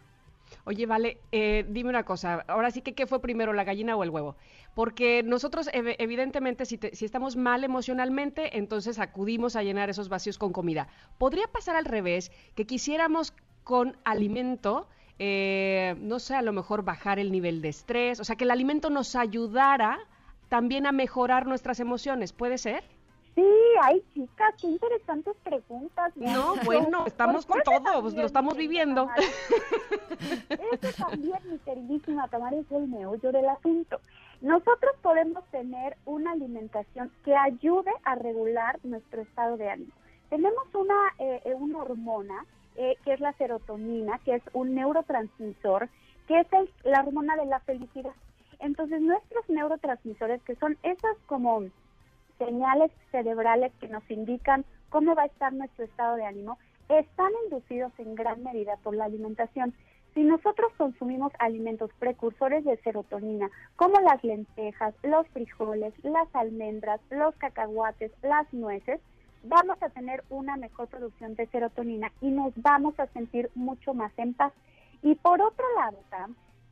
Oye, 0.65 0.85
vale, 0.85 1.21
eh, 1.31 1.65
dime 1.69 1.89
una 1.89 2.03
cosa, 2.05 2.45
ahora 2.47 2.71
sí 2.71 2.81
que 2.81 2.93
qué 2.95 3.05
fue 3.07 3.21
primero, 3.21 3.53
la 3.53 3.63
gallina 3.63 3.95
o 3.95 4.03
el 4.03 4.09
huevo, 4.09 4.37
porque 4.73 5.21
nosotros 5.23 5.67
ev- 5.73 5.95
evidentemente 5.99 6.65
si, 6.65 6.77
te- 6.77 6.95
si 6.95 7.05
estamos 7.05 7.35
mal 7.35 7.63
emocionalmente, 7.63 8.57
entonces 8.57 8.99
acudimos 8.99 9.55
a 9.55 9.63
llenar 9.63 9.89
esos 9.89 10.09
vacíos 10.09 10.37
con 10.37 10.53
comida. 10.53 10.87
¿Podría 11.17 11.47
pasar 11.47 11.75
al 11.75 11.85
revés, 11.85 12.31
que 12.55 12.65
quisiéramos 12.65 13.33
con 13.63 13.97
alimento, 14.05 14.87
eh, 15.19 15.95
no 15.99 16.19
sé, 16.19 16.35
a 16.35 16.41
lo 16.41 16.53
mejor 16.53 16.83
bajar 16.83 17.19
el 17.19 17.31
nivel 17.31 17.61
de 17.61 17.69
estrés, 17.69 18.19
o 18.19 18.23
sea, 18.23 18.35
que 18.35 18.43
el 18.45 18.51
alimento 18.51 18.89
nos 18.89 19.15
ayudara 19.15 19.99
también 20.49 20.85
a 20.85 20.91
mejorar 20.91 21.47
nuestras 21.47 21.79
emociones, 21.79 22.31
¿puede 22.33 22.57
ser? 22.57 22.83
Sí, 23.35 23.45
ay 23.81 24.03
chicas, 24.13 24.53
qué 24.61 24.67
interesantes 24.67 25.35
preguntas. 25.43 26.11
No, 26.15 26.55
bueno, 26.65 27.05
estamos 27.07 27.45
con 27.45 27.61
todo, 27.63 28.01
pues, 28.01 28.13
lo 28.13 28.25
estamos 28.25 28.55
viviendo. 28.55 29.09
Ese 30.49 30.93
también, 30.93 31.39
mi 31.49 31.57
queridísima 31.59 32.27
Tamara, 32.27 32.55
es 32.57 32.71
el 32.71 32.87
meollo 32.87 33.31
del 33.31 33.49
asunto. 33.49 33.99
Nosotros 34.41 34.93
podemos 35.01 35.43
tener 35.51 35.95
una 36.05 36.31
alimentación 36.33 37.11
que 37.23 37.35
ayude 37.35 37.91
a 38.03 38.15
regular 38.15 38.79
nuestro 38.83 39.21
estado 39.21 39.57
de 39.57 39.69
ánimo. 39.69 39.91
Tenemos 40.29 40.63
una, 40.73 40.95
eh, 41.19 41.41
eh, 41.45 41.53
una 41.55 41.79
hormona 41.79 42.45
eh, 42.75 42.97
que 43.05 43.13
es 43.13 43.19
la 43.19 43.33
serotonina, 43.33 44.19
que 44.25 44.35
es 44.35 44.43
un 44.53 44.73
neurotransmisor, 44.73 45.89
que 46.27 46.39
es 46.39 46.47
el- 46.53 46.69
la 46.83 47.01
hormona 47.01 47.35
de 47.35 47.45
la 47.45 47.59
felicidad. 47.59 48.13
Entonces, 48.59 48.99
nuestros 49.01 49.47
neurotransmisores, 49.47 50.41
que 50.41 50.55
son 50.55 50.77
esas 50.81 51.15
como 51.27 51.63
señales 52.45 52.91
cerebrales 53.11 53.71
que 53.79 53.87
nos 53.87 54.09
indican 54.09 54.65
cómo 54.89 55.15
va 55.15 55.23
a 55.23 55.27
estar 55.27 55.53
nuestro 55.53 55.85
estado 55.85 56.15
de 56.15 56.25
ánimo, 56.25 56.57
están 56.89 57.31
inducidos 57.45 57.91
en 57.97 58.15
gran 58.15 58.43
medida 58.43 58.77
por 58.83 58.95
la 58.95 59.05
alimentación. 59.05 59.73
Si 60.13 60.23
nosotros 60.23 60.71
consumimos 60.77 61.31
alimentos 61.39 61.89
precursores 61.97 62.63
de 62.65 62.77
serotonina, 62.77 63.49
como 63.75 63.99
las 64.01 64.23
lentejas, 64.23 64.93
los 65.01 65.27
frijoles, 65.29 65.93
las 66.03 66.27
almendras, 66.33 67.01
los 67.09 67.33
cacahuates, 67.35 68.11
las 68.21 68.51
nueces, 68.53 69.01
vamos 69.43 69.81
a 69.81 69.89
tener 69.89 70.23
una 70.29 70.55
mejor 70.55 70.87
producción 70.87 71.35
de 71.35 71.47
serotonina 71.47 72.11
y 72.21 72.29
nos 72.29 72.53
vamos 72.57 72.99
a 72.99 73.07
sentir 73.07 73.49
mucho 73.55 73.93
más 73.93 74.11
en 74.17 74.33
paz. 74.33 74.53
Y 75.01 75.15
por 75.15 75.41
otro 75.41 75.65
lado, 75.75 75.97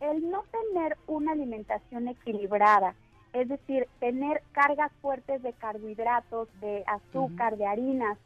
el 0.02 0.30
no 0.30 0.44
tener 0.52 0.98
una 1.08 1.32
alimentación 1.32 2.08
equilibrada, 2.08 2.96
es 3.34 3.48
decir, 3.48 3.88
tener 4.00 4.42
cargas 4.52 4.92
fuertes 5.02 5.42
de 5.42 5.54
carbohidratos, 5.54 6.48
de 6.60 6.84
azúcar, 6.88 7.58
de 7.58 7.66
harinas, 7.66 8.18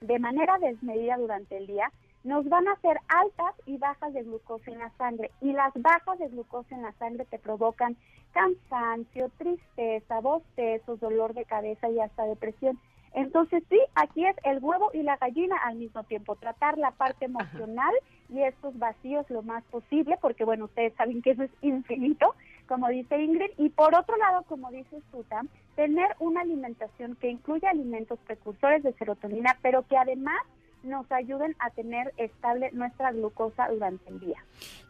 de 0.00 0.18
manera 0.18 0.58
desmedida 0.58 1.16
durante 1.16 1.56
el 1.56 1.66
día, 1.66 1.90
nos 2.24 2.48
van 2.48 2.66
a 2.68 2.72
hacer 2.72 2.98
altas 3.08 3.54
y 3.66 3.76
bajas 3.76 4.12
de 4.14 4.22
glucosa 4.22 4.70
en 4.70 4.78
la 4.78 4.90
sangre. 4.96 5.30
Y 5.40 5.52
las 5.52 5.72
bajas 5.74 6.18
de 6.18 6.28
glucosa 6.28 6.74
en 6.74 6.82
la 6.82 6.92
sangre 6.92 7.26
te 7.26 7.38
provocan 7.38 7.96
cansancio, 8.32 9.30
tristeza, 9.38 10.20
bostezos, 10.20 11.00
dolor 11.00 11.34
de 11.34 11.44
cabeza 11.44 11.88
y 11.90 12.00
hasta 12.00 12.24
depresión. 12.24 12.78
Entonces 13.14 13.62
sí, 13.68 13.78
aquí 13.94 14.26
es 14.26 14.36
el 14.42 14.58
huevo 14.60 14.90
y 14.92 15.02
la 15.02 15.16
gallina 15.16 15.56
al 15.64 15.76
mismo 15.76 16.02
tiempo, 16.02 16.34
tratar 16.34 16.78
la 16.78 16.90
parte 16.90 17.26
emocional 17.26 17.94
y 18.28 18.42
estos 18.42 18.76
vacíos 18.76 19.30
lo 19.30 19.42
más 19.42 19.62
posible, 19.64 20.18
porque 20.20 20.44
bueno, 20.44 20.64
ustedes 20.64 20.94
saben 20.94 21.22
que 21.22 21.30
eso 21.30 21.44
es 21.44 21.50
infinito, 21.62 22.34
como 22.68 22.88
dice 22.88 23.20
Ingrid, 23.20 23.50
y 23.58 23.68
por 23.70 23.94
otro 23.94 24.16
lado, 24.16 24.42
como 24.48 24.70
dice 24.70 25.00
Sutam, 25.10 25.48
tener 25.76 26.08
una 26.18 26.42
alimentación 26.42 27.16
que 27.16 27.30
incluya 27.30 27.70
alimentos 27.70 28.18
precursores 28.26 28.82
de 28.82 28.92
serotonina, 28.94 29.58
pero 29.62 29.86
que 29.86 29.96
además 29.96 30.40
nos 30.82 31.10
ayuden 31.10 31.56
a 31.58 31.70
tener 31.70 32.12
estable 32.16 32.70
nuestra 32.72 33.10
glucosa 33.12 33.68
durante 33.68 34.10
el 34.10 34.20
día. 34.20 34.44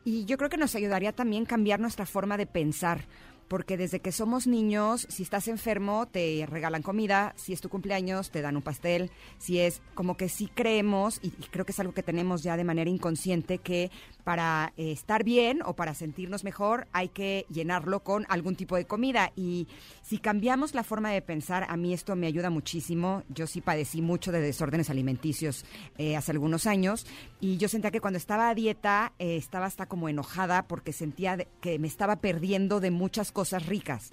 Y 0.04 0.24
yo 0.24 0.36
creo 0.36 0.50
que 0.50 0.56
nos 0.56 0.74
ayudaría 0.74 1.12
también 1.12 1.44
cambiar 1.44 1.80
nuestra 1.80 2.04
forma 2.04 2.36
de 2.36 2.46
pensar. 2.46 3.02
Porque 3.48 3.76
desde 3.76 4.00
que 4.00 4.12
somos 4.12 4.46
niños, 4.46 5.06
si 5.10 5.22
estás 5.22 5.48
enfermo, 5.48 6.06
te 6.06 6.46
regalan 6.48 6.82
comida, 6.82 7.34
si 7.36 7.52
es 7.52 7.60
tu 7.60 7.68
cumpleaños, 7.68 8.30
te 8.30 8.42
dan 8.42 8.56
un 8.56 8.62
pastel, 8.62 9.10
si 9.38 9.60
es 9.60 9.82
como 9.94 10.16
que 10.16 10.28
sí 10.28 10.50
creemos, 10.54 11.20
y, 11.22 11.30
creo 11.30 11.64
que 11.64 11.72
es 11.72 11.80
algo 11.80 11.94
que 11.94 12.02
tenemos 12.02 12.42
ya 12.42 12.56
de 12.56 12.64
manera 12.64 12.90
inconsciente, 12.90 13.58
que 13.58 13.90
para 14.24 14.72
eh, 14.76 14.92
estar 14.92 15.22
bien 15.22 15.60
o 15.64 15.74
para 15.74 15.94
sentirnos 15.94 16.44
mejor 16.44 16.88
hay 16.92 17.08
que 17.08 17.44
llenarlo 17.50 18.00
con 18.00 18.24
algún 18.28 18.56
tipo 18.56 18.76
de 18.76 18.86
comida. 18.86 19.32
Y 19.36 19.68
si 20.02 20.18
cambiamos 20.18 20.74
la 20.74 20.82
forma 20.82 21.10
de 21.10 21.22
pensar, 21.22 21.66
a 21.68 21.76
mí 21.76 21.92
esto 21.92 22.16
me 22.16 22.26
ayuda 22.26 22.50
muchísimo. 22.50 23.22
Yo 23.28 23.46
sí 23.46 23.60
padecí 23.60 24.02
mucho 24.02 24.32
de 24.32 24.40
desórdenes 24.40 24.90
alimenticios 24.90 25.64
eh, 25.98 26.16
hace 26.16 26.32
algunos 26.32 26.66
años 26.66 27.06
y 27.40 27.58
yo 27.58 27.68
sentía 27.68 27.90
que 27.90 28.00
cuando 28.00 28.16
estaba 28.16 28.48
a 28.48 28.54
dieta 28.54 29.12
eh, 29.18 29.36
estaba 29.36 29.66
hasta 29.66 29.86
como 29.86 30.08
enojada 30.08 30.66
porque 30.66 30.92
sentía 30.92 31.36
que 31.60 31.78
me 31.78 31.88
estaba 31.88 32.16
perdiendo 32.16 32.80
de 32.80 32.90
muchas 32.90 33.32
cosas 33.34 33.66
ricas. 33.66 34.12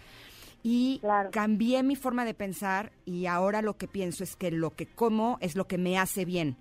Y 0.63 1.01
cambié 1.31 1.81
mi 1.81 1.95
forma 1.95 2.25
de 2.25 2.33
pensar 2.33 2.91
y 3.05 3.25
ahora 3.25 3.61
lo 3.61 3.77
que 3.77 3.87
pienso 3.87 4.23
es 4.23 4.35
que 4.35 4.51
lo 4.51 4.75
que 4.75 4.85
como 4.85 5.37
es 5.39 5.55
lo 5.55 5.65
que 5.65 5.77
me 5.77 5.97
hace 5.97 6.25
bien. 6.25 6.57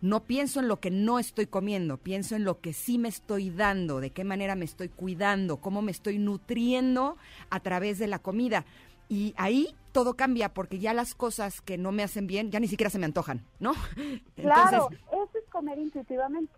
no 0.00 0.24
pienso 0.24 0.60
en 0.60 0.68
lo 0.68 0.80
que 0.80 0.90
no 0.90 1.18
estoy 1.18 1.46
comiendo, 1.46 1.96
pienso 1.96 2.36
en 2.36 2.44
lo 2.44 2.60
que 2.60 2.72
sí 2.74 2.98
me 2.98 3.08
estoy 3.08 3.48
dando, 3.50 4.00
de 4.00 4.10
qué 4.10 4.22
manera 4.22 4.54
me 4.54 4.66
estoy 4.66 4.88
cuidando, 4.88 5.58
cómo 5.58 5.80
me 5.82 5.92
estoy 5.92 6.18
nutriendo 6.18 7.16
a 7.48 7.60
través 7.60 7.98
de 7.98 8.06
la 8.06 8.18
comida. 8.18 8.66
Y 9.08 9.34
ahí 9.36 9.74
todo 9.92 10.14
cambia 10.14 10.52
porque 10.52 10.78
ya 10.78 10.92
las 10.92 11.14
cosas 11.14 11.60
que 11.60 11.78
no 11.78 11.92
me 11.92 12.02
hacen 12.02 12.26
bien 12.26 12.50
ya 12.50 12.60
ni 12.60 12.68
siquiera 12.68 12.90
se 12.90 12.98
me 12.98 13.06
antojan, 13.06 13.46
¿no? 13.60 13.72
Claro, 14.36 14.88
eso 14.90 15.38
es 15.38 15.50
comer 15.50 15.78
intuitivamente. 15.78 16.52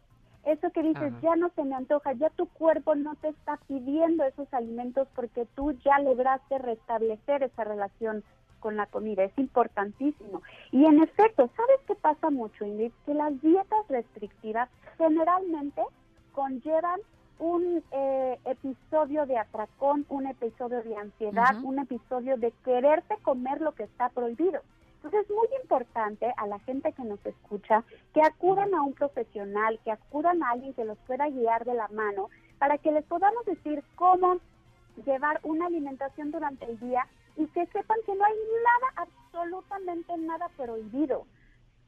Eso 0.47 0.71
que 0.71 0.83
dices, 0.83 1.13
Ajá. 1.13 1.21
ya 1.21 1.37
no 1.37 1.51
se 1.57 1.65
me 1.65 1.75
antoja, 1.75 2.13
ya 2.13 2.31
tu 2.31 2.47
cuerpo 2.47 2.95
no 2.95 3.17
te 3.17 3.29
está 3.29 3.59
pidiendo 3.67 4.23
esos 4.25 4.47
alimentos 4.55 5.09
porque 5.17 5.45
tú 5.57 5.73
ya 5.85 5.99
lograste 5.99 6.57
restablecer 6.59 7.43
esa 7.43 7.65
relación 7.65 8.23
con 8.61 8.77
la 8.77 8.87
comida. 8.87 9.25
Es 9.25 9.37
importantísimo. 9.39 10.43
Y 10.71 10.85
en 10.85 11.03
efecto, 11.03 11.51
¿sabes 11.57 11.81
qué 11.89 11.97
pasa 11.97 12.31
mucho, 12.31 12.65
Ingrid? 12.65 12.93
Que 13.05 13.15
las 13.15 13.41
dietas 13.43 13.89
restrictivas 13.89 14.71
generalmente 14.97 15.83
conllevan 16.33 17.01
un 17.41 17.83
eh, 17.91 18.39
episodio 18.45 19.27
de 19.27 19.39
atracón, 19.39 20.07
un 20.09 20.29
episodio 20.29 20.81
de 20.83 20.97
ansiedad, 20.97 21.57
un 21.63 21.81
episodio 21.81 22.37
de 22.37 22.53
quererte 22.65 23.17
comer 23.23 23.61
lo 23.61 23.73
que 23.73 23.83
está 23.83 24.11
prohibido. 24.11 24.61
Entonces 25.07 25.31
es 25.31 25.37
muy 25.37 25.47
importante 25.63 26.35
a 26.37 26.49
la 26.49 26.59
gente 26.61 26.93
que 26.93 27.05
nos 27.05 27.25
escucha 27.25 27.85
que 28.13 28.21
acudan 28.23 28.75
a 28.75 28.83
un 28.83 28.93
profesional, 28.93 29.79
que 29.85 29.93
acudan 29.93 30.43
a 30.43 30.51
alguien 30.51 30.75
que 30.75 30.85
los 30.85 30.99
pueda 31.07 31.29
guiar 31.29 31.65
de 31.65 31.75
la 31.75 31.87
mano 31.89 32.29
para 32.59 32.77
que 32.79 32.91
les 32.91 33.05
podamos 33.05 33.47
decir 33.47 33.85
cómo 33.95 34.39
llevar 35.05 35.39
una 35.45 35.67
alimentación 35.67 36.33
durante 36.33 36.65
el 36.65 36.81
día 36.81 37.07
y 37.37 37.47
que 37.47 37.67
sepan 37.67 37.99
que 38.05 38.17
no 38.17 38.25
hay 38.25 38.35
nada, 38.65 39.07
absolutamente 39.07 40.17
nada 40.17 40.49
prohibido. 40.57 41.25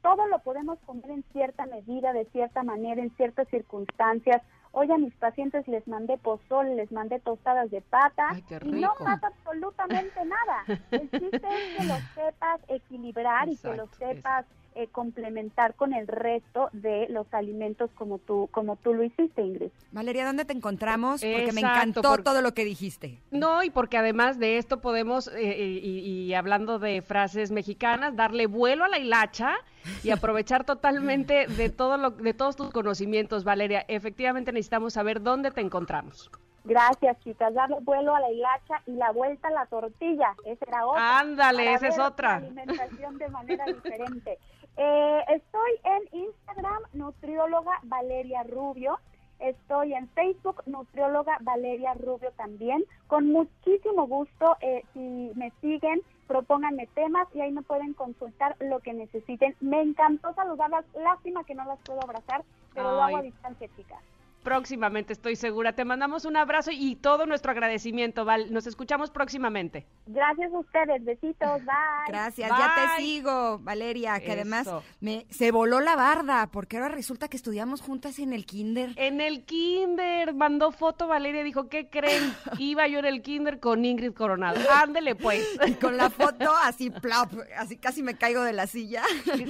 Todo 0.01 0.25
lo 0.27 0.39
podemos 0.39 0.79
comer 0.85 1.11
en 1.11 1.23
cierta 1.33 1.65
medida, 1.65 2.13
de 2.13 2.23
cierta 2.27 2.63
manera, 2.63 3.01
en 3.01 3.13
ciertas 3.17 3.49
circunstancias. 3.49 4.41
Hoy 4.71 4.91
a 4.91 4.97
mis 4.97 5.13
pacientes 5.15 5.67
les 5.67 5.87
mandé 5.87 6.17
pozol, 6.17 6.75
les 6.75 6.91
mandé 6.91 7.19
tostadas 7.19 7.71
de 7.71 7.81
pata 7.81 8.29
y 8.63 8.71
no 8.71 8.93
pasa 8.99 9.27
absolutamente 9.27 10.23
nada. 10.25 10.79
El 10.91 11.09
chiste 11.09 11.41
es 11.47 11.77
que 11.77 11.83
lo 11.85 11.95
sepas 12.13 12.61
equilibrar 12.67 13.49
y 13.49 13.57
que 13.57 13.73
lo 13.73 13.85
Exacto, 13.85 13.97
sepas 13.97 14.45
eh, 14.79 14.87
complementar 14.91 15.75
con 15.75 15.93
el 15.93 16.07
resto 16.07 16.69
de 16.71 17.07
los 17.09 17.27
alimentos 17.33 17.89
como 17.95 18.17
tú, 18.17 18.47
como 18.51 18.77
tú 18.77 18.93
lo 18.93 19.03
hiciste, 19.03 19.41
Ingrid. 19.41 19.71
Valeria, 19.91 20.25
¿dónde 20.25 20.45
te 20.45 20.53
encontramos? 20.53 21.21
Porque 21.21 21.51
me 21.51 21.59
encantó 21.59 22.01
todo 22.01 22.41
lo 22.41 22.53
que 22.53 22.63
dijiste. 22.63 23.19
No, 23.29 23.61
y 23.61 23.69
porque 23.69 23.97
además 23.97 24.39
de 24.39 24.57
esto 24.57 24.79
podemos, 24.79 25.27
eh, 25.35 25.57
y, 25.59 25.99
y 25.99 26.33
hablando 26.33 26.79
de 26.79 27.01
frases 27.01 27.51
mexicanas, 27.51 28.15
darle 28.15 28.47
vuelo 28.47 28.85
a 28.85 28.87
la 28.87 28.99
hilacha 28.99 29.55
y 30.01 30.11
aprovechar 30.11 30.63
totalmente 30.63 31.47
de 31.47 31.69
todo 31.69 31.97
lo, 31.97 32.11
de 32.11 32.33
todos 32.33 32.55
tus 32.55 32.71
conocimientos, 32.71 33.43
Valeria. 33.43 33.83
Efectivamente 33.89 34.53
necesitamos 34.53 34.93
saber 34.93 35.21
dónde 35.21 35.51
te 35.51 35.59
encontramos. 35.59 36.31
Gracias, 36.63 37.17
chicas. 37.23 37.53
Darle 37.53 37.77
vuelo 37.81 38.15
a 38.15 38.19
la 38.19 38.31
hilacha 38.31 38.81
y 38.85 38.91
la 38.91 39.11
vuelta 39.11 39.47
a 39.47 39.51
la 39.51 39.65
tortilla. 39.65 40.35
Esa 40.45 40.65
era 40.67 40.85
otra. 40.85 41.19
Ándale, 41.19 41.73
esa 41.73 41.87
es 41.87 41.99
otra. 41.99 42.39
la 42.39 42.47
alimentación 42.47 43.17
de 43.17 43.29
manera 43.29 43.65
diferente. 43.83 44.37
Eh, 44.81 45.25
estoy 45.27 45.71
en 45.83 46.21
Instagram, 46.21 46.81
nutrióloga 46.93 47.79
Valeria 47.83 48.43
Rubio. 48.43 48.97
Estoy 49.39 49.93
en 49.93 50.07
Facebook, 50.11 50.63
nutrióloga 50.67 51.37
Valeria 51.41 51.95
Rubio 51.95 52.31
también. 52.37 52.85
Con 53.07 53.29
muchísimo 53.29 54.07
gusto, 54.07 54.55
eh, 54.61 54.85
si 54.93 55.31
me 55.35 55.51
siguen, 55.59 56.01
propónganme 56.27 56.87
temas 56.95 57.27
y 57.33 57.41
ahí 57.41 57.51
me 57.51 57.61
pueden 57.61 57.93
consultar 57.93 58.55
lo 58.61 58.79
que 58.79 58.93
necesiten. 58.93 59.53
Me 59.59 59.81
encantó 59.81 60.33
saludarlas. 60.33 60.85
Lástima 60.95 61.43
que 61.43 61.55
no 61.55 61.65
las 61.65 61.79
puedo 61.79 62.01
abrazar, 62.01 62.45
pero 62.73 62.93
lo 62.93 63.03
hago 63.03 63.17
a 63.17 63.21
distancia, 63.21 63.67
chicas. 63.75 63.99
Próximamente, 64.43 65.13
estoy 65.13 65.35
segura. 65.35 65.73
Te 65.73 65.85
mandamos 65.85 66.25
un 66.25 66.37
abrazo 66.37 66.71
y 66.71 66.95
todo 66.95 67.25
nuestro 67.25 67.51
agradecimiento, 67.51 68.25
Val. 68.25 68.53
Nos 68.53 68.67
escuchamos 68.67 69.11
próximamente. 69.11 69.85
Gracias 70.07 70.53
a 70.53 70.59
ustedes. 70.59 71.03
Besitos. 71.03 71.59
Bye. 71.65 72.07
Gracias, 72.07 72.49
ya 72.49 72.73
te 72.75 73.03
sigo, 73.03 73.59
Valeria, 73.59 74.19
que 74.19 74.31
además 74.31 74.69
me, 74.99 75.25
se 75.29 75.51
voló 75.51 75.79
la 75.81 75.95
barda, 75.95 76.47
porque 76.51 76.77
ahora 76.77 76.89
resulta 76.89 77.27
que 77.27 77.37
estudiamos 77.37 77.81
juntas 77.81 78.19
en 78.19 78.33
el 78.33 78.45
kinder. 78.45 78.93
En 78.95 79.21
el 79.21 79.43
kinder, 79.45 80.33
mandó 80.33 80.71
foto 80.71 81.07
Valeria, 81.07 81.43
dijo, 81.43 81.67
¿qué 81.67 81.89
creen? 81.89 82.33
Iba 82.57 82.87
yo 82.87 82.99
en 82.99 83.05
el 83.05 83.21
kinder 83.21 83.59
con 83.59 83.83
Ingrid 83.85 84.13
Coronado. 84.13 84.59
Ándele 84.71 85.15
pues. 85.15 85.47
Y 85.67 85.73
con 85.73 85.97
la 85.97 86.09
foto 86.09 86.51
así, 86.63 86.89
plop, 86.89 87.31
así 87.57 87.77
casi 87.77 88.01
me 88.01 88.15
caigo 88.15 88.41
de 88.43 88.53
la 88.53 88.67
silla. 88.67 89.03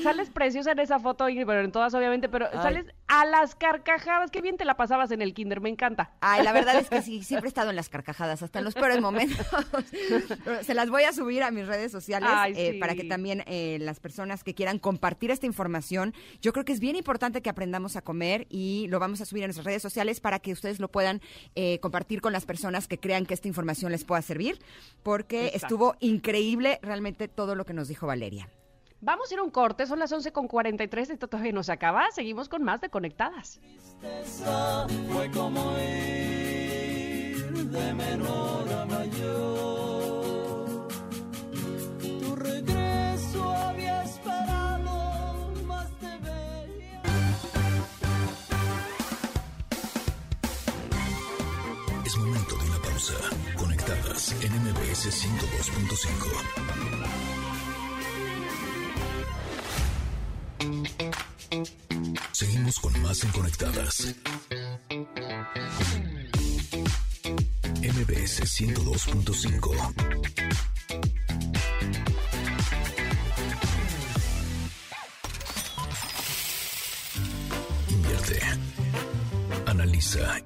Sales 0.03 0.29
preciosa 0.29 0.71
en 0.71 0.79
esa 0.79 0.99
foto, 0.99 1.29
Ingrid, 1.29 1.45
pero 1.45 1.61
en 1.61 1.71
todas 1.71 1.93
obviamente, 1.93 2.27
pero 2.29 2.47
Ay. 2.51 2.59
sales 2.61 2.85
a 3.07 3.25
las 3.25 3.55
carcajadas. 3.55 4.31
Qué 4.31 4.41
bien 4.41 4.57
te 4.57 4.65
la 4.65 4.75
pasabas 4.79 5.11
en 5.11 5.21
el 5.21 5.33
kinder, 5.33 5.59
me 5.59 5.67
encanta. 5.67 6.13
Ay, 6.21 6.41
la 6.41 6.53
verdad 6.53 6.79
es 6.79 6.87
que 6.87 7.01
sí, 7.01 7.21
siempre 7.25 7.47
he 7.47 7.49
estado 7.49 7.69
en 7.69 7.75
las 7.75 7.89
carcajadas, 7.89 8.41
hasta 8.41 8.59
en 8.59 8.65
los 8.65 8.75
peores 8.75 9.01
momentos. 9.01 9.45
Se 10.63 10.73
las 10.73 10.89
voy 10.89 11.03
a 11.03 11.11
subir 11.11 11.43
a 11.43 11.51
mis 11.51 11.67
redes 11.67 11.91
sociales 11.91 12.29
Ay, 12.31 12.53
eh, 12.55 12.71
sí. 12.71 12.79
para 12.79 12.95
que 12.95 13.03
también 13.03 13.43
eh, 13.45 13.77
las 13.81 13.99
personas 13.99 14.45
que 14.45 14.55
quieran 14.55 14.79
compartir 14.79 15.31
esta 15.31 15.45
información, 15.45 16.13
yo 16.41 16.53
creo 16.53 16.63
que 16.63 16.71
es 16.71 16.79
bien 16.79 16.95
importante 16.95 17.41
que 17.41 17.49
aprendamos 17.49 17.97
a 17.97 18.01
comer 18.01 18.47
y 18.49 18.87
lo 18.87 18.99
vamos 18.99 19.19
a 19.19 19.25
subir 19.25 19.43
a 19.43 19.47
nuestras 19.47 19.65
redes 19.65 19.81
sociales 19.81 20.21
para 20.21 20.39
que 20.39 20.53
ustedes 20.53 20.79
lo 20.79 20.87
puedan 20.89 21.21
eh, 21.55 21.79
compartir 21.81 22.21
con 22.21 22.31
las 22.31 22.45
personas 22.45 22.87
que 22.87 22.97
crean 22.97 23.25
que 23.25 23.33
esta 23.33 23.49
información 23.49 23.91
les 23.91 24.05
pueda 24.05 24.21
servir, 24.21 24.59
porque 25.03 25.47
Exacto. 25.47 25.65
estuvo 25.65 25.95
increíble 25.99 26.79
realmente 26.81 27.27
todo 27.27 27.53
lo 27.55 27.65
que 27.65 27.73
nos 27.73 27.89
dijo 27.89 28.07
Valeria. 28.07 28.49
Vamos 29.01 29.31
a 29.31 29.33
ir 29.33 29.39
a 29.39 29.43
un 29.43 29.49
corte, 29.49 29.87
son 29.87 29.99
las 29.99 30.11
11 30.11 30.33
con 30.33 30.47
43, 30.49 31.11
esto 31.11 31.27
todavía 31.29 31.53
no 31.53 31.63
se 31.63 31.71
acaba. 31.71 32.11
Seguimos 32.11 32.49
con 32.49 32.63
más 32.63 32.81
de 32.81 32.89
Conectadas. 32.89 33.61
Fue 35.11 35.31
como 35.31 35.71
ir 35.79 37.69
de 37.69 37.93
menor 37.93 38.73
a 38.73 38.85
mayor. 38.85 40.87
Tu 42.01 42.35
regreso 42.35 43.49
había 43.49 44.03
esperado 44.03 45.53
más 45.65 45.87
te 45.99 46.17
veía. 46.17 47.01
Es 52.05 52.17
momento 52.17 52.57
de 52.57 52.65
una 52.65 52.81
pausa. 52.81 53.13
Conectadas 53.57 54.33
en 54.43 54.51
MBS 54.61 55.07
102.5. 55.07 57.28
Seguimos 62.33 62.79
con 62.79 63.01
más 63.01 63.23
en 63.23 63.31
Conectadas. 63.31 64.15
MBS 67.81 68.43
102.5. 68.43 69.93
Invierte. 77.89 78.39
Analiza. 79.65 80.41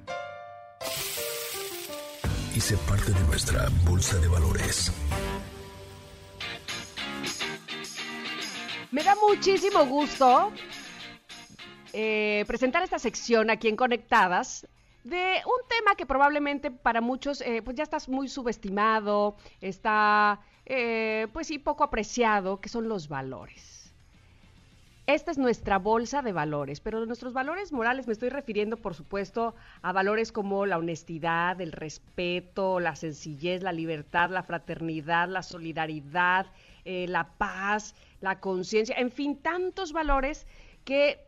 Y 2.54 2.60
sé 2.60 2.76
parte 2.76 3.12
de 3.12 3.20
nuestra 3.20 3.68
bolsa 3.84 4.16
de 4.18 4.28
valores. 4.28 4.92
Me 8.94 9.02
da 9.02 9.16
muchísimo 9.16 9.84
gusto 9.86 10.52
eh, 11.92 12.44
presentar 12.46 12.84
esta 12.84 13.00
sección 13.00 13.50
aquí 13.50 13.66
en 13.66 13.74
Conectadas 13.74 14.68
de 15.02 15.42
un 15.46 15.68
tema 15.68 15.96
que 15.96 16.06
probablemente 16.06 16.70
para 16.70 17.00
muchos 17.00 17.40
eh, 17.40 17.60
pues 17.64 17.76
ya 17.76 17.82
está 17.82 17.98
muy 18.06 18.28
subestimado, 18.28 19.34
está 19.60 20.38
eh, 20.64 21.26
pues 21.32 21.48
sí 21.48 21.58
poco 21.58 21.82
apreciado, 21.82 22.60
que 22.60 22.68
son 22.68 22.88
los 22.88 23.08
valores. 23.08 23.74
Esta 25.06 25.32
es 25.32 25.36
nuestra 25.36 25.78
bolsa 25.78 26.22
de 26.22 26.32
valores, 26.32 26.80
pero 26.80 27.04
nuestros 27.04 27.34
valores 27.34 27.72
morales 27.72 28.06
me 28.06 28.14
estoy 28.14 28.30
refiriendo, 28.30 28.78
por 28.78 28.94
supuesto, 28.94 29.54
a 29.82 29.92
valores 29.92 30.32
como 30.32 30.64
la 30.64 30.78
honestidad, 30.78 31.60
el 31.60 31.72
respeto, 31.72 32.80
la 32.80 32.96
sencillez, 32.96 33.62
la 33.62 33.72
libertad, 33.72 34.30
la 34.30 34.42
fraternidad, 34.44 35.28
la 35.28 35.42
solidaridad, 35.42 36.46
eh, 36.86 37.06
la 37.06 37.28
paz, 37.36 37.94
la 38.24 38.40
conciencia, 38.40 38.96
en 38.98 39.10
fin, 39.10 39.36
tantos 39.36 39.92
valores 39.92 40.46
que 40.84 41.20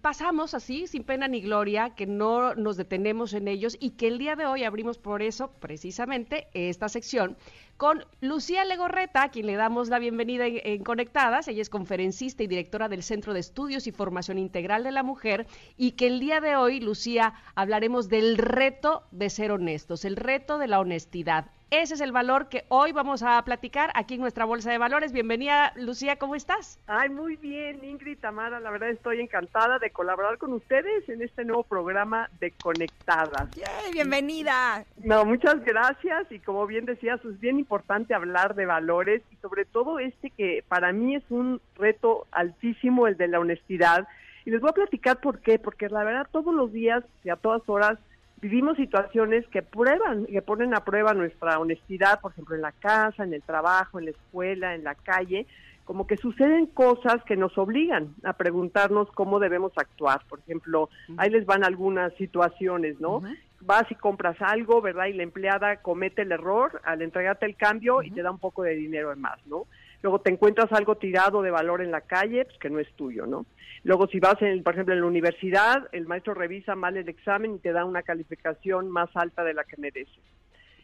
pasamos 0.00 0.54
así, 0.54 0.86
sin 0.86 1.02
pena 1.02 1.26
ni 1.26 1.40
gloria, 1.40 1.94
que 1.96 2.06
no 2.06 2.54
nos 2.54 2.76
detenemos 2.76 3.32
en 3.34 3.48
ellos 3.48 3.76
y 3.80 3.90
que 3.90 4.06
el 4.08 4.18
día 4.18 4.36
de 4.36 4.46
hoy 4.46 4.62
abrimos 4.62 4.98
por 4.98 5.22
eso, 5.22 5.50
precisamente, 5.58 6.46
esta 6.54 6.88
sección 6.88 7.36
con 7.82 8.06
Lucía 8.20 8.64
Legorreta, 8.64 9.24
a 9.24 9.30
quien 9.30 9.46
le 9.46 9.56
damos 9.56 9.88
la 9.88 9.98
bienvenida 9.98 10.46
en, 10.46 10.60
en 10.62 10.84
Conectadas. 10.84 11.48
Ella 11.48 11.62
es 11.62 11.68
conferencista 11.68 12.44
y 12.44 12.46
directora 12.46 12.88
del 12.88 13.02
Centro 13.02 13.34
de 13.34 13.40
Estudios 13.40 13.88
y 13.88 13.90
Formación 13.90 14.38
Integral 14.38 14.84
de 14.84 14.92
la 14.92 15.02
Mujer 15.02 15.48
y 15.76 15.90
que 15.96 16.06
el 16.06 16.20
día 16.20 16.40
de 16.40 16.54
hoy, 16.54 16.78
Lucía, 16.78 17.34
hablaremos 17.56 18.08
del 18.08 18.38
reto 18.38 19.02
de 19.10 19.28
ser 19.30 19.50
honestos, 19.50 20.04
el 20.04 20.14
reto 20.14 20.58
de 20.58 20.68
la 20.68 20.78
honestidad. 20.78 21.46
Ese 21.72 21.94
es 21.94 22.02
el 22.02 22.12
valor 22.12 22.50
que 22.50 22.66
hoy 22.68 22.92
vamos 22.92 23.22
a 23.22 23.42
platicar 23.46 23.90
aquí 23.94 24.16
en 24.16 24.20
nuestra 24.20 24.44
Bolsa 24.44 24.70
de 24.70 24.76
Valores. 24.76 25.10
Bienvenida, 25.10 25.72
Lucía, 25.74 26.16
¿cómo 26.16 26.34
estás? 26.34 26.78
Ay, 26.86 27.08
muy 27.08 27.36
bien, 27.36 27.82
Ingrid 27.82 28.18
Tamara. 28.18 28.60
La 28.60 28.70
verdad 28.70 28.90
estoy 28.90 29.22
encantada 29.22 29.78
de 29.78 29.90
colaborar 29.90 30.36
con 30.36 30.52
ustedes 30.52 31.08
en 31.08 31.22
este 31.22 31.46
nuevo 31.46 31.62
programa 31.62 32.28
de 32.40 32.50
Conectadas. 32.62 33.48
bienvenida. 33.90 34.84
No, 34.98 35.24
muchas 35.24 35.64
gracias. 35.64 36.30
Y 36.30 36.40
como 36.40 36.66
bien 36.66 36.84
decías, 36.84 37.24
es 37.24 37.40
bien 37.40 37.58
importante 37.58 37.71
hablar 38.14 38.54
de 38.54 38.66
valores 38.66 39.22
y 39.30 39.36
sobre 39.36 39.64
todo 39.64 39.98
este 39.98 40.30
que 40.30 40.64
para 40.68 40.92
mí 40.92 41.16
es 41.16 41.24
un 41.30 41.60
reto 41.76 42.26
altísimo, 42.30 43.06
el 43.06 43.16
de 43.16 43.28
la 43.28 43.40
honestidad. 43.40 44.06
Y 44.44 44.50
les 44.50 44.60
voy 44.60 44.70
a 44.70 44.74
platicar 44.74 45.20
por 45.20 45.40
qué. 45.40 45.58
Porque 45.58 45.88
la 45.88 46.04
verdad, 46.04 46.26
todos 46.30 46.54
los 46.54 46.72
días 46.72 47.04
y 47.24 47.30
a 47.30 47.36
todas 47.36 47.62
horas 47.68 47.98
vivimos 48.40 48.76
situaciones 48.76 49.46
que 49.48 49.62
prueban, 49.62 50.26
que 50.26 50.42
ponen 50.42 50.74
a 50.74 50.84
prueba 50.84 51.14
nuestra 51.14 51.58
honestidad, 51.58 52.20
por 52.20 52.32
ejemplo, 52.32 52.56
en 52.56 52.62
la 52.62 52.72
casa, 52.72 53.22
en 53.22 53.32
el 53.32 53.42
trabajo, 53.42 53.98
en 53.98 54.06
la 54.06 54.10
escuela, 54.10 54.74
en 54.74 54.82
la 54.82 54.96
calle, 54.96 55.46
como 55.84 56.06
que 56.06 56.16
suceden 56.16 56.66
cosas 56.66 57.22
que 57.24 57.36
nos 57.36 57.56
obligan 57.56 58.14
a 58.24 58.32
preguntarnos 58.32 59.10
cómo 59.12 59.38
debemos 59.38 59.72
actuar. 59.76 60.22
Por 60.28 60.40
ejemplo, 60.40 60.88
ahí 61.16 61.30
les 61.30 61.46
van 61.46 61.64
algunas 61.64 62.12
situaciones, 62.14 63.00
¿no? 63.00 63.22
Vas 63.64 63.90
y 63.90 63.94
compras 63.94 64.36
algo, 64.40 64.80
¿verdad? 64.80 65.06
Y 65.06 65.12
la 65.12 65.22
empleada 65.22 65.76
comete 65.82 66.22
el 66.22 66.32
error 66.32 66.80
al 66.84 67.00
entregarte 67.00 67.46
el 67.46 67.56
cambio 67.56 68.02
y 68.02 68.10
te 68.10 68.22
da 68.22 68.30
un 68.30 68.38
poco 68.38 68.62
de 68.64 68.74
dinero 68.74 69.10
de 69.10 69.16
más, 69.16 69.38
¿no? 69.46 69.66
Luego 70.02 70.20
te 70.20 70.30
encuentras 70.30 70.72
algo 70.72 70.96
tirado 70.96 71.42
de 71.42 71.52
valor 71.52 71.80
en 71.80 71.92
la 71.92 72.00
calle, 72.00 72.44
pues 72.44 72.58
que 72.58 72.70
no 72.70 72.80
es 72.80 72.92
tuyo, 72.96 73.24
¿no? 73.24 73.46
Luego 73.84 74.08
si 74.08 74.18
vas, 74.18 74.40
en, 74.42 74.62
por 74.64 74.74
ejemplo, 74.74 74.94
en 74.94 75.00
la 75.00 75.06
universidad, 75.06 75.88
el 75.92 76.06
maestro 76.06 76.34
revisa 76.34 76.74
mal 76.74 76.96
el 76.96 77.08
examen 77.08 77.54
y 77.54 77.58
te 77.58 77.72
da 77.72 77.84
una 77.84 78.02
calificación 78.02 78.90
más 78.90 79.10
alta 79.14 79.44
de 79.44 79.54
la 79.54 79.64
que 79.64 79.76
mereces. 79.76 80.22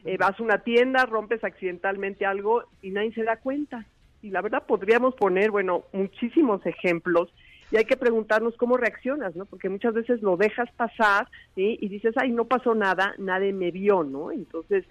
Eh, 0.04 0.16
vas 0.16 0.38
a 0.38 0.42
una 0.42 0.58
tienda, 0.58 1.04
rompes 1.04 1.42
accidentalmente 1.42 2.26
algo 2.26 2.64
y 2.80 2.90
nadie 2.90 3.12
se 3.12 3.24
da 3.24 3.38
cuenta. 3.38 3.86
Y 4.22 4.30
la 4.30 4.40
verdad 4.40 4.64
podríamos 4.66 5.14
poner, 5.14 5.50
bueno, 5.50 5.84
muchísimos 5.92 6.64
ejemplos 6.64 7.32
y 7.70 7.76
hay 7.76 7.84
que 7.84 7.96
preguntarnos 7.96 8.56
cómo 8.56 8.76
reaccionas, 8.76 9.36
¿no? 9.36 9.44
Porque 9.44 9.68
muchas 9.68 9.92
veces 9.92 10.22
lo 10.22 10.36
dejas 10.36 10.70
pasar 10.72 11.28
y 11.54 11.88
dices, 11.88 12.14
ay, 12.16 12.30
no 12.30 12.46
pasó 12.46 12.74
nada, 12.74 13.14
nadie 13.18 13.52
me 13.52 13.70
vio, 13.70 14.04
¿no? 14.04 14.32
Entonces, 14.32 14.84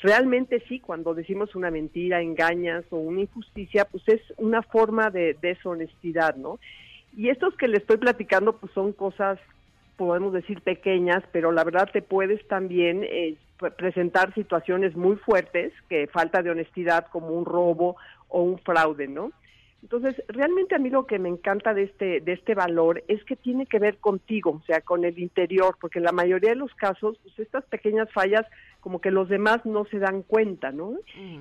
realmente 0.00 0.62
sí, 0.68 0.80
cuando 0.80 1.14
decimos 1.14 1.54
una 1.54 1.70
mentira, 1.70 2.20
engañas 2.20 2.84
o 2.90 2.96
una 2.96 3.22
injusticia, 3.22 3.86
pues 3.86 4.02
es 4.08 4.20
una 4.36 4.62
forma 4.62 5.10
de 5.10 5.36
deshonestidad, 5.40 6.36
¿no? 6.36 6.58
Y 7.16 7.30
estos 7.30 7.56
que 7.56 7.68
le 7.68 7.78
estoy 7.78 7.96
platicando, 7.96 8.56
pues 8.58 8.72
son 8.72 8.92
cosas, 8.92 9.38
podemos 9.96 10.32
decir, 10.32 10.60
pequeñas, 10.60 11.24
pero 11.32 11.50
la 11.50 11.64
verdad 11.64 11.88
te 11.90 12.02
puedes 12.02 12.46
también 12.46 13.04
eh, 13.04 13.36
presentar 13.76 14.34
situaciones 14.34 14.94
muy 14.94 15.16
fuertes, 15.16 15.72
que 15.88 16.06
falta 16.08 16.42
de 16.42 16.50
honestidad 16.50 17.06
como 17.10 17.28
un 17.28 17.46
robo 17.46 17.96
o 18.28 18.42
un 18.42 18.58
fraude, 18.58 19.08
¿no? 19.08 19.32
Entonces, 19.82 20.16
realmente 20.28 20.74
a 20.74 20.78
mí 20.78 20.90
lo 20.90 21.06
que 21.06 21.18
me 21.18 21.28
encanta 21.28 21.72
de 21.72 21.84
este, 21.84 22.20
de 22.20 22.32
este 22.32 22.54
valor 22.54 23.04
es 23.06 23.22
que 23.24 23.36
tiene 23.36 23.66
que 23.66 23.78
ver 23.78 23.98
contigo, 23.98 24.60
o 24.60 24.66
sea, 24.66 24.80
con 24.80 25.04
el 25.04 25.18
interior, 25.18 25.76
porque 25.80 26.00
en 26.00 26.04
la 26.04 26.12
mayoría 26.12 26.50
de 26.50 26.56
los 26.56 26.74
casos, 26.74 27.16
pues 27.22 27.38
estas 27.38 27.64
pequeñas 27.66 28.12
fallas, 28.12 28.44
como 28.80 29.00
que 29.00 29.12
los 29.12 29.28
demás 29.28 29.64
no 29.64 29.84
se 29.84 29.98
dan 29.98 30.22
cuenta, 30.22 30.72
¿no? 30.72 30.94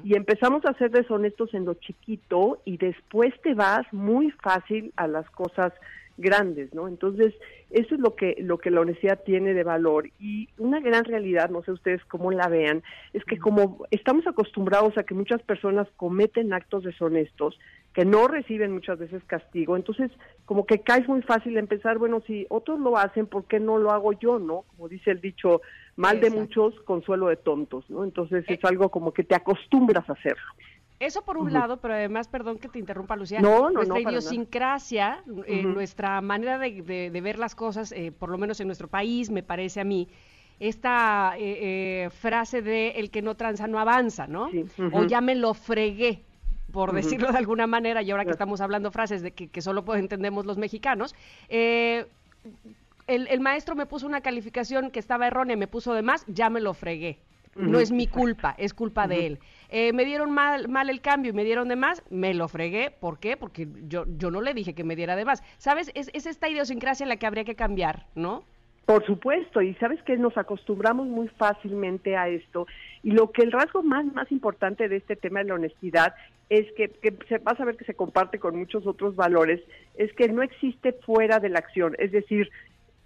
Y 0.03 0.15
empezamos 0.15 0.65
a 0.65 0.73
ser 0.73 0.91
deshonestos 0.91 1.53
en 1.53 1.65
lo 1.65 1.73
chiquito 1.75 2.61
y 2.63 2.77
después 2.77 3.33
te 3.41 3.53
vas 3.53 3.91
muy 3.91 4.31
fácil 4.31 4.93
a 4.97 5.07
las 5.07 5.29
cosas 5.31 5.73
grandes, 6.17 6.73
¿no? 6.73 6.87
Entonces, 6.87 7.33
eso 7.69 7.95
es 7.95 8.01
lo 8.01 8.15
que 8.15 8.35
lo 8.39 8.57
que 8.57 8.71
la 8.71 8.81
honestidad 8.81 9.21
tiene 9.23 9.53
de 9.53 9.63
valor 9.63 10.09
y 10.19 10.49
una 10.57 10.79
gran 10.79 11.05
realidad, 11.05 11.49
no 11.49 11.61
sé 11.63 11.71
ustedes 11.71 12.03
cómo 12.05 12.31
la 12.31 12.47
vean, 12.47 12.81
es 13.13 13.23
que 13.25 13.37
como 13.37 13.85
estamos 13.91 14.25
acostumbrados 14.25 14.97
a 14.97 15.03
que 15.03 15.13
muchas 15.13 15.41
personas 15.43 15.87
cometen 15.95 16.53
actos 16.53 16.83
deshonestos, 16.83 17.59
que 17.97 18.05
no 18.05 18.27
reciben 18.27 18.73
muchas 18.73 18.99
veces 18.99 19.23
castigo, 19.23 19.75
entonces 19.75 20.11
como 20.45 20.67
que 20.67 20.81
caes 20.83 21.07
muy 21.07 21.23
fácil 21.23 21.57
en 21.57 21.65
pensar, 21.65 21.97
bueno, 21.97 22.21
si 22.27 22.45
otros 22.51 22.79
lo 22.79 22.95
hacen, 22.95 23.25
¿por 23.25 23.47
qué 23.47 23.59
no 23.59 23.79
lo 23.79 23.89
hago 23.89 24.13
yo, 24.13 24.37
no? 24.37 24.65
Como 24.67 24.87
dice 24.87 25.09
el 25.09 25.19
dicho, 25.19 25.61
mal 25.95 26.19
de 26.19 26.29
muchos, 26.29 26.75
consuelo 26.85 27.25
de 27.29 27.37
tontos, 27.37 27.89
¿no? 27.89 28.03
Entonces 28.03 28.45
es 28.47 28.63
algo 28.65 28.91
como 28.91 29.11
que 29.13 29.23
te 29.23 29.33
acostumbras 29.33 30.07
a 30.07 30.13
hacerlo. 30.13 30.43
Eso 30.99 31.23
por 31.25 31.37
un 31.39 31.51
lado, 31.51 31.77
pero 31.81 31.95
además, 31.95 32.27
perdón 32.27 32.59
que 32.59 32.67
te 32.69 32.77
interrumpa, 32.77 33.15
Lucía, 33.15 33.41
No, 33.41 33.61
no, 33.61 33.71
nuestra 33.71 33.99
no, 33.99 34.09
idiosincrasia, 34.11 35.23
eh, 35.47 35.63
Ujú. 35.63 35.73
nuestra 35.73 36.21
manera 36.21 36.59
de, 36.59 36.83
de- 36.83 37.09
de 37.09 37.21
ver 37.21 37.39
las 37.39 37.55
cosas, 37.55 37.91
eh, 37.93 38.11
por 38.11 38.29
lo 38.29 38.37
menos 38.37 38.59
en 38.59 38.67
nuestro 38.67 38.87
país, 38.89 39.31
me 39.31 39.41
parece 39.41 39.79
a 39.79 39.83
mí, 39.83 40.07
esta 40.59 41.33
eh, 41.39 42.05
eh, 42.05 42.09
frase 42.11 42.61
de 42.61 42.89
el 42.91 43.09
que 43.09 43.23
no 43.23 43.33
tranza 43.35 43.65
no 43.67 43.79
avanza, 43.79 44.27
¿no? 44.27 44.49
O 44.93 45.03
ya 45.03 45.19
me 45.19 45.33
lo 45.33 45.55
fregué, 45.55 46.26
por 46.77 46.93
decirlo 46.93 47.31
de 47.31 47.39
alguna 47.39 47.65
manera, 47.65 48.03
y 48.03 48.11
ahora 48.11 48.23
que 48.23 48.29
estamos 48.29 48.61
hablando 48.61 48.91
frases 48.91 49.23
de 49.23 49.31
que, 49.31 49.47
que 49.47 49.63
solo 49.63 49.83
pues, 49.83 49.99
entendemos 49.99 50.45
los 50.45 50.59
mexicanos, 50.59 51.15
eh, 51.49 52.05
el, 53.07 53.27
el 53.29 53.39
maestro 53.39 53.73
me 53.73 53.87
puso 53.87 54.05
una 54.05 54.21
calificación 54.21 54.91
que 54.91 54.99
estaba 54.99 55.25
errónea, 55.25 55.57
me 55.57 55.65
puso 55.67 55.95
de 55.95 56.03
más, 56.03 56.23
ya 56.27 56.51
me 56.51 56.61
lo 56.61 56.75
fregué. 56.75 57.17
No 57.55 57.79
es 57.79 57.91
mi 57.91 58.05
culpa, 58.05 58.53
es 58.59 58.75
culpa 58.75 59.07
de 59.07 59.25
él. 59.25 59.39
Eh, 59.69 59.91
me 59.91 60.05
dieron 60.05 60.29
mal, 60.29 60.67
mal 60.67 60.91
el 60.91 61.01
cambio 61.01 61.31
y 61.31 61.33
me 61.33 61.43
dieron 61.43 61.67
de 61.67 61.75
más, 61.75 62.03
me 62.11 62.35
lo 62.35 62.47
fregué. 62.47 62.91
¿Por 62.91 63.17
qué? 63.17 63.37
Porque 63.37 63.67
yo, 63.87 64.05
yo 64.15 64.29
no 64.29 64.41
le 64.41 64.53
dije 64.53 64.75
que 64.75 64.83
me 64.83 64.95
diera 64.95 65.15
de 65.15 65.25
más. 65.25 65.41
¿Sabes? 65.57 65.89
Es, 65.95 66.11
es 66.13 66.27
esta 66.27 66.47
idiosincrasia 66.47 67.07
la 67.07 67.15
que 67.15 67.25
habría 67.25 67.43
que 67.43 67.55
cambiar, 67.55 68.05
¿no? 68.13 68.43
Por 68.87 69.05
supuesto, 69.05 69.61
y 69.61 69.73
sabes 69.73 70.01
que 70.03 70.15
nos 70.15 70.37
acostumbramos 70.37 71.07
muy 71.07 71.27
fácilmente 71.27 72.15
a 72.15 72.29
esto. 72.29 72.67
Y 73.03 73.11
lo 73.11 73.31
que 73.33 73.41
el 73.41 73.51
rasgo 73.51 73.83
más, 73.83 74.05
más 74.13 74.31
importante 74.31 74.87
de 74.87 74.95
este 74.95 75.17
tema 75.17 75.39
de 75.39 75.49
la 75.49 75.55
honestidad 75.55 76.15
es 76.49 76.71
que, 76.71 76.87
que 76.87 77.13
se, 77.27 77.39
vas 77.39 77.59
a 77.59 77.65
ver 77.65 77.75
que 77.75 77.83
se 77.83 77.95
comparte 77.95 78.39
con 78.39 78.55
muchos 78.55 78.87
otros 78.87 79.17
valores, 79.17 79.59
es 79.97 80.13
que 80.13 80.29
no 80.29 80.41
existe 80.41 80.93
fuera 80.93 81.41
de 81.41 81.49
la 81.49 81.59
acción. 81.59 81.97
Es 81.99 82.13
decir, 82.13 82.49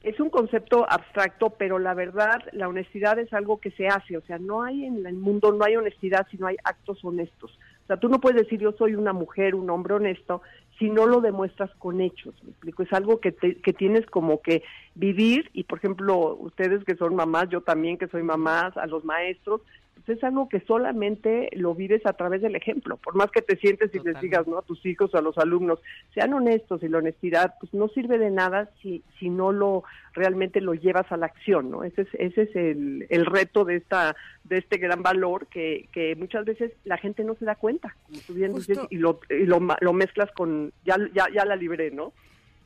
es 0.03 0.19
un 0.19 0.29
concepto 0.29 0.85
abstracto, 0.87 1.49
pero 1.49 1.79
la 1.79 1.95
verdad, 1.95 2.43
la 2.51 2.67
honestidad 2.67 3.17
es 3.17 3.33
algo 3.33 3.59
que 3.59 3.71
se 3.71 3.87
hace. 3.87 4.17
O 4.17 4.21
sea, 4.21 4.37
no 4.37 4.61
hay 4.61 4.85
en 4.85 5.03
el 5.03 5.15
mundo, 5.15 5.51
no 5.51 5.65
hay 5.65 5.77
honestidad 5.77 6.27
si 6.29 6.37
no 6.37 6.45
hay 6.45 6.57
actos 6.63 7.03
honestos. 7.03 7.57
Sea, 7.91 7.99
tú 7.99 8.07
no 8.07 8.21
puedes 8.21 8.41
decir 8.41 8.57
yo 8.61 8.71
soy 8.71 8.95
una 8.95 9.11
mujer, 9.11 9.53
un 9.53 9.69
hombre 9.69 9.95
honesto, 9.95 10.41
si 10.79 10.89
no 10.89 11.07
lo 11.07 11.19
demuestras 11.19 11.69
con 11.77 11.99
hechos. 11.99 12.33
¿me 12.41 12.51
explico? 12.51 12.83
Es 12.83 12.93
algo 12.93 13.19
que, 13.19 13.33
te- 13.33 13.55
que 13.57 13.73
tienes 13.73 14.05
como 14.05 14.41
que 14.41 14.63
vivir 14.95 15.49
y, 15.51 15.65
por 15.65 15.79
ejemplo, 15.79 16.35
ustedes 16.39 16.85
que 16.85 16.95
son 16.95 17.15
mamás, 17.15 17.49
yo 17.49 17.59
también 17.59 17.97
que 17.97 18.07
soy 18.07 18.23
mamás, 18.23 18.77
a 18.77 18.85
los 18.87 19.03
maestros, 19.03 19.59
pues 20.05 20.17
es 20.17 20.23
algo 20.23 20.49
que 20.49 20.59
solamente 20.61 21.49
lo 21.53 21.75
vives 21.75 22.05
a 22.05 22.13
través 22.13 22.41
del 22.41 22.55
ejemplo. 22.55 22.97
Por 22.97 23.15
más 23.15 23.31
que 23.31 23.41
te 23.41 23.57
sientes 23.57 23.93
y 23.93 23.99
les 23.99 24.19
digas 24.21 24.47
¿no? 24.47 24.57
a 24.57 24.61
tus 24.61 24.85
hijos 24.85 25.13
o 25.13 25.17
a 25.17 25.21
los 25.21 25.37
alumnos, 25.37 25.79
sean 26.13 26.33
honestos 26.33 26.83
y 26.83 26.87
la 26.87 26.99
honestidad, 26.99 27.55
pues 27.59 27.73
no 27.73 27.87
sirve 27.89 28.17
de 28.17 28.31
nada 28.31 28.69
si, 28.81 29.03
si 29.19 29.29
no 29.29 29.51
lo 29.51 29.83
realmente 30.13 30.59
lo 30.59 30.73
llevas 30.73 31.09
a 31.11 31.17
la 31.17 31.27
acción, 31.27 31.71
¿no? 31.71 31.83
Ese 31.83 32.01
es, 32.01 32.07
ese 32.13 32.41
es 32.43 32.55
el, 32.55 33.05
el 33.09 33.25
reto 33.25 33.63
de 33.63 33.77
esta 33.77 34.15
de 34.43 34.57
este 34.57 34.77
gran 34.77 35.01
valor 35.01 35.47
que, 35.47 35.87
que 35.93 36.15
muchas 36.15 36.43
veces 36.45 36.73
la 36.83 36.97
gente 36.97 37.23
no 37.23 37.35
se 37.35 37.45
da 37.45 37.55
cuenta, 37.55 37.95
como 38.07 38.19
tú 38.27 38.33
bien 38.33 38.53
dices, 38.53 38.79
y 38.89 38.97
lo, 38.97 39.21
y 39.29 39.45
lo, 39.45 39.59
lo 39.79 39.93
mezclas 39.93 40.29
con, 40.31 40.73
ya, 40.83 40.97
ya, 41.13 41.27
ya 41.33 41.45
la 41.45 41.55
libré, 41.55 41.91
¿no? 41.91 42.11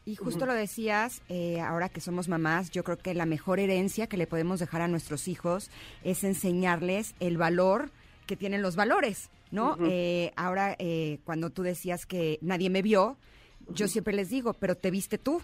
Y 0.05 0.15
justo 0.15 0.45
lo 0.45 0.53
decías, 0.53 1.23
eh, 1.29 1.59
ahora 1.61 1.89
que 1.89 1.99
somos 1.99 2.27
mamás, 2.27 2.69
yo 2.69 2.83
creo 2.83 2.97
que 2.97 3.15
la 3.15 3.25
mejor 3.25 3.59
herencia 3.59 4.05
que 4.05 4.17
le 4.17 4.27
podemos 4.27 4.59
dejar 4.59 4.81
a 4.81 4.87
nuestros 4.87 5.27
hijos 5.27 5.71
es 6.03 6.23
enseñarles 6.23 7.15
el 7.19 7.37
valor 7.37 7.89
que 8.27 8.35
tienen 8.35 8.61
los 8.61 8.75
valores, 8.75 9.31
¿no? 9.49 9.77
Eh, 9.81 10.31
ahora, 10.35 10.75
eh, 10.77 11.19
cuando 11.23 11.49
tú 11.49 11.63
decías 11.63 12.05
que 12.05 12.37
nadie 12.41 12.69
me 12.69 12.83
vio, 12.83 13.17
yo 13.69 13.87
siempre 13.87 14.13
les 14.13 14.29
digo, 14.29 14.53
pero 14.53 14.75
te 14.75 14.91
viste 14.91 15.17
tú. 15.17 15.41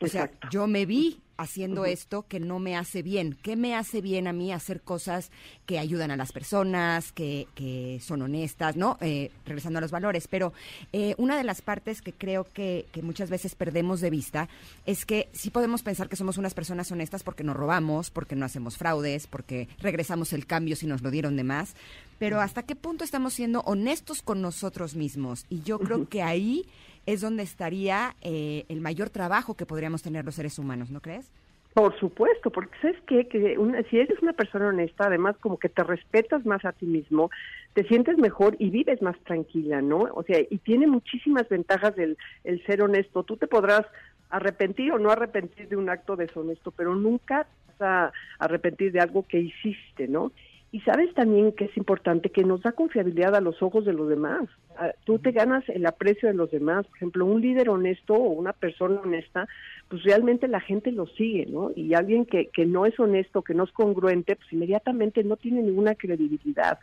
O 0.00 0.06
sea, 0.06 0.30
yo 0.50 0.66
me 0.66 0.86
vi 0.86 1.20
haciendo 1.40 1.86
esto 1.86 2.26
que 2.28 2.38
no 2.38 2.58
me 2.58 2.76
hace 2.76 3.02
bien. 3.02 3.36
¿Qué 3.42 3.56
me 3.56 3.74
hace 3.74 4.02
bien 4.02 4.26
a 4.26 4.32
mí 4.32 4.52
hacer 4.52 4.82
cosas 4.82 5.30
que 5.64 5.78
ayudan 5.78 6.10
a 6.10 6.16
las 6.16 6.32
personas, 6.32 7.12
que, 7.12 7.48
que 7.54 7.98
son 8.02 8.20
honestas, 8.20 8.76
¿no? 8.76 8.98
Eh, 9.00 9.30
regresando 9.46 9.78
a 9.78 9.80
los 9.80 9.90
valores. 9.90 10.28
Pero 10.28 10.52
eh, 10.92 11.14
una 11.16 11.38
de 11.38 11.44
las 11.44 11.62
partes 11.62 12.02
que 12.02 12.12
creo 12.12 12.44
que, 12.44 12.86
que 12.92 13.00
muchas 13.02 13.30
veces 13.30 13.54
perdemos 13.54 14.00
de 14.02 14.10
vista 14.10 14.48
es 14.84 15.06
que 15.06 15.28
sí 15.32 15.50
podemos 15.50 15.82
pensar 15.82 16.10
que 16.10 16.16
somos 16.16 16.36
unas 16.36 16.52
personas 16.52 16.92
honestas 16.92 17.22
porque 17.22 17.44
no 17.44 17.54
robamos, 17.54 18.10
porque 18.10 18.36
no 18.36 18.44
hacemos 18.44 18.76
fraudes, 18.76 19.26
porque 19.26 19.68
regresamos 19.78 20.34
el 20.34 20.46
cambio 20.46 20.76
si 20.76 20.86
nos 20.86 21.00
lo 21.00 21.10
dieron 21.10 21.36
de 21.36 21.44
más. 21.44 21.74
Pero 22.18 22.42
¿hasta 22.42 22.64
qué 22.64 22.76
punto 22.76 23.02
estamos 23.02 23.32
siendo 23.32 23.62
honestos 23.62 24.20
con 24.20 24.42
nosotros 24.42 24.94
mismos? 24.94 25.46
Y 25.48 25.62
yo 25.62 25.78
creo 25.78 26.06
que 26.06 26.22
ahí 26.22 26.66
es 27.06 27.20
donde 27.20 27.42
estaría 27.42 28.14
eh, 28.22 28.64
el 28.68 28.80
mayor 28.80 29.10
trabajo 29.10 29.54
que 29.54 29.66
podríamos 29.66 30.02
tener 30.02 30.24
los 30.24 30.34
seres 30.34 30.58
humanos, 30.58 30.90
¿no 30.90 31.00
crees? 31.00 31.30
Por 31.74 31.98
supuesto, 32.00 32.50
porque 32.50 32.76
sabes 32.82 32.96
qué? 33.06 33.28
que 33.28 33.56
una, 33.56 33.82
si 33.84 33.98
eres 33.98 34.20
una 34.22 34.32
persona 34.32 34.68
honesta, 34.68 35.06
además 35.06 35.36
como 35.40 35.58
que 35.58 35.68
te 35.68 35.84
respetas 35.84 36.44
más 36.44 36.64
a 36.64 36.72
ti 36.72 36.84
mismo, 36.84 37.30
te 37.74 37.84
sientes 37.84 38.18
mejor 38.18 38.56
y 38.58 38.70
vives 38.70 39.00
más 39.02 39.16
tranquila, 39.20 39.80
¿no? 39.80 40.08
O 40.14 40.24
sea, 40.24 40.40
y 40.40 40.58
tiene 40.58 40.88
muchísimas 40.88 41.48
ventajas 41.48 41.96
el, 41.96 42.18
el 42.42 42.64
ser 42.66 42.82
honesto. 42.82 43.22
Tú 43.22 43.36
te 43.36 43.46
podrás 43.46 43.86
arrepentir 44.30 44.92
o 44.92 44.98
no 44.98 45.10
arrepentir 45.10 45.68
de 45.68 45.76
un 45.76 45.88
acto 45.88 46.16
deshonesto, 46.16 46.72
pero 46.72 46.96
nunca 46.96 47.46
vas 47.68 47.80
a 47.80 48.12
arrepentir 48.40 48.90
de 48.90 49.00
algo 49.00 49.24
que 49.26 49.38
hiciste, 49.38 50.08
¿no? 50.08 50.32
Y 50.72 50.80
sabes 50.82 51.12
también 51.14 51.50
que 51.52 51.64
es 51.64 51.76
importante 51.76 52.30
que 52.30 52.44
nos 52.44 52.62
da 52.62 52.72
confiabilidad 52.72 53.34
a 53.34 53.40
los 53.40 53.60
ojos 53.60 53.84
de 53.84 53.92
los 53.92 54.08
demás. 54.08 54.48
Ah, 54.76 54.92
Tú 55.04 55.18
te 55.18 55.32
ganas 55.32 55.68
el 55.68 55.84
aprecio 55.84 56.28
de 56.28 56.34
los 56.34 56.50
demás. 56.52 56.86
Por 56.86 56.96
ejemplo, 56.96 57.26
un 57.26 57.40
líder 57.40 57.68
honesto 57.68 58.14
o 58.14 58.30
una 58.30 58.52
persona 58.52 59.00
honesta, 59.00 59.48
pues 59.88 60.04
realmente 60.04 60.46
la 60.46 60.60
gente 60.60 60.92
lo 60.92 61.06
sigue, 61.08 61.46
¿no? 61.46 61.72
Y 61.74 61.94
alguien 61.94 62.24
que, 62.24 62.46
que 62.46 62.66
no 62.66 62.86
es 62.86 62.98
honesto, 63.00 63.42
que 63.42 63.54
no 63.54 63.64
es 63.64 63.72
congruente, 63.72 64.36
pues 64.36 64.52
inmediatamente 64.52 65.24
no 65.24 65.36
tiene 65.36 65.60
ninguna 65.60 65.96
credibilidad. 65.96 66.78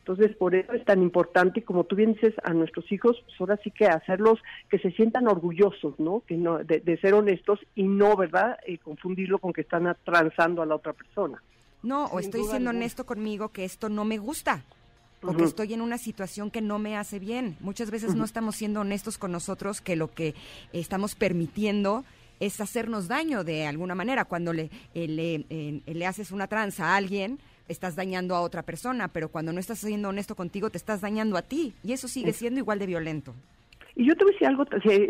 Entonces, 0.00 0.36
por 0.36 0.54
eso 0.54 0.72
es 0.72 0.84
tan 0.84 1.02
importante, 1.02 1.62
como 1.62 1.84
tú 1.84 1.96
bien 1.96 2.14
dices, 2.14 2.34
a 2.42 2.52
nuestros 2.52 2.90
hijos, 2.92 3.22
pues 3.24 3.40
ahora 3.40 3.58
sí 3.62 3.70
que 3.70 3.86
hacerlos 3.86 4.38
que 4.68 4.78
se 4.78 4.90
sientan 4.90 5.28
orgullosos, 5.28 5.98
¿no? 5.98 6.22
Que 6.26 6.36
no 6.36 6.58
de, 6.58 6.80
de 6.80 6.98
ser 6.98 7.14
honestos 7.14 7.58
y 7.74 7.84
no, 7.84 8.16
¿verdad? 8.16 8.58
Eh, 8.66 8.78
confundirlo 8.78 9.38
con 9.38 9.54
que 9.54 9.62
están 9.62 9.94
transando 10.04 10.60
a 10.60 10.66
la 10.66 10.74
otra 10.74 10.92
persona. 10.92 11.42
No, 11.82 12.06
o 12.06 12.20
estoy 12.20 12.42
siendo 12.42 12.70
alguna. 12.70 12.84
honesto 12.84 13.06
conmigo 13.06 13.50
que 13.50 13.64
esto 13.64 13.88
no 13.88 14.04
me 14.04 14.18
gusta. 14.18 14.64
O 15.22 15.36
que 15.36 15.44
estoy 15.44 15.74
en 15.74 15.82
una 15.82 15.98
situación 15.98 16.50
que 16.50 16.62
no 16.62 16.78
me 16.78 16.96
hace 16.96 17.18
bien. 17.18 17.56
Muchas 17.60 17.90
veces 17.90 18.14
no 18.14 18.24
estamos 18.24 18.56
siendo 18.56 18.80
honestos 18.80 19.18
con 19.18 19.32
nosotros, 19.32 19.82
que 19.82 19.94
lo 19.94 20.10
que 20.14 20.34
estamos 20.72 21.14
permitiendo 21.14 22.04
es 22.40 22.58
hacernos 22.60 23.06
daño 23.06 23.44
de 23.44 23.66
alguna 23.66 23.94
manera. 23.94 24.24
Cuando 24.24 24.54
le, 24.54 24.70
eh, 24.94 25.06
le, 25.06 25.44
eh, 25.50 25.82
le 25.84 26.06
haces 26.06 26.30
una 26.30 26.46
tranza 26.46 26.86
a 26.86 26.96
alguien, 26.96 27.38
estás 27.68 27.96
dañando 27.96 28.34
a 28.34 28.40
otra 28.40 28.62
persona, 28.62 29.08
pero 29.08 29.28
cuando 29.28 29.52
no 29.52 29.60
estás 29.60 29.80
siendo 29.80 30.08
honesto 30.08 30.34
contigo, 30.34 30.70
te 30.70 30.78
estás 30.78 31.02
dañando 31.02 31.36
a 31.36 31.42
ti. 31.42 31.74
Y 31.84 31.92
eso 31.92 32.08
sigue 32.08 32.32
siendo 32.32 32.58
igual 32.58 32.78
de 32.78 32.86
violento. 32.86 33.34
Y 34.00 34.06
yo 34.06 34.16
te 34.16 34.24
voy 34.24 34.32
a 34.32 34.36
decir 34.36 34.48
algo, 34.48 34.64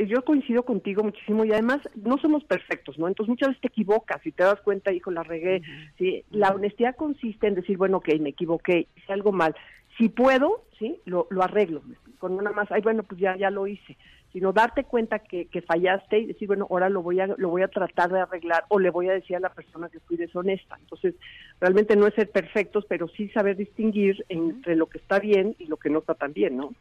yo 0.09 0.25
coincido 0.25 0.65
contigo 0.65 1.05
muchísimo 1.05 1.45
y 1.45 1.53
además 1.53 1.79
no 1.95 2.19
somos 2.19 2.43
perfectos, 2.43 2.99
¿no? 2.99 3.07
Entonces 3.07 3.29
muchas 3.31 3.51
veces 3.51 3.61
te 3.61 3.69
equivocas 3.69 4.27
y 4.27 4.33
te 4.33 4.43
das 4.43 4.61
cuenta, 4.63 4.93
hijo, 4.93 5.13
la 5.13 5.23
regué. 5.23 5.63
¿sí? 5.97 6.25
La 6.33 6.49
honestidad 6.49 6.97
consiste 6.97 7.47
en 7.47 7.55
decir, 7.55 7.77
bueno, 7.77 7.99
ok, 7.99 8.09
me 8.19 8.31
equivoqué, 8.31 8.89
hice 8.97 9.13
algo 9.13 9.31
mal. 9.31 9.55
Si 9.97 10.09
puedo, 10.09 10.65
¿sí? 10.77 10.99
Lo, 11.05 11.29
lo 11.31 11.45
arreglo. 11.45 11.83
Con 12.19 12.33
una 12.33 12.51
más, 12.51 12.67
ay, 12.73 12.83
bueno, 12.83 13.05
pues 13.05 13.21
ya, 13.21 13.37
ya 13.37 13.49
lo 13.49 13.69
hice. 13.69 13.97
Sino 14.33 14.53
darte 14.53 14.83
cuenta 14.83 15.21
que, 15.21 15.47
que 15.47 15.63
fallaste 15.63 16.19
y 16.19 16.27
decir, 16.27 16.49
bueno, 16.49 16.67
ahora 16.69 16.89
lo 16.89 17.01
voy, 17.01 17.21
a, 17.21 17.29
lo 17.29 17.49
voy 17.49 17.63
a 17.63 17.69
tratar 17.69 18.11
de 18.11 18.19
arreglar 18.19 18.65
o 18.71 18.81
le 18.81 18.91
voy 18.91 19.09
a 19.09 19.13
decir 19.13 19.37
a 19.37 19.41
la 19.41 19.55
persona 19.55 19.89
que 19.89 20.01
fui 20.01 20.17
deshonesta. 20.17 20.77
Entonces, 20.81 21.15
realmente 21.61 21.95
no 21.95 22.09
es 22.09 22.15
ser 22.15 22.29
perfectos, 22.29 22.87
pero 22.89 23.07
sí 23.07 23.29
saber 23.29 23.57
distinguir 23.57 24.25
entre 24.29 24.75
lo 24.75 24.87
que 24.87 24.99
está 24.99 25.21
bien 25.21 25.55
y 25.61 25.67
lo 25.67 25.77
que 25.77 25.91
no 25.91 26.01
está 26.01 26.15
tan 26.15 26.33
bien, 26.33 26.57
¿no? 26.57 26.75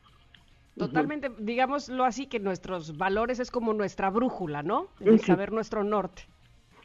Totalmente, 0.79 1.29
digámoslo 1.37 2.05
así, 2.05 2.27
que 2.27 2.39
nuestros 2.39 2.97
valores 2.97 3.39
es 3.39 3.51
como 3.51 3.73
nuestra 3.73 4.09
brújula, 4.09 4.63
¿no? 4.63 4.87
El 5.01 5.19
saber 5.19 5.51
nuestro 5.51 5.83
norte. 5.83 6.23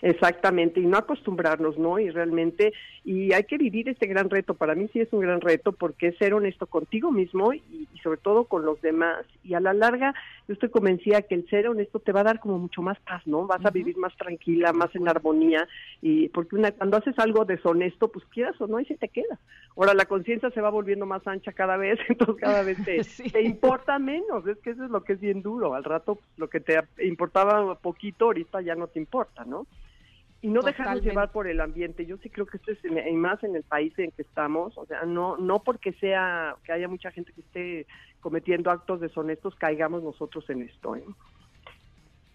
Exactamente, 0.03 0.81
y 0.81 0.87
no 0.87 0.99
acostumbrarnos, 0.99 1.79
¿no? 1.79 1.99
Y 1.99 2.11
realmente, 2.11 2.73
y 3.05 3.35
hay 3.35 3.45
que 3.45 3.59
vivir 3.59 3.89
este 3.91 4.07
gran 4.07 4.31
reto. 4.31 4.55
Para 4.55 4.75
mí 4.75 4.89
sí 4.93 5.01
es 5.01 5.13
un 5.13 5.21
gran 5.21 5.43
reto 5.43 5.73
porque 5.73 6.09
es 6.09 6.17
ser 6.17 6.33
honesto 6.33 6.67
contigo 6.67 7.13
mismo 7.13 7.53
y, 7.53 7.63
y 7.93 7.99
sobre 7.99 8.19
todo 8.19 8.45
con 8.45 8.65
los 8.65 8.81
demás. 8.81 9.27
Y 9.45 9.53
a 9.53 9.61
la 9.61 9.75
larga, 9.75 10.15
yo 10.49 10.55
estoy 10.55 10.71
convencida 10.71 11.21
que 11.21 11.35
el 11.35 11.47
ser 11.51 11.69
honesto 11.69 11.99
te 11.99 12.13
va 12.13 12.21
a 12.21 12.25
dar 12.25 12.41
como 12.41 12.59
mucho 12.59 12.81
más 12.81 12.99
paz, 13.01 13.21
¿no? 13.27 13.47
Vas 13.47 13.63
a 13.67 13.71
vivir 13.71 13.99
más 13.99 14.17
tranquila, 14.17 14.73
más 14.73 14.95
en 14.97 15.07
armonía. 15.07 15.69
Y 16.01 16.31
porque 16.31 16.57
una, 16.57 16.73
cuando 16.73 16.97
haces 16.97 17.19
algo 17.19 17.45
deshonesto, 17.45 18.09
pues 18.09 18.25
quieras 18.33 18.59
o 18.59 18.67
no, 18.67 18.81
y 18.81 18.87
se 18.87 18.97
te 18.97 19.09
queda. 19.09 19.39
Ahora 19.77 19.93
la 19.93 20.07
conciencia 20.07 20.51
se 20.51 20.63
va 20.63 20.71
volviendo 20.71 21.05
más 21.05 21.27
ancha 21.27 21.53
cada 21.53 21.77
vez, 21.77 21.99
entonces 22.09 22.37
cada 22.41 22.63
vez 22.63 22.83
te, 22.87 23.03
te 23.33 23.43
importa 23.43 23.99
menos. 23.99 24.47
Es 24.47 24.57
que 24.59 24.71
eso 24.71 24.83
es 24.83 24.91
lo 24.91 25.05
que 25.05 25.13
es 25.13 25.21
bien 25.21 25.43
duro. 25.43 25.75
Al 25.75 25.85
rato, 25.85 26.15
pues, 26.15 26.29
lo 26.39 26.49
que 26.49 26.61
te 26.61 26.81
importaba 27.05 27.75
poquito, 27.75 28.27
ahorita 28.27 28.63
ya 28.63 28.75
no 28.75 28.87
te 28.87 28.99
importa, 28.99 29.45
¿no? 29.45 29.67
Y 30.45 30.49
no 30.49 30.61
dejarnos 30.61 31.03
llevar 31.03 31.33
por 31.33 31.47
el 31.47 31.59
ambiente. 31.59 32.05
Yo 32.05 32.19
sí 32.19 32.29
creo 32.29 32.45
que 32.45 32.59
esto 32.59 32.71
es 32.73 32.85
en- 32.85 32.99
y 33.09 33.17
más 33.17 33.43
en 33.43 33.57
el 33.57 33.63
país 33.63 33.99
en 33.99 34.11
que 34.11 34.21
estamos, 34.21 34.77
o 34.77 34.85
sea, 34.85 35.05
no 35.07 35.39
no 35.39 35.63
porque 35.63 35.93
sea 35.95 36.55
que 36.65 36.73
haya 36.73 36.87
mucha 36.87 37.11
gente 37.11 37.33
que 37.33 37.41
esté 37.41 37.87
cometiendo 38.21 38.71
actos 38.71 39.01
deshonestos 39.01 39.55
caigamos 39.57 40.03
nosotros 40.03 40.45
en 40.51 40.61
esto. 40.63 40.97
¿eh? 40.97 41.05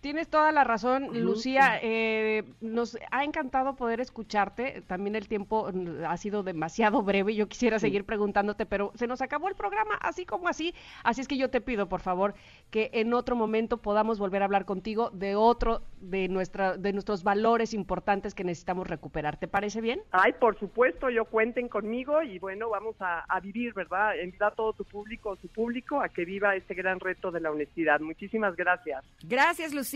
Tienes 0.01 0.29
toda 0.29 0.51
la 0.51 0.63
razón. 0.63 1.09
Lucía. 1.23 1.79
eh, 1.81 2.43
nos 2.61 2.97
ha 3.11 3.23
encantado 3.25 3.75
poder 3.75 3.99
escucharte. 3.99 4.81
También 4.87 5.15
el 5.15 5.27
tiempo 5.27 5.69
mm, 5.73 6.05
ha 6.07 6.15
sido 6.15 6.41
demasiado 6.43 7.01
breve. 7.03 7.35
Yo 7.35 7.47
quisiera 7.49 7.79
Sí. 7.79 7.87
seguir 7.87 8.05
preguntándote, 8.05 8.65
pero 8.65 8.91
se 8.95 9.07
nos 9.07 9.21
acabó 9.21 9.49
el 9.49 9.55
programa 9.55 9.95
así 10.01 10.25
como 10.25 10.47
así. 10.47 10.73
Así 11.03 11.19
es 11.21 11.27
que 11.27 11.37
yo 11.37 11.49
te 11.49 11.59
pido, 11.59 11.89
por 11.89 11.99
favor, 11.99 12.33
que 12.69 12.89
en 12.93 13.13
otro 13.13 13.35
momento 13.35 13.77
podamos 13.77 14.19
volver 14.19 14.41
a 14.41 14.45
hablar 14.45 14.63
contigo 14.63 15.09
de 15.11 15.35
otro 15.35 15.81
de 15.99 16.29
nuestra 16.29 16.77
de 16.77 16.93
nuestros 16.93 17.23
valores 17.23 17.73
importantes 17.73 18.33
que 18.33 18.45
necesitamos 18.45 18.87
recuperar. 18.87 19.37
¿Te 19.37 19.49
parece 19.49 19.81
bien? 19.81 20.01
Ay, 20.11 20.31
por 20.39 20.57
supuesto, 20.59 21.09
yo 21.09 21.25
cuenten 21.25 21.67
conmigo 21.67 22.21
y 22.23 22.39
bueno, 22.39 22.69
vamos 22.69 22.95
a, 23.01 23.25
a 23.27 23.39
vivir, 23.41 23.73
¿verdad? 23.73 24.13
Invitar 24.23 24.53
a 24.53 24.55
todo 24.55 24.71
tu 24.71 24.85
público, 24.85 25.35
su 25.41 25.49
público, 25.49 25.99
a 26.01 26.07
que 26.07 26.23
viva 26.23 26.55
este 26.55 26.73
gran 26.73 27.01
reto 27.01 27.31
de 27.31 27.41
la 27.41 27.51
honestidad. 27.51 27.99
Muchísimas 27.99 28.55
gracias. 28.55 29.03
Gracias, 29.23 29.73
Lucía. 29.73 29.88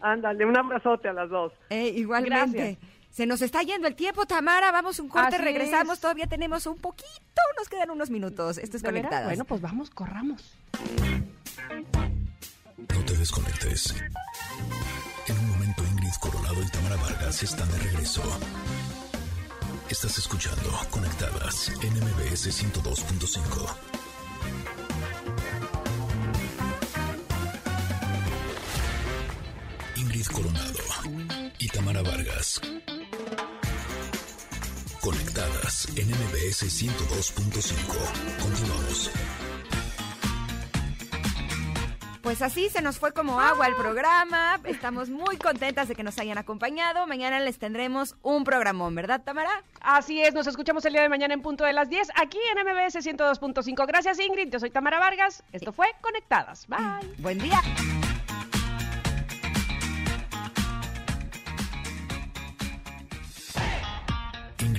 Ándale, 0.00 0.44
un 0.44 0.56
abrazote 0.56 1.08
a 1.08 1.12
las 1.12 1.28
dos. 1.30 1.52
Eh, 1.70 1.88
igualmente. 1.96 2.78
Se 3.10 3.26
nos 3.26 3.42
está 3.42 3.62
yendo 3.62 3.88
el 3.88 3.96
tiempo, 3.96 4.24
Tamara. 4.24 4.70
Vamos 4.70 4.98
un 5.00 5.08
corte, 5.08 5.34
Así 5.36 5.44
regresamos. 5.44 5.94
es. 5.94 6.00
Todavía 6.00 6.26
tenemos 6.26 6.66
un 6.66 6.78
poquito. 6.78 7.08
Nos 7.58 7.68
quedan 7.68 7.90
unos 7.90 8.08
minutos. 8.10 8.58
Esto 8.58 8.76
es. 8.76 8.82
Conectadas. 8.82 9.26
Bueno, 9.26 9.44
pues 9.44 9.60
vamos, 9.60 9.90
corramos. 9.90 10.54
No 12.78 13.04
te 13.04 13.16
desconectes. 13.16 13.94
En 15.26 15.38
un 15.38 15.48
momento 15.50 15.84
Ingrid 15.84 16.12
Coronado 16.20 16.62
y 16.62 16.70
Tamara 16.70 16.96
Vargas 16.96 17.42
están 17.42 17.70
de 17.70 17.78
regreso. 17.78 18.22
Estás 19.88 20.16
escuchando 20.18 20.70
Conectadas 20.90 21.68
en 21.82 21.92
MBS 21.94 22.46
102.5. 22.46 23.74
Ingrid 30.20 30.36
Coronado 30.36 30.78
y 31.58 31.68
Tamara 31.68 32.02
Vargas. 32.02 32.60
Conectadas 35.00 35.88
en 35.96 36.08
MBS 36.08 36.64
102.5. 36.64 38.42
Continuamos. 38.42 39.10
Pues 42.20 42.42
así 42.42 42.68
se 42.68 42.82
nos 42.82 42.98
fue 42.98 43.12
como 43.12 43.40
agua 43.40 43.66
el 43.66 43.74
programa. 43.76 44.60
Estamos 44.64 45.08
muy 45.08 45.38
contentas 45.38 45.88
de 45.88 45.94
que 45.94 46.02
nos 46.02 46.18
hayan 46.18 46.36
acompañado. 46.36 47.06
Mañana 47.06 47.40
les 47.40 47.58
tendremos 47.58 48.14
un 48.22 48.44
programón, 48.44 48.94
¿verdad, 48.94 49.22
Tamara? 49.24 49.64
Así 49.80 50.20
es, 50.20 50.34
nos 50.34 50.46
escuchamos 50.46 50.84
el 50.84 50.92
día 50.92 51.02
de 51.02 51.08
mañana 51.08 51.32
en 51.32 51.40
punto 51.40 51.64
de 51.64 51.72
las 51.72 51.88
10 51.88 52.10
aquí 52.16 52.38
en 52.54 52.62
MBS 52.62 52.96
102.5. 52.96 53.86
Gracias 53.86 54.20
Ingrid, 54.20 54.50
yo 54.50 54.60
soy 54.60 54.68
Tamara 54.70 54.98
Vargas. 54.98 55.42
Esto 55.52 55.72
fue 55.72 55.86
Conectadas. 56.02 56.66
Bye. 56.68 57.08
Buen 57.18 57.38
día. 57.38 57.62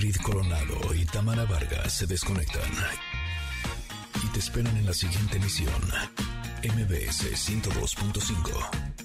Ingrid 0.02 0.20
Coronado 0.20 0.94
y 0.96 1.04
Tamara 1.04 1.44
Vargas 1.44 1.92
se 1.92 2.08
desconectan 2.08 2.68
y 4.24 4.26
te 4.32 4.40
esperan 4.40 4.76
en 4.76 4.86
la 4.86 4.92
siguiente 4.92 5.36
emisión. 5.36 5.80
MBS 6.64 7.30
102.5. 7.30 9.01